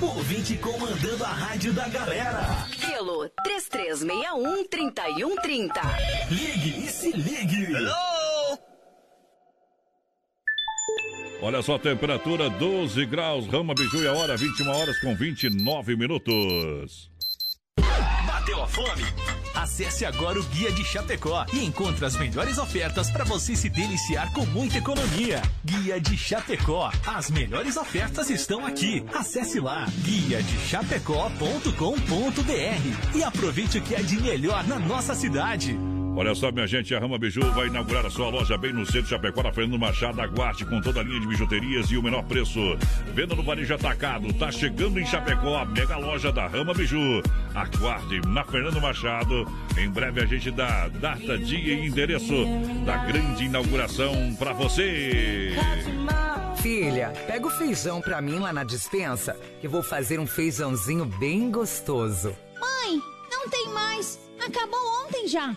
Ouvinte 0.00 0.56
comandando 0.56 1.24
a 1.24 1.28
rádio 1.28 1.74
da 1.74 1.86
galera. 1.86 2.40
Pelo 2.80 3.28
3361-3130. 3.46 5.72
Ligue 6.30 6.86
e 6.86 6.88
Se 6.88 7.12
Ligue. 7.12 7.66
Olha 11.42 11.62
só 11.62 11.76
a 11.76 11.78
temperatura, 11.78 12.50
12 12.50 13.06
graus, 13.06 13.46
Rama 13.46 13.74
Biju 13.74 14.02
e 14.02 14.06
a 14.06 14.12
hora, 14.12 14.36
21 14.36 14.68
horas 14.68 14.98
com 15.00 15.16
29 15.16 15.96
minutos. 15.96 17.10
Bateu 18.26 18.62
a 18.62 18.66
fome? 18.66 19.04
Acesse 19.54 20.04
agora 20.04 20.38
o 20.38 20.42
Guia 20.44 20.70
de 20.70 20.84
Chapecó 20.84 21.46
e 21.52 21.64
encontre 21.64 22.04
as 22.04 22.14
melhores 22.16 22.58
ofertas 22.58 23.10
para 23.10 23.24
você 23.24 23.56
se 23.56 23.70
deliciar 23.70 24.30
com 24.32 24.44
muita 24.46 24.78
economia. 24.78 25.40
Guia 25.64 25.98
de 25.98 26.16
Chapecó. 26.16 26.90
As 27.06 27.30
melhores 27.30 27.76
ofertas 27.76 28.28
estão 28.28 28.66
aqui. 28.66 29.02
Acesse 29.14 29.60
lá 29.60 29.86
guia 30.02 30.42
de 30.42 30.58
chapecó.com.br 30.58 33.16
e 33.16 33.22
aproveite 33.22 33.78
o 33.78 33.82
que 33.82 33.94
é 33.94 34.02
de 34.02 34.20
melhor 34.20 34.62
na 34.66 34.78
nossa 34.78 35.14
cidade. 35.14 35.78
Olha 36.16 36.34
só, 36.34 36.50
minha 36.50 36.66
gente, 36.66 36.94
a 36.94 36.98
Rama 36.98 37.18
Biju 37.18 37.40
vai 37.52 37.68
inaugurar 37.68 38.04
a 38.04 38.10
sua 38.10 38.28
loja 38.28 38.58
bem 38.58 38.72
no 38.72 38.84
centro 38.84 39.02
de 39.02 39.08
Chapecó, 39.08 39.42
na 39.42 39.52
Fernando 39.52 39.78
Machado. 39.78 40.20
Aguarde 40.20 40.66
com 40.66 40.80
toda 40.80 41.00
a 41.00 41.02
linha 41.02 41.20
de 41.20 41.26
bijuterias 41.26 41.90
e 41.90 41.96
o 41.96 42.02
menor 42.02 42.24
preço. 42.24 42.60
Venda 43.14 43.34
no 43.34 43.42
varejo 43.42 43.74
atacado. 43.74 44.32
Tá 44.34 44.50
chegando 44.50 44.98
em 44.98 45.06
Chapecó, 45.06 45.56
a 45.56 45.64
mega 45.64 45.96
loja 45.96 46.32
da 46.32 46.46
Rama 46.46 46.74
Biju. 46.74 47.22
Aguarde 47.54 48.20
na 48.26 48.44
Fernando 48.44 48.80
Machado. 48.80 49.46
Em 49.78 49.88
breve 49.88 50.20
a 50.20 50.26
gente 50.26 50.50
dá 50.50 50.88
data, 50.88 51.38
dia 51.38 51.74
e 51.74 51.86
endereço 51.86 52.44
da 52.84 52.98
grande 52.98 53.44
inauguração 53.44 54.34
pra 54.38 54.52
você. 54.52 55.54
Filha, 56.60 57.12
pega 57.26 57.46
o 57.46 57.50
feijão 57.50 58.02
pra 58.02 58.20
mim 58.20 58.38
lá 58.38 58.52
na 58.52 58.64
dispensa, 58.64 59.34
que 59.60 59.68
vou 59.68 59.82
fazer 59.82 60.20
um 60.20 60.26
feijãozinho 60.26 61.06
bem 61.06 61.50
gostoso. 61.50 62.36
Mãe, 62.60 63.00
não 63.30 63.48
tem 63.48 63.68
mais. 63.72 64.20
Acabou 64.38 64.80
ontem 65.06 65.26
já. 65.26 65.56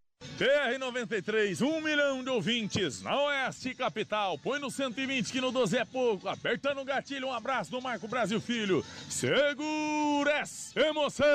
BR-93, 0.37 1.61
um 1.61 1.81
milhão 1.81 2.23
de 2.23 2.29
ouvintes 2.29 3.01
na 3.01 3.19
Oeste 3.23 3.73
Capital. 3.73 4.37
Põe 4.37 4.59
no 4.59 4.71
120 4.71 5.31
que 5.31 5.41
no 5.41 5.51
12 5.51 5.77
é 5.77 5.85
pouco. 5.85 6.27
Apertando 6.27 6.79
o 6.79 6.85
gatilho, 6.85 7.27
um 7.27 7.33
abraço 7.33 7.71
do 7.71 7.81
Marco 7.81 8.07
Brasil 8.07 8.41
Filho. 8.41 8.83
Segura 9.09 10.31
essa 10.39 10.79
emoção! 10.79 11.25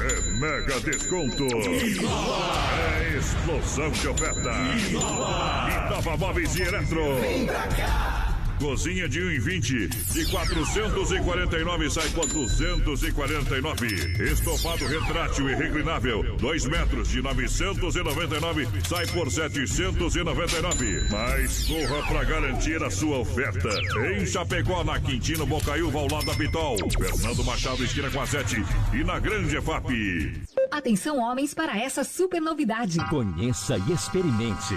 É 0.00 0.20
mega 0.40 0.80
desconto. 0.80 1.44
É 1.44 3.16
explosão 3.16 3.90
de 3.92 4.08
oferta. 4.08 4.50
Inova 5.86 6.16
Móveis 6.16 6.56
e 6.56 6.62
Eletro. 6.62 7.20
Vem 7.20 7.46
pra 7.46 7.68
cá! 7.68 8.33
Cozinha 8.64 9.06
de 9.06 9.22
1 9.22 9.30
em 9.30 9.38
20, 9.40 9.88
de 9.88 10.30
449 10.30 11.90
sai 11.90 12.08
por 12.08 12.26
249. 12.26 13.86
Estofado 14.24 14.86
retrátil 14.86 15.50
e 15.50 15.54
reclinável, 15.54 16.34
2 16.38 16.64
metros 16.64 17.10
de 17.10 17.20
999 17.20 18.66
sai 18.88 19.06
por 19.08 19.30
799. 19.30 21.08
Mas 21.10 21.66
corra 21.66 22.06
para 22.08 22.24
garantir 22.24 22.82
a 22.82 22.90
sua 22.90 23.18
oferta. 23.18 23.68
Em 24.08 24.24
Chapecó, 24.24 24.82
na 24.82 24.98
Quintino 24.98 25.44
Bocaiúva, 25.44 25.98
ao 25.98 26.10
lado 26.10 26.24
da 26.24 26.34
Pitol. 26.34 26.78
Fernando 26.90 27.44
Machado, 27.44 27.84
esquina 27.84 28.10
com 28.10 28.22
a 28.22 28.26
7 28.26 28.64
e 28.94 29.04
na 29.04 29.18
Grande 29.18 29.60
FAP. 29.60 29.90
Atenção, 30.70 31.18
homens, 31.18 31.52
para 31.52 31.78
essa 31.78 32.02
super 32.02 32.40
novidade. 32.40 32.98
Conheça 33.08 33.76
e 33.76 33.92
experimente. 33.92 34.74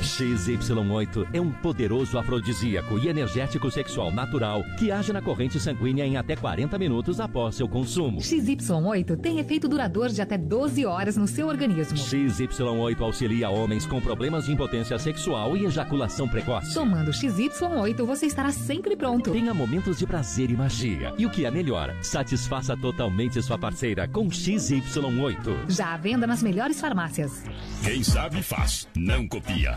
XY8 0.00 1.28
é 1.32 1.40
um 1.40 1.50
poderoso 1.50 2.18
afrodisíaco 2.26 2.98
e 2.98 3.06
energético 3.06 3.70
sexual 3.70 4.10
natural 4.10 4.64
que 4.76 4.90
age 4.90 5.12
na 5.12 5.22
corrente 5.22 5.60
sanguínea 5.60 6.04
em 6.04 6.16
até 6.16 6.34
40 6.34 6.76
minutos 6.76 7.20
após 7.20 7.54
seu 7.54 7.68
consumo. 7.68 8.18
XY8 8.18 9.16
tem 9.20 9.38
efeito 9.38 9.68
duradouro 9.68 10.12
de 10.12 10.20
até 10.20 10.36
12 10.36 10.84
horas 10.84 11.16
no 11.16 11.28
seu 11.28 11.46
organismo. 11.46 11.96
XY8 11.96 13.00
auxilia 13.00 13.48
homens 13.48 13.86
com 13.86 14.00
problemas 14.00 14.46
de 14.46 14.52
impotência 14.52 14.98
sexual 14.98 15.56
e 15.56 15.64
ejaculação 15.64 16.28
precoce. 16.28 16.74
Tomando 16.74 17.12
XY8, 17.12 18.04
você 18.04 18.26
estará 18.26 18.50
sempre 18.50 18.96
pronto. 18.96 19.30
Tenha 19.30 19.54
momentos 19.54 19.96
de 19.98 20.06
prazer 20.06 20.50
e 20.50 20.56
magia. 20.56 21.14
E 21.16 21.24
o 21.24 21.30
que 21.30 21.44
é 21.44 21.50
melhor, 21.50 21.94
satisfaça 22.02 22.76
totalmente 22.76 23.40
sua 23.40 23.56
parceira 23.56 24.08
com 24.08 24.28
XY8. 24.28 25.70
Já 25.70 25.94
à 25.94 25.96
venda 25.96 26.26
nas 26.26 26.42
melhores 26.42 26.80
farmácias. 26.80 27.44
Quem 27.84 28.02
sabe 28.02 28.42
faz, 28.42 28.88
não 28.96 29.28
copia. 29.28 29.76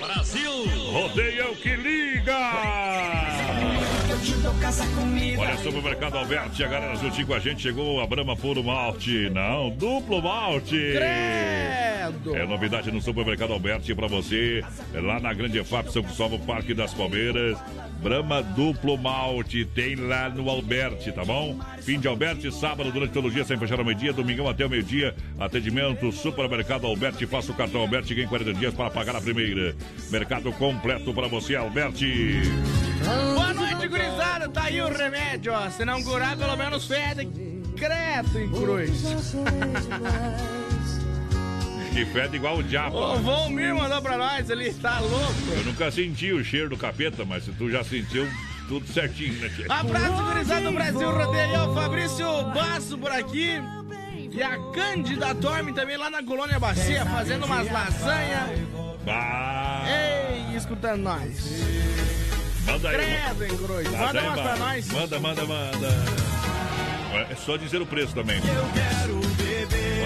Brasil! 0.00 0.50
Rodeio 0.90 1.42
é 1.42 1.48
o 1.48 1.56
que 1.66 1.76
liga! 1.76 2.36
Olha, 5.38 5.56
supermercado 5.58 6.16
Alberti, 6.16 6.62
a 6.62 6.68
galera 6.68 6.94
juntinho 6.96 7.26
com 7.26 7.34
a 7.34 7.38
gente 7.40 7.62
chegou 7.62 8.00
a 8.00 8.06
Brama 8.06 8.36
Puro 8.36 8.62
Malte. 8.62 9.28
Não, 9.30 9.70
duplo 9.70 10.22
malte. 10.22 10.76
Credo! 10.92 12.36
É 12.36 12.46
novidade 12.46 12.90
no 12.92 13.02
supermercado 13.02 13.52
Alberti 13.52 13.94
pra 13.94 14.06
você. 14.06 14.64
É 14.94 15.00
lá 15.00 15.18
na 15.18 15.32
Grande 15.32 15.62
FAP, 15.64 15.88
São 15.88 16.02
Cristóvão, 16.02 16.38
Parque 16.38 16.72
das 16.72 16.94
Palmeiras. 16.94 17.58
Brama 18.02 18.42
duplo 18.42 18.96
malte 18.96 19.64
tem 19.64 19.96
lá 19.96 20.28
no 20.28 20.48
Alberti, 20.48 21.10
tá 21.12 21.24
bom? 21.24 21.58
Fim 21.80 21.98
de 21.98 22.06
Alberti, 22.06 22.52
sábado 22.52 22.92
durante 22.92 23.12
todo 23.12 23.28
o 23.28 23.30
dia, 23.30 23.44
sem 23.44 23.58
fechar 23.58 23.78
ao 23.78 23.84
meio-dia, 23.84 24.12
domingão 24.12 24.48
até 24.48 24.64
o 24.64 24.70
meio-dia. 24.70 25.14
Atendimento 25.38 26.12
Supermercado 26.12 26.86
Alberti, 26.86 27.26
faça 27.26 27.52
o 27.52 27.54
cartão 27.54 27.80
Alberti, 27.80 28.14
ganhe 28.14 28.28
40 28.28 28.54
dias 28.54 28.74
para 28.74 28.90
pagar 28.90 29.16
a 29.16 29.20
primeira. 29.20 29.74
Mercado 30.10 30.52
completo 30.52 31.12
para 31.14 31.28
você, 31.28 31.56
Alberti. 31.56 32.42
Boa 33.34 33.54
noite, 33.54 33.88
gurizada. 33.88 34.48
Tá 34.48 34.64
aí 34.64 34.80
o 34.80 34.88
remédio, 34.88 35.52
ó. 35.52 35.68
Se 35.70 35.84
não 35.84 36.02
curar, 36.02 36.36
pelo 36.36 36.56
menos 36.56 36.86
fede. 36.86 37.28
Credo 37.76 38.40
em 38.40 38.50
cruz. 38.50 39.34
que 41.96 42.04
fede 42.04 42.36
igual 42.36 42.58
o 42.58 42.62
diabo. 42.62 42.98
O 42.98 43.18
Volmir 43.20 43.74
mandou 43.74 44.02
pra 44.02 44.18
nós, 44.18 44.50
ele 44.50 44.70
tá 44.74 45.00
louco. 45.00 45.32
Eu 45.50 45.64
nunca 45.64 45.90
senti 45.90 46.30
o 46.30 46.44
cheiro 46.44 46.68
do 46.68 46.76
capeta, 46.76 47.24
mas 47.24 47.44
se 47.44 47.52
tu 47.52 47.70
já 47.70 47.82
sentiu, 47.82 48.28
tudo 48.68 48.86
certinho, 48.92 49.32
né, 49.40 49.48
tia? 49.48 49.64
Abraço, 49.70 50.22
gurizada 50.22 50.60
do 50.60 50.72
Brasil 50.72 51.10
Rodeio. 51.10 51.74
Fabrício 51.74 52.26
Basso 52.52 52.98
por 52.98 53.10
aqui. 53.10 53.62
E 54.30 54.42
a 54.42 54.58
Cândida 54.74 55.34
Torme 55.36 55.72
também 55.72 55.96
lá 55.96 56.10
na 56.10 56.22
Colônia 56.22 56.60
Bacia, 56.60 57.06
fazendo 57.06 57.46
umas 57.46 57.72
lasanhas. 57.72 58.50
Bah. 59.06 59.84
Ei, 59.88 60.54
escutando 60.54 61.00
nós. 61.00 61.50
Manda 62.66 62.90
aí. 62.90 62.96
Credo, 62.96 63.44
hein, 63.44 63.56
Cruz. 63.56 63.90
Manda 63.90 63.98
umas 63.98 64.16
aí, 64.16 64.22
pra 64.22 64.34
manda. 64.34 64.56
nós. 64.56 64.88
Manda, 64.88 65.20
manda, 65.20 65.46
manda. 65.46 65.88
É 67.30 67.34
só 67.36 67.56
dizer 67.56 67.80
o 67.80 67.86
preço 67.86 68.12
também. 68.12 68.38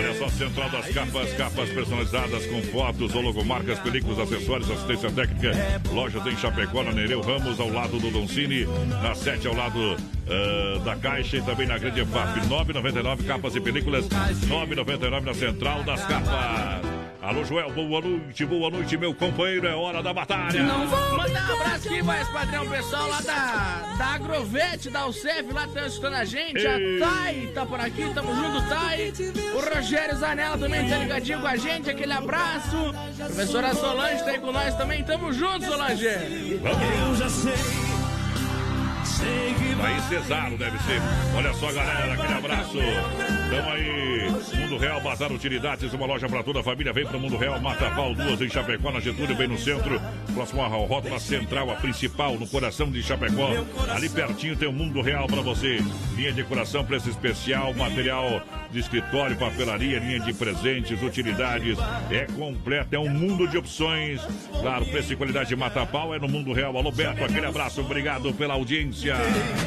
Olha 0.01 0.15
só, 0.15 0.29
Central 0.31 0.71
das 0.71 0.89
Capas, 0.89 1.33
capas 1.35 1.69
personalizadas 1.69 2.47
com 2.47 2.63
fotos, 2.63 3.15
ou 3.15 3.21
logomarcas, 3.21 3.79
películas, 3.81 4.19
acessórios, 4.19 4.71
assistência 4.71 5.11
técnica. 5.11 5.53
Lojas 5.93 6.27
em 6.27 6.35
Chapecó, 6.39 6.83
na 6.83 6.91
Nereu 6.91 7.21
Ramos, 7.21 7.61
ao 7.61 7.69
lado 7.69 7.99
do 7.99 8.11
Doncini, 8.11 8.65
na 9.03 9.15
7 9.15 9.47
ao 9.47 9.55
lado 9.55 9.97
ah, 10.27 10.79
da 10.83 10.97
Caixa 10.97 11.37
e 11.37 11.43
também 11.43 11.67
na 11.67 11.77
Grande 11.77 12.03
FAP. 12.07 12.39
9,99 12.49 13.27
capas 13.27 13.55
e 13.55 13.61
películas, 13.61 14.09
9,99 14.09 15.21
na 15.21 15.35
Central 15.35 15.83
das 15.83 16.03
Capas. 16.07 17.00
Alô, 17.23 17.45
Joel, 17.45 17.71
boa 17.71 18.01
noite, 18.01 18.47
boa 18.47 18.71
noite, 18.71 18.97
meu 18.97 19.15
companheiro, 19.15 19.67
é 19.67 19.75
hora 19.75 20.03
da 20.03 20.11
batalha. 20.13 20.63
Mandar 20.63 21.51
um 21.51 21.55
abraço 21.61 21.89
aqui, 21.89 22.03
mais 22.03 22.27
padrão, 22.29 22.67
pessoal 22.67 23.09
lá 23.09 23.21
da, 23.21 23.95
da 23.99 24.07
Agrovete, 24.15 24.89
da 24.89 25.01
Alcef, 25.01 25.53
lá 25.53 25.67
estão 25.67 25.87
escutando 25.87 26.15
a 26.15 26.25
gente. 26.25 26.57
Ei. 26.67 27.03
A 27.03 27.07
Thay 27.07 27.47
tá 27.49 27.67
por 27.67 27.79
aqui, 27.79 28.15
tamo 28.15 28.35
junto, 28.35 28.69
Thay. 28.69 29.13
O 29.55 29.75
Rogério 29.75 30.17
Zanella 30.17 30.57
também 30.57 30.89
tá 30.89 30.97
ligadinho 30.97 31.41
com 31.41 31.47
a 31.47 31.57
gente, 31.57 31.91
aquele 31.91 32.13
abraço. 32.13 32.95
Professora 33.19 33.75
Solange 33.75 34.25
tá 34.25 34.31
aí 34.31 34.39
com 34.39 34.51
nós 34.51 34.75
também, 34.77 35.05
tamo 35.05 35.31
junto, 35.31 35.67
Solange. 35.67 36.07
Eu 36.07 37.17
já 37.17 37.29
sei. 37.29 37.90
Aí 39.83 40.01
Cesaro 40.03 40.57
deve 40.57 40.79
ser. 40.79 41.01
Olha 41.35 41.53
só, 41.55 41.73
galera, 41.73 42.13
aquele 42.13 42.35
abraço. 42.35 42.79
Tamo 43.51 43.71
aí. 43.71 44.61
Mundo 44.61 44.79
Real, 44.79 45.01
Bazar 45.01 45.33
Utilidades, 45.33 45.93
uma 45.93 46.07
loja 46.07 46.29
pra 46.29 46.43
toda 46.43 46.61
a 46.61 46.63
família. 46.63 46.93
Vem 46.93 47.07
pro 47.07 47.19
Mundo 47.19 47.37
Real, 47.37 47.59
Mata 47.61 47.91
Pau, 47.91 48.15
duas 48.15 48.41
em 48.41 48.49
Chapecó, 48.49 48.93
na 48.93 49.01
Getúlio, 49.01 49.35
bem 49.37 49.49
no 49.49 49.59
centro. 49.59 50.01
Próximo 50.35 50.63
à 50.63 50.69
rótula 50.69 51.19
central, 51.19 51.71
a 51.71 51.75
principal, 51.77 52.39
no 52.39 52.47
coração 52.47 52.91
de 52.91 53.03
Chapecó. 53.03 53.49
Ali 53.93 54.09
pertinho 54.09 54.57
tem 54.57 54.69
o 54.69 54.73
Mundo 54.73 55.01
Real 55.01 55.27
pra 55.27 55.41
você. 55.41 55.81
Linha 56.15 56.31
de 56.31 56.43
decoração, 56.43 56.85
preço 56.85 57.09
especial, 57.09 57.75
material 57.75 58.43
de 58.71 58.79
escritório, 58.79 59.37
papelaria, 59.37 59.99
linha 59.99 60.21
de 60.21 60.33
presentes, 60.33 61.03
utilidades. 61.03 61.77
É 62.11 62.27
completa, 62.37 62.97
é 62.97 62.99
um 62.99 63.09
mundo 63.09 63.47
de 63.49 63.59
opções. 63.59 64.21
Claro, 64.61 64.87
preço 64.87 65.13
e 65.13 65.17
qualidade 65.17 65.49
de 65.49 65.57
Mata 65.57 65.85
Pau 65.85 66.15
é 66.15 66.19
no 66.19 66.29
Mundo 66.29 66.53
Real. 66.53 66.77
Alô, 66.77 66.93
Beto, 66.93 67.25
aquele 67.25 67.47
abraço, 67.47 67.81
obrigado 67.81 68.33
pela 68.35 68.55
audiência. 68.55 69.17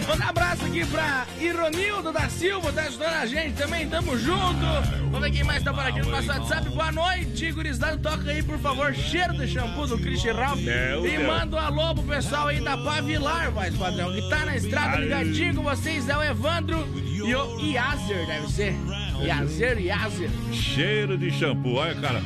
Manda 0.07 0.25
um 0.25 0.30
abraço 0.30 0.65
aqui 0.65 0.85
pra 0.85 1.25
Ironildo 1.39 2.11
da 2.11 2.30
Silva, 2.30 2.71
tá 2.71 2.84
ajudando 2.84 3.13
a 3.13 3.25
gente 3.25 3.55
também, 3.55 3.88
tamo 3.89 4.17
junto. 4.17 4.65
Vamos 5.11 5.21
ver 5.21 5.31
quem 5.31 5.43
mais 5.43 5.63
tá 5.63 5.73
por 5.73 5.85
aqui 5.85 5.99
no 5.99 6.09
nosso 6.09 6.27
WhatsApp. 6.30 6.69
Boa 6.69 6.91
noite, 6.91 7.51
gurizada. 7.51 7.97
Toca 7.97 8.31
aí, 8.31 8.41
por 8.41 8.57
favor, 8.59 8.93
cheiro 8.93 9.34
de 9.34 9.47
shampoo 9.47 9.88
do 9.88 9.97
Christian 9.97 10.34
Ralph. 10.34 10.61
Meu 10.61 11.05
e 11.05 11.17
manda 11.19 11.57
um 11.57 11.59
alô 11.59 11.93
pro 11.93 12.03
pessoal 12.03 12.47
aí 12.47 12.61
da 12.61 12.77
Pavilar, 12.77 13.51
voz 13.51 13.75
padrão, 13.75 14.13
que 14.13 14.21
tá 14.30 14.45
na 14.45 14.55
estrada 14.55 14.97
ligadinho 14.97 15.55
com 15.55 15.63
vocês. 15.63 16.07
É 16.07 16.17
o 16.17 16.23
Evandro 16.23 16.88
e 16.95 17.35
o 17.35 17.59
Yazer, 17.59 18.25
deve 18.25 18.47
ser. 18.49 18.93
Yazer, 19.22 19.80
Yazer. 19.80 20.30
Cheiro 20.52 21.18
de 21.18 21.31
shampoo. 21.31 21.76
Olha, 21.76 21.95
cara. 21.95 22.22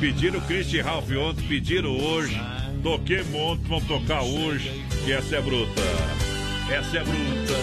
Pediram 0.00 0.38
o 0.38 0.42
Christian 0.42 0.84
Ralph 0.84 1.10
ontem, 1.10 1.46
pediram 1.48 1.90
hoje. 1.90 2.40
Toquei 2.82 3.24
monte, 3.24 3.62
vão 3.64 3.80
tocar 3.80 4.22
hoje. 4.22 4.84
Que 5.04 5.12
essa 5.12 5.36
é 5.36 5.40
bruta. 5.40 5.80
Essa 6.70 6.98
é 6.98 7.04
bruta. 7.04 7.54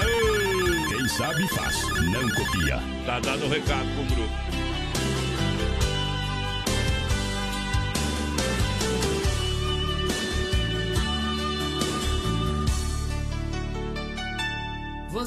Aê! 0.00 0.88
Quem 0.88 1.08
sabe 1.08 1.46
faz, 1.48 1.76
não 2.10 2.28
copia. 2.30 2.80
Tá 3.06 3.20
dando 3.20 3.46
o 3.46 3.48
recado 3.48 3.86
pro 3.94 4.16
grupo. 4.16 4.47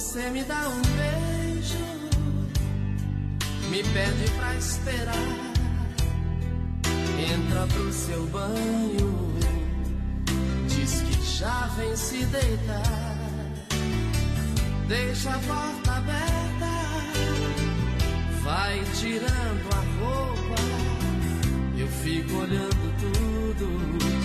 Você 0.01 0.29
me 0.31 0.43
dá 0.43 0.67
um 0.67 0.81
beijo, 0.81 1.77
me 3.69 3.83
pede 3.83 4.31
pra 4.35 4.55
esperar. 4.55 5.15
Entra 7.33 7.67
pro 7.67 7.93
seu 7.93 8.25
banho, 8.25 9.35
diz 10.67 11.01
que 11.01 11.23
já 11.23 11.67
vem 11.77 11.95
se 11.95 12.25
deitar. 12.25 13.15
Deixa 14.87 15.29
a 15.29 15.39
porta 15.39 15.91
aberta, 15.93 16.71
vai 18.43 18.83
tirando 18.99 19.69
a 19.71 20.03
roupa. 20.03 20.61
Eu 21.77 21.87
fico 21.87 22.37
olhando 22.37 22.99
tudo 22.99 24.20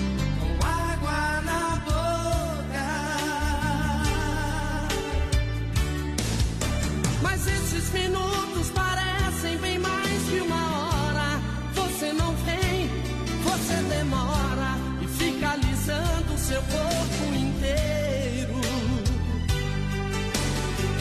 minutos 7.98 8.70
parecem 8.70 9.56
bem 9.58 9.78
mais 9.78 10.22
que 10.28 10.40
uma 10.40 10.64
hora. 10.88 11.40
Você 11.74 12.12
não 12.12 12.32
vem, 12.48 12.90
você 13.42 13.76
demora 13.94 14.70
e 15.02 15.06
fica 15.08 15.50
alisando 15.50 16.34
o 16.34 16.38
seu 16.38 16.62
corpo 16.62 17.24
inteiro. 17.34 18.60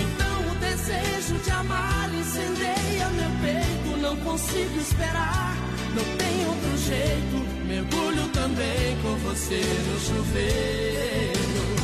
Então 0.06 0.52
o 0.52 0.56
desejo 0.68 1.36
de 1.44 1.52
amar 1.52 2.10
incendeia 2.14 3.10
meu 3.20 3.32
peito. 3.44 3.98
Não 4.02 4.16
consigo 4.18 4.78
esperar, 4.80 5.56
não 5.96 6.06
tem 6.18 6.36
outro 6.48 6.78
jeito. 6.90 7.38
Mergulho 7.68 8.28
também 8.30 8.98
com 9.02 9.16
você 9.28 9.62
no 9.88 10.00
chuveiro. 10.00 11.75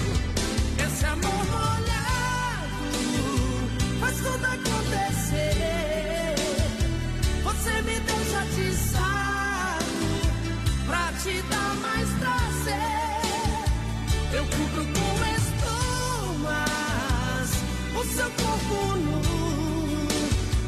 O 18.02 18.06
seu 18.06 18.30
corpo 18.32 18.98
nu. 18.98 19.22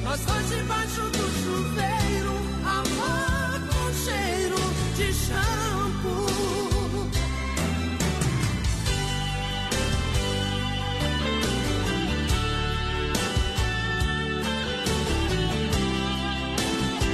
Nós 0.03 0.19
dois 0.19 0.49
debaixo 0.49 1.01
do 1.01 1.25
chuveiro, 1.41 2.35
amor 2.63 3.59
com 3.69 3.93
cheiro 4.05 4.61
de 4.95 5.13
shampoo. 5.13 6.33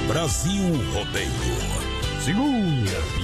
Brasil 0.06 0.64
Rodeio. 0.92 1.30
Segura, 2.24 3.19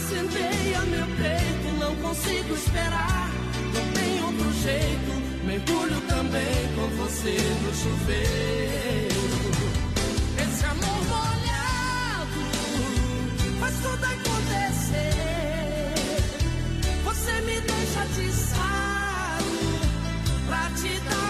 incendeia 0.00 0.80
meu 0.86 1.06
peito. 1.16 1.68
Não 1.78 1.94
consigo 1.96 2.54
esperar, 2.54 3.30
não 3.74 3.92
tem 3.92 4.24
outro 4.24 4.52
jeito. 4.62 5.10
Mergulho 5.44 6.00
também 6.02 6.68
com 6.74 6.88
você 6.96 7.36
no 7.62 7.74
chuveiro. 7.74 9.20
Esse 10.42 10.64
amor 10.64 11.00
molhado 11.14 12.40
faz 13.60 13.74
tudo 13.76 14.04
acontecer. 14.04 15.12
Você 17.04 17.32
me 17.42 17.60
deixa 17.60 18.02
atiçado 18.02 19.44
pra 20.46 20.70
te 20.80 21.00
dar 21.00 21.29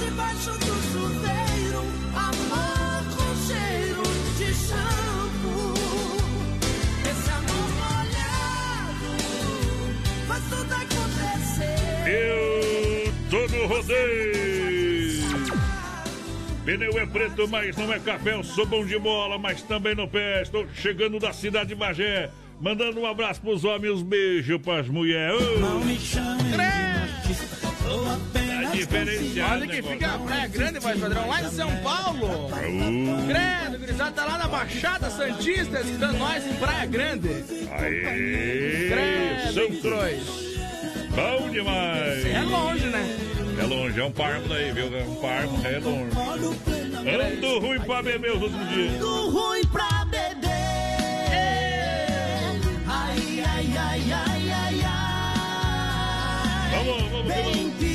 debaixo 0.00 0.50
do 0.52 0.74
chuveiro, 0.92 1.82
amor 2.14 3.04
com 3.14 3.30
cheiro 3.46 4.02
de 4.38 4.54
shampoo. 4.54 5.74
Esse 7.02 7.30
amor 7.30 7.68
molhado 7.80 9.10
faz 10.26 10.42
tudo 10.48 10.72
acontecer. 10.72 12.08
Eu 12.08 13.12
tô 13.28 13.46
no 13.54 13.66
rodeio. 13.66 14.40
Pneu 16.64 16.98
é 16.98 17.06
preto, 17.06 17.48
mas 17.48 17.76
não 17.76 17.92
é 17.92 17.98
café. 17.98 18.34
Eu 18.34 18.42
sou 18.42 18.64
bom 18.64 18.84
de 18.84 18.98
bola, 18.98 19.38
mas 19.38 19.62
também 19.62 19.94
no 19.94 20.08
pé. 20.08 20.42
Estou 20.42 20.66
chegando 20.74 21.18
da 21.18 21.32
cidade 21.32 21.70
de 21.70 21.74
Bagé. 21.74 22.30
Mandando 22.60 23.00
um 23.00 23.06
abraço 23.06 23.40
pros 23.40 23.64
homens, 23.64 24.00
um 24.00 24.04
beijo 24.04 24.58
pras 24.60 24.86
mulheres. 24.88 25.40
Não 25.58 25.80
me 25.80 25.98
chame 25.98 26.50
diferenciado. 28.80 29.52
Olha 29.52 29.66
que 29.66 29.82
fica 29.82 30.14
a 30.14 30.18
Praia 30.18 30.48
Grande, 30.48 30.78
voz 30.78 30.98
padrão, 31.00 31.28
lá 31.28 31.42
em 31.42 31.50
São 31.50 31.76
Paulo. 31.76 32.50
Credo, 33.26 33.78
gurizada, 33.78 34.12
tá 34.12 34.24
lá 34.24 34.38
na 34.38 34.48
Baixada 34.48 35.10
Santista, 35.10 35.80
escutando 35.80 36.18
nós 36.18 36.46
em 36.46 36.54
Praia 36.54 36.86
Grande. 36.86 37.28
Aê, 37.72 38.88
Credo, 38.90 39.52
Santos. 39.54 39.80
Cruz. 39.80 40.50
Bom 41.10 41.50
demais. 41.50 42.24
É 42.26 42.40
longe, 42.42 42.86
né? 42.86 43.16
É 43.58 43.62
longe, 43.64 44.00
é 44.00 44.04
um 44.04 44.12
parmo 44.12 44.48
daí, 44.48 44.72
viu? 44.72 44.96
É 44.96 45.02
um 45.02 45.14
parmo, 45.16 45.60
é 45.66 45.78
longe. 45.78 46.10
Ando 47.36 47.58
ruim 47.58 47.80
pra 47.80 48.02
beber 48.02 48.32
os 48.32 48.42
últimos 48.42 48.68
dias. 48.70 48.92
Tudo 48.98 49.30
ruim 49.30 49.66
pra 49.66 50.04
beber. 50.06 50.50
Ai, 52.86 53.42
ai, 53.44 53.74
ai, 53.76 54.12
ai, 54.12 54.50
ai, 54.50 54.80
ai. 54.84 56.70
Vamos, 56.72 57.02
vamos, 57.10 57.34
vamos. 57.34 57.89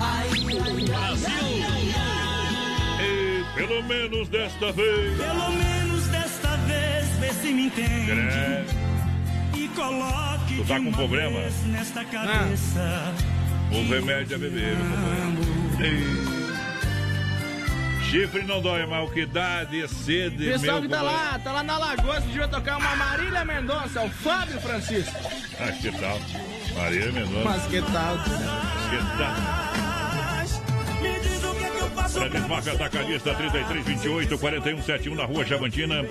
Ai, 0.00 0.28
ai, 0.30 0.84
ai, 0.86 1.64
ai, 1.64 1.94
ai. 2.98 3.04
E 3.04 3.44
pelo 3.54 3.82
menos 3.84 4.28
desta 4.28 4.72
vez. 4.72 5.16
Pelo 5.18 5.50
menos 5.50 6.06
desta 6.08 6.56
vez, 6.56 7.06
vê 7.20 7.32
se 7.32 7.52
me 7.52 7.66
entende. 7.66 8.12
E 9.56 9.68
coloque 9.68 10.56
Tu 10.56 10.64
tá 10.64 10.78
com 10.80 10.92
problema? 10.92 11.40
nesta 11.66 12.04
cabeça. 12.04 13.14
O 13.70 13.88
remédio 13.88 14.34
é 14.34 14.38
beber, 14.38 14.76
meu. 14.76 15.62
Chifre 18.10 18.42
não 18.42 18.60
dói, 18.60 18.84
mas 18.84 19.08
o 19.08 19.12
que 19.12 19.24
dá 19.24 19.64
de 19.64 19.88
sede, 19.88 20.44
Pessoal 20.44 20.80
meu 20.80 20.82
que 20.82 20.88
tá 20.88 20.98
companheiro. 20.98 21.30
lá, 21.32 21.38
tá 21.38 21.52
lá 21.52 21.62
na 21.62 21.78
Lagoa, 21.78 22.20
devia 22.20 22.46
tocar 22.46 22.76
uma 22.76 22.94
Marília 22.94 23.42
Mendonça, 23.42 24.02
o 24.02 24.10
Fábio 24.10 24.60
Francisco. 24.60 25.14
Ah, 25.58 25.72
que 25.72 25.90
tal? 25.92 26.18
Maria 26.74 27.12
Mendonça. 27.12 27.42
Você 32.08 32.70
Atacadista 32.70 33.34
3328 33.34 34.38
4171 34.38 35.14
na 35.14 35.24
Rua 35.24 35.44
Chavantina. 35.44 36.04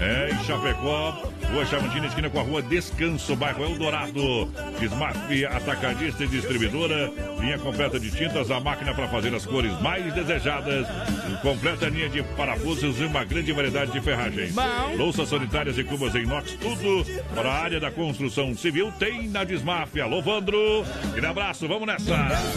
É, 0.00 0.30
em 0.30 0.44
Chapecó. 0.44 1.30
Rua 1.50 1.66
Chavantina, 1.66 2.06
esquina 2.06 2.30
com 2.30 2.40
a 2.40 2.42
Rua 2.42 2.62
Descanso, 2.62 3.34
bairro 3.34 3.64
Eldorado. 3.64 4.46
Desmarque 4.78 5.44
Atacadista 5.44 6.24
e 6.24 6.28
Distribuidora. 6.28 7.10
Linha 7.40 7.58
completa 7.58 7.98
de 7.98 8.10
tintas, 8.10 8.50
a 8.50 8.60
máquina 8.60 8.94
para 8.94 9.08
fazer 9.08 9.34
as 9.34 9.44
cores 9.46 9.72
mais 9.80 10.12
desejadas. 10.14 10.86
Completa 11.42 11.88
linha 11.88 12.08
de 12.08 12.22
parafusos 12.22 13.00
e 13.00 13.04
uma 13.04 13.24
grande 13.24 13.52
variedade 13.52 13.92
de 13.92 14.00
ferragens. 14.00 14.52
Bom. 14.52 14.96
Louças 14.96 15.28
sanitárias 15.28 15.78
e 15.78 15.84
cubas 15.84 16.14
em 16.14 16.22
inox, 16.22 16.52
tudo 16.54 17.04
para 17.34 17.50
a 17.50 17.62
área 17.62 17.80
da 17.80 17.90
construção 17.90 18.54
civil. 18.54 18.92
Tem 18.98 19.28
na 19.28 19.44
Desmaf. 19.44 19.98
Alô, 20.00 20.20
Vandro. 20.22 20.84
Aquele 21.10 21.26
abraço, 21.26 21.66
vamos 21.66 21.86
nessa. 21.86 22.14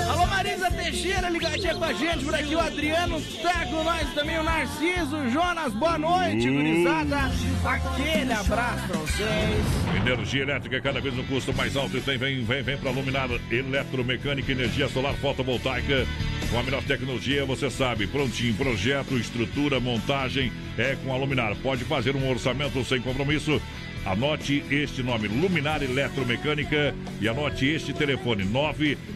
Alô, 0.09 0.25
Marisa 0.27 0.69
Teixeira, 0.71 1.29
ligadinha 1.29 1.75
com 1.75 1.83
a 1.83 1.93
gente 1.93 2.25
por 2.25 2.35
aqui. 2.35 2.55
O 2.55 2.59
Adriano 2.59 2.80
tá 2.89 3.65
com 3.67 3.83
nós 3.83 4.13
também, 4.15 4.39
o 4.39 4.43
Narciso, 4.43 5.29
Jonas. 5.29 5.73
Boa 5.73 5.97
noite, 5.99 6.49
Uh. 6.49 6.53
gurizada. 6.53 7.31
Aquele 7.63 8.33
abraço 8.33 8.87
pra 8.87 8.97
vocês. 8.97 9.65
Energia 9.95 10.41
elétrica 10.41 10.81
cada 10.81 10.99
vez 10.99 11.17
um 11.17 11.23
custo 11.23 11.53
mais 11.53 11.75
alto. 11.75 11.95
E 11.97 11.99
vem, 11.99 12.17
vem, 12.17 12.43
vem, 12.43 12.63
vem 12.63 12.77
para 12.77 12.89
Luminar 12.91 13.29
Eletromecânica, 13.51 14.51
energia 14.51 14.87
solar 14.89 15.13
fotovoltaica. 15.15 16.07
Com 16.49 16.59
a 16.59 16.63
melhor 16.63 16.83
tecnologia, 16.83 17.45
você 17.45 17.69
sabe, 17.69 18.07
prontinho, 18.07 18.53
projeto, 18.55 19.17
estrutura, 19.17 19.79
montagem, 19.79 20.51
é 20.77 20.97
com 21.03 21.13
a 21.13 21.17
Luminar. 21.17 21.55
Pode 21.61 21.85
fazer 21.85 22.15
um 22.15 22.29
orçamento 22.29 22.83
sem 22.83 22.99
compromisso. 22.99 23.61
Anote 24.05 24.63
este 24.71 25.03
nome, 25.03 25.27
Luminar 25.27 25.83
Eletromecânica, 25.83 26.95
e 27.19 27.29
anote 27.29 27.67
este 27.67 27.93
telefone, 27.93 28.43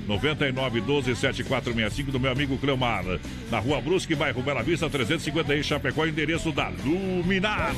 999127465 0.08 2.12
do 2.12 2.20
meu 2.20 2.32
amigo 2.32 2.58
Cleomar. 2.58 3.04
Na 3.50 3.60
Rua 3.60 3.82
Brusque, 3.82 4.14
bairro 4.14 4.44
Bela 4.44 4.62
Vista, 4.62 4.90
350 4.90 5.56
em 5.56 5.64
Chapecó, 5.64 6.06
endereço 6.06 6.52
da 6.52 6.70
Luminar. 6.84 7.74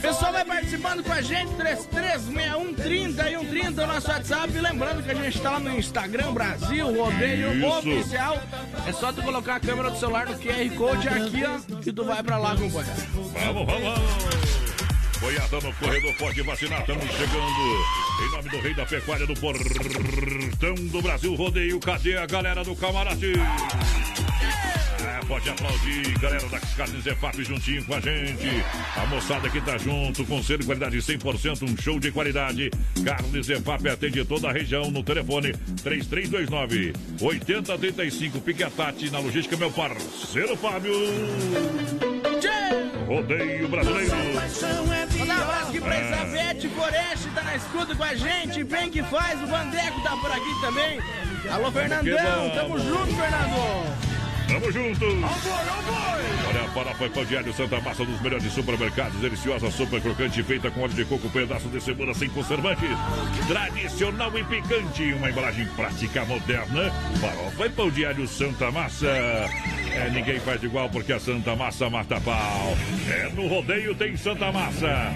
Pessoal 0.00 0.32
vai 0.32 0.44
participando 0.44 1.02
com 1.02 1.12
a 1.12 1.20
gente, 1.20 1.52
336130 1.54 3.30
e 3.30 3.38
130 3.38 3.82
o 3.82 3.86
nosso 3.86 4.08
WhatsApp. 4.08 4.52
Lembrando 4.58 5.02
que 5.02 5.10
a 5.10 5.14
gente 5.14 5.40
tá 5.40 5.50
lá 5.50 5.60
no 5.60 5.76
Instagram 5.76 6.32
Brasil, 6.32 6.86
Rodeio. 6.86 7.66
Oficial. 7.66 8.40
É 8.86 8.92
só 8.92 9.12
tu 9.12 9.20
colocar 9.22 9.56
a 9.56 9.60
câmera 9.60 9.90
do 9.90 9.98
celular 9.98 10.26
no 10.26 10.38
QR 10.38 10.70
Code 10.76 11.08
aqui, 11.08 11.42
ó, 11.44 11.58
que 11.80 11.92
tu 11.92 12.04
vai 12.04 12.22
pra 12.22 12.38
lá, 12.38 12.50
companheiro. 12.50 13.02
Vamos, 13.34 13.66
vamos, 13.66 13.82
vamos. 13.82 14.61
Boiada 15.22 15.60
no 15.60 15.72
corredor, 15.74 16.12
pode 16.16 16.42
vacinar, 16.42 16.80
estamos 16.80 17.04
chegando. 17.04 18.26
Em 18.26 18.30
nome 18.32 18.48
do 18.48 18.58
Rei 18.58 18.74
da 18.74 18.84
Pecuária 18.84 19.24
do 19.24 19.34
Portão 19.34 20.74
do 20.74 21.00
Brasil, 21.00 21.32
rodeio. 21.36 21.78
Cadê 21.78 22.16
a 22.16 22.26
galera 22.26 22.64
do 22.64 22.74
camarote? 22.74 23.32
É, 25.00 25.24
pode 25.28 25.48
aplaudir, 25.48 26.18
galera 26.18 26.44
da 26.48 26.58
Carnes 26.58 27.06
EFAP 27.06 27.44
juntinho 27.44 27.84
com 27.84 27.94
a 27.94 28.00
gente. 28.00 28.48
A 28.96 29.06
moçada 29.06 29.48
que 29.48 29.60
tá 29.60 29.78
junto, 29.78 30.24
com 30.24 30.42
selo 30.42 30.58
de 30.58 30.66
qualidade 30.66 30.98
100%, 30.98 31.70
um 31.70 31.80
show 31.80 32.00
de 32.00 32.10
qualidade. 32.10 32.68
Carnes 33.04 33.48
EFAP 33.48 33.88
atende 33.90 34.24
toda 34.24 34.48
a 34.48 34.52
região 34.52 34.90
no 34.90 35.04
telefone 35.04 35.52
3329 35.84 36.94
8035. 37.20 38.40
Pique 38.40 38.64
a 38.64 38.70
Tati 38.70 39.08
na 39.08 39.20
logística, 39.20 39.56
meu 39.56 39.70
parceiro 39.70 40.56
Fábio. 40.56 40.92
Rodeio 43.12 43.68
brasileiro. 43.68 44.16
Mandar 45.18 45.38
um 45.38 45.42
abraço 45.42 45.68
aqui 45.68 45.80
pra 45.80 45.94
Ah. 45.94 46.00
Isabete 46.00 46.68
Foreste, 46.70 47.28
tá 47.34 47.42
na 47.42 47.56
escuta 47.56 47.94
com 47.94 48.02
a 48.04 48.14
gente. 48.14 48.64
Bem 48.64 48.90
que 48.90 49.02
faz, 49.02 49.42
o 49.42 49.46
Vandeco 49.46 50.00
tá 50.02 50.16
por 50.16 50.30
aqui 50.30 50.60
também. 50.62 50.98
Alô, 51.50 51.70
Fernandão, 51.70 52.16
vamos. 52.24 52.54
tamo 52.54 52.78
junto, 52.78 53.14
Fernando. 53.14 54.21
Tamo 54.52 54.70
junto! 54.70 55.06
Olha, 55.06 56.60
a 56.60 56.68
farofa 56.74 57.08
pão 57.08 57.24
diário 57.24 57.54
Santa 57.54 57.80
Massa 57.80 58.04
dos 58.04 58.20
melhores 58.20 58.52
supermercados. 58.52 59.18
Deliciosa 59.18 59.70
sopa 59.70 59.98
crocante 59.98 60.42
feita 60.42 60.70
com 60.70 60.82
óleo 60.82 60.92
de 60.92 61.06
coco, 61.06 61.26
pedaço 61.30 61.68
de 61.68 61.80
cebola 61.80 62.12
sem 62.12 62.28
conservantes. 62.28 62.90
Tradicional 63.48 64.38
e 64.38 64.44
picante. 64.44 65.14
Uma 65.14 65.30
embalagem 65.30 65.66
prática 65.68 66.26
moderna. 66.26 66.90
Farofa 67.18 67.66
e 67.66 67.70
pão 67.70 67.90
diário 67.90 68.28
Santa 68.28 68.70
Massa. 68.70 69.06
É, 69.06 70.10
ninguém 70.12 70.38
faz 70.40 70.62
igual 70.62 70.90
porque 70.90 71.14
a 71.14 71.20
Santa 71.20 71.56
Massa 71.56 71.88
mata 71.88 72.20
pau. 72.20 72.76
É, 73.08 73.30
no 73.34 73.46
rodeio 73.46 73.94
tem 73.94 74.16
Santa 74.18 74.52
Massa. 74.52 75.14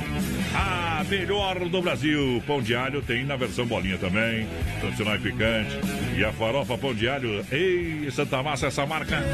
A 0.54 1.04
melhor 1.04 1.58
do 1.68 1.82
Brasil. 1.82 2.42
Pão 2.46 2.62
de 2.62 2.74
alho 2.74 3.02
tem 3.02 3.24
na 3.24 3.36
versão 3.36 3.66
bolinha 3.66 3.98
também. 3.98 4.48
Tradicional 4.80 5.16
e 5.16 5.18
picante. 5.18 5.78
E 6.16 6.24
a 6.24 6.32
farofa 6.32 6.78
pão 6.78 6.94
de 6.94 7.06
alho. 7.06 7.44
Ei, 7.52 8.10
Santa 8.10 8.42
Massa, 8.42 8.68
essa 8.68 8.86
marca 8.86 9.25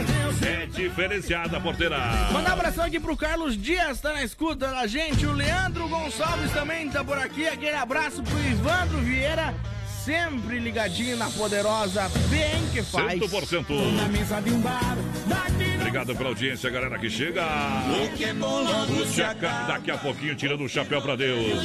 é 0.47 0.67
diferenciada, 0.67 1.61
porteira. 1.61 1.99
Mandar 2.33 2.51
um 2.51 2.53
abração 2.55 2.85
aqui 2.85 2.99
pro 2.99 3.17
Carlos 3.17 3.57
Dias, 3.57 4.01
tá 4.01 4.13
na 4.13 4.23
escuta 4.23 4.69
da 4.69 4.87
gente. 4.87 5.27
O 5.27 5.33
Leandro 5.33 5.89
Gonçalves 5.89 6.51
também 6.53 6.89
tá 6.89 7.05
por 7.05 7.19
aqui. 7.19 7.47
Aquele 7.47 7.77
abraço 7.77 8.23
pro 8.23 8.39
Ivandro 8.41 8.99
Vieira, 8.99 9.55
sempre 10.05 10.59
ligadinho 10.59 11.17
na 11.17 11.31
poderosa 11.31 12.11
Bem 12.29 12.67
que 12.73 12.83
faz. 12.83 13.21
100%. 13.21 13.93
Na 13.97 14.09
mesa 14.09 14.41
de 14.41 14.51
um 14.51 14.61
bar, 14.61 14.97
daqui 15.27 15.72
Obrigado 15.93 16.17
pela 16.17 16.31
audiência, 16.31 16.71
galera 16.71 16.99
que 16.99 17.11
chega. 17.11 17.43
Daqui 19.69 19.91
a 19.91 19.99
pouquinho, 19.99 20.35
tirando 20.35 20.65
o 20.65 20.69
chapéu 20.69 21.03
pra 21.03 21.17
Deus. 21.17 21.63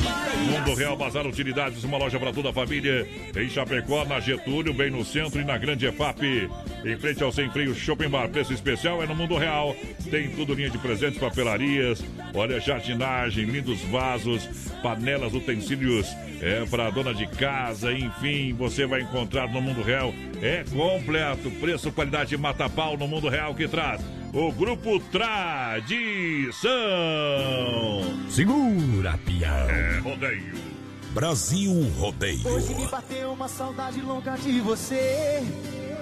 Mundo 0.52 0.76
Real 0.76 0.98
Bazar 0.98 1.26
Utilidades, 1.26 1.82
uma 1.86 1.98
loja 1.98 2.20
pra 2.20 2.34
toda 2.34 2.50
a 2.50 2.54
família. 2.54 3.08
Em 3.34 3.50
Chapecó, 3.50 4.04
na 4.04 4.20
Getúlio, 4.20 4.74
bem 4.74 4.92
no 4.92 5.06
centro 5.06 5.40
e 5.40 5.46
na 5.46 5.58
Grande 5.58 5.88
EFAP. 5.88 6.50
Em 6.84 6.98
frente 6.98 7.24
ao 7.24 7.32
Sem 7.32 7.50
Freio 7.50 7.74
Shopping 7.74 8.10
Bar. 8.10 8.28
Preço 8.28 8.52
especial 8.52 9.02
é 9.02 9.08
no 9.08 9.16
Mundo 9.16 9.38
Real. 9.38 9.74
Tem 10.12 10.30
tudo 10.32 10.54
linha 10.54 10.70
de 10.70 10.78
presentes, 10.78 11.20
papelarias. 11.20 12.04
Olha, 12.34 12.60
jardinagem, 12.60 13.46
lindos 13.46 13.80
vasos, 13.84 14.46
panelas, 14.84 15.34
utensílios 15.34 16.06
é 16.42 16.66
para 16.66 16.92
dona 16.92 17.14
de 17.16 17.26
casa, 17.26 17.92
enfim, 17.92 18.54
você 18.54 18.86
vai 18.86 19.02
encontrar 19.02 19.52
no 19.52 19.60
Mundo 19.60 19.82
Real. 19.82 20.14
É 20.40 20.64
completo, 20.66 21.50
preço, 21.60 21.92
qualidade 21.92 22.38
mata 22.38 22.70
pau 22.70 22.96
no 22.96 23.08
Mundo 23.08 23.28
Real 23.28 23.56
que 23.56 23.68
traz 23.68 24.02
o 24.38 24.52
Grupo 24.52 25.00
Tradição. 25.12 26.62
Segura, 28.30 29.18
pião. 29.26 29.68
É 29.68 29.98
rodeio. 29.98 30.54
Brasil 31.12 31.92
Rodeio. 31.98 32.48
Hoje 32.48 32.76
me 32.76 32.86
bateu 32.86 33.32
uma 33.32 33.48
saudade 33.48 34.00
louca 34.00 34.38
de 34.38 34.62
você, 34.62 35.42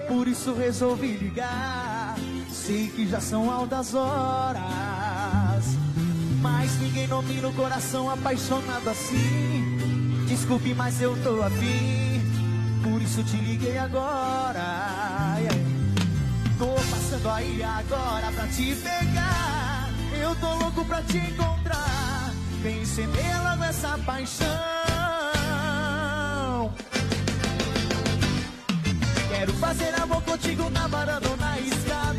por 0.10 0.28
isso 0.28 0.53
resolvi 0.53 1.14
ligar. 1.14 2.18
Sei 2.49 2.90
que 2.90 3.07
já 3.07 3.22
são 3.22 3.49
altas 3.49 3.94
horas, 3.94 4.64
mas 6.41 6.78
ninguém 6.82 7.07
domina 7.07 7.48
o 7.48 7.53
coração 7.53 8.10
apaixonado 8.10 8.90
assim. 8.90 10.26
Desculpe, 10.28 10.74
mas 10.74 11.02
eu 11.02 11.16
tô 11.24 11.41
afim, 11.41 12.22
por 12.84 13.02
isso 13.02 13.24
te 13.24 13.38
liguei 13.38 13.78
agora. 13.78 15.38
Yeah. 15.40 15.65
Tô 16.57 16.68
passando 16.68 17.30
aí 17.30 17.61
agora 17.61 18.32
pra 18.32 18.48
te 18.48 18.76
pegar. 18.76 19.90
Eu 20.22 20.34
tô 20.36 20.56
louco 20.56 20.86
pra 20.86 21.02
te 21.02 21.18
encontrar. 21.18 22.32
Vem 22.61 22.82
acender 22.82 23.44
logo 23.44 23.64
essa 23.64 23.98
paixão. 24.06 24.45
Quero 29.30 29.53
fazer 29.53 29.94
amor 30.02 30.22
contigo 30.23 30.69
na 30.69 30.88
varanda 30.88 31.27
ou 31.30 31.38
na 31.38 31.60
escada. 31.60 32.15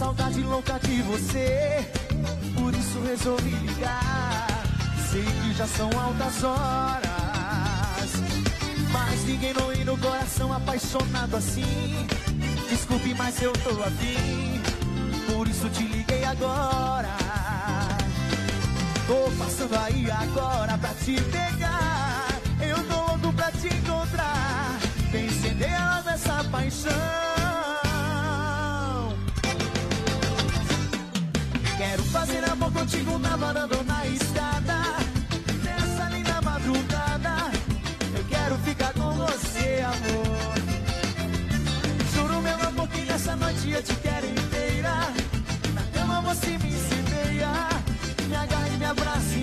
Saudade 0.00 0.40
louca 0.40 0.78
de 0.78 1.02
você, 1.02 1.86
por 2.54 2.74
isso 2.74 2.98
resolvi 3.06 3.50
ligar. 3.50 4.46
Sei 5.10 5.22
que 5.22 5.52
já 5.52 5.66
são 5.66 5.90
altas 5.90 6.42
horas, 6.42 8.10
mas 8.90 9.24
ninguém 9.26 9.52
não 9.52 9.70
ir 9.74 9.84
no 9.84 9.98
coração 9.98 10.54
apaixonado 10.54 11.36
assim. 11.36 12.06
Desculpe, 12.70 13.12
mas 13.12 13.42
eu 13.42 13.52
tô 13.52 13.82
afim, 13.82 14.62
por 15.30 15.46
isso 15.46 15.68
te 15.68 15.82
liguei 15.82 16.24
agora. 16.24 17.14
Tô 19.06 19.30
passando 19.38 19.76
aí 19.84 20.10
agora 20.10 20.78
pra 20.78 20.94
te 20.94 21.20
pegar. 21.20 22.26
Eu 22.58 22.82
tô 22.84 22.96
louco 22.96 23.34
pra 23.34 23.52
te 23.52 23.66
encontrar. 23.68 24.78
Vem 25.12 25.28
acender 25.28 25.74
essa 26.06 26.42
paixão. 26.44 27.29
Contigo 32.80 33.18
na 33.18 33.36
varanda 33.36 33.76
ou 33.76 33.84
na 33.84 34.06
escada. 34.06 34.78
Nessa 35.62 36.08
linda 36.08 36.40
madrugada, 36.40 37.34
eu 38.16 38.24
quero 38.24 38.56
ficar 38.58 38.94
com 38.94 39.10
você, 39.12 39.84
amor. 39.84 40.54
Juro, 42.14 42.40
meu 42.40 42.68
amor, 42.68 42.88
que 42.88 43.02
nessa 43.02 43.36
noite 43.36 43.70
eu 43.70 43.82
te 43.82 43.94
quero 43.96 44.26
inteira. 44.26 44.94
Na 45.74 45.82
cama 45.92 46.22
você 46.22 46.56
me 46.56 46.68
incendeia. 46.68 47.52
Me 48.28 48.36
agarra 48.36 48.68
e 48.68 48.76
me 48.78 48.84
abraça 48.86 49.38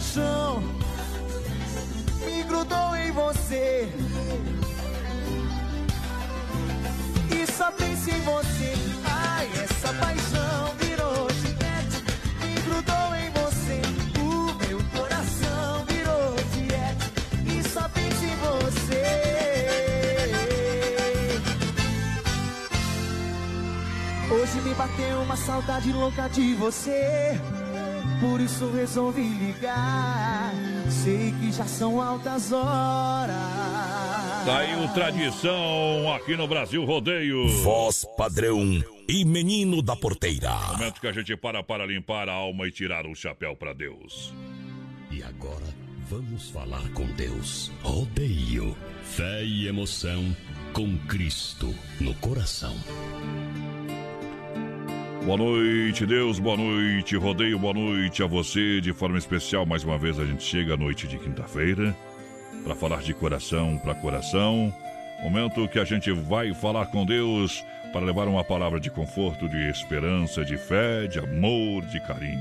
paixão 0.00 0.62
me 2.24 2.42
grudou 2.44 2.96
em 2.96 3.12
você. 3.12 3.92
E 7.30 7.46
só 7.52 7.70
penso 7.72 8.08
em 8.08 8.20
você. 8.22 8.74
Ai, 9.04 9.46
essa 9.62 9.92
paixão 9.92 10.74
virou 10.78 11.28
chiclete. 11.30 12.02
Me 12.40 12.54
grudou 12.62 13.14
em 13.14 13.30
você. 13.30 13.82
O 14.20 14.54
meu 14.64 14.78
coração 14.96 15.84
virou 15.86 16.34
diete. 16.54 17.12
E 17.46 17.68
só 17.68 17.86
penso 17.90 18.24
em 18.24 18.36
você. 18.36 19.04
Hoje 24.32 24.60
me 24.62 24.74
bateu 24.74 25.20
uma 25.20 25.36
saudade 25.36 25.92
louca 25.92 26.26
de 26.28 26.54
você. 26.54 27.38
Por 28.20 28.40
isso 28.40 28.70
resolvi 28.70 29.22
ligar. 29.22 30.52
Sei 30.90 31.32
que 31.40 31.50
já 31.50 31.64
são 31.64 32.00
altas 32.00 32.52
horas. 32.52 33.34
Tá 34.44 34.58
aí 34.58 34.84
o 34.84 34.88
Tradição 34.92 36.12
aqui 36.14 36.36
no 36.36 36.46
Brasil 36.46 36.84
Rodeio. 36.84 37.48
Voz 37.62 38.06
padrão 38.16 38.82
e 39.08 39.24
menino 39.24 39.80
da 39.80 39.96
porteira. 39.96 40.54
Momento 40.72 41.00
que 41.00 41.06
a 41.06 41.12
gente 41.12 41.34
para 41.36 41.62
para 41.62 41.86
limpar 41.86 42.28
a 42.28 42.32
alma 42.32 42.66
e 42.66 42.70
tirar 42.70 43.06
o 43.06 43.14
chapéu 43.14 43.56
para 43.56 43.72
Deus. 43.72 44.34
E 45.10 45.22
agora 45.22 45.66
vamos 46.08 46.50
falar 46.50 46.88
com 46.92 47.06
Deus. 47.12 47.70
Rodeio, 47.82 48.76
fé 49.02 49.42
e 49.42 49.66
emoção 49.66 50.36
com 50.72 50.96
Cristo 51.06 51.74
no 52.00 52.14
coração. 52.16 52.76
Boa 55.24 55.36
noite, 55.36 56.06
Deus, 56.06 56.38
boa 56.38 56.56
noite, 56.56 57.14
rodeio, 57.16 57.58
boa 57.58 57.74
noite 57.74 58.22
a 58.22 58.26
você. 58.26 58.80
De 58.80 58.92
forma 58.92 59.18
especial, 59.18 59.66
mais 59.66 59.84
uma 59.84 59.98
vez 59.98 60.18
a 60.18 60.24
gente 60.24 60.42
chega 60.42 60.74
à 60.74 60.76
noite 60.76 61.06
de 61.06 61.18
quinta-feira 61.18 61.94
para 62.64 62.74
falar 62.74 63.02
de 63.02 63.12
coração 63.12 63.78
para 63.78 63.94
coração. 63.94 64.74
Momento 65.22 65.68
que 65.68 65.78
a 65.78 65.84
gente 65.84 66.10
vai 66.10 66.54
falar 66.54 66.86
com 66.86 67.04
Deus 67.04 67.62
para 67.92 68.00
levar 68.00 68.28
uma 68.28 68.42
palavra 68.42 68.80
de 68.80 68.90
conforto, 68.90 69.48
de 69.48 69.68
esperança, 69.68 70.42
de 70.44 70.56
fé, 70.56 71.06
de 71.06 71.18
amor, 71.18 71.84
de 71.86 72.00
carinho. 72.00 72.40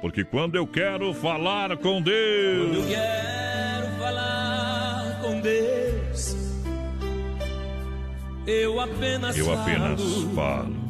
Porque 0.00 0.24
quando 0.24 0.56
eu 0.56 0.66
quero 0.66 1.12
falar 1.12 1.76
com 1.76 2.00
Deus, 2.00 2.76
Quando 2.76 2.76
eu 2.78 2.88
quero 2.88 3.86
falar 3.98 5.18
com 5.20 5.40
Deus, 5.40 6.36
eu 8.46 8.80
apenas 8.80 9.36
eu 9.36 9.52
apenas 9.52 10.00
falo. 10.02 10.34
falo. 10.34 10.81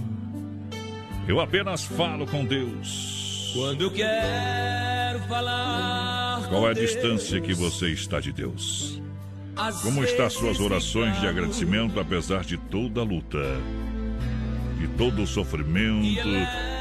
Eu 1.33 1.41
apenas 1.41 1.83
falo 1.83 2.27
com 2.27 2.45
Deus. 2.45 3.53
Quando 3.55 3.81
eu 3.81 3.91
quero 3.91 5.19
falar 5.21 6.47
Qual 6.47 6.69
é 6.69 6.73
a 6.73 6.75
Deus, 6.75 6.91
distância 6.91 7.41
que 7.41 7.55
você 7.55 7.89
está 7.89 8.21
de 8.21 8.31
Deus? 8.31 9.01
Como 9.83 10.05
estão 10.05 10.27
as 10.27 10.35
suas 10.35 10.61
orações 10.61 11.15
de 11.15 11.21
falo. 11.21 11.31
agradecimento 11.31 11.99
apesar 11.99 12.45
de 12.45 12.59
toda 12.59 13.01
a 13.01 13.05
luta? 13.05 13.43
De 14.79 14.87
todo 14.89 15.23
o 15.23 15.27
sofrimento, 15.27 16.29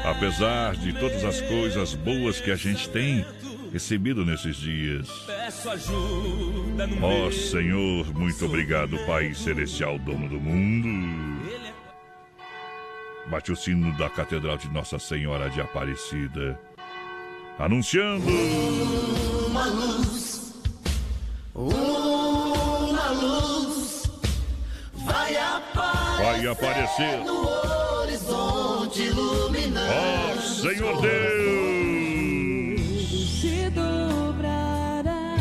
apesar 0.04 0.76
de 0.76 0.92
todas 1.00 1.24
as 1.24 1.40
coisas 1.40 1.94
boas 1.94 2.38
que 2.38 2.50
a 2.50 2.56
gente 2.56 2.90
tem 2.90 3.24
recebido 3.72 4.22
nesses 4.22 4.56
dias. 4.56 5.08
Peço 5.26 5.70
ajuda 5.70 6.86
no 6.88 7.02
Ó 7.02 7.30
Senhor, 7.30 8.12
muito 8.12 8.44
obrigado, 8.44 8.98
Pai 9.06 9.32
Celestial, 9.32 9.98
dono 9.98 10.28
do 10.28 10.38
mundo 10.38 11.41
bate 13.32 13.50
o 13.50 13.56
sino 13.56 13.90
da 13.96 14.10
Catedral 14.10 14.58
de 14.58 14.68
Nossa 14.68 14.98
Senhora 14.98 15.48
de 15.48 15.58
Aparecida, 15.58 16.60
anunciando. 17.58 18.26
Uma 19.46 19.64
luz, 19.68 20.52
uma 21.54 23.10
luz 23.12 24.10
vai 24.92 25.34
aparecer, 25.34 26.24
vai 26.24 26.46
aparecer. 26.46 27.24
no 27.24 27.48
horizonte 28.00 29.02
iluminando. 29.04 29.90
Ó 29.90 30.34
oh, 30.34 30.40
Senhor 30.42 31.00
Deus! 31.00 31.22
Se 33.40 33.70
dobrará 33.70 35.36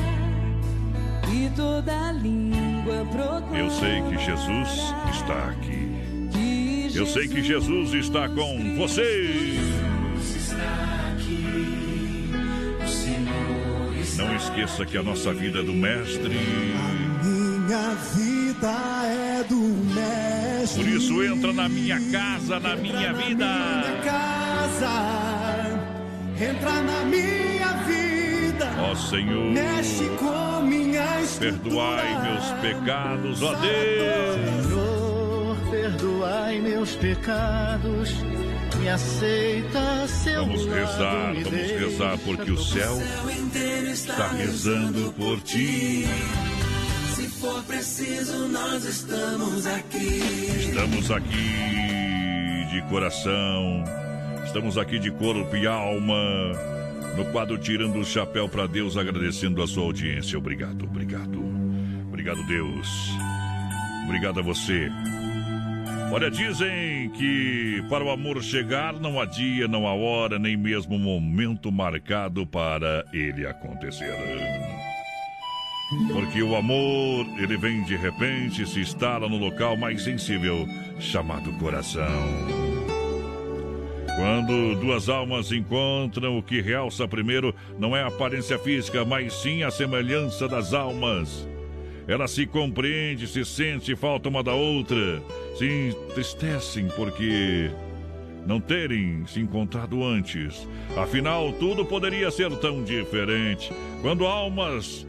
e 1.30 1.52
toda 1.58 2.14
língua 2.14 3.06
procurará. 3.12 3.60
Eu 3.60 3.70
sei 3.70 4.02
que 4.04 4.18
Jesus 4.18 4.70
está 5.12 5.50
aqui. 5.50 5.91
Eu 6.94 7.06
sei 7.06 7.28
que 7.28 7.42
Jesus 7.42 7.94
está 7.94 8.28
com 8.30 8.76
você. 8.78 9.58
Não 14.18 14.36
esqueça 14.36 14.86
que 14.86 14.98
a 14.98 15.04
nossa 15.04 15.34
vida 15.34 15.60
é 15.60 15.64
do 15.64 15.74
Mestre. 15.74 16.36
Minha 17.24 17.96
vida 18.14 18.72
é 19.06 19.44
do 19.48 19.56
mestre. 19.56 20.84
Por 20.84 20.92
isso 20.92 21.24
entra 21.24 21.54
na 21.54 21.70
minha 21.70 22.00
casa, 22.12 22.60
na 22.60 22.76
minha 22.76 23.14
vida. 23.14 23.46
Minha 23.46 24.02
casa, 24.04 25.80
entra 26.40 26.82
na 26.82 27.06
minha 27.06 27.74
vida. 27.88 28.70
Ó 28.92 28.96
Senhor, 28.96 29.52
Mexe 29.52 30.06
com 30.20 30.62
minha 30.64 31.22
estrutura. 31.22 31.62
perdoai 31.62 32.22
meus 32.24 32.52
pecados, 32.62 33.42
ó 33.42 33.54
Deus. 33.56 35.01
Perdoai 35.92 36.62
meus 36.62 36.96
pecados. 36.96 38.16
Me 38.80 38.90
aceita, 38.90 40.08
seu 40.08 40.46
Vamos 40.46 40.66
rezar, 40.66 41.34
vamos 41.34 41.72
rezar, 41.72 42.18
porque 42.20 42.52
o 42.52 42.58
céu 42.58 42.98
está 43.92 44.30
rezando 44.30 45.12
por 45.14 45.42
ti. 45.42 46.06
Se 47.14 47.28
for 47.28 47.62
preciso, 47.64 48.48
nós 48.48 48.86
estamos 48.86 49.68
aqui. 49.68 50.22
Estamos 50.60 51.12
aqui 51.12 52.66
de 52.72 52.82
coração, 52.90 53.84
estamos 54.46 54.78
aqui 54.78 54.98
de 54.98 55.12
corpo 55.12 55.56
e 55.56 55.68
alma. 55.68 56.54
No 57.18 57.26
quadro 57.26 57.58
Tirando 57.58 58.00
o 58.00 58.06
Chapéu 58.06 58.48
para 58.48 58.66
Deus, 58.66 58.96
agradecendo 58.96 59.62
a 59.62 59.68
sua 59.68 59.84
audiência. 59.84 60.38
Obrigado, 60.38 60.86
obrigado. 60.86 61.44
Obrigado, 62.08 62.42
Deus. 62.48 62.88
Obrigado 64.06 64.40
a 64.40 64.44
você. 64.44 64.90
Olha, 66.14 66.30
dizem 66.30 67.10
que 67.12 67.82
para 67.90 68.04
o 68.04 68.10
amor 68.10 68.44
chegar 68.44 68.92
não 69.00 69.18
há 69.18 69.26
dia, 69.26 69.66
não 69.66 69.88
há 69.88 69.94
hora, 69.94 70.38
nem 70.38 70.58
mesmo 70.58 71.00
momento 71.00 71.72
marcado 71.72 72.46
para 72.46 73.06
ele 73.14 73.48
acontecer. 73.48 74.14
Porque 76.12 76.44
o 76.44 76.54
amor, 76.58 77.26
ele 77.38 77.56
vem 77.56 77.82
de 77.86 77.96
repente, 77.96 78.68
se 78.68 78.82
instala 78.82 79.30
no 79.30 79.38
local 79.38 79.78
mais 79.78 80.04
sensível, 80.04 80.68
chamado 81.00 81.50
coração. 81.54 82.62
Quando 84.18 84.76
duas 84.82 85.08
almas 85.08 85.50
encontram, 85.54 86.38
o 86.38 86.44
que 86.44 86.60
realça 86.60 87.08
primeiro 87.08 87.56
não 87.80 87.96
é 87.96 88.04
a 88.04 88.08
aparência 88.08 88.60
física, 88.60 89.06
mas 89.06 89.34
sim 89.34 89.64
a 89.64 89.72
semelhança 89.72 90.46
das 90.46 90.74
almas. 90.74 91.48
Ela 92.12 92.28
se 92.28 92.46
compreende, 92.46 93.26
se 93.26 93.46
sente 93.46 93.96
falta 93.96 94.28
uma 94.28 94.44
da 94.44 94.54
outra, 94.54 95.24
se 95.56 95.66
entristecem 95.66 96.90
porque 96.90 97.72
não 98.46 98.60
terem 98.60 99.26
se 99.26 99.40
encontrado 99.40 100.04
antes. 100.04 100.68
Afinal, 100.98 101.54
tudo 101.54 101.86
poderia 101.86 102.30
ser 102.30 102.52
tão 102.58 102.84
diferente. 102.84 103.72
Quando 104.02 104.26
almas 104.26 105.08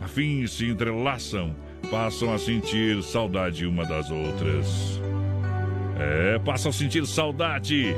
afins 0.00 0.52
se 0.52 0.64
entrelaçam, 0.64 1.54
passam 1.90 2.32
a 2.32 2.38
sentir 2.38 3.02
saudade 3.02 3.66
uma 3.66 3.84
das 3.84 4.10
outras. 4.10 4.98
É, 6.00 6.38
passam 6.38 6.70
a 6.70 6.72
sentir 6.72 7.04
saudade 7.06 7.94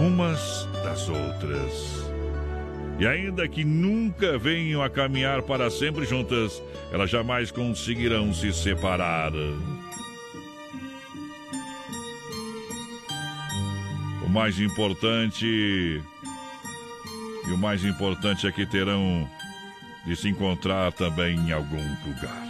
umas 0.00 0.68
das 0.82 1.08
outras. 1.08 2.12
E 2.98 3.06
ainda 3.06 3.46
que 3.48 3.64
nunca 3.64 4.36
venham 4.36 4.82
a 4.82 4.90
caminhar 4.90 5.42
para 5.42 5.70
sempre 5.70 6.04
juntas, 6.04 6.60
elas 6.94 7.10
jamais 7.10 7.50
conseguirão 7.50 8.32
se 8.32 8.52
separar. 8.52 9.32
O 14.24 14.28
mais 14.28 14.60
importante. 14.60 15.44
E 15.44 16.00
o 17.50 17.58
mais 17.58 17.84
importante 17.84 18.46
é 18.46 18.52
que 18.52 18.64
terão 18.64 19.28
de 20.06 20.14
se 20.14 20.28
encontrar 20.28 20.92
também 20.92 21.36
em 21.36 21.50
algum 21.50 21.82
lugar. 22.06 22.44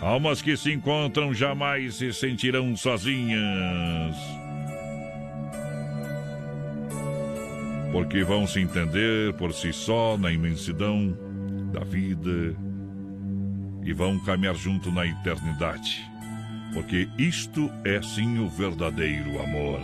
Almas 0.00 0.40
que 0.40 0.56
se 0.56 0.72
encontram 0.72 1.34
jamais 1.34 1.96
se 1.96 2.10
sentirão 2.14 2.74
sozinhas. 2.74 4.16
Porque 7.92 8.24
vão 8.24 8.46
se 8.46 8.60
entender 8.60 9.34
por 9.34 9.52
si 9.52 9.74
só 9.74 10.16
na 10.16 10.32
imensidão 10.32 11.14
da 11.70 11.84
vida 11.84 12.56
e 13.84 13.92
vão 13.92 14.18
caminhar 14.18 14.54
junto 14.54 14.90
na 14.90 15.06
eternidade. 15.06 16.02
Porque 16.72 17.08
isto 17.18 17.70
é 17.84 18.00
sim 18.00 18.38
o 18.38 18.48
verdadeiro 18.48 19.40
amor. 19.42 19.80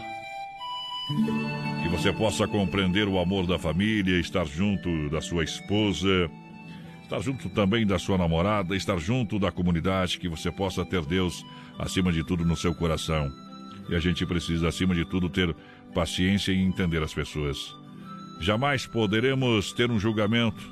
Que 1.82 1.88
você 1.88 2.12
possa 2.12 2.46
compreender 2.46 3.08
o 3.08 3.18
amor 3.18 3.46
da 3.46 3.58
família, 3.58 4.18
estar 4.18 4.46
junto 4.46 5.08
da 5.10 5.20
sua 5.20 5.44
esposa, 5.44 6.30
estar 7.02 7.20
junto 7.20 7.48
também 7.50 7.86
da 7.86 7.98
sua 7.98 8.18
namorada, 8.18 8.76
estar 8.76 8.98
junto 8.98 9.38
da 9.38 9.50
comunidade, 9.50 10.18
que 10.18 10.28
você 10.28 10.50
possa 10.50 10.84
ter 10.84 11.04
Deus 11.04 11.44
acima 11.78 12.12
de 12.12 12.24
tudo 12.24 12.44
no 12.44 12.56
seu 12.56 12.74
coração. 12.74 13.30
E 13.88 13.94
a 13.94 14.00
gente 14.00 14.26
precisa, 14.26 14.68
acima 14.68 14.94
de 14.94 15.04
tudo, 15.06 15.30
ter 15.30 15.54
paciência 15.94 16.52
e 16.52 16.58
entender 16.58 17.02
as 17.02 17.14
pessoas. 17.14 17.74
Jamais 18.40 18.86
poderemos 18.86 19.72
ter 19.72 19.90
um 19.90 19.98
julgamento, 19.98 20.70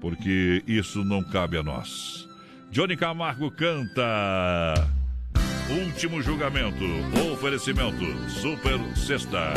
porque 0.00 0.62
isso 0.66 1.02
não 1.04 1.22
cabe 1.22 1.56
a 1.56 1.62
nós. 1.62 2.28
Johnny 2.74 2.96
Camargo 2.96 3.52
canta. 3.52 4.74
Último 5.70 6.20
julgamento. 6.20 6.84
Oferecimento. 7.32 8.04
Super 8.28 8.80
Sexta. 8.96 9.54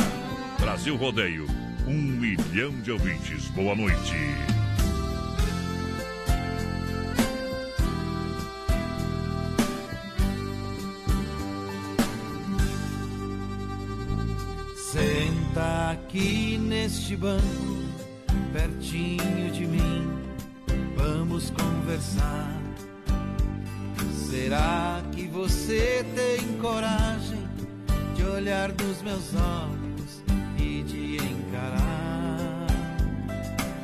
Brasil 0.60 0.96
Rodeio. 0.96 1.48
Um 1.88 1.94
milhão 1.94 2.80
de 2.82 2.92
ouvintes. 2.92 3.48
Boa 3.56 3.74
noite. 3.74 4.14
Senta 14.76 15.90
aqui 15.94 16.60
neste 16.60 17.16
banco, 17.16 17.84
pertinho 18.54 19.52
de 19.52 19.66
mim, 19.66 20.08
vamos 20.96 21.50
conversar. 21.50 22.67
Será 24.30 25.02
que 25.14 25.26
você 25.28 26.06
tem 26.14 26.58
coragem 26.60 27.48
de 28.14 28.24
olhar 28.24 28.68
nos 28.74 29.02
meus 29.02 29.34
olhos 29.34 30.22
e 30.60 30.84
de 30.84 31.16
encarar? 31.16 32.68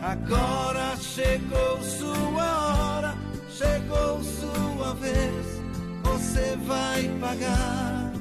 Agora 0.01 0.97
chegou 0.97 1.81
sua 1.81 2.75
hora, 2.75 3.15
chegou 3.49 4.21
sua 4.21 4.93
vez, 4.95 5.61
você 6.03 6.57
vai 6.65 7.07
pagar. 7.21 8.11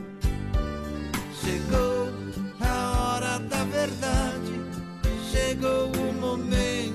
Chegou 1.43 2.09
a 2.61 3.15
hora 3.16 3.39
da 3.40 3.65
verdade, 3.65 4.61
chegou 5.32 5.90
o 5.90 6.12
momento, 6.20 6.91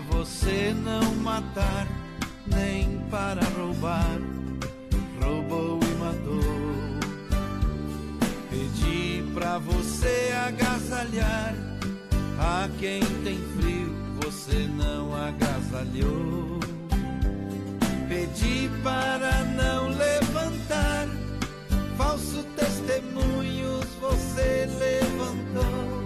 Pra 0.00 0.16
você 0.16 0.74
não 0.82 1.14
matar, 1.16 1.86
nem 2.46 3.00
para 3.10 3.42
roubar, 3.50 4.18
roubou 5.22 5.78
e 5.82 5.94
matou. 5.96 6.40
Pedi 8.48 9.22
pra 9.34 9.58
você 9.58 10.32
agasalhar, 10.46 11.54
a 12.38 12.66
quem 12.78 13.00
tem 13.24 13.38
frio, 13.58 13.94
você 14.24 14.66
não 14.74 15.14
agasalhou. 15.14 16.60
Pedi 18.08 18.70
para 18.82 19.44
não 19.44 19.88
levantar 19.90 21.08
falso 21.98 22.42
testemunhos, 22.56 23.84
você 24.00 24.66
levantou 24.78 26.00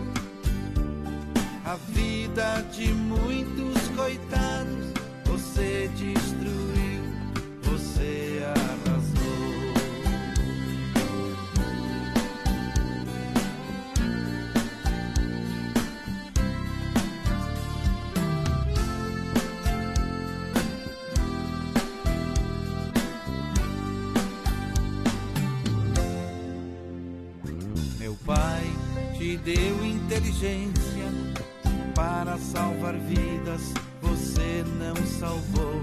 a 1.65 1.77
vida 1.89 2.65
de 2.73 2.93
muitos 2.93 3.54
deu 29.37 29.85
inteligência 29.85 31.09
para 31.95 32.37
salvar 32.39 32.95
vidas, 32.95 33.73
você 34.03 34.65
não 34.79 34.95
salvou. 35.19 35.81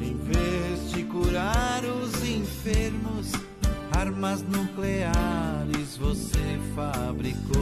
Em 0.00 0.16
vez 0.16 0.90
de 0.92 1.04
curar 1.04 1.84
os 1.84 2.24
enfermos, 2.28 3.32
armas 3.92 4.42
nucleares 4.42 5.96
você 5.96 6.58
fabricou. 6.74 7.61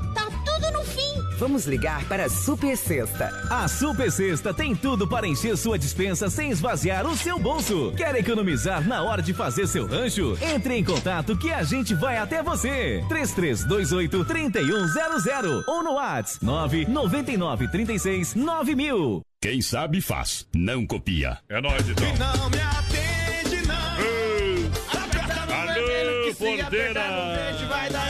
Vamos 1.41 1.65
ligar 1.65 2.05
para 2.05 2.25
a 2.25 2.29
Super 2.29 2.77
Sexta. 2.77 3.47
A 3.49 3.67
Super 3.67 4.11
Sexta 4.11 4.53
tem 4.53 4.75
tudo 4.75 5.07
para 5.07 5.27
encher 5.27 5.57
sua 5.57 5.75
dispensa 5.75 6.29
sem 6.29 6.51
esvaziar 6.51 7.07
o 7.07 7.17
seu 7.17 7.39
bolso. 7.39 7.91
Quer 7.97 8.13
economizar 8.13 8.87
na 8.87 9.01
hora 9.01 9.23
de 9.23 9.33
fazer 9.33 9.65
seu 9.65 9.87
rancho? 9.87 10.37
Entre 10.39 10.75
em 10.77 10.83
contato 10.83 11.35
que 11.35 11.51
a 11.51 11.63
gente 11.63 11.95
vai 11.95 12.19
até 12.19 12.43
você. 12.43 13.03
3328 13.09 14.23
3100 14.23 15.63
ou 15.67 15.83
no 15.83 15.93
WhatsApp 15.93 16.45
999 16.45 17.67
36 17.69 18.35
9000. 18.35 19.23
Quem 19.41 19.63
sabe 19.63 19.99
faz, 19.99 20.45
não 20.55 20.85
copia. 20.85 21.39
É 21.49 21.59
nóis, 21.59 21.89
então. 21.89 22.05
Não 22.17 22.51
me 22.51 22.59
atende, 22.59 23.65
não. 23.65 23.75
Alô, 25.59 26.35
porteira. 26.35 27.01
vai 27.67 27.89
dar 27.89 28.00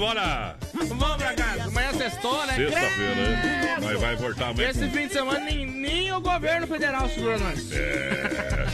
embora. 0.00 0.56
Vamos 0.74 1.16
pra 1.16 1.34
casa. 1.34 1.64
Amanhã 1.64 1.88
é 1.88 1.92
sextou, 1.94 2.46
né? 2.46 2.54
Sexta-feira, 2.54 3.14
né? 3.14 3.60
Credo. 3.62 3.80
Nós 3.86 4.00
vai 4.00 4.16
voltar 4.16 4.48
amanhã. 4.48 4.70
Esse 4.70 4.86
com- 4.86 4.90
fim 4.92 5.06
de 5.06 5.12
semana 5.12 5.40
nem, 5.40 5.66
nem 5.66 6.12
o 6.12 6.20
governo 6.20 6.66
federal 6.66 7.08
segura 7.08 7.38
nós. 7.38 7.70
É. 7.72 8.66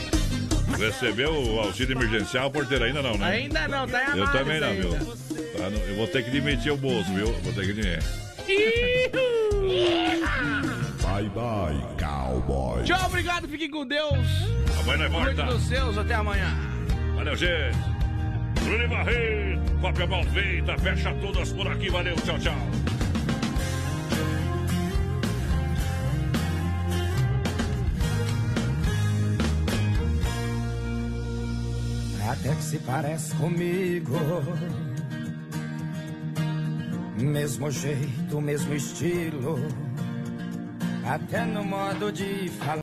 Recebeu 0.78 1.32
o 1.32 1.60
auxílio 1.60 1.96
emergencial, 1.96 2.50
porteiro 2.50 2.84
ainda 2.84 3.00
não, 3.02 3.16
né? 3.16 3.26
Ainda 3.26 3.66
não, 3.68 3.86
tá 3.88 4.14
em 4.14 4.18
Eu 4.18 4.30
também 4.32 4.60
não, 4.60 4.72
viu? 4.74 4.90
Tá 5.56 5.70
no- 5.70 5.78
eu 5.78 5.96
vou 5.96 6.06
ter 6.06 6.22
que 6.24 6.30
demitir 6.30 6.72
o 6.72 6.76
bolso, 6.76 7.12
viu? 7.14 7.32
Vou 7.42 7.52
ter 7.52 7.66
que 7.66 7.72
demitir. 7.72 8.02
Bye 11.02 11.28
bye, 11.30 11.80
cowboy. 11.98 12.84
Tchau, 12.84 13.06
obrigado, 13.06 13.48
fiquem 13.48 13.70
com 13.70 13.86
Deus. 13.86 14.26
Amanhã 14.80 15.08
nós 15.08 15.24
Cuide 15.24 15.36
volta. 15.40 15.52
dos 15.54 15.62
seus, 15.66 15.96
até 15.98 16.14
amanhã. 16.14 16.48
Valeu, 17.14 17.34
gente. 17.36 17.95
Bruno 18.66 18.88
Barreto, 18.88 19.80
cópia 19.80 20.06
mal 20.08 20.24
feita, 20.24 20.76
fecha 20.78 21.14
todas 21.20 21.52
por 21.52 21.68
aqui. 21.68 21.88
Valeu, 21.88 22.16
tchau, 22.16 22.36
tchau. 22.38 22.54
Até 32.28 32.54
que 32.56 32.62
se 32.62 32.78
parece 32.78 33.34
comigo. 33.36 34.18
Mesmo 37.16 37.70
jeito, 37.70 38.40
mesmo 38.40 38.74
estilo. 38.74 39.58
Até 41.04 41.44
no 41.44 41.64
modo 41.64 42.10
de 42.10 42.48
falar. 42.58 42.66